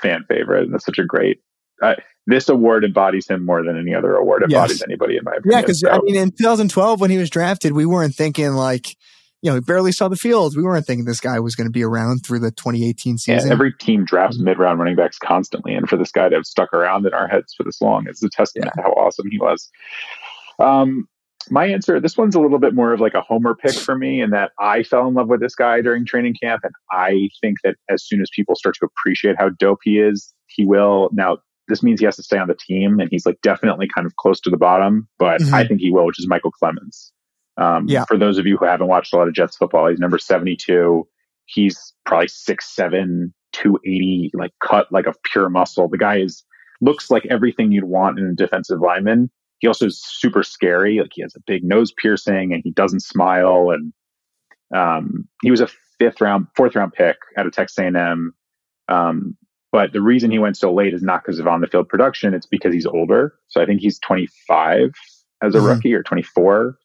fan 0.01 0.25
favorite. 0.29 0.63
And 0.63 0.73
that's 0.73 0.85
such 0.85 0.99
a 0.99 1.05
great. 1.05 1.39
Uh, 1.81 1.95
this 2.27 2.47
award 2.47 2.85
embodies 2.85 3.27
him 3.27 3.45
more 3.45 3.63
than 3.63 3.77
any 3.77 3.93
other 3.93 4.15
award 4.15 4.43
Yes. 4.47 4.53
embodies 4.57 4.83
anybody 4.83 5.17
in 5.17 5.23
my 5.25 5.31
opinion. 5.31 5.51
Yeah, 5.57 5.61
because 5.61 5.79
So, 5.81 5.89
I 5.89 5.99
mean, 6.03 6.15
in 6.15 6.31
2012 6.31 7.01
when 7.01 7.09
he 7.09 7.17
was 7.17 7.29
drafted, 7.29 7.73
we 7.73 7.85
weren't 7.85 8.15
thinking 8.15 8.51
like, 8.53 8.95
you 9.43 9.49
know, 9.51 9.55
he 9.55 9.59
barely 9.59 9.91
saw 9.91 10.07
the 10.07 10.15
field. 10.15 10.55
We 10.55 10.63
weren't 10.63 10.85
thinking 10.87 11.03
this 11.03 11.19
guy 11.19 11.37
was 11.41 11.53
going 11.53 11.67
to 11.67 11.71
be 11.71 11.83
around 11.83 12.19
through 12.25 12.39
the 12.39 12.51
2018 12.51 13.13
yeah, 13.27 13.37
season. 13.37 13.51
every 13.51 13.73
team 13.73 14.05
drafts 14.05 14.39
mid 14.39 14.57
round 14.57 14.79
running 14.79 14.95
backs 14.95 15.17
constantly, 15.19 15.73
and 15.75 15.87
for 15.89 15.97
this 15.97 16.11
guy 16.11 16.29
to 16.29 16.35
have 16.35 16.45
stuck 16.45 16.73
around 16.73 17.05
in 17.05 17.13
our 17.13 17.27
heads 17.27 17.53
for 17.55 17.63
this 17.65 17.81
long 17.81 18.07
is 18.09 18.23
a 18.23 18.29
testament 18.29 18.71
to 18.75 18.81
how 18.81 18.91
awesome 18.93 19.29
he 19.29 19.37
was. 19.37 19.69
Um, 20.59 21.09
my 21.49 21.65
answer, 21.65 21.99
this 21.99 22.17
one's 22.17 22.35
a 22.35 22.39
little 22.39 22.57
bit 22.57 22.73
more 22.73 22.93
of 22.93 23.01
like 23.01 23.15
a 23.15 23.21
homer 23.21 23.53
pick 23.53 23.73
for 23.75 23.97
me, 23.97 24.21
in 24.21 24.29
that 24.29 24.51
I 24.61 24.81
fell 24.83 25.07
in 25.09 25.13
love 25.13 25.27
with 25.27 25.41
this 25.41 25.55
guy 25.55 25.81
during 25.81 26.05
training 26.05 26.35
camp, 26.41 26.61
and 26.63 26.73
I 26.91 27.27
think 27.41 27.57
that 27.65 27.75
as 27.89 28.01
soon 28.07 28.21
as 28.21 28.29
people 28.33 28.55
start 28.55 28.75
to 28.79 28.85
appreciate 28.87 29.35
how 29.37 29.49
dope 29.49 29.79
he 29.83 29.99
is, 29.99 30.33
he 30.47 30.65
will. 30.65 31.09
Now, 31.11 31.39
this 31.67 31.83
means 31.83 31.99
he 31.99 32.05
has 32.05 32.15
to 32.15 32.23
stay 32.23 32.37
on 32.37 32.47
the 32.47 32.55
team, 32.55 32.99
and 33.01 33.09
he's 33.11 33.25
like 33.25 33.39
definitely 33.41 33.89
kind 33.93 34.05
of 34.07 34.15
close 34.15 34.39
to 34.41 34.49
the 34.49 34.57
bottom, 34.57 35.07
but 35.19 35.41
Mhm. 35.41 35.51
I 35.53 35.67
think 35.67 35.81
he 35.81 35.91
will, 35.91 36.05
which 36.05 36.19
is 36.19 36.27
Micheal 36.27 36.51
Clemons. 36.61 37.11
Um, 37.57 37.87
Yeah. 37.87 38.05
For 38.05 38.17
those 38.17 38.37
of 38.37 38.45
you 38.45 38.57
who 38.57 38.65
haven't 38.65 38.87
watched 38.87 39.13
a 39.13 39.17
lot 39.17 39.27
of 39.27 39.33
Jets 39.33 39.55
football, 39.57 39.87
he's 39.87 39.99
number 39.99 40.17
72. 40.17 41.07
He's 41.45 41.93
probably 42.05 42.27
6'7, 42.27 43.31
280, 43.51 44.31
like 44.33 44.51
cut 44.61 44.91
like 44.91 45.05
a 45.07 45.13
pure 45.23 45.49
muscle. 45.49 45.87
The 45.87 45.97
guy 45.97 46.17
is 46.19 46.43
looks 46.81 47.11
like 47.11 47.25
everything 47.27 47.71
you'd 47.71 47.83
want 47.85 48.17
in 48.19 48.25
a 48.25 48.33
defensive 48.33 48.79
lineman. 48.79 49.29
He 49.59 49.67
also 49.67 49.85
is 49.85 50.01
super 50.03 50.43
scary. 50.43 50.99
Like 50.99 51.11
he 51.13 51.21
has 51.21 51.35
a 51.35 51.39
big 51.45 51.63
nose 51.63 51.91
piercing 51.93 52.51
and 52.53 52.61
he 52.63 52.71
doesn't 52.71 53.01
smile. 53.01 53.69
And 53.71 53.93
um, 54.75 55.27
he 55.41 55.51
was 55.51 55.61
a 55.61 55.67
fifth 55.99 56.19
round, 56.19 56.47
fourth 56.55 56.75
round 56.75 56.93
pick 56.93 57.17
out 57.37 57.45
of 57.45 57.53
Texas 57.53 57.77
A&M. 57.77 58.33
Um, 58.89 59.37
but 59.71 59.93
the 59.93 60.01
reason 60.01 60.31
he 60.31 60.39
went 60.39 60.57
so 60.57 60.73
late 60.73 60.93
is 60.93 61.01
not 61.03 61.23
because 61.23 61.39
of 61.39 61.47
on 61.47 61.61
the 61.61 61.67
field 61.67 61.87
production. 61.89 62.33
It's 62.33 62.45
because 62.45 62.73
he's 62.73 62.85
older. 62.85 63.35
So 63.47 63.61
I 63.61 63.65
think 63.65 63.79
he's 63.81 63.99
25 63.99 64.91
as 65.41 65.55
a 65.55 65.59
Mhm. 65.59 65.67
rookie 65.67 65.93
or 65.93 66.03
24. 66.03 66.77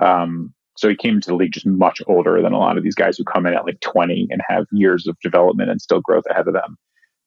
Um, 0.00 0.54
so 0.76 0.88
he 0.88 0.96
came 0.96 1.20
to 1.20 1.28
the 1.28 1.36
league 1.36 1.52
just 1.52 1.66
much 1.66 2.00
older 2.06 2.40
than 2.40 2.52
a 2.52 2.58
lot 2.58 2.78
of 2.78 2.84
these 2.84 2.94
guys 2.94 3.18
who 3.18 3.24
come 3.24 3.46
in 3.46 3.54
at 3.54 3.64
like 3.64 3.80
20 3.80 4.28
and 4.30 4.40
have 4.48 4.64
years 4.72 5.06
of 5.06 5.16
development 5.22 5.70
and 5.70 5.80
still 5.80 6.00
growth 6.00 6.24
ahead 6.30 6.48
of 6.48 6.54
them. 6.54 6.76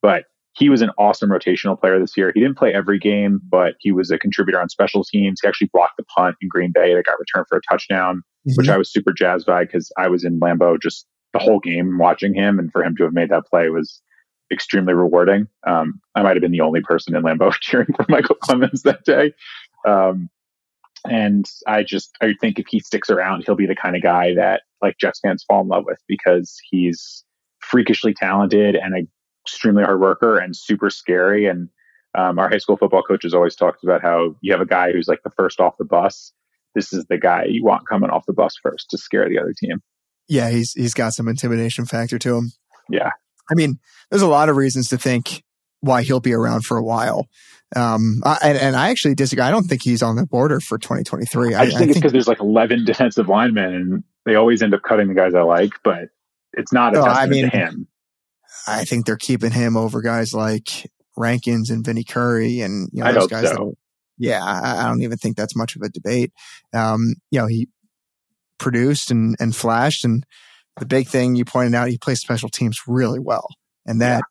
But 0.02 0.26
he 0.54 0.70
was 0.70 0.82
an 0.82 0.92
awesome 0.98 1.30
rotational 1.30 1.80
player 1.80 2.00
this 2.00 2.16
year. 2.16 2.32
He 2.34 2.40
didn't 2.40 2.58
play 2.58 2.74
every 2.74 3.00
game, 3.00 3.42
but 3.50 3.74
he 3.80 3.92
was 3.92 4.12
a 4.12 4.20
contributor 4.20 4.62
on 4.62 4.70
special 4.70 5.04
teams. 5.04 5.40
He 5.42 5.48
actually 5.48 5.70
blocked 5.74 5.98
the 5.98 6.06
punt 6.16 6.36
in 6.42 6.48
Green 6.48 6.72
Bay 6.72 6.94
that 6.94 7.06
got 7.06 7.20
returned 7.20 7.48
for 7.50 7.58
a 7.58 7.62
touchdown, 7.70 8.22
which 8.56 8.70
I 8.70 8.78
was 8.78 8.92
super 8.92 9.12
jazzed 9.12 9.48
by 9.48 9.66
because 9.66 9.92
I 9.98 10.08
was 10.08 10.24
in 10.24 10.40
Lambeau 10.40 10.80
just 10.80 11.06
the 11.34 11.40
whole 11.40 11.60
game 11.60 11.98
watching 11.98 12.36
him, 12.36 12.60
and 12.60 12.72
for 12.72 12.84
him 12.84 12.96
to 12.98 13.04
have 13.04 13.14
made 13.14 13.30
that 13.30 13.48
play 13.48 13.70
was 13.70 14.02
extremely 14.52 14.94
rewarding. 14.94 15.48
Um, 15.66 16.00
I 16.16 16.22
might 16.22 16.36
have 16.36 16.42
been 16.42 16.52
the 16.52 16.62
only 16.62 16.82
person 16.82 17.16
in 17.16 17.24
Lambeau 17.24 17.52
cheering 17.62 17.88
for 17.96 18.04
Micheal 18.06 18.38
Clemons 18.38 18.84
that 18.84 19.04
day. 19.04 19.34
Um, 19.88 20.30
and 21.06 21.50
I 21.68 21.84
just 21.84 22.16
I 22.22 22.34
think 22.40 22.60
if 22.60 22.66
he 22.70 22.80
sticks 22.80 23.10
around, 23.10 23.44
he'll 23.46 23.56
be 23.56 23.68
the 23.68 23.76
kind 23.76 23.96
of 23.96 24.02
guy 24.02 24.34
that 24.36 24.62
like 24.82 24.98
Jets 24.98 25.20
fans 25.20 25.44
fall 25.48 25.62
in 25.62 25.68
love 25.68 25.86
with 25.86 26.00
because 26.08 26.58
he's 26.70 27.24
freakishly 27.60 28.14
talented 28.14 28.76
and 28.76 28.96
a 28.96 29.08
extremely 29.46 29.84
hard 29.84 30.00
worker 30.00 30.38
and 30.38 30.56
super 30.56 30.90
scary. 30.90 31.46
And 31.48 31.70
um, 32.16 32.40
our 32.40 32.50
high 32.50 32.58
school 32.58 32.78
football 32.78 33.04
coaches 33.04 33.34
always 33.34 33.56
talked 33.56 33.84
about 33.84 34.02
how 34.02 34.36
you 34.42 34.52
have 34.52 34.62
a 34.62 34.66
guy 34.66 34.92
who's 34.92 35.08
like 35.08 35.24
the 35.24 35.32
first 35.32 35.60
off 35.60 35.78
the 35.78 35.86
bus. 35.86 36.32
This 36.76 36.94
is 36.94 37.06
the 37.06 37.18
guy 37.18 37.46
you 37.46 37.64
want 37.64 37.88
coming 37.88 38.10
off 38.10 38.26
the 38.26 38.34
bus 38.34 38.56
first 38.62 38.90
to 38.92 38.98
scare 38.98 39.28
the 39.30 39.40
other 39.40 39.54
team. 39.58 39.82
yeah, 40.28 40.50
he's 40.50 40.72
he's 40.74 40.94
got 40.94 41.14
some 41.14 41.28
intimidation 41.28 41.86
factor 41.86 42.18
to 42.20 42.38
him. 42.38 42.52
Yeah. 42.90 43.12
I 43.52 43.56
mean, 43.56 43.80
there's 44.10 44.22
a 44.22 44.28
lot 44.28 44.50
of 44.50 44.56
reasons 44.56 44.88
to 44.90 44.98
think 44.98 45.44
why 45.82 46.02
he'll 46.04 46.22
be 46.22 46.34
around 46.34 46.66
for 46.66 46.78
a 46.78 46.84
while. 46.84 47.28
Um, 47.76 48.22
I, 48.24 48.38
and, 48.44 48.58
and 48.58 48.76
I 48.76 48.90
actually 48.90 49.16
disagree. 49.16 49.44
I 49.44 49.52
don't 49.52 49.64
think 49.64 49.82
he's 49.84 50.04
on 50.04 50.16
the 50.16 50.26
border 50.26 50.60
for 50.60 50.78
2023. 50.78 51.56
I 51.56 51.66
just 51.66 51.78
think 51.78 51.90
it's 51.92 52.00
because 52.00 52.12
there's 52.12 52.28
like 52.28 52.40
11 52.40 52.86
defensive 52.86 53.28
linemen 53.28 53.74
and 53.74 54.04
they 54.26 54.36
always 54.36 54.62
end 54.62 54.74
up 54.74 54.82
cutting 54.84 55.08
the 55.08 55.14
guys 55.14 55.34
I 55.34 55.42
like, 55.42 55.72
but 55.84 56.10
it's 56.54 56.72
not 56.72 56.94
a 56.96 57.00
No, 57.00 57.04
I 57.06 57.26
mean- 57.28 57.50
to 57.50 57.58
him. 57.58 57.88
I 58.66 58.86
think 58.86 59.06
they're 59.06 59.18
keeping 59.18 59.52
him 59.52 59.76
over 59.76 60.02
guys 60.02 60.34
like 60.34 60.90
Rankins 61.18 61.70
and 61.70 61.84
Vinnie 61.84 62.06
Curry 62.06 62.62
and 62.62 62.88
you 62.94 63.04
know 63.04 63.12
those 63.12 63.28
guys. 63.28 63.50
so. 63.50 63.56
That, 63.56 63.74
yeah, 64.18 64.44
I, 64.44 64.84
I 64.86 64.88
don't 64.88 65.02
even 65.02 65.18
think 65.18 65.36
that's 65.36 65.56
much 65.56 65.76
of 65.76 65.82
a 65.82 65.90
debate. 65.90 66.32
Um, 66.74 67.16
you 67.30 67.40
know, 67.40 67.48
he 67.48 67.68
produced 68.60 69.12
and 69.12 69.36
and 69.40 69.56
flashed, 69.56 70.06
and 70.06 70.24
the 70.80 70.86
big 70.86 71.08
thing 71.08 71.36
you 71.36 71.44
pointed 71.46 71.76
out, 71.76 71.90
he 71.90 71.98
plays 71.98 72.22
special 72.22 72.48
teams 72.48 72.80
really 72.88 73.20
well, 73.20 73.48
and 73.86 74.00
that 74.02 74.24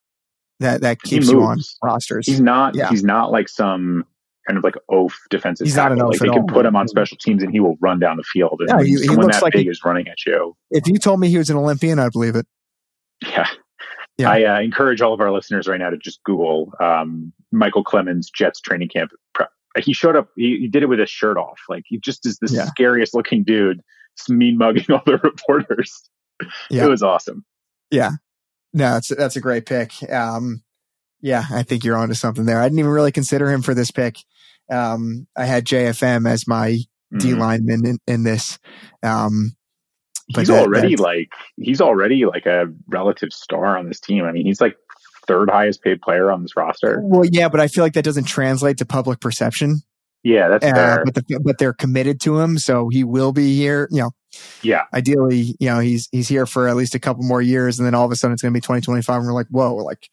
that 0.63 0.81
that 0.81 1.03
keeps 1.03 1.29
you 1.29 1.43
on 1.43 1.61
rosters. 1.83 2.27
He's 2.27 2.41
not, 2.41 2.75
Yeah. 2.75 2.89
he's 2.89 3.05
not 3.05 3.31
like 3.31 3.49
some 3.49 4.05
kind 4.49 4.59
of 4.59 4.65
like 4.65 4.75
oaf 4.89 5.17
defensive 5.31 5.67
He's 5.67 5.77
not 5.77 5.93
an 5.93 6.01
oaf 6.03 6.11
like 6.13 6.21
they 6.21 6.29
can 6.29 6.41
all. 6.41 6.47
put 6.49 6.67
him 6.67 6.75
on 6.75 6.89
special 6.89 7.17
teams 7.21 7.43
and 7.43 7.53
he 7.53 7.61
will 7.61 7.77
run 7.81 7.99
down 8.01 8.17
the 8.17 8.25
field. 8.25 8.61
And 8.61 8.69
Yeah, 8.81 8.85
he- 8.85 9.03
he 9.03 9.09
looks 9.15 9.37
that 9.37 9.43
like 9.43 9.53
big 9.53 9.65
he- 9.65 9.69
is 9.71 9.81
running 9.85 10.09
at 10.09 10.25
you. 10.27 10.57
if 10.71 10.89
you 10.89 10.99
told 10.99 11.21
me 11.21 11.29
he 11.29 11.39
was 11.39 11.49
an 11.51 11.57
Olympian, 11.57 11.99
I'd 11.99 12.13
believe 12.13 12.35
it. 12.37 12.47
Yeah. 13.29 13.47
Yeah. 14.19 14.31
I 14.31 14.45
uh, 14.45 14.61
encourage 14.61 15.01
all 15.01 15.15
of 15.15 15.21
our 15.21 15.31
listeners 15.33 15.67
right 15.69 15.79
now 15.81 15.89
to 15.91 15.97
just 15.97 16.23
Google 16.25 16.73
um, 16.81 17.33
Micheal 17.55 17.83
Clemons 17.85 18.27
Jets 18.35 18.61
training 18.61 18.89
camp. 18.89 19.11
prep. 19.35 19.51
He 19.79 19.93
showed 19.95 20.17
up. 20.17 20.29
He, 20.37 20.59
he 20.59 20.69
did 20.69 20.83
it 20.83 20.87
with 20.87 20.99
his 20.99 21.09
shirt 21.09 21.37
off. 21.39 21.59
Like 21.69 21.85
he 21.87 21.99
just 21.99 22.27
is 22.27 22.37
the 22.41 22.53
Yeah. 22.53 22.67
scariest 22.67 23.15
looking 23.15 23.43
dude, 23.45 23.81
mean 24.29 24.59
mugging 24.59 24.85
all 24.91 25.03
the 25.07 25.17
reporters. 25.19 26.11
Yeah. 26.69 26.85
It 26.85 26.89
was 26.89 27.03
awesome. 27.03 27.45
No, 28.75 28.93
that's 28.95 29.09
that's 29.09 29.37
a 29.37 29.41
great 29.41 29.67
pick. 29.67 29.93
Um, 30.11 30.63
yeah, 31.21 31.45
I 31.51 31.63
think 31.63 31.85
you're 31.85 31.97
onto 31.97 32.15
something 32.15 32.45
there. 32.47 32.61
I 32.61 32.65
didn't 32.65 32.79
even 32.79 32.91
really 32.91 33.13
consider 33.13 33.51
him 33.51 33.63
for 33.63 33.75
this 33.75 33.91
pick. 33.91 34.17
Um, 34.71 35.27
I 35.37 35.45
had 35.45 35.65
JFM 35.67 36.29
as 36.29 36.47
my 36.49 36.79
D 37.17 37.33
Mhm. 37.33 37.39
lineman 37.39 37.87
in, 37.87 37.99
in 38.07 38.23
this. 38.25 38.59
Um, 39.03 39.53
but 40.33 40.41
He's 40.41 40.49
that- 40.49 40.63
already 40.63 40.97
like 40.97 41.31
he's 41.57 41.81
already 41.81 42.25
like 42.25 42.47
a 42.47 42.67
relative 42.89 43.33
star 43.33 43.77
on 43.77 43.89
this 43.89 44.01
team. 44.01 44.25
I 44.25 44.33
mean, 44.33 44.47
he's 44.47 44.61
like 44.61 44.77
third 45.27 45.51
highest 45.51 45.83
paid 45.83 46.01
player 46.01 46.31
on 46.33 46.43
this 46.43 46.57
roster. 46.57 47.01
well, 47.03 47.25
yeah, 47.31 47.49
but 47.49 47.61
I 47.61 47.69
feel 47.69 47.85
like 47.85 47.93
that 47.95 48.05
doesn't 48.05 48.25
translate 48.25 48.79
to 48.79 48.87
public 48.87 49.21
perception. 49.21 49.83
Yeah, 50.25 50.49
that's 50.49 50.65
Uh, 50.65 50.73
fair. 50.75 51.05
but 51.05 51.15
the, 51.15 51.41
but 51.43 51.59
they're 51.59 51.73
committed 51.73 52.21
to 52.23 52.39
him, 52.39 52.57
so 52.59 52.89
he 52.89 53.05
will 53.05 53.33
be 53.33 53.55
here. 53.57 53.89
You 53.91 54.03
know, 54.03 54.11
Yeah, 54.63 54.83
ideally, 54.95 55.57
you 55.61 55.69
know, 55.69 55.79
he's 55.81 56.09
he's 56.13 56.29
here 56.29 56.47
for 56.47 56.69
at 56.69 56.77
least 56.77 56.95
a 56.95 57.01
couple 57.01 57.23
more 57.25 57.43
years, 57.43 57.79
and 57.79 57.87
then 57.87 57.95
all 57.95 58.05
of 58.05 58.13
a 58.13 58.17
sudden 58.17 58.33
it's 58.33 58.43
going 58.43 58.53
to 58.53 58.57
be 58.57 58.61
2025, 58.63 59.17
and 59.17 59.27
we're 59.27 59.33
like, 59.33 59.49
whoa, 59.51 59.75
like 59.75 60.09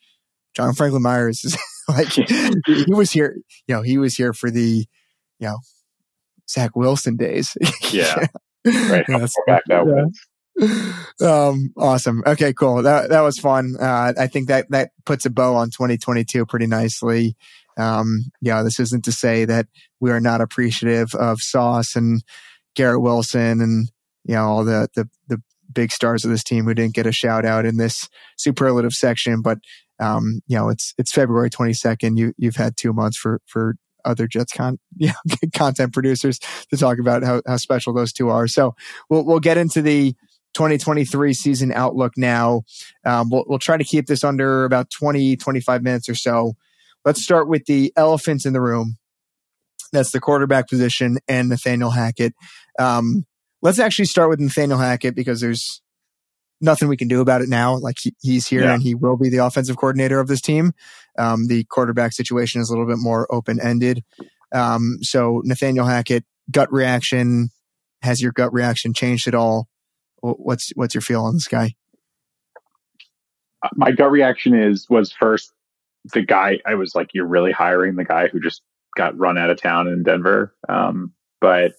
John 0.56 0.74
Franklin 0.74 1.02
Myers 1.02 1.44
is 1.46 1.58
like 1.90 2.08
he 2.10 2.86
was 2.90 3.12
here. 3.12 3.38
You 3.68 3.76
know, 3.76 3.82
he 3.82 3.98
was 3.98 4.16
here 4.16 4.34
for 4.34 4.50
the 4.52 4.86
you 5.40 5.48
know 5.48 5.58
Zach 6.50 6.76
Wilson 6.76 7.16
days. 7.16 7.56
yeah. 7.92 8.28
Right. 8.66 9.06
How 9.08 9.20
That's- 9.20 9.34
back 9.48 9.64
that 9.68 9.86
yeah. 9.86 10.06
um 11.22 11.72
awesome 11.78 12.22
okay 12.28 12.52
cool 12.52 12.84
that 12.84 13.10
that 13.10 13.22
was 13.22 13.40
fun 13.40 13.76
uh 13.80 14.12
i 14.20 14.28
think 14.28 14.50
that 14.50 14.70
that 14.72 14.92
puts 15.06 15.26
a 15.26 15.30
bow 15.30 15.56
on 15.56 15.70
2022 15.70 16.46
pretty 16.46 16.68
nicely 16.68 17.38
um 17.78 18.26
yeah 18.42 18.62
this 18.62 18.78
isn't 18.78 19.06
to 19.06 19.12
say 19.14 19.46
that 19.46 19.68
we 20.02 20.12
are 20.12 20.20
not 20.20 20.42
appreciative 20.42 21.16
of 21.16 21.40
sauce 21.40 21.96
and 21.96 22.22
garrett 22.76 23.02
wilson 23.02 23.62
and 23.62 23.90
you 24.26 24.36
know 24.36 24.46
all 24.46 24.64
the 24.64 24.90
the 24.96 25.10
the 25.28 25.42
big 25.72 25.92
stars 25.92 26.26
of 26.26 26.32
this 26.32 26.44
team 26.44 26.66
who 26.66 26.74
didn't 26.74 26.96
get 26.96 27.06
a 27.06 27.12
shout 27.12 27.46
out 27.46 27.66
in 27.66 27.78
this 27.78 28.10
superlative 28.38 28.94
section 28.94 29.42
but 29.42 29.60
um 30.00 30.42
you 30.48 30.58
know 30.58 30.70
it's 30.70 30.94
it's 30.98 31.12
february 31.12 31.50
22nd 31.50 32.18
you 32.18 32.34
you've 32.38 32.56
had 32.56 32.76
two 32.76 32.92
months 32.92 33.18
for 33.18 33.40
for 33.46 33.76
other 34.06 34.28
Jets 34.28 34.54
con, 34.54 34.80
you 34.98 35.08
know, 35.08 35.48
content 35.54 35.94
producers 35.94 36.40
to 36.70 36.78
talk 36.78 37.00
about 37.00 37.24
how, 37.24 37.42
how 37.48 37.58
special 37.58 37.94
those 37.94 38.14
two 38.14 38.30
are. 38.30 38.48
So 38.48 38.76
we'll, 39.10 39.24
we'll 39.24 39.40
get 39.40 39.58
into 39.58 39.82
the 39.82 40.14
2023 40.54 41.34
season 41.34 41.72
outlook 41.72 42.14
now. 42.18 42.64
Um, 43.06 43.30
we'll, 43.30 43.46
we'll 43.48 43.60
try 43.60 43.78
to 43.78 43.84
keep 43.84 44.08
this 44.08 44.24
under 44.24 44.66
about 44.66 44.90
20, 44.90 45.38
25 45.38 45.84
minutes 45.84 46.10
or 46.10 46.16
so. 46.16 46.54
Let's 47.06 47.24
start 47.24 47.48
with 47.48 47.66
the 47.66 47.94
elephants 47.96 48.46
in 48.46 48.54
the 48.54 48.62
room. 48.62 48.98
That's 49.92 50.12
the 50.12 50.20
quarterback 50.20 50.68
position 50.68 51.18
and 51.28 51.50
Nathaniel 51.50 51.92
Hackett. 51.92 52.34
Um, 52.78 53.26
let's 53.62 53.80
actually 53.80 54.06
start 54.06 54.30
with 54.30 54.40
Nathaniel 54.40 54.78
Hackett 54.78 55.16
because 55.16 55.42
there's 55.42 55.82
nothing 56.62 56.88
we 56.88 56.98
can 56.98 57.08
do 57.08 57.22
about 57.22 57.42
it 57.42 57.50
now. 57.50 57.78
Like 57.78 57.98
he, 58.00 58.14
he's 58.22 58.48
here 58.48 58.64
yeah. 58.64 58.74
and 58.74 58.84
he 58.84 58.96
will 58.96 59.18
be 59.18 59.30
the 59.30 59.38
offensive 59.38 59.78
coordinator 59.78 60.20
of 60.20 60.28
this 60.28 60.42
team. 60.42 60.74
Um, 61.18 61.48
the 61.48 61.64
quarterback 61.66 62.14
situation 62.14 62.62
is 62.62 62.70
a 62.70 62.74
little 62.74 62.88
bit 62.88 62.98
more 62.98 63.28
open 63.34 63.60
ended. 63.62 64.04
Um, 64.54 64.98
so 65.02 65.42
Nathaniel 65.44 65.86
Hackett, 65.86 66.26
gut 66.52 66.72
reaction. 66.72 67.50
Has 68.02 68.22
your 68.22 68.32
gut 68.32 68.54
reaction 68.54 68.94
changed 68.94 69.28
at 69.28 69.36
all? 69.36 69.68
What's 70.22 70.72
what's 70.76 70.94
your 70.94 71.02
feel 71.02 71.24
on 71.24 71.34
this 71.34 71.48
guy? 71.48 71.76
Uh, 73.64 73.70
my 73.76 73.92
gut 73.92 74.12
reaction 74.12 74.54
is 74.54 74.86
was 74.90 75.12
first 75.12 75.52
the 76.14 76.22
guy. 76.22 76.60
I 76.66 76.76
was 76.76 76.96
like, 76.96 77.10
you're 77.14 77.28
really 77.28 77.52
hiring 77.52 77.96
the 77.96 78.06
guy 78.06 78.28
who 78.28 78.40
just 78.40 78.62
got 78.96 79.18
run 79.18 79.38
out 79.38 79.50
of 79.50 79.62
town 79.62 79.88
in 79.88 80.04
Denver. 80.04 80.54
Um, 80.68 81.14
but 81.42 81.74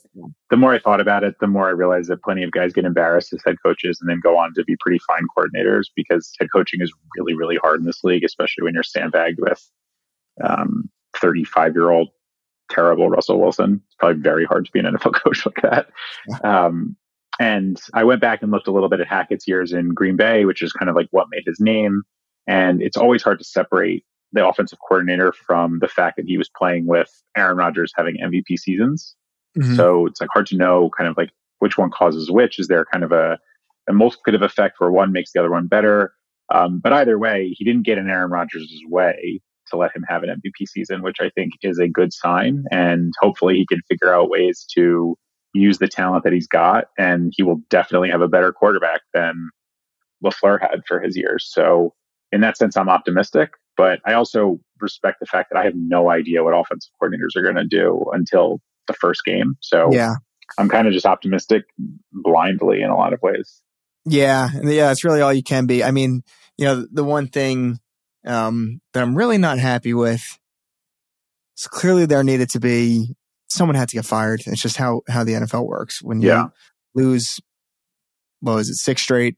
the 0.48 0.56
more 0.56 0.74
I 0.74 0.78
thought 0.78 1.00
about 1.00 1.22
it, 1.22 1.34
the 1.40 1.46
more 1.46 1.68
I 1.68 1.72
realized 1.72 2.08
that 2.08 2.22
plenty 2.22 2.42
of 2.42 2.50
guys 2.50 2.72
get 2.72 2.84
embarrassed 2.84 3.32
as 3.32 3.42
head 3.44 3.56
coaches 3.62 3.98
and 4.00 4.08
then 4.08 4.20
go 4.22 4.38
on 4.38 4.54
to 4.54 4.64
be 4.64 4.76
pretty 4.80 4.98
fine 5.06 5.26
coordinators 5.36 5.84
because 5.94 6.32
head 6.40 6.48
coaching 6.52 6.80
is 6.80 6.92
really, 7.16 7.34
really 7.34 7.56
hard 7.56 7.80
in 7.80 7.86
this 7.86 8.02
league, 8.02 8.24
especially 8.24 8.64
when 8.64 8.74
you're 8.74 8.82
sandbagged 8.82 9.38
with 9.40 9.70
35 11.20 11.68
um, 11.68 11.74
year 11.74 11.90
old 11.90 12.08
terrible 12.70 13.10
Russell 13.10 13.40
Wilson. 13.40 13.82
It's 13.86 13.96
probably 13.96 14.22
very 14.22 14.44
hard 14.44 14.64
to 14.64 14.72
be 14.72 14.78
an 14.78 14.86
NFL 14.86 15.14
coach 15.22 15.44
like 15.44 15.60
that. 15.62 15.88
Um, 16.42 16.96
and 17.38 17.80
I 17.94 18.04
went 18.04 18.20
back 18.20 18.42
and 18.42 18.50
looked 18.50 18.68
a 18.68 18.72
little 18.72 18.88
bit 18.88 19.00
at 19.00 19.08
Hackett's 19.08 19.46
years 19.48 19.72
in 19.72 19.90
Green 19.90 20.16
Bay, 20.16 20.44
which 20.44 20.62
is 20.62 20.72
kind 20.72 20.88
of 20.88 20.96
like 20.96 21.08
what 21.10 21.28
made 21.30 21.42
his 21.46 21.60
name. 21.60 22.02
And 22.46 22.82
it's 22.82 22.96
always 22.96 23.22
hard 23.22 23.38
to 23.38 23.44
separate 23.44 24.04
the 24.32 24.46
offensive 24.46 24.78
coordinator 24.86 25.32
from 25.32 25.78
the 25.80 25.88
fact 25.88 26.16
that 26.16 26.26
he 26.26 26.38
was 26.38 26.48
playing 26.56 26.86
with 26.86 27.10
Aaron 27.36 27.56
Rodgers 27.56 27.92
having 27.96 28.16
MVP 28.16 28.58
seasons. 28.58 29.14
Mm-hmm. 29.60 29.76
So 29.76 30.06
it's 30.06 30.20
like 30.20 30.30
hard 30.32 30.46
to 30.46 30.56
know 30.56 30.90
kind 30.96 31.08
of 31.08 31.16
like 31.16 31.30
which 31.58 31.78
one 31.78 31.90
causes 31.90 32.30
which. 32.30 32.58
Is 32.58 32.68
there 32.68 32.84
kind 32.84 33.04
of 33.04 33.12
a, 33.12 33.38
a 33.88 33.92
multiplicative 33.92 34.42
effect 34.42 34.76
where 34.78 34.90
one 34.90 35.12
makes 35.12 35.32
the 35.32 35.40
other 35.40 35.50
one 35.50 35.66
better? 35.66 36.12
Um, 36.52 36.80
but 36.82 36.92
either 36.92 37.18
way, 37.18 37.54
he 37.56 37.64
didn't 37.64 37.84
get 37.84 37.98
in 37.98 38.10
Aaron 38.10 38.30
Rodgers' 38.30 38.72
way 38.88 39.40
to 39.68 39.76
let 39.76 39.94
him 39.94 40.04
have 40.08 40.22
an 40.22 40.30
MVP 40.30 40.66
season, 40.66 41.02
which 41.02 41.18
I 41.20 41.30
think 41.30 41.52
is 41.62 41.78
a 41.78 41.88
good 41.88 42.12
sign. 42.12 42.64
And 42.70 43.12
hopefully 43.20 43.54
he 43.54 43.66
can 43.66 43.80
figure 43.88 44.12
out 44.12 44.30
ways 44.30 44.66
to 44.74 45.16
use 45.54 45.78
the 45.78 45.88
talent 45.88 46.24
that 46.24 46.32
he's 46.32 46.48
got. 46.48 46.86
And 46.98 47.32
he 47.36 47.42
will 47.42 47.60
definitely 47.70 48.10
have 48.10 48.20
a 48.20 48.28
better 48.28 48.52
quarterback 48.52 49.02
than 49.14 49.50
LaFleur 50.24 50.60
had 50.60 50.82
for 50.86 51.00
his 51.00 51.16
years. 51.16 51.48
So 51.48 51.94
in 52.32 52.40
that 52.40 52.56
sense, 52.56 52.76
I'm 52.76 52.88
optimistic. 52.88 53.50
But 53.76 54.00
I 54.04 54.12
also 54.12 54.60
respect 54.80 55.20
the 55.20 55.26
fact 55.26 55.50
that 55.50 55.58
I 55.58 55.64
have 55.64 55.74
no 55.74 56.10
idea 56.10 56.44
what 56.44 56.52
offensive 56.52 56.90
coordinators 57.00 57.36
are 57.36 57.42
going 57.42 57.54
to 57.56 57.64
do 57.64 58.04
until 58.12 58.60
the 58.90 58.98
first 58.98 59.24
game. 59.24 59.56
So 59.60 59.92
yeah, 59.92 60.14
I'm 60.58 60.68
kind 60.68 60.86
of 60.86 60.92
just 60.92 61.06
optimistic 61.06 61.64
blindly 62.12 62.82
in 62.82 62.90
a 62.90 62.96
lot 62.96 63.12
of 63.12 63.22
ways. 63.22 63.62
Yeah, 64.04 64.48
yeah, 64.62 64.90
it's 64.90 65.04
really 65.04 65.20
all 65.20 65.32
you 65.32 65.42
can 65.42 65.66
be. 65.66 65.84
I 65.84 65.90
mean, 65.90 66.22
you 66.56 66.64
know, 66.64 66.86
the 66.90 67.04
one 67.04 67.28
thing 67.28 67.78
um, 68.26 68.80
that 68.92 69.02
I'm 69.02 69.16
really 69.16 69.38
not 69.38 69.58
happy 69.58 69.94
with 69.94 70.22
is 71.56 71.66
clearly 71.66 72.06
there 72.06 72.24
needed 72.24 72.50
to 72.50 72.60
be 72.60 73.14
someone 73.48 73.74
had 73.74 73.88
to 73.90 73.96
get 73.96 74.06
fired. 74.06 74.42
It's 74.46 74.62
just 74.62 74.76
how 74.76 75.02
how 75.08 75.24
the 75.24 75.34
NFL 75.34 75.66
works. 75.66 76.02
When 76.02 76.20
you 76.20 76.28
yeah. 76.28 76.46
lose, 76.94 77.40
what 78.40 78.54
was 78.54 78.70
it, 78.70 78.76
six 78.76 79.02
straight 79.02 79.36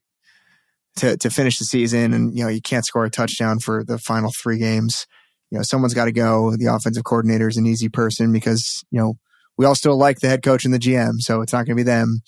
to 0.97 1.17
to 1.17 1.31
finish 1.31 1.59
the 1.59 1.65
season, 1.65 2.13
and 2.13 2.37
you 2.37 2.45
know 2.45 2.51
you 2.51 2.61
can't 2.61 2.85
score 2.85 3.05
a 3.05 3.11
touchdown 3.11 3.59
for 3.59 3.85
the 3.85 3.99
final 3.99 4.31
three 4.31 4.59
games. 4.59 5.07
You 5.51 5.59
know, 5.59 5.63
someone's 5.63 5.95
got 5.95 6.07
to 6.07 6.13
go. 6.13 6.57
The 6.57 6.67
offensive 6.67 7.05
coordinator 7.05 7.49
is 7.49 7.57
an 7.57 7.67
easy 7.67 7.89
person 7.89 8.33
because 8.33 8.85
you 8.91 9.01
know 9.01 9.15
we 9.59 9.67
all 9.67 9.75
still 9.75 9.97
like 9.97 10.21
the 10.21 10.29
head 10.29 10.43
coach 10.43 10.65
and 10.65 10.73
the 10.73 10.79
GM, 10.79 11.21
so 11.21 11.41
it's 11.41 11.53
not 11.53 11.67
going 11.67 11.77
to 11.77 11.83
be 11.83 11.83
them. 11.83 12.21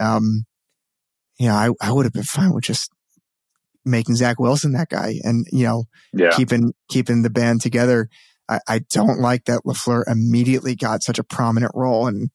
Um, 0.00 0.44
you 1.38 1.48
know, 1.48 1.54
I, 1.54 1.70
I 1.80 1.92
would 1.92 2.06
have 2.06 2.12
been 2.12 2.22
fine 2.22 2.52
with 2.52 2.64
just 2.64 2.90
making 3.84 4.16
Zach 4.16 4.38
Wilson 4.38 4.72
that 4.72 4.88
guy 4.88 5.14
and, 5.22 5.46
you 5.50 5.64
know, 5.64 5.84
yeah. 6.12 6.30
keeping, 6.30 6.72
keeping 6.88 7.22
the 7.22 7.30
band 7.30 7.60
together. 7.60 8.08
I, 8.48 8.60
I 8.68 8.78
don't 8.90 9.20
like 9.20 9.44
that 9.44 9.62
LaFleur 9.64 10.04
immediately 10.06 10.76
got 10.76 11.02
such 11.02 11.18
a 11.18 11.24
prominent 11.24 11.72
role 11.74 12.06
in 12.06 12.30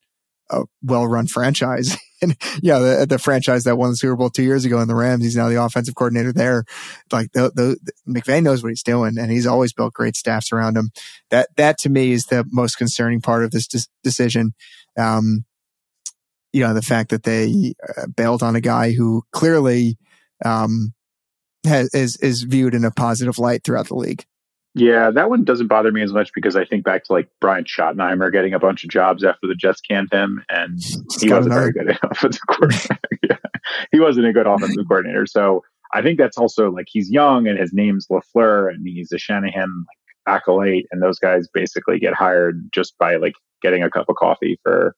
a 0.50 0.64
well 0.84 1.08
run 1.08 1.28
franchise. 1.28 1.98
and 2.22 2.36
the, 2.62 3.06
the 3.08 3.20
franchise 3.20 3.64
that 3.66 3.78
won 3.78 3.92
the 3.92 3.98
Super 3.98 4.16
Bowl 4.16 4.30
two 4.30 4.44
years 4.44 4.66
ago 4.66 4.80
in 4.80 4.88
the 4.88 4.96
Rams, 4.96 5.24
he's 5.24 5.36
now 5.36 5.50
the 5.50 5.62
offensive 5.64 5.96
coordinator 5.96 6.34
there. 6.34 6.66
Like 7.12 7.32
the, 7.34 7.52
the 7.54 7.78
McVay 8.08 8.42
knows 8.42 8.64
what 8.64 8.70
he's 8.70 8.84
doing 8.84 9.18
and 9.18 9.32
he's 9.32 9.46
always 9.46 9.74
built 9.74 9.94
great 9.94 10.16
staffs 10.16 10.52
around 10.52 10.78
him. 10.78 10.92
That, 11.30 11.50
that 11.58 11.78
to 11.80 11.90
me 11.90 12.12
is 12.12 12.26
the 12.26 12.46
most 12.52 12.76
concerning 12.76 13.22
part 13.22 13.44
of 13.44 13.52
this 13.52 13.68
de- 13.68 13.88
decision. 14.04 14.54
Um, 14.98 15.46
you 16.54 16.64
know, 16.64 16.74
the 16.74 16.82
fact 16.82 17.12
that 17.12 17.24
they 17.24 17.76
uh, 17.98 18.08
bailed 18.08 18.42
on 18.42 18.56
a 18.56 18.62
guy 18.62 18.94
who 18.94 19.24
clearly, 19.32 19.98
um, 20.44 20.94
has, 21.66 21.94
is, 21.94 22.16
is 22.18 22.44
viewed 22.44 22.74
in 22.74 22.86
a 22.86 22.92
positive 22.92 23.38
light 23.38 23.64
throughout 23.64 23.88
the 23.88 23.96
league. 23.96 24.26
Yeah, 24.78 25.12
that 25.12 25.30
one 25.30 25.44
doesn't 25.44 25.68
bother 25.68 25.92
me 25.92 26.02
as 26.04 26.14
much 26.14 26.32
because 26.34 26.56
I 26.56 26.66
think 26.66 26.84
back 26.84 27.04
to 27.06 27.14
like 27.14 27.30
Brian 27.42 27.66
Schottenheimer 27.66 28.32
getting 28.32 28.54
a 28.54 28.60
bunch 28.60 28.84
of 28.84 28.90
jobs 28.90 29.24
after 29.24 29.48
the 29.48 29.56
Jets 29.56 29.82
canned 29.82 30.10
him, 30.12 30.44
and 30.50 30.80
he 31.20 31.32
wasn't 31.32 31.54
very 31.54 31.72
good 31.72 31.98
offensive 32.04 32.42
coordinator. 32.48 33.00
yeah. 33.24 33.38
He 33.92 34.00
wasn't 34.00 34.28
a 34.28 34.34
good 34.34 34.48
offensive 34.48 34.86
coordinator. 34.88 35.26
So 35.26 35.64
I 35.94 36.02
think 36.02 36.20
that's 36.20 36.38
also 36.38 36.70
like 36.70 36.88
he's 36.90 37.10
young 37.10 37.48
and 37.48 37.58
his 37.58 37.74
name's 37.74 38.08
LaFleur 38.08 38.70
and 38.70 38.88
he's 38.88 39.12
a 39.12 39.18
Shanahan 39.18 39.86
like, 39.88 40.36
acolyte, 40.36 40.86
and 40.92 41.02
those 41.02 41.20
guys 41.20 41.48
basically 41.54 42.00
get 42.00 42.14
hired 42.14 42.70
just 42.74 42.98
by 42.98 43.16
like 43.16 43.34
getting 43.62 43.84
a 43.84 43.90
cup 43.90 44.10
of 44.10 44.16
coffee 44.16 44.60
for 44.64 44.96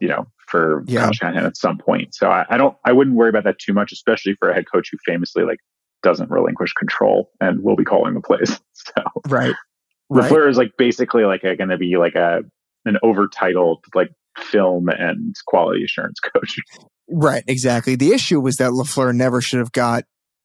you 0.00 0.08
know 0.08 0.26
for 0.48 0.84
yeah. 0.86 1.04
Kyle 1.04 1.12
Shanahan 1.12 1.46
at 1.46 1.56
some 1.56 1.78
point. 1.78 2.14
So 2.14 2.28
I, 2.28 2.44
I 2.50 2.56
don't 2.56 2.76
I 2.84 2.92
wouldn't 2.92 3.16
worry 3.16 3.30
about 3.30 3.44
that 3.44 3.58
too 3.58 3.72
much, 3.72 3.92
especially 3.92 4.34
for 4.34 4.50
a 4.50 4.54
head 4.54 4.64
coach 4.70 4.88
who 4.92 4.98
famously 5.06 5.44
like 5.44 5.60
doesn't 6.02 6.30
relinquish 6.30 6.72
control 6.72 7.30
and 7.40 7.62
will 7.62 7.76
be 7.76 7.84
calling 7.84 8.14
the 8.14 8.20
plays. 8.20 8.58
So 8.74 9.02
right, 9.28 9.54
LaFleur 10.10 10.40
right. 10.40 10.50
is 10.50 10.56
like 10.56 10.72
basically 10.76 11.22
like 11.22 11.42
going 11.42 11.68
to 11.68 11.78
be 11.78 11.96
like 11.98 12.16
a 12.16 12.40
an 12.84 12.96
overtitled 13.04 13.84
like 13.94 14.10
film 14.36 14.88
and 14.88 15.36
quality 15.46 15.84
assurance 15.84 16.18
coach. 16.34 16.56
Right, 17.08 17.44
exactly. 17.46 17.94
The 17.94 18.12
issue 18.12 18.40
was 18.40 18.56
that 18.56 18.72
LaFleur 18.72 19.14
never 19.14 19.40
should 19.40 19.60
have 19.60 19.70
got 19.70 20.04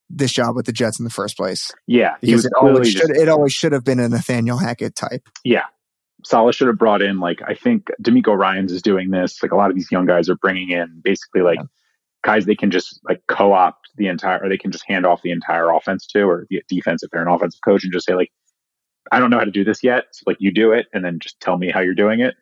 this 0.10 0.32
job 0.32 0.56
with 0.56 0.68
the 0.68 0.72
Jets 0.72 1.00
in 1.00 1.04
the 1.04 1.10
first 1.10 1.36
place. 1.36 1.72
Yeah, 1.88 2.16
because 2.22 2.46
it 2.46 2.54
always 2.60 2.92
should 2.92 3.10
it 3.10 3.30
always 3.30 3.54
should 3.54 3.72
have 3.72 3.84
been 3.84 4.00
a 4.00 4.08
Nathaniel 4.08 4.58
Hackett 4.58 4.96
type. 4.96 5.28
Yeah, 5.44 5.64
Saleh 6.26 6.56
should 6.56 6.68
have 6.68 6.78
brought 6.78 7.02
in 7.02 7.20
like 7.20 7.42
I 7.46 7.54
think 7.54 7.88
DeMeco 8.02 8.38
Ryans 8.38 8.72
is 8.72 8.82
doing 8.82 9.12
this. 9.12 9.42
Like 9.42 9.52
a 9.52 9.56
lot 9.56 9.70
of 9.70 9.76
these 9.76 9.92
young 9.92 10.06
guys 10.06 10.30
are 10.30 10.36
bringing 10.36 10.72
in 10.72 11.02
basically 11.04 11.42
like 11.42 11.58
yeah. 11.58 11.66
Guys 12.24 12.46
they 12.46 12.56
can 12.56 12.72
just 12.72 13.00
like 13.08 13.22
co-opt 13.28 13.90
the 13.96 14.08
entire, 14.08 14.40
or 14.44 14.50
they 14.50 14.58
can 14.58 14.72
just 14.72 14.86
hand 14.88 15.06
off 15.06 15.22
the 15.22 15.32
entire 15.32 15.70
offense 15.72 16.06
to, 16.08 16.24
or 16.24 16.46
the 16.50 16.62
defense 16.68 17.04
if 17.04 17.10
they're 17.12 17.22
an 17.22 17.28
offensive 17.28 17.62
coach, 17.64 17.84
and 17.84 17.94
just 17.94 18.06
say 18.06 18.16
like, 18.16 18.32
I 19.12 19.20
don't 19.20 19.30
know 19.30 19.40
how 19.40 19.46
to 19.46 19.52
do 19.52 19.64
this 19.64 19.84
yet. 19.84 20.06
So 20.12 20.24
like 20.28 20.38
you 20.40 20.52
do 20.52 20.72
it, 20.72 20.88
and 20.94 21.04
then 21.04 21.20
just 21.20 21.40
tell 21.40 21.58
me 21.58 21.72
how 21.72 21.80
you're 21.80 21.96
doing 21.96 22.20
it. 22.20 22.36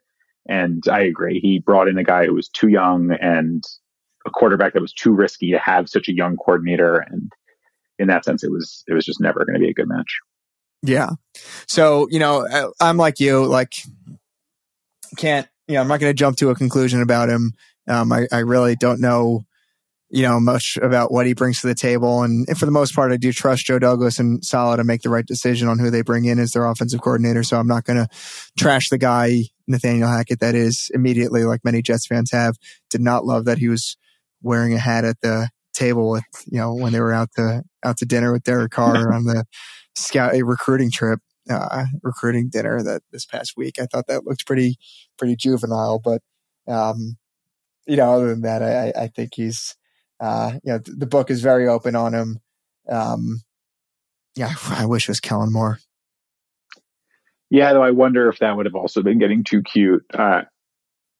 And 0.47 0.83
I 0.91 1.01
agree. 1.01 1.39
He 1.39 1.59
brought 1.59 1.87
in 1.87 1.97
a 1.97 2.03
guy 2.03 2.25
who 2.25 2.33
was 2.33 2.49
too 2.49 2.67
young 2.67 3.11
and 3.19 3.63
a 4.25 4.29
quarterback 4.29 4.73
that 4.73 4.81
was 4.81 4.93
too 4.93 5.11
risky 5.11 5.51
to 5.51 5.59
have 5.59 5.89
such 5.89 6.07
a 6.07 6.13
young 6.13 6.35
coordinator. 6.35 6.97
And 6.97 7.31
in 7.99 8.07
that 8.07 8.25
sense, 8.25 8.43
it 8.43 8.51
was 8.51 8.83
it 8.87 8.93
was 8.93 9.05
just 9.05 9.21
never 9.21 9.45
going 9.45 9.53
to 9.55 9.59
be 9.59 9.69
a 9.69 9.73
good 9.73 9.87
match. 9.87 10.19
Yeah. 10.81 11.11
So 11.67 12.07
you 12.09 12.19
know, 12.19 12.47
I'm 12.79 12.97
like 12.97 13.19
you. 13.19 13.45
Like, 13.45 13.73
can't 15.17 15.47
you 15.67 15.75
know? 15.75 15.81
I'm 15.81 15.87
not 15.87 15.99
going 15.99 16.11
to 16.11 16.17
jump 16.17 16.37
to 16.37 16.49
a 16.49 16.55
conclusion 16.55 17.01
about 17.01 17.29
him. 17.29 17.53
Um, 17.87 18.11
I, 18.11 18.27
I 18.31 18.39
really 18.39 18.75
don't 18.75 18.99
know 18.99 19.45
you 20.09 20.21
know, 20.21 20.39
much 20.39 20.77
about 20.81 21.11
what 21.11 21.25
he 21.25 21.33
brings 21.33 21.61
to 21.61 21.67
the 21.67 21.75
table. 21.75 22.21
And 22.21 22.47
for 22.57 22.65
the 22.65 22.71
most 22.71 22.95
part, 22.95 23.11
I 23.11 23.17
do 23.17 23.33
trust 23.33 23.65
Joe 23.65 23.79
Douglas 23.79 24.19
and 24.19 24.43
Saleh 24.45 24.77
to 24.77 24.83
make 24.83 25.01
the 25.01 25.09
right 25.09 25.25
decision 25.25 25.67
on 25.67 25.79
who 25.79 25.89
they 25.89 26.03
bring 26.03 26.25
in 26.25 26.39
as 26.39 26.51
their 26.51 26.65
offensive 26.65 27.01
coordinator. 27.01 27.43
So 27.43 27.57
I'm 27.57 27.67
not 27.67 27.85
going 27.85 27.97
to 27.97 28.07
trash 28.57 28.89
the 28.89 28.99
guy, 28.99 29.45
Nathaniel 29.67 30.07
Hackett, 30.07 30.39
that 30.41 30.53
is 30.53 30.91
immediately, 30.93 31.43
like 31.43 31.61
many 31.63 31.81
Jets 31.81 32.05
fans 32.05 32.31
have, 32.31 32.55
did 32.89 33.01
not 33.01 33.25
love 33.25 33.45
that 33.45 33.57
he 33.57 33.67
was 33.67 33.97
wearing 34.43 34.73
a 34.73 34.79
hat 34.79 35.05
at 35.05 35.21
the 35.21 35.49
table 35.73 36.11
with, 36.11 36.23
you 36.45 36.59
know, 36.59 36.73
when 36.73 36.93
they 36.93 36.99
were 36.99 37.13
out 37.13 37.29
to, 37.35 37.63
out 37.83 37.97
to 37.97 38.05
dinner 38.05 38.31
with 38.31 38.43
Derek 38.43 38.71
Carr 38.71 39.11
on 39.13 39.25
the 39.25 39.45
scout, 39.95 40.35
a 40.35 40.43
recruiting 40.43 40.91
trip, 40.91 41.19
uh, 41.49 41.85
recruiting 42.03 42.49
dinner 42.49 42.81
that 42.83 43.01
this 43.11 43.25
past 43.25 43.53
week. 43.57 43.79
I 43.79 43.87
thought 43.87 44.07
that 44.07 44.25
looked 44.25 44.45
pretty, 44.45 44.77
pretty 45.17 45.35
juvenile, 45.35 45.99
but, 45.99 46.21
um, 46.67 47.17
you 47.87 47.97
know, 47.97 48.13
other 48.13 48.29
than 48.29 48.41
that, 48.41 48.61
I, 48.63 48.93
I 49.03 49.07
think 49.07 49.31
he's, 49.35 49.75
uh, 50.19 50.53
you 50.63 50.73
know, 50.73 50.79
th- 50.79 50.97
the 50.97 51.05
book 51.05 51.29
is 51.29 51.41
very 51.41 51.67
open 51.67 51.95
on 51.95 52.13
him. 52.13 52.39
Um, 52.89 53.41
yeah, 54.35 54.53
I 54.69 54.85
wish 54.85 55.03
it 55.03 55.11
was 55.11 55.19
Kellen 55.19 55.51
Moore. 55.51 55.79
Yeah, 57.49 57.73
though 57.73 57.83
I 57.83 57.91
wonder 57.91 58.27
if 58.29 58.39
that 58.39 58.55
would 58.55 58.65
have 58.65 58.75
also 58.75 59.01
been 59.01 59.19
getting 59.19 59.43
too 59.43 59.61
cute. 59.61 60.03
Uh, 60.13 60.43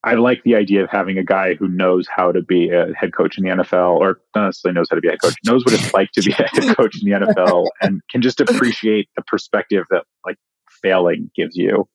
I 0.04 0.14
like 0.14 0.44
the 0.44 0.56
idea 0.56 0.84
of 0.84 0.90
having 0.90 1.18
a 1.18 1.24
guy 1.24 1.56
who 1.56 1.68
knows 1.68 2.08
how 2.08 2.32
to 2.32 2.42
be 2.42 2.70
a 2.70 2.94
head 2.94 3.14
coach 3.14 3.38
in 3.38 3.44
the 3.44 3.50
NFL, 3.50 3.98
or 3.98 4.22
not 4.36 4.46
necessarily 4.46 4.76
knows 4.76 4.88
how 4.90 4.96
to 4.96 5.02
be 5.02 5.08
a 5.08 5.12
head 5.12 5.22
coach, 5.22 5.36
knows 5.46 5.66
what 5.66 5.74
it's 5.74 5.94
like 5.94 6.12
to 6.12 6.22
be 6.22 6.32
a 6.32 6.48
head 6.48 6.76
coach 6.76 7.02
in 7.02 7.10
the 7.10 7.20
NFL, 7.20 7.68
and 7.82 8.02
can 8.12 8.22
just 8.22 8.40
appreciate 8.40 9.10
the 9.16 9.24
perspective 9.24 9.86
that 9.90 10.04
like 10.26 10.38
failing 10.70 11.32
gives 11.36 11.56
you. 11.56 11.88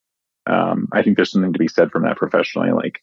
Um, 0.46 0.88
I 0.92 1.02
think 1.02 1.16
there's 1.16 1.30
something 1.30 1.52
to 1.52 1.58
be 1.58 1.68
said 1.68 1.92
from 1.92 2.02
that 2.02 2.16
professionally. 2.16 2.72
Like 2.72 3.00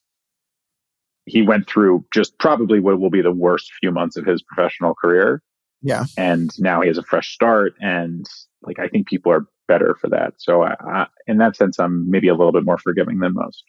he 1.27 1.43
went 1.43 1.67
through 1.67 2.05
just 2.11 2.39
probably 2.39 2.79
what 2.79 2.99
will 2.99 3.11
be 3.11 3.21
the 3.21 3.31
worst 3.31 3.71
few 3.79 3.91
months 3.91 4.17
of 4.17 4.25
his 4.25 4.41
professional 4.41 4.95
career. 4.95 5.43
Yeah, 5.83 6.05
and 6.17 6.49
now 6.57 6.81
he 6.81 6.87
has 6.87 6.97
a 6.97 7.03
fresh 7.03 7.31
start, 7.33 7.75
and 7.79 8.25
like 8.63 8.79
I 8.79 8.87
think 8.87 9.07
people 9.07 9.31
are 9.31 9.45
better 9.67 9.95
for 9.99 10.09
that. 10.09 10.33
So 10.37 10.63
I, 10.63 10.75
I, 10.79 11.07
in 11.27 11.37
that 11.37 11.55
sense, 11.55 11.77
I'm 11.77 12.09
maybe 12.09 12.29
a 12.29 12.33
little 12.33 12.53
bit 12.53 12.63
more 12.63 12.77
forgiving 12.77 13.19
than 13.19 13.33
most. 13.33 13.63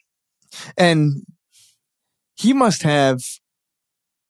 And 0.77 1.25
he 2.35 2.53
must 2.53 2.83
have, 2.83 3.21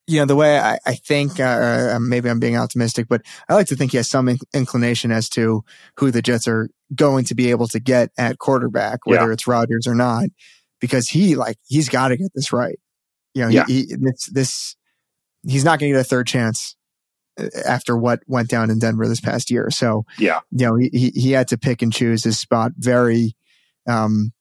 you 0.06 0.18
know, 0.18 0.26
the 0.26 0.36
way 0.36 0.58
I, 0.58 0.78
I 0.84 0.94
think, 0.96 1.38
uh, 1.38 1.96
maybe 2.00 2.28
I'm 2.28 2.40
being 2.40 2.56
optimistic, 2.56 3.06
but 3.08 3.22
I 3.48 3.54
like 3.54 3.68
to 3.68 3.76
think 3.76 3.92
he 3.92 3.98
has 3.98 4.10
some 4.10 4.36
inclination 4.52 5.12
as 5.12 5.28
to 5.30 5.62
who 5.96 6.10
the 6.10 6.20
Jets 6.22 6.48
are 6.48 6.68
going 6.94 7.24
to 7.26 7.36
be 7.36 7.50
able 7.50 7.68
to 7.68 7.78
get 7.78 8.10
at 8.18 8.38
quarterback, 8.38 9.06
whether 9.06 9.28
yeah. 9.28 9.32
it's 9.32 9.46
Rodgers 9.46 9.86
or 9.86 9.94
not, 9.94 10.24
because 10.80 11.08
he, 11.08 11.36
like, 11.36 11.56
he's 11.68 11.88
got 11.88 12.08
to 12.08 12.16
get 12.16 12.32
this 12.34 12.52
right. 12.52 12.80
You 13.34 13.42
know, 13.42 13.48
yeah. 13.48 13.64
he, 13.66 13.84
he 13.84 13.96
this, 13.96 14.26
this, 14.26 14.76
he's 15.46 15.64
not 15.64 15.78
going 15.78 15.92
to 15.92 15.98
get 15.98 16.00
a 16.00 16.04
third 16.04 16.26
chance 16.26 16.74
uh, 17.38 17.46
after 17.64 17.96
what 17.96 18.20
went 18.26 18.48
down 18.48 18.70
in 18.70 18.78
Denver 18.78 19.06
this 19.06 19.20
past 19.20 19.50
year. 19.50 19.70
So, 19.70 20.04
yeah, 20.18 20.40
you 20.50 20.66
know, 20.66 20.74
he, 20.74 21.12
he 21.14 21.30
had 21.30 21.48
to 21.48 21.56
pick 21.56 21.80
and 21.80 21.92
choose 21.92 22.24
his 22.24 22.38
spot 22.38 22.72
very, 22.76 23.36
um, 23.88 24.32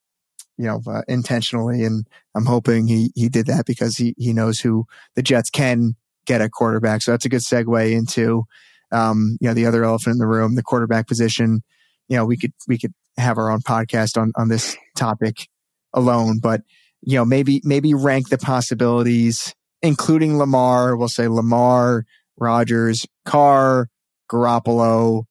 you 0.57 0.66
know, 0.66 0.82
uh, 0.88 1.03
intentionally. 1.07 1.84
And 1.84 2.07
I'm 2.36 2.48
hoping 2.48 2.88
he, 2.88 3.11
he 3.16 3.30
did 3.30 3.45
that 3.45 3.66
because 3.66 3.95
he, 3.95 4.16
he 4.18 4.34
knows 4.34 4.60
who 4.60 4.86
the 5.16 5.22
Jets 5.22 5.49
can 5.49 5.95
get 6.26 6.41
at 6.41 6.52
quarterback. 6.52 7.03
So 7.03 7.11
that's 7.11 7.26
a 7.26 7.30
good 7.30 7.41
segue 7.41 7.91
into, 7.91 8.45
um, 8.91 9.38
you 9.40 9.48
know, 9.48 9.53
the 9.53 9.68
other 9.68 9.84
elephant 9.84 10.16
in 10.16 10.20
the 10.20 10.28
room, 10.28 10.56
the 10.56 10.64
quarterback 10.64 11.07
position. 11.07 11.61
You 12.07 12.18
know, 12.18 12.26
we 12.26 12.38
could, 12.38 12.53
we 12.68 12.80
could 12.80 12.94
have 13.18 13.38
our 13.38 13.52
own 13.52 13.61
podcast 13.61 14.20
on, 14.20 14.32
on 14.36 14.49
this 14.49 14.76
topic 14.98 15.48
alone, 15.94 16.40
but, 16.41 16.61
you 17.01 17.15
know, 17.15 17.26
maybe, 17.26 17.61
maybe 17.63 17.93
rank 17.93 18.30
the 18.30 18.38
possibilities, 18.38 19.53
including 19.81 20.38
Lamar. 20.38 20.95
We'll 20.95 21.07
say 21.09 21.27
Lamar, 21.27 22.05
Rodgers, 22.38 23.05
Carr, 23.26 23.89
Garoppolo, 24.31 25.23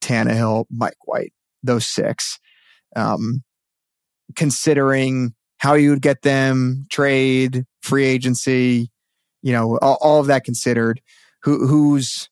Tannehill, 0.00 0.66
Mike 0.70 0.96
White, 1.04 1.32
those 1.62 1.86
six. 1.86 2.38
Um, 2.94 3.42
considering 4.36 5.34
how 5.58 5.74
you 5.74 5.90
would 5.90 6.02
get 6.02 6.22
them, 6.22 6.86
trade, 6.90 7.64
free 7.82 8.04
agency, 8.04 8.90
you 9.42 9.52
know, 9.52 9.78
all, 9.80 9.98
all 10.00 10.20
of 10.20 10.26
that 10.26 10.44
considered, 10.44 11.00
who 11.42 11.66
who's 11.66 12.28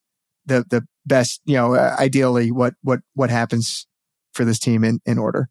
the 0.46 0.64
the 0.68 0.86
best, 1.06 1.40
you 1.44 1.54
know, 1.54 1.74
uh, 1.74 1.94
ideally 1.98 2.50
what 2.50 2.74
what 2.82 3.00
what 3.14 3.30
happens 3.30 3.86
for 4.32 4.44
this 4.44 4.58
team 4.58 4.84
in 4.84 5.00
in 5.06 5.18
order. 5.18 5.48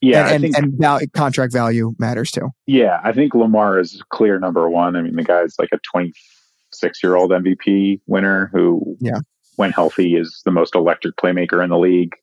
Yeah, 0.00 0.30
and 0.30 0.44
and, 0.44 0.74
and 0.82 1.12
contract 1.12 1.52
value 1.52 1.94
matters 1.98 2.30
too. 2.30 2.50
Yeah, 2.66 3.00
I 3.02 3.12
think 3.12 3.34
Lamar 3.34 3.78
is 3.78 4.02
clear 4.10 4.38
number 4.38 4.68
one. 4.68 4.94
I 4.96 5.02
mean, 5.02 5.16
the 5.16 5.24
guy's 5.24 5.54
like 5.58 5.70
a 5.72 5.78
26 5.90 7.02
year 7.02 7.16
old 7.16 7.30
MVP 7.30 8.00
winner 8.06 8.50
who, 8.52 8.96
yeah, 9.00 9.20
when 9.56 9.72
healthy, 9.72 10.16
is 10.16 10.42
the 10.44 10.50
most 10.50 10.74
electric 10.74 11.16
playmaker 11.16 11.62
in 11.62 11.70
the 11.70 11.78
league. 11.78 12.14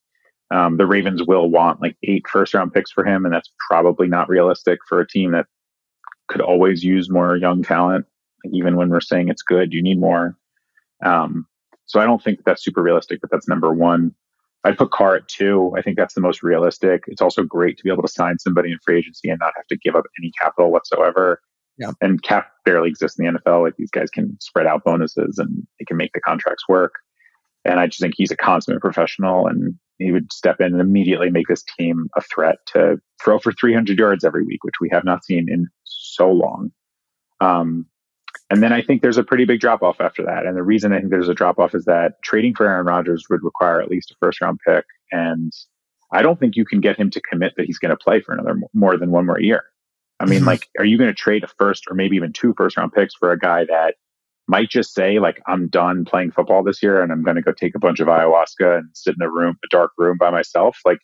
Um, 0.52 0.78
the 0.78 0.86
Ravens 0.86 1.24
will 1.24 1.50
want 1.50 1.82
like 1.82 1.98
eight 2.04 2.28
first 2.28 2.54
round 2.54 2.74
picks 2.74 2.92
for 2.92 3.04
him, 3.04 3.26
and 3.26 3.34
that's 3.34 3.52
probably 3.70 4.08
not 4.08 4.30
realistic 4.30 4.80
for 4.88 5.00
a 5.00 5.08
team 5.08 5.32
that 5.32 5.48
could 6.28 6.42
always 6.42 6.84
use 6.84 7.10
more 7.10 7.36
young 7.36 7.64
talent. 7.64 8.06
Even 8.52 8.76
when 8.76 8.90
we're 8.90 9.02
saying 9.02 9.30
it's 9.30 9.42
good, 9.42 9.74
you 9.74 9.82
need 9.82 10.00
more. 10.00 10.38
Um, 11.04 11.48
so 11.86 12.00
I 12.00 12.06
don't 12.06 12.22
think 12.24 12.44
that's 12.46 12.64
super 12.64 12.82
realistic, 12.82 13.22
but 13.22 13.32
that's 13.32 13.48
number 13.48 13.72
one. 13.74 14.14
I'd 14.64 14.78
put 14.78 14.92
Carr 14.92 15.16
at 15.16 15.28
two. 15.28 15.74
I 15.78 15.82
think 15.82 15.98
that's 15.98 16.14
the 16.14 16.22
most 16.22 16.42
realistic. 16.42 17.04
It's 17.08 17.22
also 17.22 17.44
great 17.44 17.78
to 17.78 17.84
be 17.84 17.92
able 17.92 18.04
to 18.04 18.12
sign 18.12 18.40
somebody 18.40 18.72
in 18.72 18.78
free 18.84 18.98
agency 18.98 19.30
and 19.30 19.40
not 19.40 19.54
have 19.56 19.68
to 19.68 19.78
give 19.78 19.96
up 19.96 20.06
any 20.20 20.32
capital 20.40 20.72
whatsoever. 20.72 21.42
Yeah. 21.78 21.92
And 22.02 22.22
cap 22.22 22.50
barely 22.66 22.90
exists 22.90 23.20
in 23.20 23.26
the 23.26 23.40
NFL. 23.40 23.64
Like 23.64 23.76
these 23.78 23.92
guys 23.92 24.10
can 24.10 24.38
spread 24.40 24.66
out 24.66 24.84
bonuses 24.84 25.38
and 25.38 25.68
they 25.80 25.86
can 25.86 25.98
make 25.98 26.14
the 26.14 26.22
contracts 26.22 26.64
work. 26.70 26.94
And 27.66 27.80
I 27.80 27.88
just 27.88 28.00
think 28.00 28.14
he's 28.16 28.32
a 28.32 28.38
consummate 28.38 28.82
professional 28.82 29.48
and 29.48 29.76
he 30.00 30.12
would 30.12 30.32
step 30.32 30.60
in 30.60 30.68
and 30.68 30.82
immediately 30.82 31.30
make 31.30 31.48
this 31.48 31.64
team 31.78 32.10
a 32.16 32.22
threat 32.22 32.58
to 32.68 32.98
throw 33.24 33.40
for 33.40 33.52
300 33.54 33.98
yards 33.98 34.24
every 34.24 34.44
week, 34.44 34.64
which 34.64 34.80
we 34.82 34.90
have 34.92 35.04
not 35.04 35.24
seen 35.24 35.48
in 35.50 35.68
so 35.84 36.30
long. 36.30 36.72
Um, 37.42 37.86
and 38.50 38.62
then 38.62 38.74
I 38.74 38.82
think 38.82 39.02
there's 39.02 39.18
a 39.18 39.24
pretty 39.24 39.46
big 39.46 39.60
drop 39.60 39.82
off 39.82 40.00
after 40.00 40.24
that. 40.24 40.46
And 40.46 40.56
the 40.56 40.64
reason 40.64 40.94
I 40.94 41.00
think 41.00 41.12
there's 41.12 41.30
a 41.30 41.34
drop 41.34 41.60
off 41.60 41.74
is 41.74 41.86
that 41.86 42.22
trading 42.24 42.54
for 42.56 42.68
Aaron 42.68 42.86
Rodgers 42.86 43.26
would 43.30 43.44
require 43.44 43.82
at 43.82 43.90
least 43.90 44.12
a 44.12 44.16
first 44.20 44.42
round 44.42 44.60
pick. 44.66 44.86
And 45.12 45.52
I 46.12 46.22
don't 46.22 46.40
think 46.40 46.56
you 46.56 46.66
can 46.66 46.82
get 46.82 46.98
him 46.98 47.10
to 47.12 47.22
commit 47.22 47.54
that 47.58 47.66
he's 47.66 47.80
going 47.80 47.90
to 47.90 47.98
play 47.98 48.22
for 48.22 48.34
another 48.34 48.60
more 48.74 48.98
than 48.98 49.12
one 49.12 49.26
more 49.26 49.40
year. 49.40 49.64
I 50.20 50.26
mean, 50.26 50.40
mm-hmm. 50.40 50.48
like, 50.48 50.70
are 50.78 50.86
you 50.86 50.98
going 50.98 51.10
to 51.10 51.16
trade 51.16 51.44
a 51.44 51.48
first 51.48 51.86
or 51.90 51.96
maybe 51.96 52.16
even 52.16 52.32
two 52.32 52.54
first 52.56 52.78
round 52.78 52.94
picks 52.94 53.16
for 53.16 53.32
a 53.32 53.40
guy 53.40 53.66
that 53.66 53.96
might 54.48 54.70
just 54.70 54.94
say 54.94 55.20
like 55.20 55.42
I'm 55.48 55.68
done 55.68 56.06
playing 56.06 56.32
football 56.32 56.64
this 56.64 56.84
year 56.84 57.02
and 57.02 57.12
I'm 57.12 57.24
going 57.24 57.36
to 57.36 57.42
go 57.42 57.52
take 57.52 57.76
a 57.76 57.80
bunch 57.80 58.00
of 58.00 58.08
ayahuasca 58.08 58.80
and 58.80 58.90
sit 58.94 59.16
in 59.16 59.26
a 59.26 59.30
room, 59.30 59.58
a 59.64 59.68
dark 59.70 59.92
room 59.98 60.18
by 60.18 60.30
myself. 60.30 60.80
Like 60.86 61.00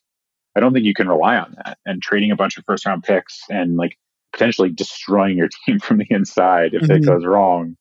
I 0.55 0.59
don't 0.59 0.73
think 0.73 0.85
you 0.85 0.93
can 0.93 1.07
rely 1.07 1.37
on 1.37 1.55
that. 1.63 1.77
And 1.85 2.01
trading 2.01 2.31
a 2.31 2.35
bunch 2.35 2.57
of 2.57 2.65
first 2.65 2.85
round 2.85 3.03
picks 3.03 3.39
and 3.49 3.77
like 3.77 3.97
potentially 4.31 4.69
destroying 4.69 5.37
your 5.37 5.49
team 5.65 5.79
from 5.79 5.97
the 5.97 6.07
inside 6.09 6.73
if 6.73 6.83
mm-hmm. 6.83 6.91
it 6.91 7.05
goes 7.05 7.25
wrong 7.25 7.75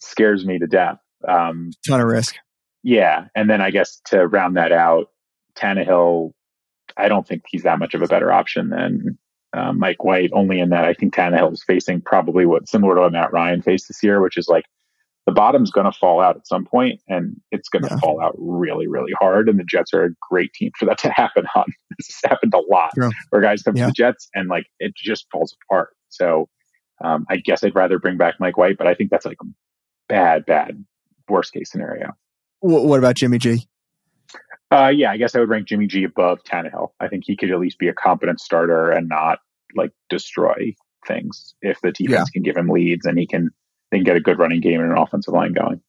scares 0.00 0.44
me 0.44 0.58
to 0.58 0.66
death. 0.66 0.98
Um, 1.26 1.70
ton 1.86 2.00
of 2.00 2.06
risk. 2.06 2.36
Yeah, 2.82 3.26
and 3.34 3.48
then 3.48 3.60
I 3.60 3.70
guess 3.70 4.00
to 4.06 4.26
round 4.26 4.56
that 4.56 4.72
out, 4.72 5.08
Tannehill, 5.54 6.32
I 6.96 7.08
don't 7.08 7.26
think 7.26 7.42
he's 7.46 7.62
that 7.64 7.78
much 7.78 7.94
of 7.94 8.02
a 8.02 8.06
better 8.06 8.32
option 8.32 8.70
than 8.70 9.18
uh, 9.52 9.72
Mike 9.72 10.02
White. 10.02 10.30
Only 10.32 10.60
in 10.60 10.70
that 10.70 10.84
I 10.84 10.94
think 10.94 11.14
Tannehill 11.14 11.52
is 11.52 11.62
facing 11.62 12.00
probably 12.00 12.46
what 12.46 12.68
similar 12.68 12.94
to 12.94 13.02
what 13.02 13.12
Matt 13.12 13.32
Ryan 13.32 13.62
faced 13.62 13.88
this 13.88 14.02
year, 14.02 14.22
which 14.22 14.38
is 14.38 14.48
like 14.48 14.64
the 15.26 15.32
bottom's 15.32 15.70
going 15.70 15.90
to 15.90 15.96
fall 15.96 16.20
out 16.20 16.36
at 16.36 16.46
some 16.46 16.64
point 16.64 17.00
and 17.08 17.36
it's 17.50 17.68
going 17.68 17.82
to 17.82 17.90
yeah. 17.90 17.98
fall 17.98 18.20
out 18.20 18.34
really, 18.38 18.86
really 18.86 19.12
hard. 19.20 19.48
And 19.48 19.58
the 19.58 19.64
Jets 19.64 19.92
are 19.92 20.04
a 20.04 20.10
great 20.28 20.52
team 20.54 20.70
for 20.78 20.86
that 20.86 20.98
to 20.98 21.10
happen 21.10 21.44
on. 21.54 21.64
This 21.98 22.18
has 22.22 22.30
happened 22.30 22.54
a 22.54 22.62
lot 22.72 22.92
yeah. 22.96 23.10
where 23.28 23.42
guys 23.42 23.62
come 23.62 23.76
yeah. 23.76 23.84
to 23.84 23.86
the 23.88 23.92
Jets 23.92 24.30
and 24.34 24.48
like 24.48 24.64
it 24.78 24.94
just 24.96 25.26
falls 25.30 25.54
apart. 25.64 25.94
So 26.08 26.48
um, 27.04 27.26
I 27.28 27.36
guess 27.36 27.62
I'd 27.62 27.74
rather 27.74 27.98
bring 27.98 28.16
back 28.16 28.36
Mike 28.40 28.56
White, 28.56 28.78
but 28.78 28.86
I 28.86 28.94
think 28.94 29.10
that's 29.10 29.26
like 29.26 29.36
a 29.42 29.46
bad, 30.08 30.46
bad 30.46 30.82
worst 31.28 31.52
case 31.52 31.70
scenario. 31.70 32.12
What 32.60 32.98
about 32.98 33.16
Jimmy 33.16 33.36
G? 33.36 33.68
Uh, 34.70 34.88
yeah, 34.88 35.10
I 35.10 35.18
guess 35.18 35.34
I 35.34 35.40
would 35.40 35.48
rank 35.48 35.66
Jimmy 35.66 35.86
G 35.86 36.04
above 36.04 36.38
Tannehill. 36.44 36.88
I 37.00 37.08
think 37.08 37.24
he 37.26 37.36
could 37.36 37.50
at 37.50 37.58
least 37.58 37.78
be 37.78 37.88
a 37.88 37.92
competent 37.92 38.40
starter 38.40 38.90
and 38.90 39.08
not 39.08 39.40
like 39.76 39.90
destroy 40.08 40.74
things 41.06 41.54
if 41.60 41.80
the 41.82 41.92
defense 41.92 42.30
can 42.30 42.42
give 42.42 42.56
him 42.56 42.68
leads 42.68 43.04
and 43.04 43.18
he 43.18 43.26
can 43.26 43.50
they 43.90 43.98
can 43.98 44.04
get 44.04 44.16
a 44.16 44.20
good 44.20 44.38
running 44.38 44.60
game 44.60 44.80
and 44.80 44.90
an 44.90 44.98
offensive 44.98 45.34
line 45.34 45.52
going. 45.52 45.80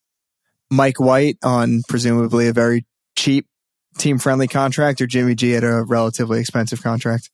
Mike 0.70 1.00
White 1.00 1.38
on 1.44 1.82
presumably 1.88 2.48
a 2.48 2.54
very 2.54 2.86
cheap 3.16 3.46
team 3.98 4.18
friendly 4.18 4.48
contract 4.48 5.02
or 5.02 5.08
Jimmy 5.08 5.36
G 5.36 5.56
at 5.56 5.64
a 5.64 5.84
relatively 5.84 6.40
expensive 6.40 6.82
contract? 6.82 7.30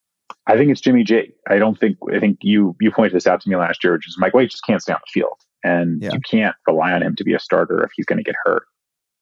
I 0.48 0.57
think 0.57 0.72
it's 0.72 0.81
Jimmy 0.81 1.03
G. 1.03 1.31
I 1.48 1.57
don't 1.57 1.80
think 1.80 1.98
I 2.14 2.19
think 2.19 2.39
you 2.41 2.76
you 2.81 2.91
pointed 2.91 3.14
this 3.14 3.27
out 3.27 3.41
to 3.41 3.49
me 3.49 3.56
last 3.56 3.84
year, 3.84 3.94
which 3.94 4.07
is 4.07 4.18
Mike 4.18 4.34
White 4.34 4.49
just 4.49 4.65
can't 4.65 4.81
stay 4.81 4.94
on 4.94 4.99
the 5.06 5.11
field. 5.11 5.39
And 5.64 6.02
yeah. 6.02 6.11
you 6.14 6.19
can't 6.19 6.56
rely 6.68 6.94
on 6.94 7.03
him 7.03 7.15
to 7.18 7.23
be 7.23 7.34
a 7.34 7.39
starter 7.39 7.84
if 7.84 7.91
he's 7.95 8.06
going 8.06 8.18
to 8.18 8.23
get 8.23 8.35
hurt. 8.44 8.64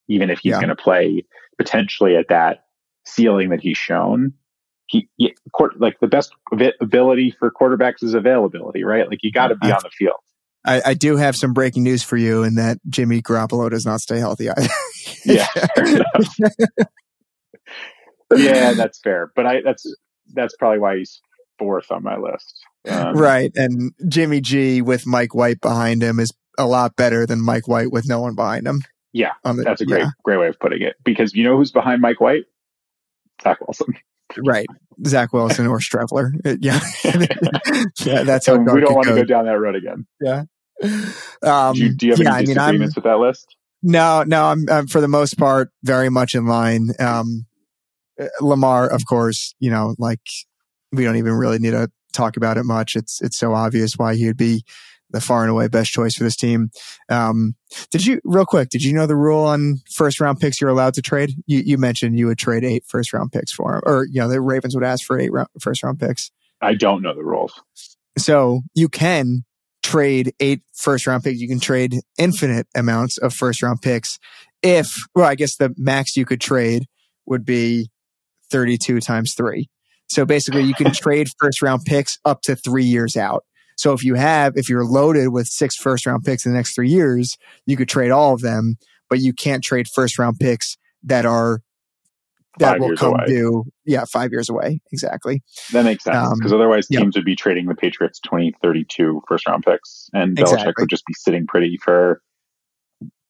Even 0.07 0.29
if 0.29 0.39
he's 0.39 0.51
yeah. 0.51 0.57
going 0.57 0.69
to 0.69 0.75
play 0.75 1.25
potentially 1.57 2.15
at 2.15 2.27
that 2.29 2.65
ceiling 3.05 3.49
that 3.49 3.61
he's 3.61 3.77
shown. 3.77 4.33
He, 4.87 5.09
he 5.17 5.33
like 5.77 5.99
the 5.99 6.07
best 6.07 6.31
ability 6.79 7.35
for 7.39 7.49
quarterbacks 7.49 8.03
is 8.03 8.13
availability, 8.13 8.83
right? 8.83 9.09
Like 9.09 9.19
you 9.23 9.31
got 9.31 9.47
to 9.47 9.55
be 9.55 9.71
on 9.71 9.79
the 9.81 9.89
field. 9.89 10.19
I, 10.65 10.81
I, 10.85 10.93
do 10.95 11.15
have 11.15 11.35
some 11.35 11.53
breaking 11.53 11.83
news 11.83 12.01
for 12.03 12.17
you 12.17 12.43
in 12.43 12.55
that 12.55 12.79
Jimmy 12.89 13.21
Garoppolo 13.21 13.69
does 13.69 13.85
not 13.85 14.01
stay 14.01 14.17
healthy 14.17 14.49
either. 14.49 14.67
yeah. 15.25 15.47
yeah, 18.35 18.73
that's 18.73 18.99
fair. 18.99 19.31
But 19.35 19.45
I 19.45 19.61
that's 19.61 19.85
that's 20.33 20.55
probably 20.57 20.79
why 20.79 20.97
he's 20.97 21.21
fourth 21.57 21.91
on 21.91 22.03
my 22.03 22.17
list. 22.17 22.65
Um, 22.87 23.15
right. 23.15 23.51
And 23.55 23.93
Jimmy 24.07 24.41
G 24.41 24.81
with 24.81 25.05
Mike 25.05 25.33
White 25.33 25.61
behind 25.61 26.01
him 26.01 26.19
is 26.19 26.31
a 26.57 26.65
lot 26.65 26.95
better 26.95 27.25
than 27.25 27.41
Mike 27.41 27.67
White 27.67 27.91
with 27.91 28.07
no 28.07 28.19
one 28.19 28.35
behind 28.35 28.67
him. 28.67 28.81
Yeah. 29.13 29.31
The, 29.43 29.53
that's 29.53 29.81
a 29.81 29.85
great 29.85 30.01
yeah. 30.01 30.09
great 30.23 30.37
way 30.37 30.47
of 30.47 30.59
putting 30.59 30.81
it. 30.81 30.95
Because 31.03 31.33
you 31.33 31.43
know 31.43 31.57
who's 31.57 31.71
behind 31.71 32.01
Mike 32.01 32.19
White? 32.19 32.45
Zach 33.41 33.59
Wilson. 33.61 33.95
Right. 34.37 34.67
Zach 35.05 35.33
Wilson 35.33 35.67
or 35.67 35.79
Streveler. 35.79 36.31
Yeah. 36.61 36.79
yeah 38.05 38.23
that's 38.23 38.47
how 38.47 38.57
we 38.57 38.81
don't 38.81 38.93
want 38.93 39.07
to 39.07 39.15
go 39.15 39.23
down 39.23 39.45
that 39.45 39.59
road 39.59 39.75
again. 39.75 40.05
Yeah. 40.21 40.43
Um, 41.41 41.75
do, 41.75 41.83
you, 41.83 41.95
do, 41.95 42.07
you, 42.07 42.11
have 42.13 42.19
yeah, 42.19 42.35
any 42.35 42.45
disagreements 42.45 42.59
I 42.59 42.71
mean, 42.71 42.91
with 42.95 43.03
that 43.03 43.19
list? 43.19 43.55
No, 43.83 44.23
no, 44.23 44.45
I'm, 44.45 44.65
I'm, 44.69 44.87
for 44.87 44.99
the 44.99 45.07
most 45.07 45.37
part 45.37 45.69
very 45.83 46.09
much 46.09 46.33
in 46.33 46.47
line. 46.47 46.89
Um, 46.99 47.45
Lamar, 48.41 48.87
of 48.89 49.05
course, 49.05 49.53
you 49.59 49.69
know, 49.69 49.95
like 49.99 50.21
we 50.91 51.03
don't 51.03 51.17
even 51.17 51.33
really 51.33 51.59
need 51.59 51.71
to 51.71 51.91
talk 52.13 52.37
about 52.37 52.57
it 52.57 52.63
much. 52.63 52.95
It's 52.95 53.21
it's 53.21 53.37
so 53.37 53.53
obvious 53.53 53.93
why 53.97 54.15
he 54.15 54.27
would 54.27 54.37
be 54.37 54.63
the 55.11 55.21
far 55.21 55.43
and 55.43 55.51
away 55.51 55.67
best 55.67 55.91
choice 55.91 56.15
for 56.15 56.23
this 56.23 56.35
team. 56.35 56.71
Um, 57.09 57.55
did 57.91 58.05
you 58.05 58.21
real 58.23 58.45
quick? 58.45 58.69
Did 58.69 58.83
you 58.83 58.93
know 58.93 59.05
the 59.05 59.15
rule 59.15 59.43
on 59.43 59.81
first 59.91 60.19
round 60.19 60.39
picks 60.39 60.59
you're 60.59 60.69
allowed 60.69 60.95
to 60.95 61.01
trade? 61.01 61.31
You, 61.45 61.59
you 61.59 61.77
mentioned 61.77 62.17
you 62.17 62.27
would 62.27 62.37
trade 62.37 62.63
eight 62.63 62.85
first 62.87 63.13
round 63.13 63.31
picks 63.31 63.51
for 63.51 63.75
him, 63.75 63.81
or 63.85 64.05
you 64.05 64.19
know 64.21 64.27
the 64.27 64.41
Ravens 64.41 64.75
would 64.75 64.83
ask 64.83 65.05
for 65.05 65.19
eight 65.19 65.31
round, 65.31 65.49
first 65.59 65.83
round 65.83 65.99
picks. 65.99 66.31
I 66.61 66.73
don't 66.73 67.01
know 67.01 67.13
the 67.13 67.23
rules. 67.23 67.53
So 68.17 68.61
you 68.73 68.89
can 68.89 69.43
trade 69.85 70.33
eight 70.39 70.61
first 70.73 71.05
round 71.05 71.23
picks. 71.23 71.39
You 71.39 71.47
can 71.47 71.59
trade 71.59 71.99
infinite 72.17 72.67
amounts 72.75 73.19
of 73.19 73.33
first 73.33 73.61
round 73.61 73.81
picks. 73.83 74.17
If 74.63 74.95
well, 75.13 75.27
I 75.27 75.35
guess 75.35 75.57
the 75.57 75.73
max 75.77 76.17
you 76.17 76.25
could 76.25 76.41
trade 76.41 76.87
would 77.27 77.45
be 77.45 77.89
32 78.51 78.99
times 78.99 79.35
three. 79.37 79.69
So 80.09 80.25
basically 80.25 80.63
you 80.63 80.73
can 80.73 80.91
trade 80.93 81.27
first 81.39 81.61
round 81.61 81.83
picks 81.85 82.17
up 82.25 82.41
to 82.43 82.55
three 82.55 82.83
years 82.83 83.15
out. 83.15 83.45
So 83.77 83.93
if 83.93 84.03
you 84.03 84.15
have, 84.15 84.53
if 84.55 84.69
you're 84.69 84.85
loaded 84.85 85.29
with 85.29 85.45
six 85.45 85.75
first 85.75 86.07
round 86.07 86.23
picks 86.23 86.47
in 86.47 86.51
the 86.51 86.57
next 86.57 86.73
three 86.73 86.89
years, 86.89 87.37
you 87.67 87.77
could 87.77 87.89
trade 87.89 88.09
all 88.09 88.33
of 88.33 88.41
them, 88.41 88.77
but 89.07 89.19
you 89.19 89.33
can't 89.33 89.63
trade 89.63 89.85
first 89.93 90.17
round 90.17 90.39
picks 90.39 90.77
that 91.03 91.27
are 91.27 91.59
that 92.59 92.71
Five 92.73 92.79
will 92.79 92.95
come 92.95 93.13
away. 93.13 93.25
due. 93.27 93.65
Yeah, 93.85 94.05
five 94.11 94.31
years 94.31 94.49
away. 94.49 94.79
Exactly. 94.91 95.43
That 95.73 95.83
makes 95.85 96.03
sense 96.03 96.15
Um, 96.15 96.33
because 96.37 96.53
otherwise 96.53 96.87
yep. 96.89 97.01
teams 97.01 97.15
would 97.15 97.25
be 97.25 97.35
trading 97.35 97.65
the 97.67 97.75
Patriots 97.75 98.19
2032 98.21 99.21
first 99.27 99.47
round 99.47 99.63
picks, 99.63 100.09
and 100.13 100.35
Belichick 100.37 100.53
Exactly. 100.53 100.73
would 100.79 100.89
just 100.89 101.05
be 101.05 101.13
sitting 101.13 101.47
pretty 101.47 101.77
for 101.77 102.21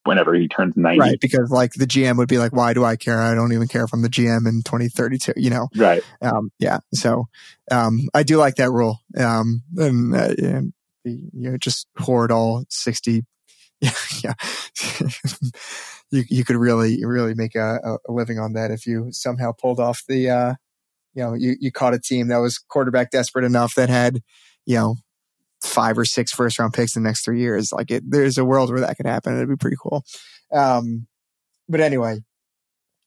whenever 0.03 0.35
he 0.35 0.47
turns 0.47 0.75
90. 0.77 0.99
Right. 0.99 1.19
Because 1.19 1.49
like 1.49 1.73
the 1.73 1.85
GM 1.87 2.17
would 2.17 2.27
be 2.27 2.37
like, 2.37 2.53
why 2.53 2.73
do 2.75 2.85
I 2.85 2.95
care? 2.95 3.19
I 3.19 3.33
don't 3.33 3.51
even 3.53 3.67
care 3.67 3.83
if 3.83 3.91
I'm 3.91 4.03
the 4.03 4.07
GM 4.09 4.47
in 4.47 4.61
2032, 4.63 5.33
you 5.35 5.49
know? 5.49 5.67
Right. 5.75 6.03
Um, 6.21 6.51
yeah. 6.59 6.77
So, 6.93 7.25
um, 7.71 8.01
I 8.13 8.21
do 8.21 8.37
like 8.37 8.55
that 8.55 8.69
rule. 8.69 8.99
Um, 9.17 9.63
and, 9.77 10.15
uh, 10.15 10.33
and 10.37 10.73
you 11.03 11.49
know, 11.51 11.57
just 11.57 11.87
hoard 11.97 12.31
all 12.31 12.63
60. 12.69 13.25
Yeah. 13.81 13.91
yeah. 14.23 14.33
you, 16.15 16.23
you 16.29 16.45
could 16.45 16.55
really, 16.55 17.03
really 17.05 17.33
make 17.33 17.55
a, 17.55 17.79
a 18.07 18.11
living 18.11 18.39
on 18.39 18.53
that 18.53 18.71
if 18.71 18.85
you 18.85 19.09
somehow 19.11 19.51
pulled 19.51 19.79
off 19.79 20.03
the, 20.07 20.29
uh, 20.29 20.53
you 21.13 21.23
know, 21.23 21.33
you, 21.33 21.55
you 21.59 21.71
caught 21.71 21.93
a 21.93 21.99
team 21.99 22.27
that 22.27 22.37
was 22.37 22.57
quarterback 22.57 23.11
desperate 23.11 23.45
enough 23.45 23.75
that 23.75 23.89
had, 23.89 24.21
you 24.65 24.75
know, 24.75 24.95
five 25.61 25.97
or 25.97 26.05
six 26.05 26.31
first 26.31 26.59
round 26.59 26.73
picks 26.73 26.95
in 26.95 27.03
the 27.03 27.09
next 27.09 27.23
three 27.23 27.39
years. 27.39 27.71
Like 27.71 27.91
it, 27.91 28.03
there's 28.07 28.37
a 28.37 28.45
world 28.45 28.69
where 28.69 28.81
that 28.81 28.97
could 28.97 29.05
happen. 29.05 29.35
It'd 29.35 29.49
be 29.49 29.55
pretty 29.55 29.77
cool. 29.81 30.03
Um, 30.51 31.07
but 31.67 31.81
anyway, 31.81 32.19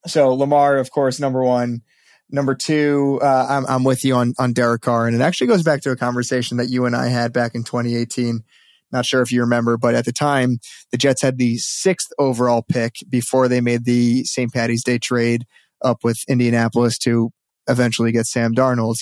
so 0.06 0.34
Lamar, 0.34 0.76
of 0.76 0.90
course, 0.90 1.20
number 1.20 1.42
one. 1.42 1.82
Number 2.30 2.54
two, 2.54 3.18
uh, 3.22 3.46
I'm, 3.48 3.66
I'm 3.66 3.84
with 3.84 4.04
you 4.04 4.14
on, 4.14 4.34
on 4.38 4.52
Derek 4.52 4.82
Carr. 4.82 5.06
And 5.06 5.16
it 5.16 5.22
actually 5.22 5.46
goes 5.46 5.62
back 5.62 5.80
to 5.82 5.90
a 5.90 5.96
conversation 5.96 6.58
that 6.58 6.68
you 6.68 6.84
and 6.84 6.94
I 6.94 7.08
had 7.08 7.32
back 7.32 7.54
in 7.54 7.64
2018. 7.64 8.42
Not 8.90 9.04
sure 9.04 9.20
if 9.20 9.30
you 9.30 9.40
remember, 9.40 9.76
but 9.76 9.94
at 9.94 10.04
the 10.04 10.12
time, 10.12 10.58
the 10.90 10.98
Jets 10.98 11.22
had 11.22 11.38
the 11.38 11.58
sixth 11.58 12.08
overall 12.18 12.62
pick 12.62 12.94
before 13.08 13.48
they 13.48 13.60
made 13.60 13.84
the 13.84 14.24
St. 14.24 14.52
Patty's 14.52 14.82
Day 14.82 14.98
trade 14.98 15.44
up 15.82 16.04
with 16.04 16.18
Indianapolis 16.28 16.98
to 16.98 17.30
eventually 17.68 18.12
get 18.12 18.26
Sam 18.26 18.54
Darnold. 18.54 18.96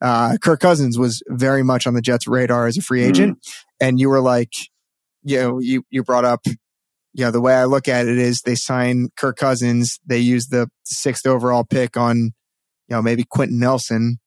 Uh, 0.00 0.36
Kirk 0.42 0.60
Cousins 0.60 0.98
was 0.98 1.22
very 1.28 1.62
much 1.62 1.86
on 1.86 1.94
the 1.94 2.02
Jets' 2.02 2.26
radar 2.26 2.66
as 2.66 2.76
a 2.76 2.82
free 2.82 3.02
agent. 3.02 3.38
And 3.80 3.98
you 3.98 4.08
were 4.08 4.20
like, 4.20 4.52
you 5.22 5.38
know, 5.38 5.58
you, 5.58 5.84
you 5.90 6.02
brought 6.04 6.24
up, 6.24 6.40
you 6.46 7.24
know, 7.24 7.30
the 7.30 7.40
way 7.40 7.54
I 7.54 7.64
look 7.64 7.88
at 7.88 8.06
it 8.06 8.18
is 8.18 8.42
they 8.42 8.54
sign 8.54 9.08
Kirk 9.16 9.36
Cousins, 9.36 9.98
they 10.06 10.18
use 10.18 10.48
the 10.48 10.68
sixth 10.84 11.26
overall 11.26 11.64
pick 11.64 11.96
on, 11.96 12.16
you 12.16 12.32
know, 12.90 13.02
maybe 13.02 13.24
Quenton 13.28 13.58
Nelson. 13.58 14.18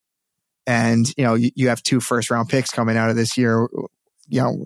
And, 0.67 1.07
you 1.17 1.23
know, 1.23 1.35
you, 1.35 1.51
you 1.55 1.69
have 1.69 1.81
two 1.81 1.99
first 1.99 2.29
round 2.29 2.49
picks 2.49 2.69
coming 2.69 2.97
out 2.97 3.09
of 3.09 3.15
this 3.15 3.37
year. 3.37 3.67
You 4.29 4.41
know, 4.41 4.65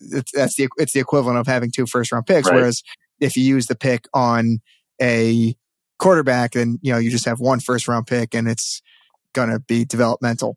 it's, 0.00 0.32
that's 0.32 0.56
the, 0.56 0.68
it's 0.76 0.92
the 0.92 1.00
equivalent 1.00 1.38
of 1.38 1.46
having 1.46 1.70
two 1.70 1.86
first 1.86 2.12
round 2.12 2.26
picks. 2.26 2.48
Right. 2.48 2.56
Whereas 2.56 2.82
if 3.20 3.36
you 3.36 3.44
use 3.44 3.66
the 3.66 3.74
pick 3.74 4.06
on 4.12 4.60
a 5.00 5.56
quarterback, 5.98 6.52
then, 6.52 6.78
you 6.82 6.92
know, 6.92 6.98
you 6.98 7.10
just 7.10 7.24
have 7.26 7.40
one 7.40 7.60
first 7.60 7.88
round 7.88 8.06
pick 8.06 8.34
and 8.34 8.48
it's 8.48 8.82
going 9.32 9.50
to 9.50 9.60
be 9.60 9.84
developmental. 9.84 10.56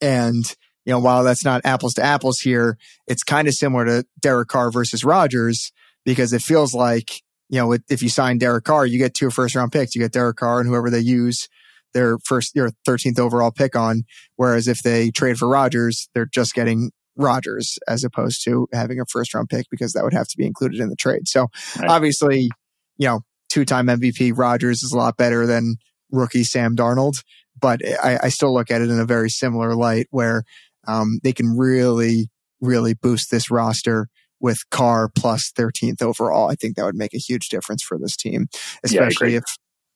And, 0.00 0.44
you 0.84 0.92
know, 0.92 0.98
while 0.98 1.24
that's 1.24 1.44
not 1.44 1.62
apples 1.64 1.94
to 1.94 2.02
apples 2.02 2.40
here, 2.40 2.76
it's 3.06 3.22
kind 3.22 3.46
of 3.48 3.54
similar 3.54 3.84
to 3.84 4.06
Derek 4.20 4.48
Carr 4.48 4.70
versus 4.70 5.04
Rodgers 5.04 5.72
because 6.04 6.32
it 6.32 6.42
feels 6.42 6.74
like, 6.74 7.22
you 7.48 7.58
know, 7.60 7.76
if 7.88 8.02
you 8.02 8.08
sign 8.08 8.38
Derek 8.38 8.64
Carr, 8.64 8.86
you 8.86 8.98
get 8.98 9.14
two 9.14 9.30
first 9.30 9.54
round 9.54 9.72
picks. 9.72 9.94
You 9.94 10.00
get 10.00 10.12
Derek 10.12 10.36
Carr 10.36 10.60
and 10.60 10.68
whoever 10.68 10.90
they 10.90 11.00
use 11.00 11.48
their 11.92 12.18
first, 12.18 12.56
your 12.56 12.70
13th 12.86 13.18
overall 13.18 13.50
pick 13.50 13.76
on. 13.76 14.04
Whereas 14.36 14.66
if 14.66 14.82
they 14.82 15.10
trade 15.10 15.38
for 15.38 15.48
Rodgers, 15.48 16.08
they're 16.14 16.26
just 16.26 16.54
getting 16.54 16.90
Rodgers 17.16 17.78
as 17.88 18.04
opposed 18.04 18.42
to 18.44 18.66
having 18.72 19.00
a 19.00 19.04
first 19.06 19.34
round 19.34 19.48
pick 19.48 19.66
because 19.70 19.92
that 19.92 20.04
would 20.04 20.14
have 20.14 20.28
to 20.28 20.36
be 20.36 20.46
included 20.46 20.80
in 20.80 20.88
the 20.88 20.96
trade. 20.96 21.28
So 21.28 21.48
Right. 21.78 21.90
obviously, 21.90 22.50
you 22.96 23.06
know, 23.06 23.20
two 23.48 23.64
time 23.64 23.86
MVP 23.86 24.32
Rodgers 24.36 24.82
is 24.82 24.92
a 24.92 24.96
lot 24.96 25.16
better 25.16 25.46
than 25.46 25.76
rookie 26.10 26.44
Sam 26.44 26.76
Darnold, 26.76 27.22
but 27.60 27.80
I, 28.02 28.18
I 28.24 28.28
still 28.28 28.52
look 28.54 28.70
at 28.70 28.80
it 28.82 28.90
in 28.90 28.98
a 28.98 29.04
very 29.06 29.30
similar 29.30 29.74
light 29.74 30.06
where 30.10 30.44
um, 30.86 31.20
they 31.22 31.32
can 31.32 31.56
really, 31.56 32.28
really 32.60 32.94
boost 32.94 33.30
this 33.30 33.50
roster 33.50 34.08
with 34.40 34.58
Carr 34.70 35.08
plus 35.08 35.52
13th 35.56 36.02
overall. 36.02 36.50
I 36.50 36.54
think 36.54 36.76
that 36.76 36.84
would 36.84 36.96
make 36.96 37.14
a 37.14 37.18
huge 37.18 37.48
difference 37.48 37.82
for 37.82 37.98
this 37.98 38.16
team, 38.16 38.48
especially 38.82 39.28
agree. 39.28 39.36
if 39.36 39.44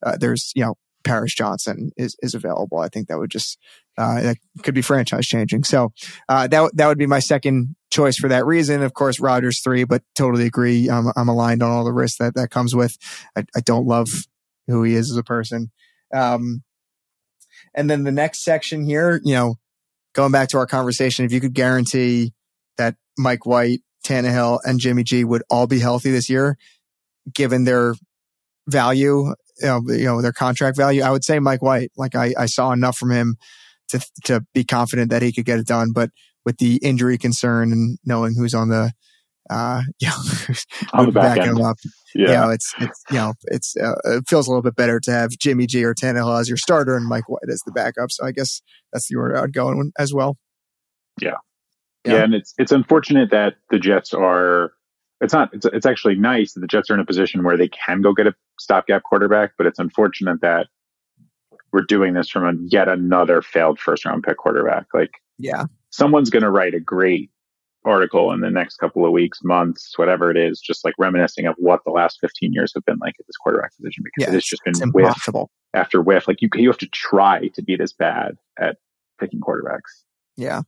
uh, 0.04 0.16
there's, 0.18 0.52
you 0.54 0.62
know, 0.64 0.74
Paris 1.06 1.34
Johnson 1.34 1.92
is, 1.96 2.16
is 2.20 2.34
available. 2.34 2.78
I 2.78 2.88
think 2.88 3.08
that 3.08 3.18
would 3.18 3.30
just, 3.30 3.58
uh, 3.96 4.20
that 4.20 4.36
could 4.62 4.74
be 4.74 4.82
franchise 4.82 5.26
changing. 5.26 5.64
So, 5.64 5.92
uh, 6.28 6.46
that, 6.48 6.72
that 6.74 6.86
would 6.88 6.98
be 6.98 7.06
my 7.06 7.20
second 7.20 7.76
choice 7.90 8.16
for 8.16 8.28
that 8.28 8.44
reason. 8.44 8.82
Of 8.82 8.92
course, 8.92 9.20
Rodgers 9.20 9.62
three, 9.62 9.84
but 9.84 10.02
totally 10.14 10.44
agree. 10.44 10.90
I'm, 10.90 11.06
I'm 11.16 11.28
aligned 11.28 11.62
on 11.62 11.70
all 11.70 11.84
the 11.84 11.92
risks 11.92 12.18
that 12.18 12.34
that 12.34 12.50
comes 12.50 12.74
with. 12.74 12.98
I, 13.34 13.44
I 13.56 13.60
don't 13.60 13.86
love 13.86 14.08
who 14.66 14.82
he 14.82 14.94
is 14.94 15.10
as 15.10 15.16
a 15.16 15.22
person. 15.22 15.70
Um, 16.12 16.62
and 17.74 17.88
then 17.88 18.04
the 18.04 18.12
next 18.12 18.44
section 18.44 18.84
here, 18.84 19.20
you 19.24 19.34
know, 19.34 19.54
going 20.12 20.32
back 20.32 20.48
to 20.48 20.58
our 20.58 20.66
conversation, 20.66 21.24
if 21.24 21.32
you 21.32 21.40
could 21.40 21.54
guarantee 21.54 22.32
that 22.76 22.96
Mike 23.16 23.46
White, 23.46 23.80
Tannehill, 24.04 24.60
and 24.64 24.80
Jimmy 24.80 25.04
G 25.04 25.24
would 25.24 25.42
all 25.48 25.66
be 25.66 25.78
healthy 25.78 26.10
this 26.10 26.28
year, 26.28 26.58
given 27.32 27.64
their 27.64 27.94
value, 28.66 29.34
you 29.60 29.66
know, 29.66 29.82
you 29.88 30.04
know, 30.04 30.22
their 30.22 30.32
contract 30.32 30.76
value, 30.76 31.02
I 31.02 31.10
would 31.10 31.24
say 31.24 31.38
Mike 31.38 31.62
White. 31.62 31.90
Like 31.96 32.14
I, 32.14 32.34
I 32.38 32.46
saw 32.46 32.72
enough 32.72 32.96
from 32.96 33.10
him 33.10 33.36
to 33.88 34.00
to 34.24 34.44
be 34.54 34.64
confident 34.64 35.10
that 35.10 35.22
he 35.22 35.32
could 35.32 35.44
get 35.44 35.58
it 35.58 35.66
done. 35.66 35.92
But 35.92 36.10
with 36.44 36.58
the 36.58 36.76
injury 36.76 37.18
concern 37.18 37.72
and 37.72 37.98
knowing 38.04 38.34
who's 38.36 38.54
on 38.54 38.68
the 38.68 38.92
uh, 39.50 39.82
you 40.00 40.08
know, 40.08 40.54
On 40.94 41.06
the 41.06 41.12
back 41.12 41.38
end. 41.38 41.50
him 41.58 41.64
up, 41.64 41.76
Yeah. 42.14 42.26
you 42.28 42.34
know, 42.34 42.50
it's, 42.50 42.74
it's, 42.80 43.04
you 43.10 43.16
know, 43.16 43.34
it's, 43.44 43.76
uh, 43.76 43.94
it 44.04 44.28
feels 44.28 44.46
a 44.46 44.50
little 44.50 44.62
bit 44.62 44.74
better 44.74 44.98
to 45.00 45.10
have 45.12 45.30
Jimmy 45.38 45.66
G 45.66 45.84
or 45.84 45.94
Tannehill 45.94 46.40
as 46.40 46.48
your 46.48 46.56
starter 46.56 46.96
and 46.96 47.06
Mike 47.06 47.28
White 47.28 47.48
as 47.48 47.62
the 47.64 47.72
backup. 47.72 48.10
So 48.10 48.26
I 48.26 48.32
guess 48.32 48.60
that's 48.92 49.08
the 49.08 49.16
order 49.16 49.38
I'd 49.38 49.52
go 49.52 49.70
in 49.70 49.92
as 49.98 50.12
well. 50.12 50.36
Yeah. 51.20 51.34
Yeah. 52.04 52.14
yeah, 52.14 52.22
and 52.24 52.34
it's 52.34 52.54
it's 52.58 52.70
unfortunate 52.72 53.30
that 53.30 53.54
the 53.70 53.78
Jets 53.80 54.14
are. 54.14 54.72
It's 55.20 55.32
not. 55.32 55.52
It's 55.54 55.66
it's 55.66 55.86
actually 55.86 56.16
nice 56.16 56.52
that 56.52 56.60
the 56.60 56.66
Jets 56.66 56.90
are 56.90 56.94
in 56.94 57.00
a 57.00 57.04
position 57.06 57.42
where 57.42 57.56
they 57.56 57.68
can 57.68 58.02
go 58.02 58.12
get 58.12 58.26
a 58.26 58.34
stopgap 58.60 59.02
quarterback, 59.02 59.52
but 59.56 59.66
it's 59.66 59.78
unfortunate 59.78 60.40
that 60.42 60.66
we're 61.72 61.82
doing 61.82 62.14
this 62.14 62.28
from 62.28 62.44
a 62.46 62.52
yet 62.68 62.88
another 62.88 63.42
failed 63.42 63.78
first 63.78 64.04
round 64.04 64.22
pick 64.24 64.36
quarterback. 64.36 64.86
Like 64.94 65.10
Yeah. 65.38 65.64
someone's 65.90 66.30
going 66.30 66.42
to 66.42 66.50
write 66.50 66.74
a 66.74 66.80
great 66.80 67.30
article 67.84 68.32
in 68.32 68.40
the 68.40 68.50
next 68.50 68.76
couple 68.78 69.04
of 69.06 69.12
weeks, 69.12 69.40
months, 69.44 69.92
whatever 69.96 70.30
it 70.30 70.36
is, 70.36 70.60
just 70.60 70.84
like 70.84 70.94
reminiscing 70.98 71.46
of 71.46 71.54
what 71.58 71.80
the 71.84 71.90
last 71.92 72.18
15 72.20 72.52
years 72.52 72.72
have 72.74 72.84
been 72.84 72.98
like 73.00 73.14
at 73.18 73.26
this 73.26 73.36
quarterback 73.36 73.70
position 73.76 74.02
because 74.04 74.32
Yeah, 74.32 74.36
it's 74.36 74.48
just 74.48 74.62
It's 74.66 74.78
just 74.78 74.80
been 74.80 74.90
whiff 74.92 75.06
impossible. 75.06 75.50
after 75.74 76.00
whiff. 76.02 76.26
Like 76.28 76.40
you, 76.42 76.48
you 76.54 76.68
have 76.68 76.78
to 76.78 76.88
try 76.88 77.48
to 77.54 77.62
be 77.62 77.76
this 77.76 77.92
bad 77.92 78.36
at 78.58 78.76
picking 79.20 79.40
quarterbacks. 79.40 80.02
Yeah. 80.36 80.62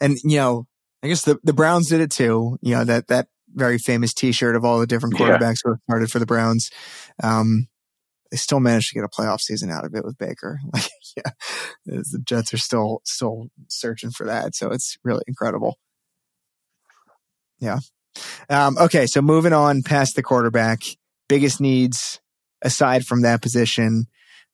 And, 0.00 0.16
you 0.24 0.36
know, 0.38 0.66
I 1.02 1.08
guess 1.08 1.22
the, 1.22 1.38
the 1.44 1.52
Browns 1.52 1.88
did 1.88 2.00
it 2.00 2.10
too. 2.10 2.58
You 2.62 2.74
know, 2.76 2.84
that, 2.84 3.08
that 3.08 3.28
very 3.56 3.78
famous 3.78 4.14
t-shirt 4.14 4.54
of 4.54 4.64
all 4.64 4.78
the 4.78 4.86
different 4.86 5.18
Yeah. 5.18 5.38
quarterbacks 5.38 5.58
who 5.64 5.70
have 5.70 5.80
started 5.88 6.10
for 6.10 6.18
the 6.18 6.26
Browns. 6.26 6.70
Um, 7.22 7.68
they 8.30 8.36
still 8.36 8.60
managed 8.60 8.88
to 8.90 8.94
get 8.94 9.04
a 9.04 9.08
playoff 9.08 9.40
season 9.40 9.70
out 9.70 9.84
of 9.84 9.94
it 9.94 10.04
with 10.04 10.18
Baker. 10.18 10.60
Like, 10.74 10.84
yeah, 11.16 11.32
the 11.86 12.20
Jets 12.22 12.52
are 12.52 12.58
still, 12.58 13.00
still 13.04 13.46
searching 13.68 14.10
for 14.10 14.26
that. 14.26 14.54
So 14.54 14.70
it's 14.70 14.98
really 15.02 15.22
incredible. 15.26 15.78
Yeah. 17.58 17.78
Um, 18.50 18.76
okay. 18.78 19.06
So 19.06 19.22
moving 19.22 19.54
on 19.54 19.82
past 19.82 20.14
the 20.16 20.22
quarterback, 20.22 20.82
biggest 21.28 21.60
needs 21.60 22.20
aside 22.62 23.06
from 23.06 23.22
that 23.22 23.40
position, 23.40 24.06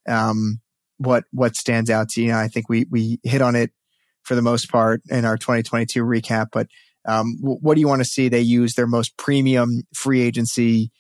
um, 0.09 0.61
what, 0.99 1.25
what 1.33 1.57
stands 1.57 1.91
out 1.91 2.11
to 2.11 2.23
you? 2.23 2.33
I 2.33 2.47
think 2.49 2.69
we, 2.69 2.87
we 2.91 3.19
hit 3.25 3.43
on 3.43 3.57
it 3.57 3.73
for 4.23 4.37
the 4.37 4.43
most 4.43 4.71
part 4.71 5.03
in 5.09 5.25
our 5.25 5.37
2022 5.37 6.05
recap, 6.05 6.47
but, 6.53 6.69
um, 7.05 7.37
what 7.41 7.75
do 7.75 7.81
you 7.81 7.89
want 7.89 8.01
to 8.01 8.09
see 8.09 8.29
they 8.29 8.41
use 8.41 8.75
their 8.75 8.87
most 8.87 9.17
premium 9.17 9.83
free 9.95 10.23
agency, 10.23 10.91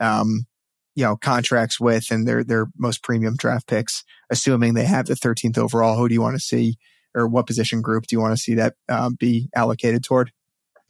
um, 0.00 0.46
you 0.94 1.04
know, 1.04 1.16
contracts 1.16 1.80
with 1.80 2.10
and 2.10 2.26
their, 2.26 2.44
their 2.44 2.66
most 2.76 3.02
premium 3.02 3.34
draft 3.36 3.66
picks, 3.66 4.04
assuming 4.30 4.74
they 4.74 4.84
have 4.84 5.06
the 5.06 5.14
13th 5.14 5.58
overall, 5.58 5.96
who 5.96 6.08
do 6.08 6.14
you 6.14 6.22
want 6.22 6.36
to 6.36 6.42
see 6.42 6.76
or 7.14 7.26
what 7.26 7.46
position 7.46 7.82
group 7.82 8.06
do 8.06 8.14
you 8.14 8.20
want 8.20 8.36
to 8.36 8.42
see 8.42 8.54
that 8.54 8.74
um, 8.88 9.16
be 9.18 9.48
allocated 9.54 10.04
toward? 10.04 10.30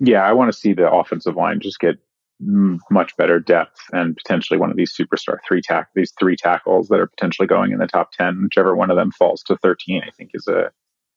Yeah, 0.01 0.23
I 0.23 0.33
want 0.33 0.53
to 0.53 0.59
see 0.59 0.75
the 0.75 0.91
offensive 0.91 1.37
line 1.37 1.61
just 1.61 1.81
get 1.81 1.97
much 2.41 3.17
better 3.17 3.41
depth 3.41 3.81
and 3.93 4.17
potentially 4.17 4.59
one 4.59 4.71
of 4.71 4.77
these 4.77 4.95
superstar 4.97 5.39
three 5.47 5.61
tack 5.61 5.89
these 5.97 6.13
three 6.21 6.37
tackles 6.37 6.87
that 6.87 7.01
are 7.01 7.09
potentially 7.09 7.49
going 7.49 7.73
in 7.73 7.79
the 7.79 7.87
top 7.89 8.13
10 8.13 8.45
whichever 8.45 8.77
one 8.77 8.93
of 8.93 8.97
them 8.97 9.11
falls 9.11 9.43
to 9.43 9.57
13 9.57 10.03
i 10.07 10.11
think 10.13 10.31
is 10.35 10.47
a 10.47 10.71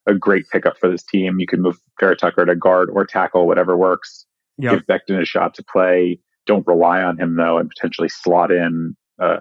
a 0.08 0.14
great 0.14 0.48
pickup 0.50 0.78
for 0.78 0.90
this 0.90 1.04
team 1.04 1.40
you 1.40 1.48
can 1.48 1.62
move 1.62 1.78
Vera 2.00 2.16
Tucker 2.16 2.46
to 2.46 2.56
guard 2.56 2.90
or 2.92 3.06
tackle 3.06 3.48
whatever 3.48 3.78
works 3.78 4.26
yep. 4.58 4.74
give 4.74 4.86
Becton 4.88 5.22
a 5.22 5.26
shot 5.26 5.54
to 5.56 5.64
play 5.64 6.20
don't 6.46 6.66
rely 6.68 7.02
on 7.02 7.20
him 7.20 7.36
though 7.36 7.58
and 7.58 7.70
potentially 7.70 8.10
slot 8.10 8.52
in 8.52 8.96
a 9.20 9.40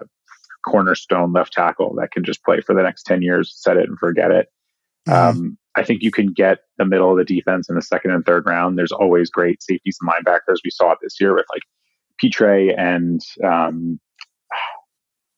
cornerstone 0.67 1.33
left 1.33 1.53
tackle 1.53 1.95
that 1.95 2.11
can 2.11 2.23
just 2.23 2.43
play 2.43 2.61
for 2.61 2.75
the 2.75 2.83
next 2.83 3.03
10 3.03 3.21
years 3.21 3.51
set 3.55 3.77
it 3.77 3.87
and 3.87 3.97
forget 3.97 4.31
it 4.31 4.47
mm-hmm. 5.07 5.39
um, 5.39 5.57
I 5.75 5.83
think 5.83 6.01
you 6.01 6.11
can 6.11 6.33
get 6.33 6.59
the 6.77 6.85
middle 6.85 7.11
of 7.11 7.17
the 7.17 7.35
defense 7.35 7.69
in 7.69 7.75
the 7.75 7.81
second 7.81 8.11
and 8.11 8.25
third 8.25 8.45
round. 8.45 8.77
There's 8.77 8.91
always 8.91 9.29
great 9.29 9.63
safeties 9.63 9.97
and 10.01 10.11
linebackers. 10.11 10.57
We 10.63 10.71
saw 10.71 10.91
it 10.91 10.97
this 11.01 11.15
year 11.19 11.33
with 11.33 11.45
like 11.53 11.63
Pitre 12.19 12.73
and 12.77 13.21
um, 13.43 13.99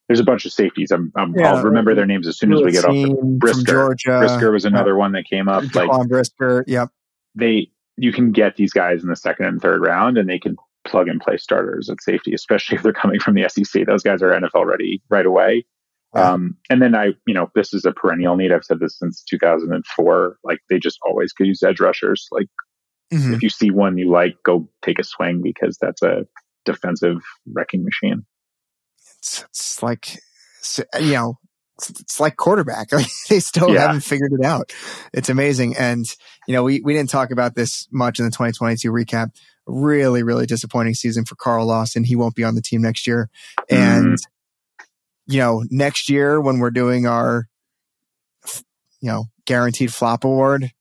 there's 0.08 0.20
a 0.20 0.24
bunch 0.24 0.46
of 0.46 0.52
safeties. 0.52 0.92
i 0.92 0.96
will 0.96 1.32
yeah, 1.36 1.62
remember 1.62 1.96
their 1.96 2.06
names 2.06 2.28
as 2.28 2.38
soon 2.38 2.54
as 2.54 2.62
we 2.62 2.72
get 2.72 2.86
off. 2.86 2.94
The, 2.94 3.18
Brisker, 3.24 3.64
Georgia. 3.64 4.20
Brisker 4.20 4.52
was 4.52 4.66
another 4.66 4.96
one 4.96 5.14
that 5.14 5.26
came 5.30 5.48
up. 5.48 5.64
Like 5.74 5.90
Brisker, 6.08 6.66
yep. 6.68 6.90
They, 7.36 7.70
you 7.98 8.12
can 8.12 8.32
get 8.32 8.56
these 8.58 8.74
guys 8.74 9.02
in 9.02 9.10
the 9.10 9.16
second 9.16 9.46
and 9.46 9.62
third 9.62 9.82
round, 9.82 10.18
and 10.18 10.30
they 10.30 10.40
can 10.40 10.58
plug 10.86 11.08
and 11.08 11.22
play 11.22 11.38
starters 11.38 11.90
at 11.90 12.02
safety, 12.02 12.34
especially 12.34 12.76
if 12.78 12.84
they're 12.84 12.94
coming 12.94 13.20
from 13.20 13.36
the 13.36 13.48
SEC. 13.48 13.86
Those 13.86 14.04
guys 14.04 14.22
are 14.22 14.32
NFL 14.32 14.66
ready 14.66 15.02
right 15.10 15.26
away. 15.26 15.66
Um, 16.16 16.58
and 16.70 16.80
then 16.80 16.94
I, 16.94 17.14
you 17.26 17.34
know, 17.34 17.50
this 17.56 17.74
is 17.74 17.86
a 17.86 17.92
perennial 17.92 18.36
need. 18.36 18.52
I've 18.52 18.64
said 18.64 18.80
this 18.80 19.00
since 19.00 19.24
2004. 19.24 20.38
Like 20.44 20.60
they 20.70 20.78
just 20.78 21.00
always 21.04 21.34
could 21.34 21.48
use 21.48 21.64
edge 21.64 21.80
rushers. 21.80 22.28
Like 22.32 22.48
mm-hmm. 23.12 23.34
if 23.34 23.42
you 23.42 23.50
see 23.50 23.72
one 23.72 23.98
you 23.98 24.12
like, 24.12 24.36
go 24.46 24.70
take 24.84 25.00
a 25.00 25.04
swing 25.04 25.42
because 25.42 25.78
that's 25.82 26.04
a 26.04 26.28
defensive 26.66 27.18
wrecking 27.52 27.84
machine. 27.84 28.26
It's, 29.24 29.44
it's 29.50 29.82
like, 29.84 30.20
you 31.00 31.14
know, 31.14 31.40
it's, 31.78 31.90
it's 32.02 32.20
like 32.20 32.36
quarterback. 32.36 32.90
they 33.30 33.40
still 33.40 33.74
yeah. 33.74 33.88
haven't 33.88 34.02
figured 34.02 34.34
it 34.34 34.46
out. 34.46 34.74
It's 35.14 35.30
amazing. 35.30 35.78
And, 35.78 36.06
you 36.48 36.54
know, 36.54 36.64
we, 36.64 36.82
we 36.82 36.94
didn't 36.94 37.10
talk 37.10 37.32
about 37.32 37.56
this 37.56 37.88
much 37.92 38.20
in 38.20 38.26
the 38.26 38.32
2022 38.32 38.92
recap. 38.92 39.30
Really, 39.66 40.24
really 40.24 40.46
disappointing 40.46 40.94
season 40.94 41.24
for 41.24 41.36
Carl 41.36 41.66
Lawson. 41.66 42.04
He 42.04 42.18
won't 42.18 42.36
be 42.36 42.44
on 42.44 42.56
the 42.56 42.62
team 42.62 42.82
next 42.82 43.08
year. 43.08 43.30
And, 43.70 44.18
mm 44.18 44.24
you 45.26 45.40
know, 45.40 45.64
next 45.70 46.10
year 46.10 46.40
when 46.42 46.60
we're 46.60 46.72
doing 46.72 47.08
our, 47.08 47.48
you 49.00 49.10
know, 49.10 49.26
guaranteed 49.46 49.94
flop 49.94 50.24
award, 50.24 50.72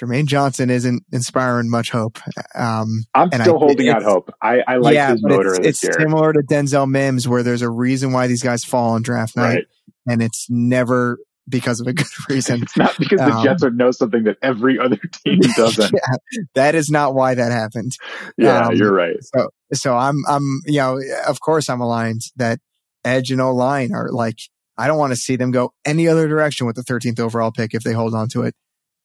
Jermaine 0.00 0.26
Johnson 0.26 0.70
isn't 0.70 1.04
inspiring 1.12 1.68
much 1.68 1.90
hope. 1.90 2.18
Um, 2.54 3.04
I'm 3.14 3.30
still 3.32 3.56
I, 3.56 3.58
holding 3.58 3.88
out 3.88 4.02
hope. 4.02 4.32
I, 4.40 4.60
I 4.66 4.76
like 4.76 4.94
yeah, 4.94 5.12
his 5.12 5.22
motor 5.22 5.54
it's, 5.54 5.84
it's 5.84 5.96
similar 5.96 6.32
to 6.32 6.40
Denzel 6.40 6.88
Mims, 6.88 7.28
where 7.28 7.42
there's 7.42 7.62
a 7.62 7.70
reason 7.70 8.12
why 8.12 8.26
these 8.26 8.42
guys 8.42 8.64
fall 8.64 8.92
on 8.92 9.02
draft 9.02 9.36
night, 9.36 9.54
right. 9.54 9.66
and 10.08 10.22
it's 10.22 10.46
never 10.48 11.18
because 11.50 11.80
of 11.80 11.86
a 11.86 11.92
good 11.92 12.06
reason. 12.30 12.62
It's 12.62 12.76
not 12.76 12.96
because 12.98 13.20
um, 13.20 13.30
the 13.30 13.42
Jets 13.42 13.62
are 13.62 13.70
know 13.70 13.90
something 13.90 14.24
that 14.24 14.38
every 14.40 14.78
other 14.78 14.96
team 15.26 15.40
doesn't. 15.56 15.92
yeah, 15.92 16.16
that 16.54 16.74
is 16.74 16.90
not 16.90 17.14
why 17.14 17.34
that 17.34 17.52
happened. 17.52 17.92
Yeah, 18.38 18.68
um, 18.68 18.74
you're 18.74 18.94
right. 18.94 19.16
So, 19.20 19.50
so 19.74 19.96
I'm, 19.96 20.22
I'm, 20.28 20.60
you 20.64 20.78
know, 20.78 20.98
of 21.26 21.40
course 21.40 21.68
I'm 21.68 21.80
aligned 21.80 22.22
that 22.36 22.60
edge 23.04 23.30
and 23.30 23.40
O 23.40 23.52
line 23.52 23.92
are 23.92 24.10
like, 24.10 24.38
I 24.78 24.86
don't 24.86 24.98
want 24.98 25.12
to 25.12 25.16
see 25.16 25.36
them 25.36 25.50
go 25.50 25.74
any 25.84 26.08
other 26.08 26.26
direction 26.26 26.66
with 26.66 26.76
the 26.76 26.82
13th 26.82 27.20
overall 27.20 27.52
pick 27.52 27.74
if 27.74 27.82
they 27.82 27.92
hold 27.92 28.14
on 28.14 28.28
to 28.30 28.42
it, 28.42 28.54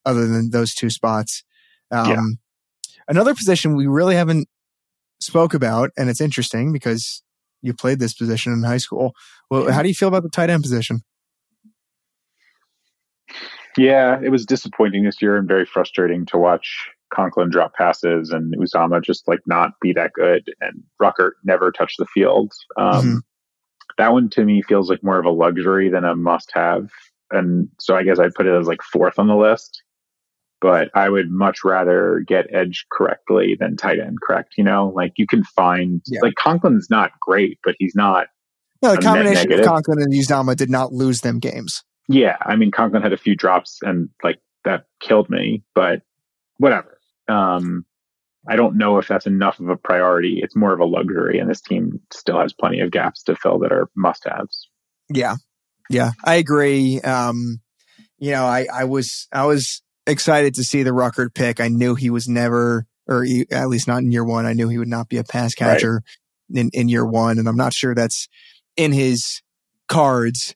other 0.06 0.28
than 0.28 0.52
those 0.52 0.74
two 0.74 0.90
spots. 0.90 1.44
Um, 1.92 2.10
yeah. 2.10 2.24
Another 3.08 3.36
position 3.36 3.76
we 3.76 3.88
really 3.88 4.16
haven't 4.16 4.48
spoke 5.20 5.54
about, 5.54 5.92
and 5.98 6.10
it's 6.10 6.22
interesting 6.22 6.72
because 6.72 7.24
you 7.62 7.74
played 7.74 8.00
this 8.00 8.14
position 8.14 8.54
in 8.54 8.64
high 8.64 8.78
school. 8.78 9.14
Well, 9.50 9.72
how 9.72 9.82
do 9.82 9.88
you 9.88 9.96
feel 9.96 10.08
about 10.08 10.24
the 10.24 10.30
tight 10.30 10.50
end 10.50 10.64
position? 10.64 11.04
Yeah, 13.78 14.20
it 14.24 14.30
was 14.30 14.46
disappointing 14.46 15.04
this 15.04 15.22
year 15.22 15.38
and 15.38 15.48
very 15.48 15.66
frustrating 15.66 16.26
to 16.28 16.38
watch 16.38 16.90
Conklin 17.14 17.50
drop 17.50 17.74
passes 17.74 18.32
and 18.32 18.56
Uzomah 18.56 19.04
just 19.04 19.28
like 19.28 19.40
not 19.46 19.72
be 19.82 19.94
that 19.94 20.14
good 20.14 20.54
and 20.62 20.84
Ruckert 21.02 21.32
never 21.44 21.72
touch 21.72 21.96
the 21.98 22.06
field. 22.06 22.54
Um, 22.78 22.94
mm-hmm. 22.94 23.18
That 23.98 24.14
one 24.14 24.30
to 24.32 24.44
me 24.44 24.62
feels 24.62 24.90
like 24.90 25.04
more 25.04 25.20
of 25.20 25.26
a 25.26 25.32
luxury 25.32 25.90
than 25.90 26.04
a 26.04 26.16
must 26.16 26.52
have. 26.54 26.90
And 27.32 27.70
so 27.80 27.96
I 27.96 28.04
guess 28.04 28.20
I'd 28.20 28.34
put 28.34 28.46
it 28.46 28.58
as 28.58 28.68
like 28.68 28.82
fourth 28.82 29.20
on 29.20 29.28
the 29.28 29.36
list. 29.36 29.82
But 30.62 30.90
I 30.96 31.10
would 31.10 31.30
much 31.30 31.64
rather 31.64 32.24
get 32.26 32.48
edge 32.54 32.86
correctly 32.92 33.56
than 33.60 33.76
tight 33.76 34.00
end 34.00 34.18
correct. 34.26 34.54
You 34.58 34.64
know, 34.64 34.92
like 34.96 35.14
you 35.18 35.28
can 35.28 35.44
find 35.44 36.02
yeah. 36.08 36.22
like 36.22 36.36
Conklin's 36.36 36.90
not 36.90 37.12
great, 37.22 37.60
but 37.64 37.76
he's 37.78 37.96
not. 37.96 38.28
No, 38.82 38.96
the 38.96 39.02
combination 39.02 39.52
of 39.52 39.66
Conklin 39.66 40.02
and 40.02 40.14
Uzomah 40.14 40.56
did 40.56 40.70
not 40.70 40.94
lose 40.94 41.22
them 41.22 41.40
games. 41.40 41.84
Yeah, 42.08 42.38
I 42.42 42.56
mean 42.56 42.72
Conklin 42.72 43.02
had 43.02 43.14
a 43.14 43.18
few 43.18 43.36
drops 43.36 43.80
and 43.82 44.10
like 44.24 44.40
that 44.64 44.86
killed 45.00 45.30
me, 45.30 45.64
but 45.74 46.02
whatever. 46.58 47.00
Um, 47.28 47.86
I 48.48 48.56
don't 48.56 48.78
know 48.78 49.00
if 49.00 49.08
that's 49.08 49.26
enough 49.26 49.60
of 49.60 49.70
a 49.70 49.78
priority. 49.78 50.40
It's 50.42 50.56
more 50.56 50.74
of 50.74 50.80
a 50.80 50.86
luxury, 50.86 51.40
and 51.40 51.50
this 51.50 51.62
team 51.62 52.00
still 52.14 52.40
has 52.40 52.54
plenty 52.54 52.80
of 52.80 52.92
gaps 52.92 53.24
to 53.24 53.36
fill 53.36 53.60
that 53.60 53.72
are 53.72 53.90
must 53.96 54.26
haves. 54.26 54.70
Yeah, 55.10 55.36
yeah, 55.90 56.12
I 56.24 56.36
agree. 56.36 57.02
Um, 57.02 57.60
you 58.20 58.32
know, 58.32 58.46
I, 58.46 58.68
I 58.72 58.84
was 58.84 59.28
I 59.32 59.46
was 59.46 59.82
excited 60.08 60.56
to 60.56 60.64
see 60.64 60.84
the 60.84 60.92
Ruckert 60.92 61.34
pick. 61.34 61.60
I 61.60 61.68
knew 61.68 61.96
he 61.96 62.10
was 62.10 62.28
never, 62.28 62.86
or 63.08 63.24
he, 63.24 63.46
at 63.52 63.70
least 63.70 63.88
not 63.88 64.00
in 64.00 64.12
year 64.12 64.26
one. 64.26 64.46
I 64.46 64.54
knew 64.54 64.70
he 64.70 64.78
would 64.78 64.88
not 64.88 65.10
be 65.10 65.18
a 65.18 65.24
pass 65.24 65.54
catcher 65.54 66.04
right. 66.50 66.60
in 66.60 66.70
in 66.74 66.90
year 66.90 67.06
one, 67.06 67.40
and 67.40 67.48
I'm 67.48 67.58
not 67.58 67.74
sure 67.74 67.96
that's 67.96 68.28
in 68.76 68.92
his 68.92 69.42
cards. 69.88 70.56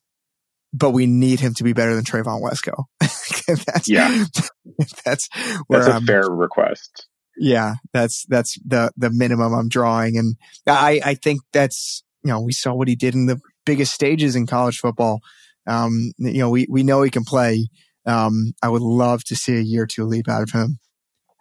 But 0.71 0.91
we 0.91 1.07
need 1.07 1.39
him 1.39 1.55
to 1.55 1.63
be 1.63 1.73
better 1.73 1.95
than 1.95 2.03
Trevon 2.03 2.43
Wesco. 2.43 2.84
that's, 3.65 3.89
yeah, 3.89 4.26
that's 5.03 5.27
that's 5.67 5.88
a 5.88 5.93
I'm, 5.93 6.05
fair 6.05 6.30
request 6.30 7.07
yeah, 7.39 7.76
that's 7.93 8.26
that's 8.27 8.59
the 8.65 8.91
the 8.97 9.09
minimum 9.09 9.53
I'm 9.53 9.69
drawing, 9.69 10.17
and 10.17 10.35
I 10.67 11.01
I 11.03 11.13
think 11.15 11.41
that's 11.53 12.03
you 12.23 12.31
know 12.31 12.41
we 12.41 12.51
saw 12.51 12.73
what 12.73 12.89
he 12.89 12.95
did 12.95 13.15
in 13.15 13.26
the 13.26 13.39
biggest 13.65 13.93
stages 13.93 14.35
in 14.35 14.45
college 14.45 14.77
football. 14.77 15.21
Um, 15.65 16.11
you 16.17 16.39
know 16.39 16.49
we 16.49 16.67
we 16.69 16.84
know 16.84 17.01
he 17.01 17.09
can 17.09 17.23
play. 17.23 17.69
Um, 18.10 18.53
I 18.64 18.69
would 18.69 18.81
love 18.81 19.23
to 19.26 19.36
see 19.36 19.56
a 19.56 19.61
year 19.61 19.86
two 19.86 20.06
leap 20.06 20.27
out 20.27 20.44
of 20.44 20.52
him. 20.52 20.80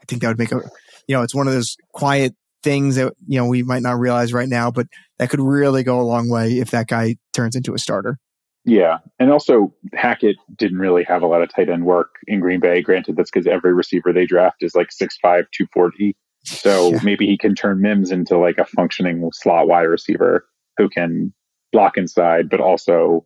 I 0.00 0.04
think 0.06 0.22
that 0.22 0.28
would 0.28 0.38
make 0.38 0.52
a 0.52 0.60
you 1.06 1.16
know 1.16 1.22
it's 1.22 1.34
one 1.34 1.48
of 1.48 1.54
those 1.54 1.76
quiet 1.92 2.34
things 2.62 2.96
that 2.96 3.12
you 3.26 3.38
know 3.38 3.46
we 3.46 3.62
might 3.62 3.82
not 3.82 3.98
realize 3.98 4.32
right 4.32 4.48
now, 4.48 4.70
but 4.70 4.86
that 5.18 5.30
could 5.30 5.40
really 5.40 5.82
go 5.82 6.00
a 6.00 6.02
long 6.02 6.28
way 6.28 6.58
if 6.58 6.70
that 6.70 6.88
guy 6.88 7.16
turns 7.32 7.56
into 7.56 7.74
a 7.74 7.78
starter. 7.78 8.18
Yeah. 8.64 8.98
And 9.18 9.30
also, 9.30 9.72
Hackett 9.94 10.36
didn't 10.56 10.78
really 10.78 11.02
have 11.04 11.22
a 11.22 11.26
lot 11.26 11.42
of 11.42 11.48
tight 11.48 11.70
end 11.70 11.86
work 11.86 12.16
in 12.26 12.40
Green 12.40 12.60
Bay. 12.60 12.82
Granted, 12.82 13.16
that's 13.16 13.30
because 13.30 13.46
every 13.46 13.72
receiver 13.72 14.12
they 14.12 14.26
draft 14.26 14.62
is 14.62 14.74
like 14.74 14.88
6'5, 14.88 15.14
240. 15.22 16.14
So 16.44 16.90
yeah. 16.92 17.00
maybe 17.02 17.26
he 17.26 17.38
can 17.38 17.54
turn 17.54 17.80
Mims 17.80 18.10
into 18.10 18.36
like 18.36 18.58
a 18.58 18.66
functioning 18.66 19.26
slot 19.32 19.68
wide 19.68 19.82
receiver 19.82 20.46
who 20.76 20.90
can 20.90 21.32
block 21.72 21.96
inside, 21.96 22.50
but 22.50 22.60
also, 22.60 23.24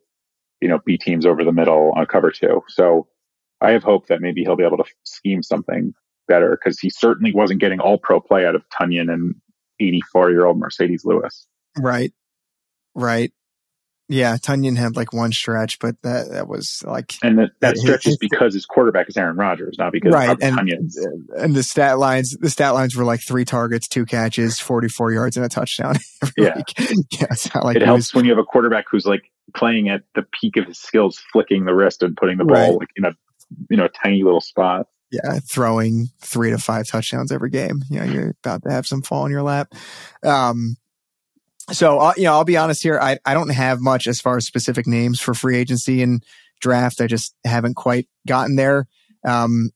you 0.60 0.68
know, 0.68 0.78
beat 0.86 1.00
teams 1.00 1.26
over 1.26 1.42
the 1.44 1.52
middle 1.52 1.92
on 1.96 2.06
cover 2.06 2.30
two. 2.30 2.62
So 2.68 3.08
I 3.62 3.70
have 3.70 3.82
hope 3.82 4.08
that 4.08 4.20
maybe 4.20 4.42
he'll 4.42 4.56
be 4.56 4.64
able 4.64 4.78
to 4.78 4.84
scheme 5.04 5.42
something 5.42 5.94
better 6.28 6.58
because 6.58 6.78
he 6.78 6.90
certainly 6.90 7.32
wasn't 7.32 7.60
getting 7.60 7.80
all 7.80 7.98
pro 7.98 8.20
play 8.20 8.44
out 8.44 8.54
of 8.54 8.64
Tonyan 8.68 9.12
and 9.12 9.34
84 9.80 10.30
year 10.30 10.44
old 10.44 10.60
Marcedes 10.60 11.04
Lewis. 11.04 11.46
Right. 11.78 12.12
Right. 12.94 13.32
Yeah, 14.08 14.36
Tonyan 14.36 14.76
had 14.76 14.94
like 14.94 15.14
one 15.14 15.32
stretch, 15.32 15.78
but 15.78 15.94
that 16.02 16.30
that 16.32 16.46
was 16.46 16.82
like, 16.86 17.14
and 17.22 17.38
that, 17.38 17.50
that 17.60 17.78
stretch 17.78 18.06
is 18.06 18.18
because 18.18 18.52
his 18.52 18.66
quarterback 18.66 19.08
is 19.08 19.16
Aaron 19.16 19.36
Rodgers, 19.36 19.76
not 19.78 19.90
because 19.90 20.12
right. 20.12 20.36
And, 20.42 20.58
and 21.34 21.54
the 21.54 21.62
stat 21.62 21.98
lines, 21.98 22.36
the 22.38 22.50
stat 22.50 22.74
lines 22.74 22.94
were 22.94 23.04
like 23.04 23.20
three 23.26 23.46
targets, 23.46 23.88
two 23.88 24.04
catches, 24.04 24.60
forty 24.60 24.88
four 24.88 25.12
yards, 25.12 25.38
and 25.38 25.46
a 25.46 25.48
touchdown. 25.48 25.96
yeah, 26.36 26.56
week. 26.56 26.74
yeah. 27.12 27.28
It's 27.30 27.54
not 27.54 27.64
like 27.64 27.76
it 27.76 27.82
helps 27.82 28.12
was, 28.12 28.14
when 28.14 28.26
you 28.26 28.32
have 28.32 28.38
a 28.38 28.44
quarterback 28.44 28.84
who's 28.90 29.06
like 29.06 29.22
playing 29.54 29.88
at 29.88 30.02
the 30.14 30.26
peak 30.38 30.58
of 30.58 30.66
his 30.66 30.78
skills, 30.78 31.22
flicking 31.32 31.64
the 31.64 31.74
wrist 31.74 32.02
and 32.02 32.14
putting 32.14 32.36
the 32.36 32.44
ball 32.44 32.56
right. 32.56 32.80
like 32.80 32.90
in 32.96 33.06
a 33.06 33.12
you 33.70 33.76
know 33.76 33.88
tiny 33.88 34.22
little 34.22 34.40
spot. 34.40 34.86
Yeah, 35.10 35.40
throwing 35.40 36.08
three 36.20 36.50
to 36.50 36.58
five 36.58 36.86
touchdowns 36.86 37.32
every 37.32 37.50
game. 37.50 37.82
You 37.90 38.00
know, 38.00 38.04
you're 38.06 38.34
about 38.42 38.62
to 38.62 38.70
have 38.70 38.86
some 38.86 39.02
fall 39.02 39.26
in 39.26 39.32
your 39.32 39.42
lap. 39.42 39.74
Um, 40.24 40.76
so, 41.70 41.98
uh, 41.98 42.14
you 42.16 42.24
know, 42.24 42.32
I'll 42.32 42.44
be 42.44 42.56
honest 42.56 42.82
here. 42.82 42.98
I, 42.98 43.18
I 43.26 43.34
don't 43.34 43.50
have 43.50 43.78
much 43.78 44.06
as 44.06 44.20
far 44.22 44.38
as 44.38 44.46
specific 44.46 44.86
names 44.86 45.20
for 45.20 45.34
free 45.34 45.58
agency 45.58 46.02
and 46.02 46.24
draft. 46.60 47.00
I 47.00 47.06
just 47.06 47.34
haven't 47.44 47.74
quite 47.74 48.08
gotten 48.26 48.56
there. 48.56 48.86
Um, 49.24 49.70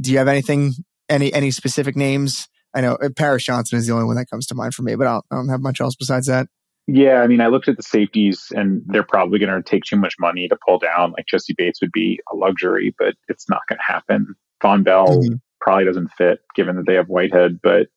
do 0.00 0.10
you 0.10 0.18
have 0.18 0.28
anything, 0.28 0.72
any, 1.08 1.32
any 1.32 1.52
specific 1.52 1.94
names? 1.94 2.48
I 2.74 2.80
know 2.80 2.94
uh, 2.94 3.10
Paris 3.16 3.44
Johnson 3.44 3.78
is 3.78 3.86
the 3.86 3.92
only 3.92 4.06
one 4.06 4.16
that 4.16 4.28
comes 4.28 4.46
to 4.48 4.54
mind 4.54 4.74
for 4.74 4.82
me, 4.82 4.96
but 4.96 5.06
I 5.06 5.18
I 5.30 5.36
don't 5.36 5.48
have 5.48 5.60
much 5.60 5.80
else 5.80 5.94
besides 5.94 6.26
that. 6.26 6.48
Yeah, 6.86 7.22
I 7.22 7.26
mean, 7.26 7.40
I 7.40 7.46
looked 7.46 7.68
at 7.68 7.76
the 7.76 7.82
safeties, 7.82 8.52
and 8.54 8.82
they're 8.86 9.02
probably 9.02 9.38
going 9.38 9.54
to 9.54 9.62
take 9.62 9.84
too 9.84 9.96
much 9.96 10.16
money 10.18 10.48
to 10.48 10.58
pull 10.66 10.78
down. 10.78 11.12
Like 11.12 11.26
Jessie 11.26 11.54
Bates 11.56 11.80
would 11.80 11.92
be 11.92 12.20
a 12.30 12.36
luxury, 12.36 12.94
but 12.98 13.14
it's 13.28 13.48
not 13.48 13.62
going 13.68 13.78
to 13.78 13.92
happen. 13.92 14.34
Vonn 14.62 14.84
Bell 14.84 15.06
mm-hmm. 15.06 15.34
probably 15.60 15.86
doesn't 15.86 16.10
fit, 16.18 16.40
given 16.54 16.76
that 16.76 16.86
they 16.86 16.94
have 16.94 17.08
Whitehead. 17.08 17.60
But 17.62 17.88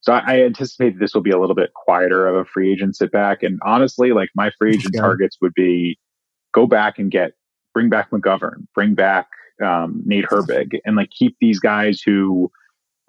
so 0.00 0.14
I, 0.14 0.20
I 0.26 0.40
anticipate 0.44 0.98
this 0.98 1.14
will 1.14 1.22
be 1.22 1.30
a 1.30 1.38
little 1.38 1.54
bit 1.54 1.74
quieter 1.74 2.26
of 2.26 2.36
a 2.36 2.44
free 2.44 2.72
agent 2.72 2.96
sit 2.96 3.12
back. 3.12 3.42
And 3.42 3.58
honestly, 3.64 4.12
like 4.12 4.30
my 4.34 4.50
free 4.58 4.74
agent 4.74 4.94
yeah. 4.94 5.02
targets 5.02 5.36
would 5.42 5.54
be 5.54 5.98
go 6.54 6.66
back 6.66 6.98
and 6.98 7.10
get 7.10 7.32
bring 7.74 7.90
back 7.90 8.10
McGovern, 8.10 8.66
bring 8.74 8.94
back 8.94 9.28
um, 9.62 10.02
Nate 10.06 10.24
Herbig, 10.24 10.80
and 10.84 10.96
like 10.96 11.10
keep 11.10 11.36
these 11.40 11.60
guys 11.60 12.00
who 12.00 12.50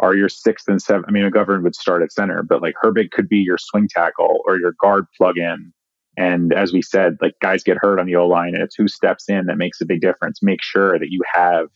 are 0.03 0.13
your 0.13 0.27
sixth 0.27 0.67
and 0.67 0.81
seventh. 0.81 1.05
I 1.07 1.11
mean, 1.11 1.23
McGovern 1.23 1.63
would 1.63 1.75
start 1.75 2.03
at 2.03 2.11
center, 2.11 2.43
but 2.43 2.61
like 2.61 2.75
Herbig 2.83 3.11
could 3.11 3.29
be 3.29 3.37
your 3.37 3.57
swing 3.57 3.87
tackle 3.89 4.41
or 4.45 4.59
your 4.59 4.73
guard 4.81 5.05
plug 5.17 5.37
in. 5.37 5.71
And 6.17 6.53
as 6.53 6.73
we 6.73 6.81
said, 6.81 7.15
like 7.21 7.35
guys 7.41 7.63
get 7.63 7.77
hurt 7.79 7.99
on 7.99 8.05
the 8.05 8.17
O 8.17 8.27
line, 8.27 8.53
and 8.53 8.61
it's 8.61 8.75
who 8.75 8.89
steps 8.89 9.29
in 9.29 9.45
that 9.45 9.57
makes 9.57 9.79
a 9.79 9.85
big 9.85 10.01
difference. 10.01 10.43
Make 10.43 10.61
sure 10.61 10.99
that 10.99 11.07
you 11.09 11.21
have 11.33 11.67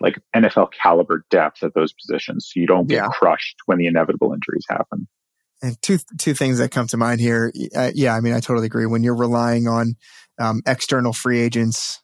like 0.00 0.20
NFL 0.34 0.68
caliber 0.80 1.24
depth 1.30 1.64
at 1.64 1.74
those 1.74 1.92
positions, 1.92 2.48
so 2.48 2.60
you 2.60 2.66
don't 2.66 2.86
get 2.86 3.02
yeah. 3.02 3.08
crushed 3.08 3.56
when 3.66 3.78
the 3.78 3.88
inevitable 3.88 4.32
injuries 4.32 4.64
happen. 4.68 5.08
And 5.60 5.76
two 5.82 5.98
two 6.16 6.34
things 6.34 6.58
that 6.58 6.70
come 6.70 6.86
to 6.86 6.96
mind 6.96 7.20
here. 7.20 7.52
Uh, 7.74 7.90
yeah, 7.92 8.14
I 8.14 8.20
mean, 8.20 8.34
I 8.34 8.40
totally 8.40 8.66
agree. 8.66 8.86
When 8.86 9.02
you're 9.02 9.16
relying 9.16 9.66
on 9.66 9.96
um, 10.38 10.62
external 10.64 11.12
free 11.12 11.40
agents, 11.40 12.00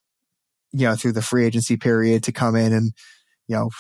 you 0.73 0.89
know, 0.89 0.97
through 0.97 1.13
the 1.13 1.23
free 1.23 1.47
agency 1.47 1.77
period 1.77 2.25
to 2.25 2.33
come 2.33 2.57
in 2.57 2.73
and 2.73 2.93
you 3.47 3.55
know 3.55 3.71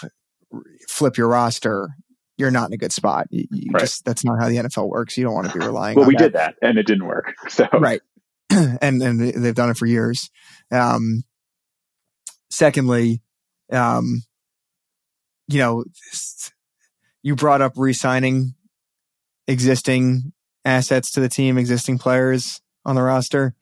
flip 0.88 1.16
your 1.16 1.28
roster, 1.28 1.90
you're 2.36 2.50
not 2.50 2.68
in 2.68 2.74
a 2.74 2.76
good 2.76 2.92
spot. 2.92 3.26
You, 3.30 3.46
you 3.50 3.70
right. 3.72 3.80
just 3.80 4.04
that's 4.04 4.24
not 4.24 4.40
how 4.40 4.48
the 4.48 4.56
NFL 4.56 4.88
works. 4.88 5.16
You 5.16 5.24
don't 5.24 5.34
want 5.34 5.50
to 5.50 5.58
be 5.58 5.64
relying. 5.64 5.96
well, 5.96 6.06
we 6.06 6.14
that. 6.14 6.22
did 6.22 6.32
that, 6.34 6.54
and 6.62 6.78
it 6.78 6.86
didn't 6.86 7.06
work. 7.06 7.34
So 7.48 7.68
right, 7.72 8.00
and 8.50 9.02
and 9.02 9.20
they've 9.20 9.54
done 9.54 9.70
it 9.70 9.76
for 9.76 9.86
years. 9.86 10.30
Um, 10.70 11.22
secondly, 12.50 13.22
um, 13.72 14.22
you 15.48 15.58
know, 15.58 15.84
you 17.22 17.36
brought 17.36 17.62
up 17.62 17.74
re-signing 17.76 18.54
existing 19.46 20.32
assets 20.64 21.12
to 21.12 21.20
the 21.20 21.28
team, 21.28 21.58
existing 21.58 21.98
players 21.98 22.60
on 22.84 22.96
the 22.96 23.02
roster. 23.02 23.54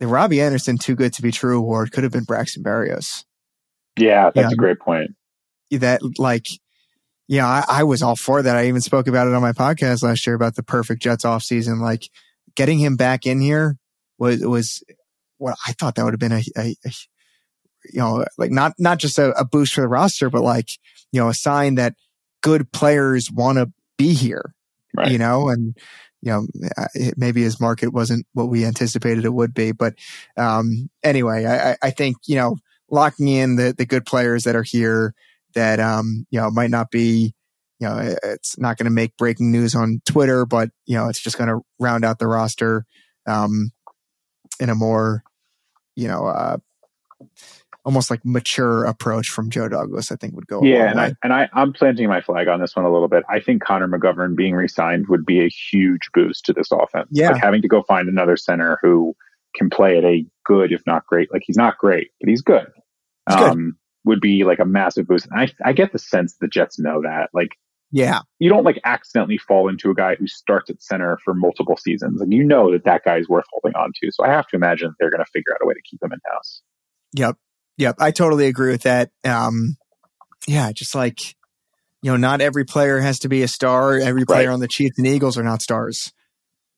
The 0.00 0.06
Robby 0.06 0.42
Anderson 0.42 0.76
"Too 0.76 0.94
Good 0.94 1.14
to 1.14 1.22
Be 1.22 1.32
True" 1.32 1.58
award 1.58 1.92
could 1.92 2.04
have 2.04 2.12
been 2.12 2.24
Braxton 2.24 2.62
Berrios. 2.62 3.24
Yeah, 3.98 4.30
that's 4.34 4.52
a 4.52 4.56
great 4.56 4.78
point 4.78 5.12
that 5.70 6.00
like, 6.18 6.46
yeah, 7.28 7.46
I, 7.46 7.64
I, 7.68 7.82
was 7.84 8.02
all 8.02 8.16
for 8.16 8.42
that. 8.42 8.56
I 8.56 8.68
even 8.68 8.80
spoke 8.80 9.08
about 9.08 9.26
it 9.26 9.34
on 9.34 9.42
my 9.42 9.52
podcast 9.52 10.02
last 10.02 10.26
year 10.26 10.36
about 10.36 10.54
the 10.54 10.62
perfect 10.62 11.02
Jets 11.02 11.24
off 11.24 11.42
season. 11.42 11.80
Like 11.80 12.08
getting 12.54 12.78
him 12.78 12.96
back 12.96 13.26
in 13.26 13.40
here 13.40 13.76
was, 14.18 14.40
was 14.46 14.84
what 15.38 15.56
I 15.66 15.72
thought 15.72 15.96
that 15.96 16.04
would 16.04 16.14
have 16.14 16.20
been 16.20 16.32
a, 16.32 16.42
a, 16.56 16.76
a 16.84 16.90
you 17.92 18.00
know, 18.00 18.24
like 18.38 18.50
not, 18.50 18.74
not 18.78 18.98
just 18.98 19.18
a, 19.18 19.30
a, 19.38 19.44
boost 19.44 19.74
for 19.74 19.80
the 19.80 19.88
roster, 19.88 20.30
but 20.30 20.42
like, 20.42 20.70
you 21.12 21.20
know, 21.20 21.28
a 21.28 21.34
sign 21.34 21.76
that 21.76 21.94
good 22.42 22.70
players 22.72 23.30
want 23.30 23.58
to 23.58 23.72
be 23.96 24.12
here, 24.14 24.54
right. 24.94 25.10
you 25.10 25.18
know, 25.18 25.48
and, 25.48 25.76
you 26.22 26.32
know, 26.32 26.46
maybe 27.16 27.42
his 27.42 27.60
market 27.60 27.92
wasn't 27.92 28.26
what 28.32 28.48
we 28.48 28.64
anticipated 28.64 29.24
it 29.24 29.32
would 29.32 29.54
be. 29.54 29.72
But, 29.72 29.94
um, 30.36 30.90
anyway, 31.02 31.44
I, 31.44 31.76
I 31.82 31.90
think, 31.90 32.16
you 32.26 32.36
know, 32.36 32.56
locking 32.90 33.28
in 33.28 33.56
the, 33.56 33.74
the 33.76 33.86
good 33.86 34.06
players 34.06 34.44
that 34.44 34.56
are 34.56 34.62
here, 34.62 35.14
that 35.56 35.80
um, 35.80 36.26
you 36.30 36.38
know 36.38 36.50
might 36.50 36.70
not 36.70 36.90
be 36.90 37.34
you 37.80 37.88
know 37.88 38.14
it's 38.22 38.56
not 38.58 38.76
going 38.76 38.84
to 38.84 38.90
make 38.90 39.16
breaking 39.16 39.50
news 39.50 39.74
on 39.74 40.00
Twitter, 40.06 40.46
but 40.46 40.70
you 40.86 40.96
know 40.96 41.08
it's 41.08 41.20
just 41.20 41.36
going 41.36 41.48
to 41.48 41.60
round 41.80 42.04
out 42.04 42.20
the 42.20 42.28
roster 42.28 42.86
um, 43.26 43.72
in 44.60 44.70
a 44.70 44.74
more 44.74 45.24
you 45.96 46.06
know 46.06 46.26
uh, 46.26 46.58
almost 47.84 48.10
like 48.10 48.20
mature 48.24 48.84
approach 48.84 49.28
from 49.28 49.50
Joe 49.50 49.68
Douglas. 49.68 50.12
I 50.12 50.16
think 50.16 50.34
would 50.34 50.46
go. 50.46 50.62
Yeah, 50.62 50.90
and 50.90 51.00
I 51.00 51.12
and 51.24 51.32
I 51.32 51.48
I'm 51.52 51.72
planting 51.72 52.08
my 52.08 52.20
flag 52.20 52.48
on 52.48 52.60
this 52.60 52.76
one 52.76 52.84
a 52.84 52.92
little 52.92 53.08
bit. 53.08 53.24
I 53.28 53.40
think 53.40 53.62
Connor 53.62 53.88
McGovern 53.88 54.36
being 54.36 54.54
re-signed 54.54 55.08
would 55.08 55.26
be 55.26 55.40
a 55.40 55.48
huge 55.48 56.10
boost 56.14 56.44
to 56.44 56.52
this 56.52 56.68
offense. 56.70 57.08
Yeah, 57.10 57.30
like 57.30 57.42
having 57.42 57.62
to 57.62 57.68
go 57.68 57.82
find 57.82 58.08
another 58.08 58.36
center 58.36 58.78
who 58.82 59.16
can 59.54 59.70
play 59.70 59.96
at 59.96 60.04
a 60.04 60.24
good, 60.44 60.70
if 60.70 60.82
not 60.86 61.06
great. 61.06 61.32
Like 61.32 61.42
he's 61.46 61.56
not 61.56 61.78
great, 61.78 62.10
but 62.20 62.28
he's 62.28 62.42
good. 62.42 62.66
He's 63.28 63.38
um, 63.38 63.56
good 63.56 63.74
would 64.06 64.20
be 64.20 64.44
like 64.44 64.60
a 64.60 64.64
massive 64.64 65.06
boost. 65.06 65.26
And 65.30 65.38
I, 65.38 65.68
I 65.68 65.72
get 65.72 65.92
the 65.92 65.98
sense 65.98 66.36
the 66.40 66.48
Jets 66.48 66.78
know 66.78 67.02
that. 67.02 67.28
Like, 67.34 67.50
yeah, 67.90 68.20
you 68.38 68.48
don't 68.48 68.64
like 68.64 68.80
accidentally 68.84 69.38
fall 69.38 69.68
into 69.68 69.90
a 69.90 69.94
guy 69.94 70.14
who 70.14 70.26
starts 70.26 70.70
at 70.70 70.82
center 70.82 71.18
for 71.24 71.34
multiple 71.34 71.76
seasons, 71.76 72.20
and 72.20 72.32
you 72.32 72.42
know 72.42 72.72
that 72.72 72.84
that 72.84 73.04
guy 73.04 73.18
is 73.18 73.28
worth 73.28 73.44
holding 73.50 73.76
on 73.76 73.92
to. 74.02 74.10
So 74.12 74.24
I 74.24 74.28
have 74.28 74.46
to 74.48 74.56
imagine 74.56 74.94
they're 74.98 75.10
going 75.10 75.24
to 75.24 75.30
figure 75.32 75.52
out 75.52 75.60
a 75.62 75.66
way 75.66 75.74
to 75.74 75.82
keep 75.88 76.02
him 76.02 76.12
in 76.12 76.18
house. 76.30 76.62
Yep, 77.14 77.36
yep, 77.78 77.96
I 78.00 78.10
totally 78.10 78.46
agree 78.46 78.72
with 78.72 78.82
that. 78.82 79.10
Um, 79.24 79.76
yeah, 80.48 80.72
just 80.72 80.94
like 80.94 81.36
you 82.02 82.10
know, 82.10 82.16
not 82.16 82.40
every 82.40 82.64
player 82.64 82.98
has 83.00 83.20
to 83.20 83.28
be 83.28 83.42
a 83.42 83.48
star. 83.48 83.98
Every 83.98 84.24
player 84.24 84.48
right. 84.48 84.54
on 84.54 84.60
the 84.60 84.68
Chiefs 84.68 84.98
and 84.98 85.06
Eagles 85.06 85.38
are 85.38 85.44
not 85.44 85.62
stars. 85.62 86.12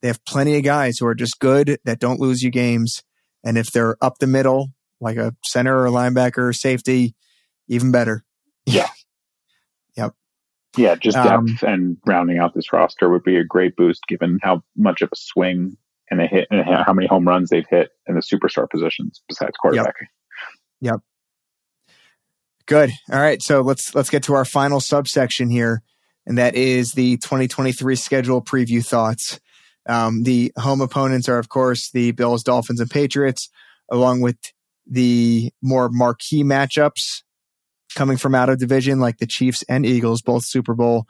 They 0.01 0.09
have 0.09 0.25
plenty 0.25 0.57
of 0.57 0.63
guys 0.63 0.99
who 0.99 1.07
are 1.07 1.15
just 1.15 1.41
good 1.41 1.79
that 1.85 1.99
don't 1.99 2.21
lose 2.21 2.43
you 2.43 2.51
games, 2.51 3.03
and 3.45 3.57
if 3.57 3.71
they're 3.71 3.97
up 4.03 4.19
the 4.19 4.27
middle 4.27 4.69
like 5.01 5.17
a 5.17 5.35
center 5.45 5.85
or 5.85 5.89
linebacker 5.89 6.49
or 6.49 6.53
safety, 6.53 7.15
even 7.69 7.91
better. 7.91 8.25
Yeah. 8.67 8.89
yep. 9.97 10.15
Yeah, 10.77 10.97
just 10.97 11.17
um, 11.17 11.47
depth 11.47 11.65
um, 11.65 11.73
and 11.73 11.97
rounding 12.07 12.39
out 12.39 12.55
this 12.55 12.73
roster 12.73 13.09
would 13.09 13.25
be 13.25 13.37
a 13.37 13.45
great 13.45 13.77
boost 13.77 14.03
given 14.09 14.39
how 14.43 14.63
much 14.77 15.03
of 15.03 15.11
a 15.13 15.17
swing 15.17 15.77
and 16.11 16.21
they 16.21 16.27
hit 16.27 16.49
and 16.51 16.65
how 16.65 16.93
many 16.93 17.07
home 17.07 17.27
runs 17.27 17.51
they've 17.51 17.67
hit 17.69 17.91
in 18.07 18.15
the 18.15 18.21
superstar 18.21 18.69
positions 18.69 19.21
besides 19.29 19.53
quarterback. 19.61 19.95
Yep. 20.81 20.93
yep. 20.93 21.01
Good. 22.67 22.91
All 23.11 23.19
right. 23.19 23.43
So 23.43 23.63
let's 23.63 23.95
let's 23.95 24.11
get 24.11 24.25
to 24.25 24.35
our 24.35 24.45
final 24.45 24.81
subsection 24.81 25.49
here, 25.49 25.83
and 26.27 26.37
that 26.37 26.55
is 26.55 26.93
the 26.93 27.17
2023 27.17 27.97
schedule 27.97 28.43
preview 28.43 28.85
thoughts. 28.85 29.41
Um, 29.89 30.23
the 30.23 30.53
home 30.59 30.83
opponents 30.83 31.31
are, 31.31 31.39
of 31.39 31.49
course, 31.49 31.91
the 31.91 32.11
Bills, 32.13 32.43
Dolphins, 32.43 32.81
and 32.81 32.91
Patriots, 32.91 33.49
along 33.91 34.21
with 34.21 34.37
the 34.89 35.51
more 35.63 35.89
marquee 35.89 36.43
matchups 36.43 37.23
coming 37.95 38.17
from 38.17 38.35
out 38.35 38.49
of 38.49 38.59
division, 38.59 39.01
like 39.01 39.19
the 39.19 39.27
Chiefs 39.27 39.65
and 39.69 39.85
Eagles, 39.85 40.23
both 40.23 40.45
Super 40.45 40.75
Bowl 40.75 41.07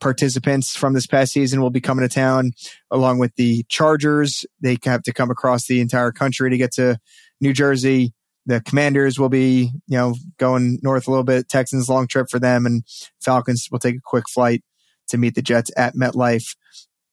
participants 0.00 0.74
from 0.74 0.94
this 0.94 1.06
past 1.06 1.32
season 1.32 1.60
will 1.60 1.70
be 1.70 1.80
coming 1.80 2.06
to 2.06 2.12
town 2.12 2.52
along 2.90 3.18
with 3.18 3.34
the 3.36 3.64
Chargers. 3.68 4.44
They 4.60 4.78
have 4.84 5.02
to 5.02 5.12
come 5.12 5.30
across 5.30 5.66
the 5.66 5.80
entire 5.80 6.10
country 6.10 6.50
to 6.50 6.56
get 6.56 6.72
to 6.72 6.98
New 7.40 7.52
Jersey. 7.52 8.14
The 8.46 8.60
Commanders 8.62 9.18
will 9.18 9.28
be, 9.28 9.70
you 9.86 9.98
know, 9.98 10.14
going 10.38 10.78
north 10.82 11.06
a 11.06 11.10
little 11.10 11.24
bit. 11.24 11.48
Texans 11.48 11.88
long 11.88 12.06
trip 12.06 12.28
for 12.30 12.38
them 12.38 12.64
and 12.64 12.82
Falcons 13.20 13.68
will 13.70 13.78
take 13.78 13.96
a 13.96 14.02
quick 14.02 14.24
flight 14.28 14.64
to 15.08 15.18
meet 15.18 15.34
the 15.34 15.42
Jets 15.42 15.70
at 15.76 15.94
MetLife. 15.94 16.56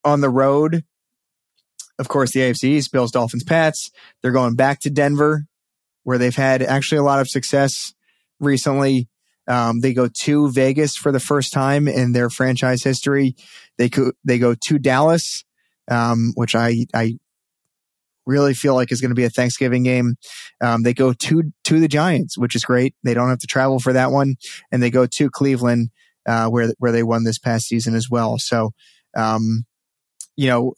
On 0.06 0.22
the 0.22 0.30
road, 0.30 0.86
of 2.00 2.08
course, 2.08 2.32
the 2.32 2.40
AFC 2.40 2.64
East, 2.70 2.92
Bills, 2.92 3.12
Dolphins, 3.12 3.44
Pats. 3.44 3.92
They're 4.22 4.32
going 4.32 4.56
back 4.56 4.80
to 4.82 4.90
Denver 4.90 5.46
where 6.08 6.18
they've 6.18 6.38
had 6.38 6.62
actually 6.62 7.00
a 7.00 7.04
lot 7.04 7.20
of 7.20 7.28
success 7.28 7.94
recently. 8.40 9.10
Um, 9.46 9.82
they 9.82 9.94
go 9.94 10.08
to 10.22 10.50
Vegas 10.50 10.96
for 10.96 11.12
the 11.12 11.20
first 11.20 11.52
time 11.52 11.86
in 11.86 12.14
their 12.14 12.30
franchise 12.30 12.82
history. 12.82 13.36
They 13.78 13.90
they 14.24 14.40
go 14.40 14.56
to 14.56 14.80
Dallas, 14.80 15.44
um, 15.92 16.32
which 16.36 16.56
I 16.56 16.86
I 16.94 17.18
really 18.26 18.54
feel 18.54 18.74
like 18.74 18.94
is 18.94 19.02
going 19.02 19.12
to 19.12 19.16
be 19.16 19.26
a 19.26 19.30
Thanksgiving 19.30 19.84
game. 19.84 20.16
Um, 20.62 20.84
they 20.84 20.94
go 20.94 21.12
to 21.12 21.52
to 21.66 21.80
the 21.82 21.90
Giants, 21.90 22.38
which 22.38 22.56
is 22.56 22.64
great. 22.64 22.96
They 23.04 23.14
don't 23.14 23.28
have 23.28 23.40
to 23.40 23.48
travel 23.48 23.82
for 23.82 23.92
that 23.92 24.10
one, 24.10 24.36
and 24.72 24.82
they 24.82 24.90
go 24.90 25.08
to 25.08 25.30
Cleveland, 25.30 25.90
uh, 26.26 26.48
where 26.48 26.72
where 26.78 26.94
they 26.94 27.04
won 27.04 27.26
this 27.26 27.38
past 27.38 27.66
season 27.66 27.96
as 27.96 28.10
well. 28.10 28.38
So, 28.38 28.72
um, 29.14 29.66
you 30.38 30.48
know, 30.48 30.72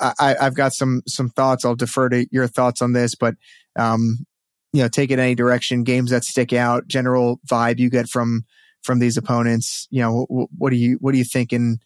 I, 0.00 0.34
have 0.40 0.56
got 0.56 0.72
some 0.72 1.02
some 1.06 1.28
thoughts. 1.28 1.64
I'll 1.64 1.76
defer 1.76 2.08
to 2.08 2.26
your 2.32 2.48
thoughts 2.48 2.82
on 2.82 2.94
this, 2.94 3.14
but 3.14 3.36
um, 3.76 4.26
you 4.72 4.82
know, 4.82 4.88
take 4.88 5.10
it 5.10 5.18
any 5.18 5.34
direction, 5.34 5.84
games 5.84 6.10
that 6.10 6.24
stick 6.24 6.52
out, 6.52 6.88
general 6.88 7.40
vibe 7.46 7.78
you 7.78 7.90
get 7.90 8.08
from 8.08 8.44
from 8.82 8.98
these 8.98 9.16
opponents. 9.16 9.86
You 9.90 10.02
know, 10.02 10.26
what, 10.28 10.48
what 10.56 10.70
do 10.70 10.76
you 10.76 10.98
what 11.00 11.12
do 11.12 11.18
you 11.18 11.24
think 11.24 11.52
and 11.52 11.78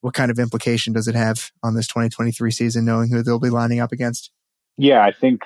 what 0.00 0.14
kind 0.14 0.30
of 0.30 0.38
implication 0.38 0.92
does 0.92 1.08
it 1.08 1.14
have 1.14 1.50
on 1.62 1.74
this 1.74 1.86
2023 1.86 2.50
season, 2.50 2.84
knowing 2.84 3.10
who 3.10 3.22
they'll 3.22 3.40
be 3.40 3.48
lining 3.48 3.80
up 3.80 3.90
against? 3.90 4.30
Yeah, 4.76 5.02
I 5.02 5.12
think 5.12 5.40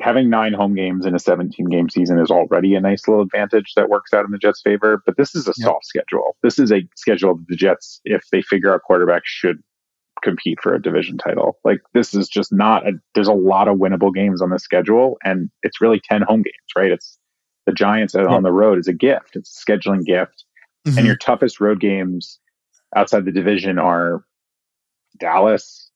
having 0.00 0.30
nine 0.30 0.52
home 0.52 0.74
games 0.74 1.06
in 1.06 1.14
a 1.14 1.18
17 1.18 1.66
game 1.66 1.88
season 1.88 2.18
is 2.20 2.30
already 2.30 2.74
a 2.74 2.80
nice 2.80 3.08
little 3.08 3.22
advantage 3.22 3.72
that 3.74 3.88
works 3.88 4.12
out 4.12 4.24
in 4.24 4.30
the 4.30 4.38
Jets' 4.38 4.60
favor. 4.62 5.02
But 5.04 5.16
this 5.16 5.34
is 5.34 5.48
a 5.48 5.54
yep. 5.56 5.66
soft 5.66 5.86
schedule. 5.86 6.36
This 6.42 6.58
is 6.58 6.70
a 6.70 6.86
schedule 6.96 7.36
that 7.36 7.46
the 7.48 7.56
Jets, 7.56 8.00
if 8.04 8.22
they 8.30 8.42
figure 8.42 8.72
out 8.72 8.82
quarterback, 8.82 9.22
should 9.24 9.58
compete 10.22 10.58
for 10.62 10.74
a 10.74 10.82
division 10.82 11.18
title. 11.18 11.58
Like 11.64 11.80
this 11.94 12.14
is 12.14 12.28
just 12.28 12.52
not 12.52 12.86
a, 12.86 12.92
there's 13.14 13.28
a 13.28 13.32
lot 13.32 13.68
of 13.68 13.78
winnable 13.78 14.14
games 14.14 14.42
on 14.42 14.50
the 14.50 14.58
schedule 14.58 15.16
and 15.24 15.50
it's 15.62 15.80
really 15.80 16.00
10 16.02 16.22
home 16.22 16.42
games, 16.42 16.72
right? 16.76 16.92
It's 16.92 17.18
the 17.66 17.72
Giants 17.72 18.14
yeah. 18.14 18.26
on 18.26 18.42
the 18.42 18.52
road 18.52 18.78
is 18.78 18.88
a 18.88 18.92
gift. 18.92 19.36
It's 19.36 19.62
a 19.66 19.70
scheduling 19.70 20.04
gift. 20.04 20.44
Mm-hmm. 20.86 20.98
And 20.98 21.06
your 21.06 21.16
toughest 21.16 21.60
road 21.60 21.80
games 21.80 22.38
outside 22.94 23.24
the 23.24 23.32
division 23.32 23.78
are 23.78 24.24
Dallas, 25.18 25.90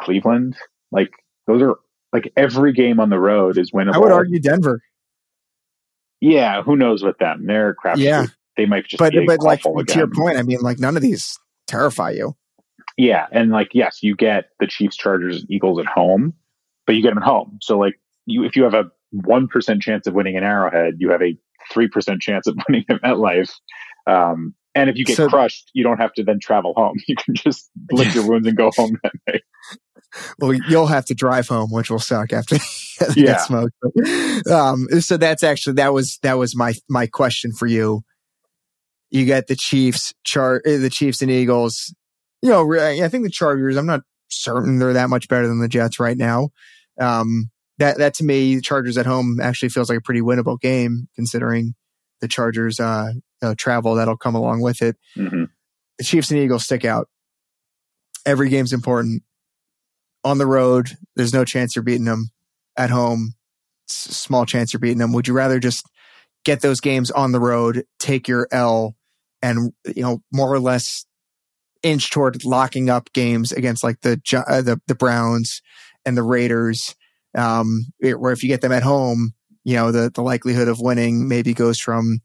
Cleveland. 0.00 0.56
Like 0.92 1.10
those 1.46 1.62
are 1.62 1.76
like 2.12 2.32
every 2.36 2.72
game 2.72 3.00
on 3.00 3.10
the 3.10 3.18
road 3.18 3.58
is 3.58 3.72
winnable. 3.72 3.94
I 3.94 3.98
would 3.98 4.12
argue 4.12 4.40
Denver. 4.40 4.80
Yeah, 6.20 6.62
who 6.62 6.76
knows 6.76 7.02
with 7.02 7.18
them? 7.18 7.46
They're 7.46 7.74
crap. 7.74 7.98
Yeah. 7.98 8.26
They 8.56 8.66
might 8.66 8.86
just 8.86 8.98
But 8.98 9.12
be 9.12 9.24
but 9.24 9.40
like 9.40 9.62
to 9.62 9.94
your 9.94 10.08
point, 10.08 10.36
I 10.36 10.42
mean, 10.42 10.58
like 10.60 10.80
none 10.80 10.96
of 10.96 11.02
these 11.02 11.38
terrify 11.68 12.10
you. 12.10 12.34
Yeah, 12.98 13.26
and 13.32 13.50
like 13.50 13.68
yes, 13.72 14.02
you 14.02 14.14
get 14.16 14.50
the 14.60 14.66
Chiefs, 14.66 14.96
Chargers, 14.96 15.46
Eagles 15.48 15.78
at 15.78 15.86
home, 15.86 16.34
but 16.86 16.96
you 16.96 17.02
get 17.02 17.10
them 17.10 17.18
at 17.18 17.24
home. 17.24 17.58
So 17.62 17.78
like 17.78 17.94
you, 18.26 18.44
if 18.44 18.56
you 18.56 18.64
have 18.64 18.74
a 18.74 18.90
one 19.12 19.46
percent 19.48 19.80
chance 19.82 20.06
of 20.06 20.14
winning 20.14 20.36
an 20.36 20.42
Arrowhead, 20.44 20.96
you 20.98 21.10
have 21.10 21.22
a 21.22 21.38
three 21.72 21.88
percent 21.88 22.20
chance 22.20 22.46
of 22.46 22.56
winning 22.68 22.84
them 22.88 22.98
at 23.02 23.12
MetLife. 23.14 23.52
Um, 24.06 24.54
and 24.74 24.90
if 24.90 24.96
you 24.96 25.04
get 25.04 25.16
So- 25.16 25.28
crushed, 25.28 25.70
you 25.74 25.84
don't 25.84 25.98
have 25.98 26.12
to 26.14 26.24
then 26.24 26.40
travel 26.40 26.74
home. 26.74 26.96
You 27.08 27.14
can 27.16 27.34
just 27.34 27.70
lick 27.92 28.14
your 28.14 28.28
wounds 28.28 28.46
and 28.48 28.56
go 28.56 28.70
home 28.76 28.98
that 29.02 29.12
night. 29.28 29.42
Well, 30.40 30.54
you'll 30.68 30.86
have 30.86 31.04
to 31.06 31.14
drive 31.14 31.46
home, 31.48 31.70
which 31.70 31.90
will 31.90 31.98
suck 32.00 32.32
after 32.32 32.56
you 33.14 33.24
Yeah. 33.24 33.32
get 33.32 33.40
smoked. 33.42 33.74
But, 33.80 34.50
um, 34.52 34.88
so 35.00 35.16
that's 35.16 35.44
actually 35.44 35.74
that 35.74 35.92
was 35.92 36.18
that 36.22 36.34
was 36.38 36.56
my 36.56 36.74
my 36.88 37.06
question 37.06 37.52
for 37.52 37.66
you. 37.66 38.02
You 39.10 39.24
get 39.24 39.46
the 39.46 39.56
Chiefs, 39.56 40.12
char 40.24 40.56
uh, 40.66 40.78
the 40.78 40.90
Chiefs 40.90 41.22
and 41.22 41.30
Eagles. 41.30 41.94
You 42.42 42.50
know, 42.50 42.72
I 42.78 43.08
think 43.08 43.24
the 43.24 43.30
Chargers. 43.30 43.76
I'm 43.76 43.86
not 43.86 44.02
certain 44.28 44.78
they're 44.78 44.92
that 44.92 45.10
much 45.10 45.28
better 45.28 45.48
than 45.48 45.60
the 45.60 45.68
Jets 45.68 45.98
right 45.98 46.16
now. 46.16 46.50
Um, 47.00 47.50
that 47.78 47.98
that 47.98 48.14
to 48.14 48.24
me, 48.24 48.56
the 48.56 48.60
Chargers 48.60 48.98
at 48.98 49.06
home 49.06 49.40
actually 49.40 49.70
feels 49.70 49.88
like 49.88 49.98
a 49.98 50.02
pretty 50.02 50.20
winnable 50.20 50.60
game, 50.60 51.08
considering 51.14 51.74
the 52.20 52.28
Chargers 52.28 52.80
uh, 52.80 53.12
you 53.14 53.22
know, 53.42 53.54
travel 53.54 53.94
that'll 53.94 54.16
come 54.16 54.34
along 54.34 54.60
with 54.60 54.82
it. 54.82 54.96
hmm 55.14 55.44
the 55.98 56.04
Chiefs 56.04 56.30
and 56.30 56.38
Eagles 56.40 56.64
stick 56.64 56.84
out. 56.84 57.08
Every 58.24 58.48
game's 58.48 58.72
important. 58.72 59.22
On 60.24 60.38
the 60.38 60.46
road, 60.46 60.96
there's 61.16 61.34
no 61.34 61.44
chance 61.44 61.74
you're 61.74 61.82
beating 61.82 62.04
them. 62.04 62.30
At 62.76 62.90
home, 62.90 63.34
small 63.88 64.46
chance 64.46 64.72
you're 64.72 64.80
beating 64.80 64.98
them. 64.98 65.12
Would 65.12 65.26
you 65.26 65.34
rather 65.34 65.58
just 65.58 65.84
get 66.44 66.60
those 66.60 66.80
games 66.80 67.10
on 67.10 67.32
the 67.32 67.40
road, 67.40 67.84
take 67.98 68.28
your 68.28 68.46
L, 68.52 68.94
and 69.42 69.72
you 69.84 70.02
know 70.02 70.22
more 70.32 70.52
or 70.52 70.60
less 70.60 71.04
inch 71.82 72.10
toward 72.10 72.44
locking 72.44 72.90
up 72.90 73.12
games 73.12 73.52
against 73.52 73.82
like 73.84 74.00
the 74.00 74.20
uh, 74.48 74.62
the 74.62 74.80
the 74.86 74.94
Browns 74.94 75.62
and 76.04 76.16
the 76.16 76.22
Raiders, 76.22 76.94
um, 77.36 77.86
it- 78.00 78.20
where 78.20 78.32
if 78.32 78.42
you 78.42 78.48
get 78.48 78.60
them 78.60 78.72
at 78.72 78.82
home, 78.82 79.32
you 79.64 79.74
know 79.74 79.92
the 79.92 80.10
the 80.14 80.22
likelihood 80.22 80.68
of 80.68 80.80
winning 80.80 81.28
maybe 81.28 81.54
goes 81.54 81.78
from 81.80 82.20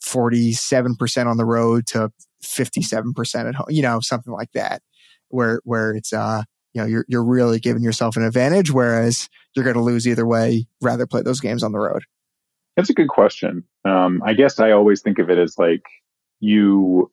forty 0.00 0.52
seven 0.52 0.94
percent 0.94 1.28
on 1.28 1.36
the 1.36 1.44
road 1.44 1.86
to 1.88 2.10
57% 2.44 3.48
at 3.48 3.54
home, 3.54 3.66
you 3.70 3.82
know, 3.82 3.98
something 4.00 4.32
like 4.32 4.52
that, 4.52 4.82
where, 5.28 5.60
where 5.64 5.92
it's, 5.94 6.12
uh, 6.12 6.42
you 6.74 6.80
know, 6.80 6.86
you're, 6.86 7.04
you're 7.08 7.24
really 7.24 7.58
giving 7.58 7.82
yourself 7.82 8.16
an 8.16 8.24
advantage, 8.24 8.70
whereas 8.70 9.28
you're 9.54 9.64
going 9.64 9.74
to 9.74 9.82
lose 9.82 10.06
either 10.06 10.26
way, 10.26 10.66
rather 10.80 11.06
play 11.06 11.22
those 11.22 11.40
games 11.40 11.62
on 11.62 11.72
the 11.72 11.78
road. 11.78 12.02
That's 12.76 12.90
a 12.90 12.94
good 12.94 13.08
question. 13.08 13.64
Um, 13.84 14.22
I 14.24 14.34
guess 14.34 14.60
I 14.60 14.70
always 14.72 15.00
think 15.00 15.18
of 15.18 15.30
it 15.30 15.38
as 15.38 15.56
like 15.58 15.82
you 16.40 17.10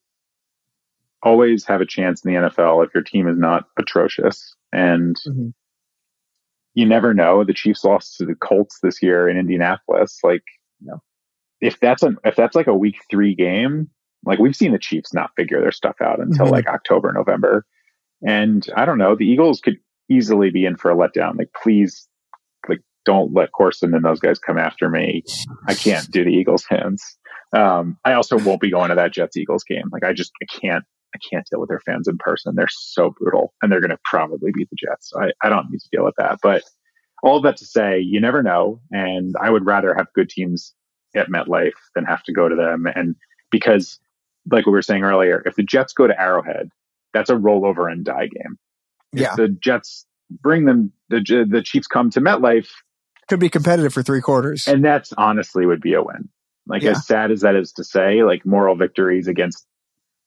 always 1.23 1.65
have 1.65 1.81
a 1.81 1.85
chance 1.85 2.23
in 2.23 2.33
the 2.33 2.39
NFL 2.39 2.85
if 2.85 2.93
your 2.93 3.03
team 3.03 3.27
is 3.27 3.37
not 3.37 3.65
atrocious. 3.77 4.55
And 4.71 5.15
Mhm. 5.27 5.53
you 6.73 6.85
never 6.85 7.13
know. 7.13 7.43
The 7.43 7.53
Chiefs 7.53 7.83
lost 7.83 8.17
to 8.17 8.25
the 8.25 8.35
Colts 8.35 8.79
this 8.81 9.01
year 9.01 9.27
in 9.29 9.37
Indianapolis. 9.37 10.19
Like, 10.23 10.43
Yeah. 10.81 10.95
if 11.61 11.79
that's 11.79 12.03
an 12.03 12.17
if 12.25 12.35
that's 12.35 12.55
like 12.55 12.67
a 12.67 12.75
week 12.75 12.97
three 13.09 13.35
game, 13.35 13.89
like 14.25 14.39
we've 14.39 14.55
seen 14.55 14.71
the 14.71 14.79
Chiefs 14.79 15.13
not 15.13 15.31
figure 15.37 15.61
their 15.61 15.71
stuff 15.71 15.95
out 16.01 16.19
until 16.19 16.47
Mhm. 16.47 16.51
like 16.51 16.67
October, 16.67 17.11
November. 17.13 17.65
And 18.25 18.65
I 18.75 18.85
don't 18.85 18.97
know, 18.97 19.15
the 19.15 19.25
Eagles 19.27 19.59
could 19.61 19.77
easily 20.09 20.49
be 20.49 20.65
in 20.65 20.75
for 20.77 20.91
a 20.91 20.95
letdown. 20.95 21.37
Like, 21.37 21.49
please, 21.61 22.07
like, 22.67 22.79
don't 23.05 23.33
let 23.33 23.51
Corson 23.51 23.93
and 23.93 24.03
those 24.03 24.19
guys 24.19 24.39
come 24.39 24.57
after 24.57 24.89
me. 24.89 25.23
I 25.67 25.73
can't 25.73 26.09
do 26.11 26.23
the 26.23 26.31
Eagles 26.31 26.65
hands. 26.65 27.17
Um, 27.53 27.97
I 28.05 28.13
also 28.13 28.37
won't 28.39 28.61
be 28.61 28.71
going 28.71 28.89
to 28.89 28.95
that 28.95 29.11
Jets 29.13 29.37
Eagles 29.37 29.63
game. 29.63 29.89
Like, 29.91 30.03
I 30.03 30.13
just 30.13 30.31
I 30.41 30.45
can't 30.59 30.83
I 31.15 31.17
can't 31.29 31.45
deal 31.49 31.59
with 31.59 31.69
their 31.69 31.79
fans 31.81 32.07
in 32.07 32.17
person. 32.17 32.55
They're 32.55 32.67
so 32.69 33.11
brutal, 33.11 33.53
and 33.61 33.71
they're 33.71 33.81
going 33.81 33.91
to 33.91 33.99
probably 34.03 34.51
beat 34.53 34.69
the 34.69 34.75
Jets. 34.75 35.09
So 35.09 35.21
I 35.21 35.31
I 35.41 35.49
don't 35.49 35.69
need 35.69 35.79
to 35.81 35.89
deal 35.91 36.03
with 36.05 36.15
that. 36.17 36.39
But 36.41 36.63
all 37.21 37.39
that 37.41 37.57
to 37.57 37.65
say, 37.65 37.99
you 37.99 38.19
never 38.19 38.43
know, 38.43 38.81
and 38.91 39.35
I 39.39 39.49
would 39.49 39.65
rather 39.65 39.93
have 39.95 40.07
good 40.13 40.29
teams 40.29 40.73
at 41.15 41.27
MetLife 41.29 41.71
than 41.95 42.05
have 42.05 42.23
to 42.23 42.33
go 42.33 42.49
to 42.49 42.55
them. 42.55 42.85
And 42.95 43.15
because, 43.51 43.99
like 44.51 44.65
we 44.65 44.71
were 44.71 44.81
saying 44.81 45.03
earlier, 45.03 45.41
if 45.45 45.55
the 45.55 45.63
Jets 45.63 45.93
go 45.93 46.07
to 46.07 46.19
Arrowhead, 46.19 46.69
that's 47.13 47.29
a 47.29 47.35
rollover 47.35 47.89
and 47.91 48.03
die 48.03 48.27
game. 48.27 48.57
If 49.13 49.19
Yeah. 49.21 49.35
the 49.35 49.47
Jets 49.49 50.05
bring 50.41 50.65
them, 50.65 50.91
the 51.09 51.45
the 51.49 51.61
Chiefs 51.61 51.87
come 51.87 52.09
to 52.11 52.19
MetLife, 52.21 52.69
Could 53.29 53.39
be 53.39 53.49
competitive 53.49 53.93
for 53.93 54.01
three 54.03 54.21
quarters. 54.21 54.67
and 54.67 54.83
that's 54.83 55.13
honestly 55.17 55.65
would 55.65 55.81
be 55.81 55.93
a 55.93 56.01
win. 56.03 56.27
Like 56.65 56.81
Yeah. 56.81 56.91
as 56.91 57.05
sad 57.05 57.29
as 57.31 57.41
that 57.41 57.55
is 57.55 57.71
to 57.73 57.83
say, 57.83 58.23
like 58.23 58.45
moral 58.45 58.75
victories 58.75 59.27
against 59.27 59.65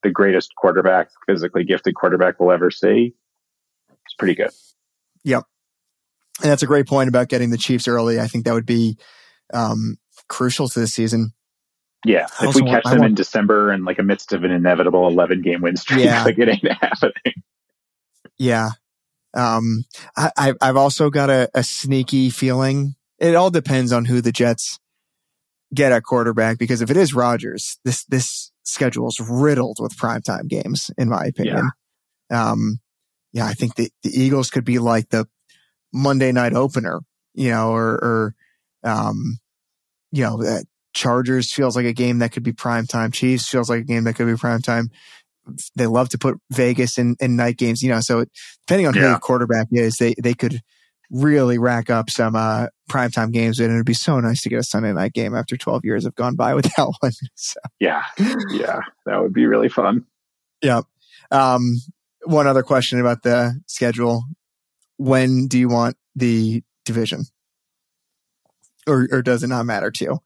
the 0.03 0.11
greatest 0.11 0.55
quarterback, 0.57 1.09
physically 1.27 1.65
gifted 1.65 1.95
quarterback 1.95 2.39
we'll 2.41 2.53
ever 2.53 2.71
see. 2.71 3.15
It's 3.91 4.15
pretty 4.19 4.35
good. 4.35 4.51
Yep. 5.25 5.45
And 6.43 6.51
that's 6.51 6.63
a 6.63 6.67
great 6.67 6.87
point 6.87 7.09
about 7.09 7.29
getting 7.29 7.51
the 7.51 7.59
Chiefs 7.59 7.89
early. 7.89 8.21
I 8.21 8.27
think 8.27 8.45
that 8.45 8.55
would 8.55 8.67
be, 8.67 8.99
um, 9.53 9.99
crucial 10.29 10.69
to 10.69 10.81
the 10.81 10.87
season. 10.87 11.33
Yeah. 12.05 12.27
If 12.41 12.55
we 12.55 12.63
want- 12.63 12.85
catch 12.85 12.93
them 12.93 13.03
in 13.05 13.15
December 13.15 13.71
and 13.71 13.85
like 13.85 13.99
amidst 13.99 14.33
of 14.33 14.45
an 14.45 14.51
inevitable 14.51 15.07
11 15.09 15.43
game 15.43 15.61
win 15.63 15.77
streak, 15.77 16.05
Yeah. 16.05 16.25
like 16.25 16.39
it 16.39 16.49
ain't 16.49 16.73
happening. 16.81 17.43
Yeah. 18.39 18.71
Um, 19.35 19.85
I, 20.17 20.31
I- 20.37 20.55
I've 20.61 20.77
also 20.77 21.11
got 21.11 21.31
a, 21.31 21.49
a 21.55 21.63
sneaky 21.65 22.31
feeling. 22.31 22.95
It 23.19 23.35
all 23.35 23.51
depends 23.51 23.93
on 23.93 24.05
who 24.05 24.21
the 24.21 24.33
Jets 24.33 24.79
get 25.75 25.91
at 25.91 26.05
quarterback, 26.05 26.59
because 26.59 26.81
if 26.83 26.91
it 26.91 26.97
is 26.97 27.15
Rodgers, 27.15 27.79
this, 27.85 28.05
this 28.05 28.53
schedule 28.67 29.09
is 29.09 29.21
riddled 29.21 29.79
with 29.81 29.97
primetime 29.97 30.49
games, 30.49 30.91
in 30.99 31.09
my 31.09 31.25
opinion. 31.25 31.71
Um, 32.31 32.79
yeah, 33.33 33.47
I 33.47 33.55
think 33.55 33.77
the, 33.77 33.91
the 34.03 34.11
Eagles 34.11 34.51
could 34.51 34.65
be 34.65 34.79
like 34.79 35.09
the 35.11 35.27
Monday 35.93 36.33
night 36.33 36.53
opener, 36.53 37.01
you 37.35 37.51
know, 37.51 37.71
or, 37.71 37.91
or, 37.93 38.35
um, 38.83 39.39
you 40.11 40.23
know, 40.23 40.43
that 40.43 40.65
Chargers 40.95 41.53
feels 41.53 41.77
like 41.77 41.87
a 41.87 41.93
game 41.93 42.19
that 42.19 42.33
could 42.33 42.43
be 42.43 42.53
primetime. 42.53 43.13
Chiefs 43.13 43.49
feels 43.49 43.69
like 43.69 43.81
a 43.81 43.85
game 43.85 44.05
that 44.05 44.15
could 44.15 44.27
be 44.27 44.33
primetime. 44.33 44.87
They 45.77 45.87
love 45.87 46.09
to 46.11 46.19
put 46.19 46.39
Vegas 46.51 46.99
in, 46.99 47.17
in 47.21 47.37
night 47.37 47.57
games, 47.57 47.83
you 47.83 47.91
know, 47.91 48.01
so 48.01 48.25
depending 48.67 48.89
on 48.89 48.95
who 48.95 49.01
the 49.01 49.19
quarterback 49.19 49.69
is, 49.71 49.97
they, 49.97 50.15
they 50.21 50.35
could 50.35 50.61
really 51.11 51.59
rack 51.59 51.91
up 51.91 52.11
some, 52.11 52.35
uh, 52.37 52.67
primetime 52.91 53.33
games. 53.33 53.59
And 53.59 53.73
it'd 53.73 53.87
be 53.87 53.95
so 53.95 54.21
nice 54.21 54.43
to 54.43 54.49
get 54.49 54.59
a 54.61 54.63
Sunday 54.63 54.93
night 54.93 55.13
game 55.13 55.35
after 55.35 55.57
12 55.57 55.85
years 55.85 56.05
have 56.05 56.15
gone 56.15 56.37
by 56.37 56.55
without 56.57 56.93
one. 57.01 57.13
So, 57.35 57.61
Yeah. 57.81 58.03
Yeah. 58.51 58.81
That 59.07 59.21
would 59.21 59.33
be 59.33 59.47
really 59.47 59.69
fun. 59.69 60.05
Um, 61.31 61.77
one 62.25 62.47
other 62.47 62.63
question 62.63 63.01
about 63.01 63.23
the 63.23 63.61
schedule. 63.67 64.25
When 64.97 65.49
do 65.49 65.59
you 65.59 65.69
want 65.69 65.97
the 66.15 66.63
division? 66.85 67.25
Or, 68.87 69.09
or 69.11 69.23
does 69.23 69.43
it 69.43 69.49
not 69.49 69.67
matter 69.67 69.91
to 69.91 70.05
you? 70.05 70.19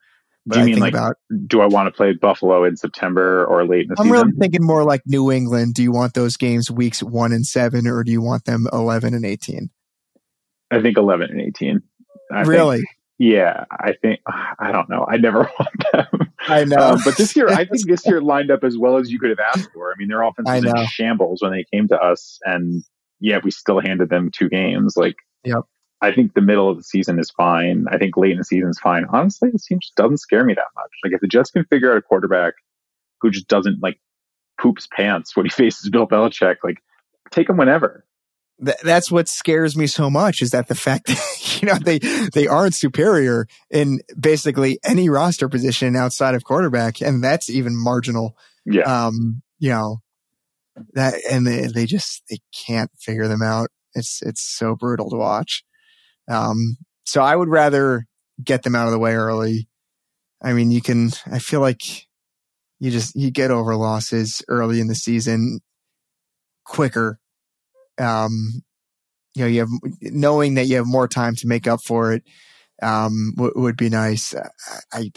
But 0.46 0.54
Do 0.54 0.60
you 0.60 0.66
I 0.66 0.68
mean 0.70 0.78
like, 0.80 0.94
about, 0.94 1.16
do 1.46 1.60
I 1.60 1.66
want 1.66 1.86
to 1.86 1.90
play 1.90 2.12
Buffalo 2.12 2.64
in 2.64 2.76
September 2.76 3.44
or 3.44 3.66
late 3.66 3.82
in 3.82 3.88
the 3.88 3.94
I'm 3.98 4.06
season? 4.06 4.12
really 4.12 4.32
thinking 4.38 4.64
more 4.64 4.84
like 4.84 5.02
New 5.06 5.30
England. 5.30 5.74
Do 5.74 5.82
you 5.82 5.92
want 5.92 6.14
those 6.14 6.36
games 6.36 6.70
weeks 6.70 7.02
one 7.02 7.32
and 7.32 7.46
seven, 7.46 7.86
or 7.86 8.02
do 8.04 8.10
you 8.12 8.22
want 8.22 8.44
them 8.46 8.66
11 8.72 9.12
and 9.14 9.24
18? 9.24 9.70
I 10.70 10.80
think 10.80 10.96
11 10.96 11.30
and 11.30 11.40
18. 11.40 11.82
I 12.32 12.36
think- 12.42 12.48
really? 12.48 12.82
yeah. 13.18 13.64
I 13.70 13.92
think, 14.00 14.20
I 14.26 14.72
don't 14.72 14.88
know. 14.88 15.06
I 15.08 15.16
never 15.16 15.40
want 15.58 15.84
them. 15.92 16.32
I 16.48 16.64
know. 16.64 16.78
Um, 16.92 17.00
but 17.04 17.16
this 17.16 17.36
year, 17.36 17.48
I 17.48 17.64
think 17.66 17.86
this 17.86 18.06
year 18.06 18.20
lined 18.22 18.50
up 18.50 18.64
as 18.64 18.78
well 18.78 18.96
as 18.96 19.10
you 19.10 19.18
could 19.18 19.30
have 19.30 19.40
asked 19.40 19.70
for. 19.74 19.90
I 19.90 19.94
mean, 19.98 20.08
their 20.08 20.22
offense 20.22 20.48
I 20.48 20.60
was 20.60 20.64
in 20.64 20.86
shambles 20.86 21.42
when 21.42 21.52
they 21.52 21.64
came 21.72 21.86
to 21.88 21.96
us, 22.00 22.38
and 22.44 22.82
yeah, 23.20 23.38
we 23.44 23.50
still 23.50 23.80
handed 23.80 24.08
them 24.08 24.30
two 24.32 24.48
games. 24.48 24.96
Like, 24.96 25.16
Yep. 25.44 25.64
I 26.02 26.12
think 26.12 26.32
the 26.32 26.40
middle 26.40 26.70
of 26.70 26.78
the 26.78 26.82
season 26.82 27.18
is 27.18 27.30
fine. 27.30 27.84
I 27.90 27.98
think 27.98 28.16
late 28.16 28.32
in 28.32 28.38
the 28.38 28.44
season 28.44 28.70
is 28.70 28.78
fine. 28.78 29.04
Honestly, 29.12 29.50
the 29.50 29.58
team 29.58 29.78
just 29.80 29.94
doesn't 29.96 30.16
scare 30.16 30.44
me 30.46 30.54
that 30.54 30.64
much. 30.74 30.90
Like, 31.04 31.12
if 31.12 31.20
the 31.20 31.26
Jets 31.28 31.50
can 31.50 31.64
figure 31.66 31.90
out 31.92 31.98
a 31.98 32.02
quarterback 32.02 32.54
who 33.20 33.30
just 33.30 33.48
doesn't 33.48 33.82
like 33.82 33.98
poops 34.58 34.88
pants 34.96 35.36
when 35.36 35.44
he 35.44 35.50
faces 35.50 35.90
Bill 35.90 36.06
Belichick, 36.06 36.56
like, 36.64 36.78
take 37.30 37.50
him 37.50 37.58
whenever. 37.58 38.06
Th- 38.64 38.76
that's 38.82 39.10
what 39.10 39.28
scares 39.28 39.76
me 39.76 39.86
so 39.86 40.10
much 40.10 40.42
is 40.42 40.50
that 40.50 40.68
the 40.68 40.74
fact 40.74 41.06
that, 41.08 41.60
you 41.62 41.68
know, 41.68 41.78
they, 41.78 41.98
they 41.98 42.46
aren't 42.46 42.74
superior 42.74 43.46
in 43.70 44.00
basically 44.18 44.78
any 44.84 45.08
roster 45.08 45.48
position 45.48 45.96
outside 45.96 46.34
of 46.34 46.44
quarterback. 46.44 47.00
And 47.00 47.22
that's 47.22 47.48
even 47.48 47.76
marginal. 47.76 48.36
Yeah, 48.66 48.82
um, 48.82 49.42
you 49.58 49.70
know, 49.70 49.98
that, 50.92 51.14
and 51.30 51.46
they, 51.46 51.66
they 51.66 51.86
just, 51.86 52.22
they 52.28 52.38
can't 52.66 52.90
figure 52.98 53.28
them 53.28 53.42
out. 53.42 53.70
It's, 53.94 54.20
it's 54.22 54.42
so 54.42 54.76
brutal 54.76 55.10
to 55.10 55.16
watch. 55.16 55.64
Um, 56.30 56.76
so 57.04 57.22
I 57.22 57.34
would 57.34 57.48
rather 57.48 58.06
get 58.42 58.62
them 58.62 58.74
out 58.74 58.86
of 58.86 58.92
the 58.92 58.98
way 58.98 59.14
early. 59.14 59.68
I 60.42 60.52
mean, 60.52 60.70
you 60.70 60.80
can, 60.80 61.10
I 61.30 61.38
feel 61.38 61.60
like 61.60 62.06
you 62.78 62.90
just, 62.90 63.14
you 63.14 63.30
get 63.30 63.50
over 63.50 63.76
losses 63.76 64.42
early 64.48 64.80
in 64.80 64.86
the 64.86 64.94
season 64.94 65.60
quicker. 66.64 67.19
Um, 68.00 68.62
you 69.34 69.42
know, 69.42 69.48
you 69.48 69.60
have 69.60 69.68
knowing 70.00 70.54
that 70.54 70.66
you 70.66 70.76
have 70.76 70.86
more 70.86 71.06
time 71.06 71.36
to 71.36 71.46
make 71.46 71.68
up 71.68 71.80
for 71.86 72.12
it 72.12 72.24
um, 72.82 73.32
w- 73.36 73.52
would 73.56 73.76
be 73.76 73.88
nice. 73.88 74.34
I, 74.34 74.78
I 74.92 75.10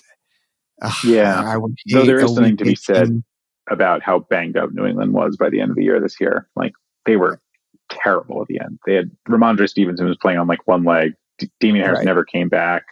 uh, 0.82 0.92
Yeah. 1.06 1.42
I 1.44 1.58
would. 1.58 1.76
Hate 1.88 2.06
there 2.06 2.20
is 2.20 2.34
something 2.34 2.58
to 2.58 2.64
be 2.66 2.76
said 2.76 3.04
18. 3.04 3.24
about 3.72 4.04
how 4.04 4.20
banged 4.20 4.58
up 4.58 4.72
New 4.72 4.86
England 4.86 5.14
was 5.14 5.38
by 5.38 5.50
the 5.50 5.62
end 5.62 5.72
of 5.72 5.78
the 5.78 5.84
year 5.84 6.00
this 6.00 6.20
year. 6.20 6.48
Like 6.56 6.74
they 7.06 7.16
were 7.18 7.42
terrible 7.90 8.42
at 8.42 8.48
the 8.48 8.60
end. 8.60 8.80
They 8.86 8.96
had 8.96 9.12
Rhamondre 9.28 9.70
Stevenson 9.70 10.08
was 10.08 10.18
playing 10.18 10.40
on 10.40 10.48
like 10.48 10.68
one 10.68 10.84
leg. 10.84 11.14
D- 11.40 11.50
Damien 11.60 11.84
Harris 11.84 12.00
Right. 12.00 12.06
never 12.06 12.24
came 12.24 12.50
back. 12.50 12.84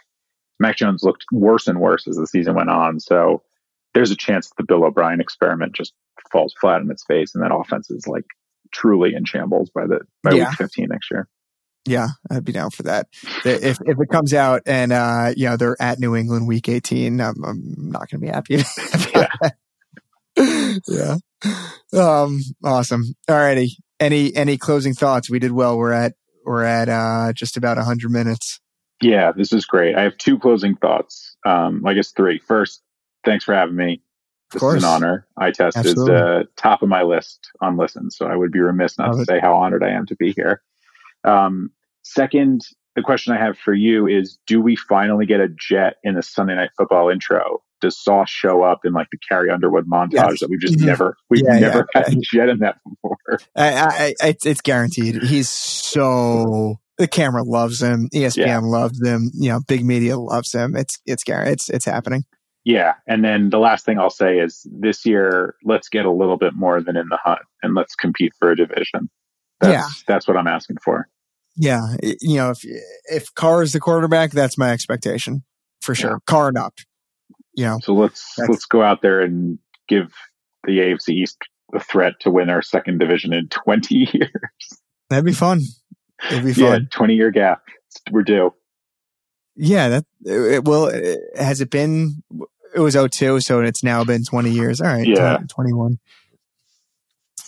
Mac 0.58 0.76
Jones 0.76 1.02
looked 1.02 1.24
worse 1.32 1.66
and 1.68 1.80
worse 1.80 2.06
as 2.06 2.16
the 2.16 2.26
season 2.26 2.54
went 2.54 2.70
on. 2.70 3.00
So 3.00 3.42
there's 3.94 4.10
a 4.10 4.16
chance 4.16 4.48
that 4.48 4.54
the 4.56 4.64
Bill 4.64 4.84
O'Brien 4.84 5.20
experiment 5.20 5.74
just 5.74 5.92
falls 6.30 6.54
flat 6.60 6.80
on 6.80 6.90
its 6.90 7.04
face, 7.04 7.34
and 7.34 7.42
that 7.44 7.54
offense 7.54 7.90
is 7.90 8.06
like 8.06 8.24
truly 8.72 9.14
in 9.14 9.24
shambles 9.24 9.70
by 9.70 9.86
the 9.86 10.00
by 10.22 10.32
Yeah. 10.32 10.48
week 10.50 10.58
15 10.58 10.86
next 10.90 11.10
year. 11.10 11.28
Yeah, 11.84 12.08
I'd 12.30 12.44
be 12.44 12.52
down 12.52 12.70
for 12.70 12.84
that. 12.84 13.08
If 13.44 13.78
if 13.84 14.00
it 14.00 14.08
comes 14.08 14.32
out 14.32 14.62
and 14.66 14.92
uh, 14.92 15.32
you 15.36 15.46
know 15.48 15.56
they're 15.56 15.76
at 15.80 15.98
New 15.98 16.14
England 16.14 16.46
week 16.46 16.68
eighteen, 16.68 17.20
I'm, 17.20 17.42
I'm 17.44 17.74
not 17.90 18.08
going 18.08 18.20
to 18.20 18.26
be 18.26 18.28
happy. 18.28 18.62
yeah. 20.88 21.16
Um. 21.92 22.40
Awesome. 22.64 23.14
Alrighty. 23.28 23.70
Any 23.98 24.34
any 24.36 24.58
closing 24.58 24.94
thoughts? 24.94 25.28
We 25.28 25.40
did 25.40 25.50
well. 25.52 25.76
We're 25.76 25.92
at 25.92 26.14
we're 26.44 26.62
at 26.64 26.88
uh 26.88 27.32
just 27.32 27.56
about 27.56 27.78
hundred 27.78 28.12
minutes. 28.12 28.60
Yeah, 29.00 29.32
this 29.32 29.52
is 29.52 29.64
great. 29.66 29.96
I 29.96 30.02
have 30.02 30.16
two 30.18 30.38
closing 30.38 30.76
thoughts. 30.76 31.36
Um, 31.44 31.84
I 31.84 31.94
guess 31.94 32.12
three. 32.12 32.38
First, 32.38 32.80
thanks 33.24 33.44
for 33.44 33.54
having 33.54 33.74
me. 33.74 34.02
This 34.52 34.62
is 34.62 34.84
an 34.84 34.84
honor. 34.84 35.26
Eye 35.36 35.50
Test 35.50 35.76
Absolutely. 35.76 36.14
is 36.14 36.20
uh, 36.20 36.42
top 36.56 36.82
of 36.82 36.88
my 36.88 37.02
list 37.02 37.50
on 37.60 37.76
listen, 37.76 38.10
so 38.10 38.26
I 38.26 38.36
would 38.36 38.52
be 38.52 38.60
remiss 38.60 38.98
not 38.98 39.08
Love 39.08 39.16
to 39.16 39.22
it. 39.22 39.26
say 39.28 39.40
how 39.40 39.54
honored 39.54 39.82
I 39.84 39.90
am 39.90 40.06
to 40.06 40.16
be 40.16 40.32
here. 40.32 40.62
Um, 41.24 41.70
second, 42.02 42.62
the 42.96 43.02
question 43.02 43.32
I 43.32 43.38
have 43.38 43.56
for 43.58 43.74
you 43.74 44.06
is: 44.06 44.38
Do 44.46 44.60
we 44.60 44.76
finally 44.76 45.26
get 45.26 45.40
a 45.40 45.48
jet 45.48 45.94
in 46.02 46.14
the 46.14 46.22
Sunday 46.22 46.54
Night 46.54 46.70
Football 46.76 47.08
intro? 47.10 47.62
Does 47.80 47.98
Sauce 47.98 48.30
show 48.30 48.62
up 48.62 48.84
in 48.84 48.92
like 48.92 49.08
the 49.10 49.18
Carrie 49.28 49.50
Underwood 49.50 49.86
montage 49.88 50.12
Yes. 50.12 50.40
that 50.40 50.50
we've 50.50 50.60
just 50.60 50.74
Mhm. 50.78 50.86
never 50.86 51.16
we've 51.30 51.42
Yeah, 51.44 51.58
never 51.58 51.86
yeah. 51.94 52.02
had 52.04 52.12
a 52.12 52.20
jet 52.20 52.48
in 52.48 52.58
that 52.60 52.76
before? 52.88 53.16
I, 53.56 53.72
I, 53.74 54.14
I 54.28 54.36
it's 54.44 54.60
guaranteed. 54.60 55.22
He's 55.22 55.48
so 55.48 56.76
the 56.98 57.08
camera 57.08 57.42
loves 57.42 57.82
him. 57.82 58.08
ESPN 58.14 58.36
Yeah. 58.46 58.58
loves 58.60 59.04
him. 59.04 59.30
You 59.34 59.48
know, 59.50 59.60
big 59.66 59.84
media 59.84 60.16
loves 60.18 60.52
him. 60.52 60.76
It's 60.76 60.98
it's 61.06 61.24
guaranteed. 61.24 61.52
It's 61.54 61.70
it's 61.70 61.84
happening. 61.84 62.24
Yeah, 62.64 62.94
and 63.08 63.24
then 63.24 63.50
the 63.50 63.58
last 63.58 63.84
thing 63.84 63.98
I'll 63.98 64.08
say 64.10 64.38
is 64.38 64.64
this 64.70 65.04
year, 65.04 65.56
let's 65.64 65.88
get 65.88 66.04
a 66.06 66.12
little 66.12 66.36
bit 66.36 66.54
more 66.54 66.80
than 66.80 66.96
in 66.96 67.08
the 67.08 67.18
hunt, 67.22 67.40
and 67.62 67.74
let's 67.74 67.94
compete 67.96 68.32
for 68.38 68.50
a 68.52 68.56
division. 68.56 69.10
That's, 69.60 69.72
Yeah. 69.72 69.86
that's 70.06 70.28
what 70.28 70.36
I'm 70.36 70.46
asking 70.46 70.76
for. 70.84 71.08
Yeah, 71.56 71.82
you 72.20 72.36
know, 72.36 72.50
if 72.50 72.60
if 73.10 73.34
Carr 73.34 73.62
is 73.62 73.72
the 73.72 73.80
quarterback, 73.80 74.30
that's 74.30 74.56
my 74.56 74.70
expectation 74.70 75.42
for 75.82 75.94
sure. 75.94 76.12
Yeah. 76.12 76.16
Carr 76.26 76.48
and 76.48 76.56
up. 76.58 76.74
You 77.54 77.64
know, 77.64 77.78
So 77.82 77.92
let's 77.94 78.24
let's 78.48 78.64
go 78.64 78.82
out 78.82 79.02
there 79.02 79.20
and 79.20 79.58
give 79.88 80.12
the 80.64 80.78
AFC 80.78 81.10
East 81.10 81.36
a 81.74 81.80
threat 81.80 82.14
to 82.20 82.30
win 82.30 82.48
our 82.48 82.62
second 82.62 82.98
division 83.00 83.32
in 83.34 83.48
20 83.50 83.94
years. 84.12 84.30
that'd 85.10 85.24
be 85.24 85.32
fun. 85.32 85.60
It'd 86.30 86.44
be 86.44 86.52
yeah, 86.52 86.78
20 86.90 87.14
year 87.14 87.30
gap. 87.30 87.62
We're 88.10 88.22
due. 88.22 88.54
Yeah, 89.64 89.88
that 89.90 90.04
it, 90.24 90.64
well, 90.64 90.86
it, 90.86 91.20
has 91.36 91.60
it 91.60 91.70
been? 91.70 92.24
It 92.74 92.80
was 92.80 92.96
02, 92.96 93.38
so 93.40 93.60
it's 93.60 93.84
now 93.84 94.02
been 94.02 94.24
20 94.24 94.50
years. 94.50 94.80
All 94.80 94.88
right, 94.88 95.06
Yeah. 95.06 95.36
20 95.36 95.46
21. 95.46 95.98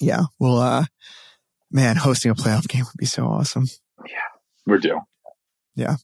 Yeah, 0.00 0.22
well, 0.38 0.58
uh, 0.58 0.84
man, 1.72 1.96
hosting 1.96 2.30
a 2.30 2.36
playoff 2.36 2.68
game 2.68 2.84
would 2.84 2.98
be 2.98 3.06
so 3.06 3.26
awesome. 3.26 3.66
Yeah. 4.06 4.14
We're 4.64 4.78
due. 4.78 5.00
Yeah. 5.74 5.96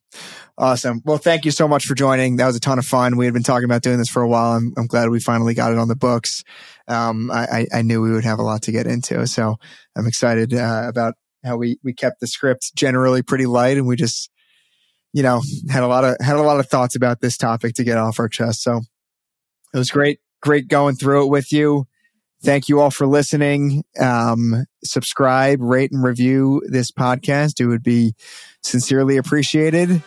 Awesome. 0.59 1.01
Well, 1.05 1.19
thank 1.19 1.45
you 1.45 1.53
so 1.53 1.69
much 1.69 1.87
for 1.87 1.95
joining. 1.95 2.37
That 2.37 2.47
was 2.47 2.57
a 2.57 2.61
ton 2.61 2.81
of 2.81 2.85
fun. 2.85 3.17
We 3.17 3.27
had 3.27 3.35
been 3.35 3.45
talking 3.45 3.67
about 3.67 3.83
doing 3.83 3.99
this 3.99 4.09
for 4.09 4.21
a 4.21 4.29
while. 4.29 4.57
I'm, 4.57 4.75
I'm 4.77 4.89
glad 4.89 5.11
we 5.11 5.21
finally 5.21 5.55
got 5.55 5.71
it 5.71 5.79
on 5.79 5.87
the 5.87 5.95
books. 5.95 6.43
Um, 6.89 7.31
I, 7.31 7.69
I, 7.73 7.83
knew 7.83 8.03
we 8.03 8.11
would 8.11 8.25
have 8.25 8.41
a 8.41 8.43
lot 8.43 8.63
to 8.63 8.73
get 8.73 8.89
into, 8.89 9.25
so 9.29 9.59
I'm 9.97 10.09
excited 10.09 10.53
uh, 10.53 10.87
about 10.89 11.15
how 11.45 11.57
we 11.57 11.79
we 11.85 11.93
kept 11.93 12.19
the 12.19 12.27
script 12.27 12.75
generally 12.75 13.23
pretty 13.23 13.47
light, 13.47 13.77
and 13.77 13.87
we 13.87 13.95
just, 13.95 14.29
you 15.13 15.23
know, 15.23 15.43
had 15.69 15.83
a 15.83 15.87
lot 15.87 16.05
of 16.05 16.17
had 16.21 16.37
a 16.37 16.43
lot 16.43 16.61
of 16.61 16.69
thoughts 16.69 16.97
about 16.97 17.21
this 17.21 17.37
topic 17.37 17.75
to 17.75 17.85
get 17.85 17.99
off 17.99 18.21
our 18.21 18.29
chest. 18.29 18.63
So 18.63 18.81
it 19.73 19.79
was 19.79 19.91
great, 19.91 20.21
great 20.43 20.69
going 20.69 20.97
through 20.97 21.25
it 21.25 21.31
with 21.31 21.53
you. 21.53 21.87
Thank 22.43 22.69
you 22.69 22.81
all 22.81 22.91
for 22.91 23.07
listening. 23.07 23.85
Um, 24.01 24.65
subscribe, 24.83 25.61
rate, 25.61 25.93
and 25.93 26.03
review 26.03 26.63
this 26.67 26.91
podcast. 26.91 27.61
It 27.61 27.67
would 27.67 27.83
be 27.83 28.15
sincerely 28.63 29.19
appreciated 29.19 30.03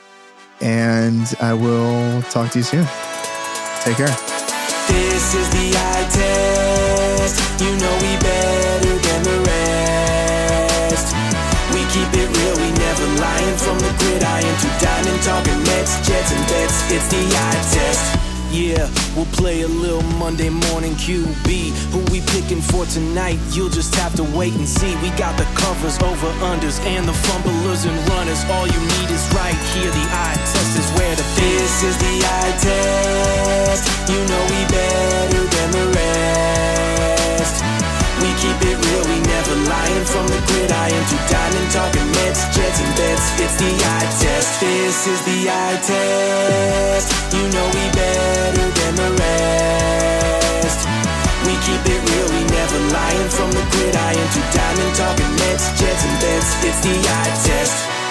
and 0.64 1.36
I 1.42 1.54
will 1.54 2.22
talk 2.24 2.52
to 2.52 2.60
you 2.60 2.64
soon. 2.64 2.86
Take 3.82 3.98
care. 3.98 4.16
This 4.88 5.36
is 5.36 5.50
the 5.50 5.83
talking 15.24 15.56
Mets, 15.64 15.96
Jets, 16.06 16.32
and 16.36 16.46
bets. 16.52 16.92
It's 16.92 17.08
the 17.08 17.24
eye 17.24 17.62
test. 17.72 18.20
Yeah, 18.52 18.86
we'll 19.16 19.32
play 19.32 19.62
a 19.62 19.68
little 19.68 20.04
Monday 20.20 20.50
morning 20.50 20.94
QB. 20.94 21.72
Who 21.96 22.00
we 22.12 22.20
picking 22.36 22.62
for 22.62 22.86
tonight? 22.86 23.40
You'll 23.52 23.72
just 23.72 23.96
have 23.96 24.14
to 24.16 24.24
wait 24.36 24.54
and 24.54 24.68
see. 24.68 24.94
We 25.02 25.10
got 25.16 25.38
the 25.38 25.48
covers, 25.56 25.98
over 26.04 26.28
unders, 26.52 26.78
and 26.86 27.08
the 27.08 27.14
fumblers 27.14 27.86
and 27.86 27.98
runners. 28.10 28.44
All 28.52 28.68
you 28.68 28.80
need 29.00 29.10
is 29.10 29.24
right 29.34 29.58
here. 29.74 29.90
The 29.90 30.08
eye 30.12 30.38
test 30.52 30.78
is 30.78 30.92
where 31.00 31.16
the 31.16 31.24
this 31.40 31.84
is 31.84 31.98
the 31.98 32.14
eye 32.20 32.54
test. 32.60 33.84
You 34.12 34.20
know 34.28 34.44
we 34.52 34.60
better 34.68 35.44
than 35.56 35.70
the 35.72 35.86
rest. 35.96 37.64
We 38.22 38.30
keep 38.44 38.60
it 38.70 38.83
lying 39.70 40.06
from 40.06 40.28
the 40.28 40.40
gridiron 40.48 41.04
to 41.08 41.18
diamond 41.30 41.70
talking 41.72 42.08
Mets, 42.20 42.44
Jets, 42.56 42.80
and 42.80 42.94
bets. 42.96 43.26
It's 43.40 43.56
the 43.58 43.72
eye 43.72 44.10
test. 44.20 44.60
This 44.60 45.08
is 45.08 45.22
the 45.24 45.40
eye 45.50 45.80
test. 45.82 47.08
You 47.34 47.44
know 47.54 47.68
we 47.72 47.86
better 47.96 48.68
than 48.78 48.94
the 48.96 49.10
rest. 49.20 50.80
We 51.46 51.54
keep 51.64 51.84
it 51.86 52.02
real, 52.12 52.28
we 52.36 52.42
never 52.52 52.80
lying 52.92 53.30
from 53.30 53.52
the 53.52 53.64
gridiron 53.72 54.28
to 54.36 54.42
diamond 54.52 54.94
talking 54.96 55.32
Mets, 55.44 55.72
Jets, 55.80 56.04
and 56.04 56.18
bets. 56.20 56.50
It's 56.64 56.80
the 56.82 56.96
eye 56.96 57.34
test. 57.44 58.03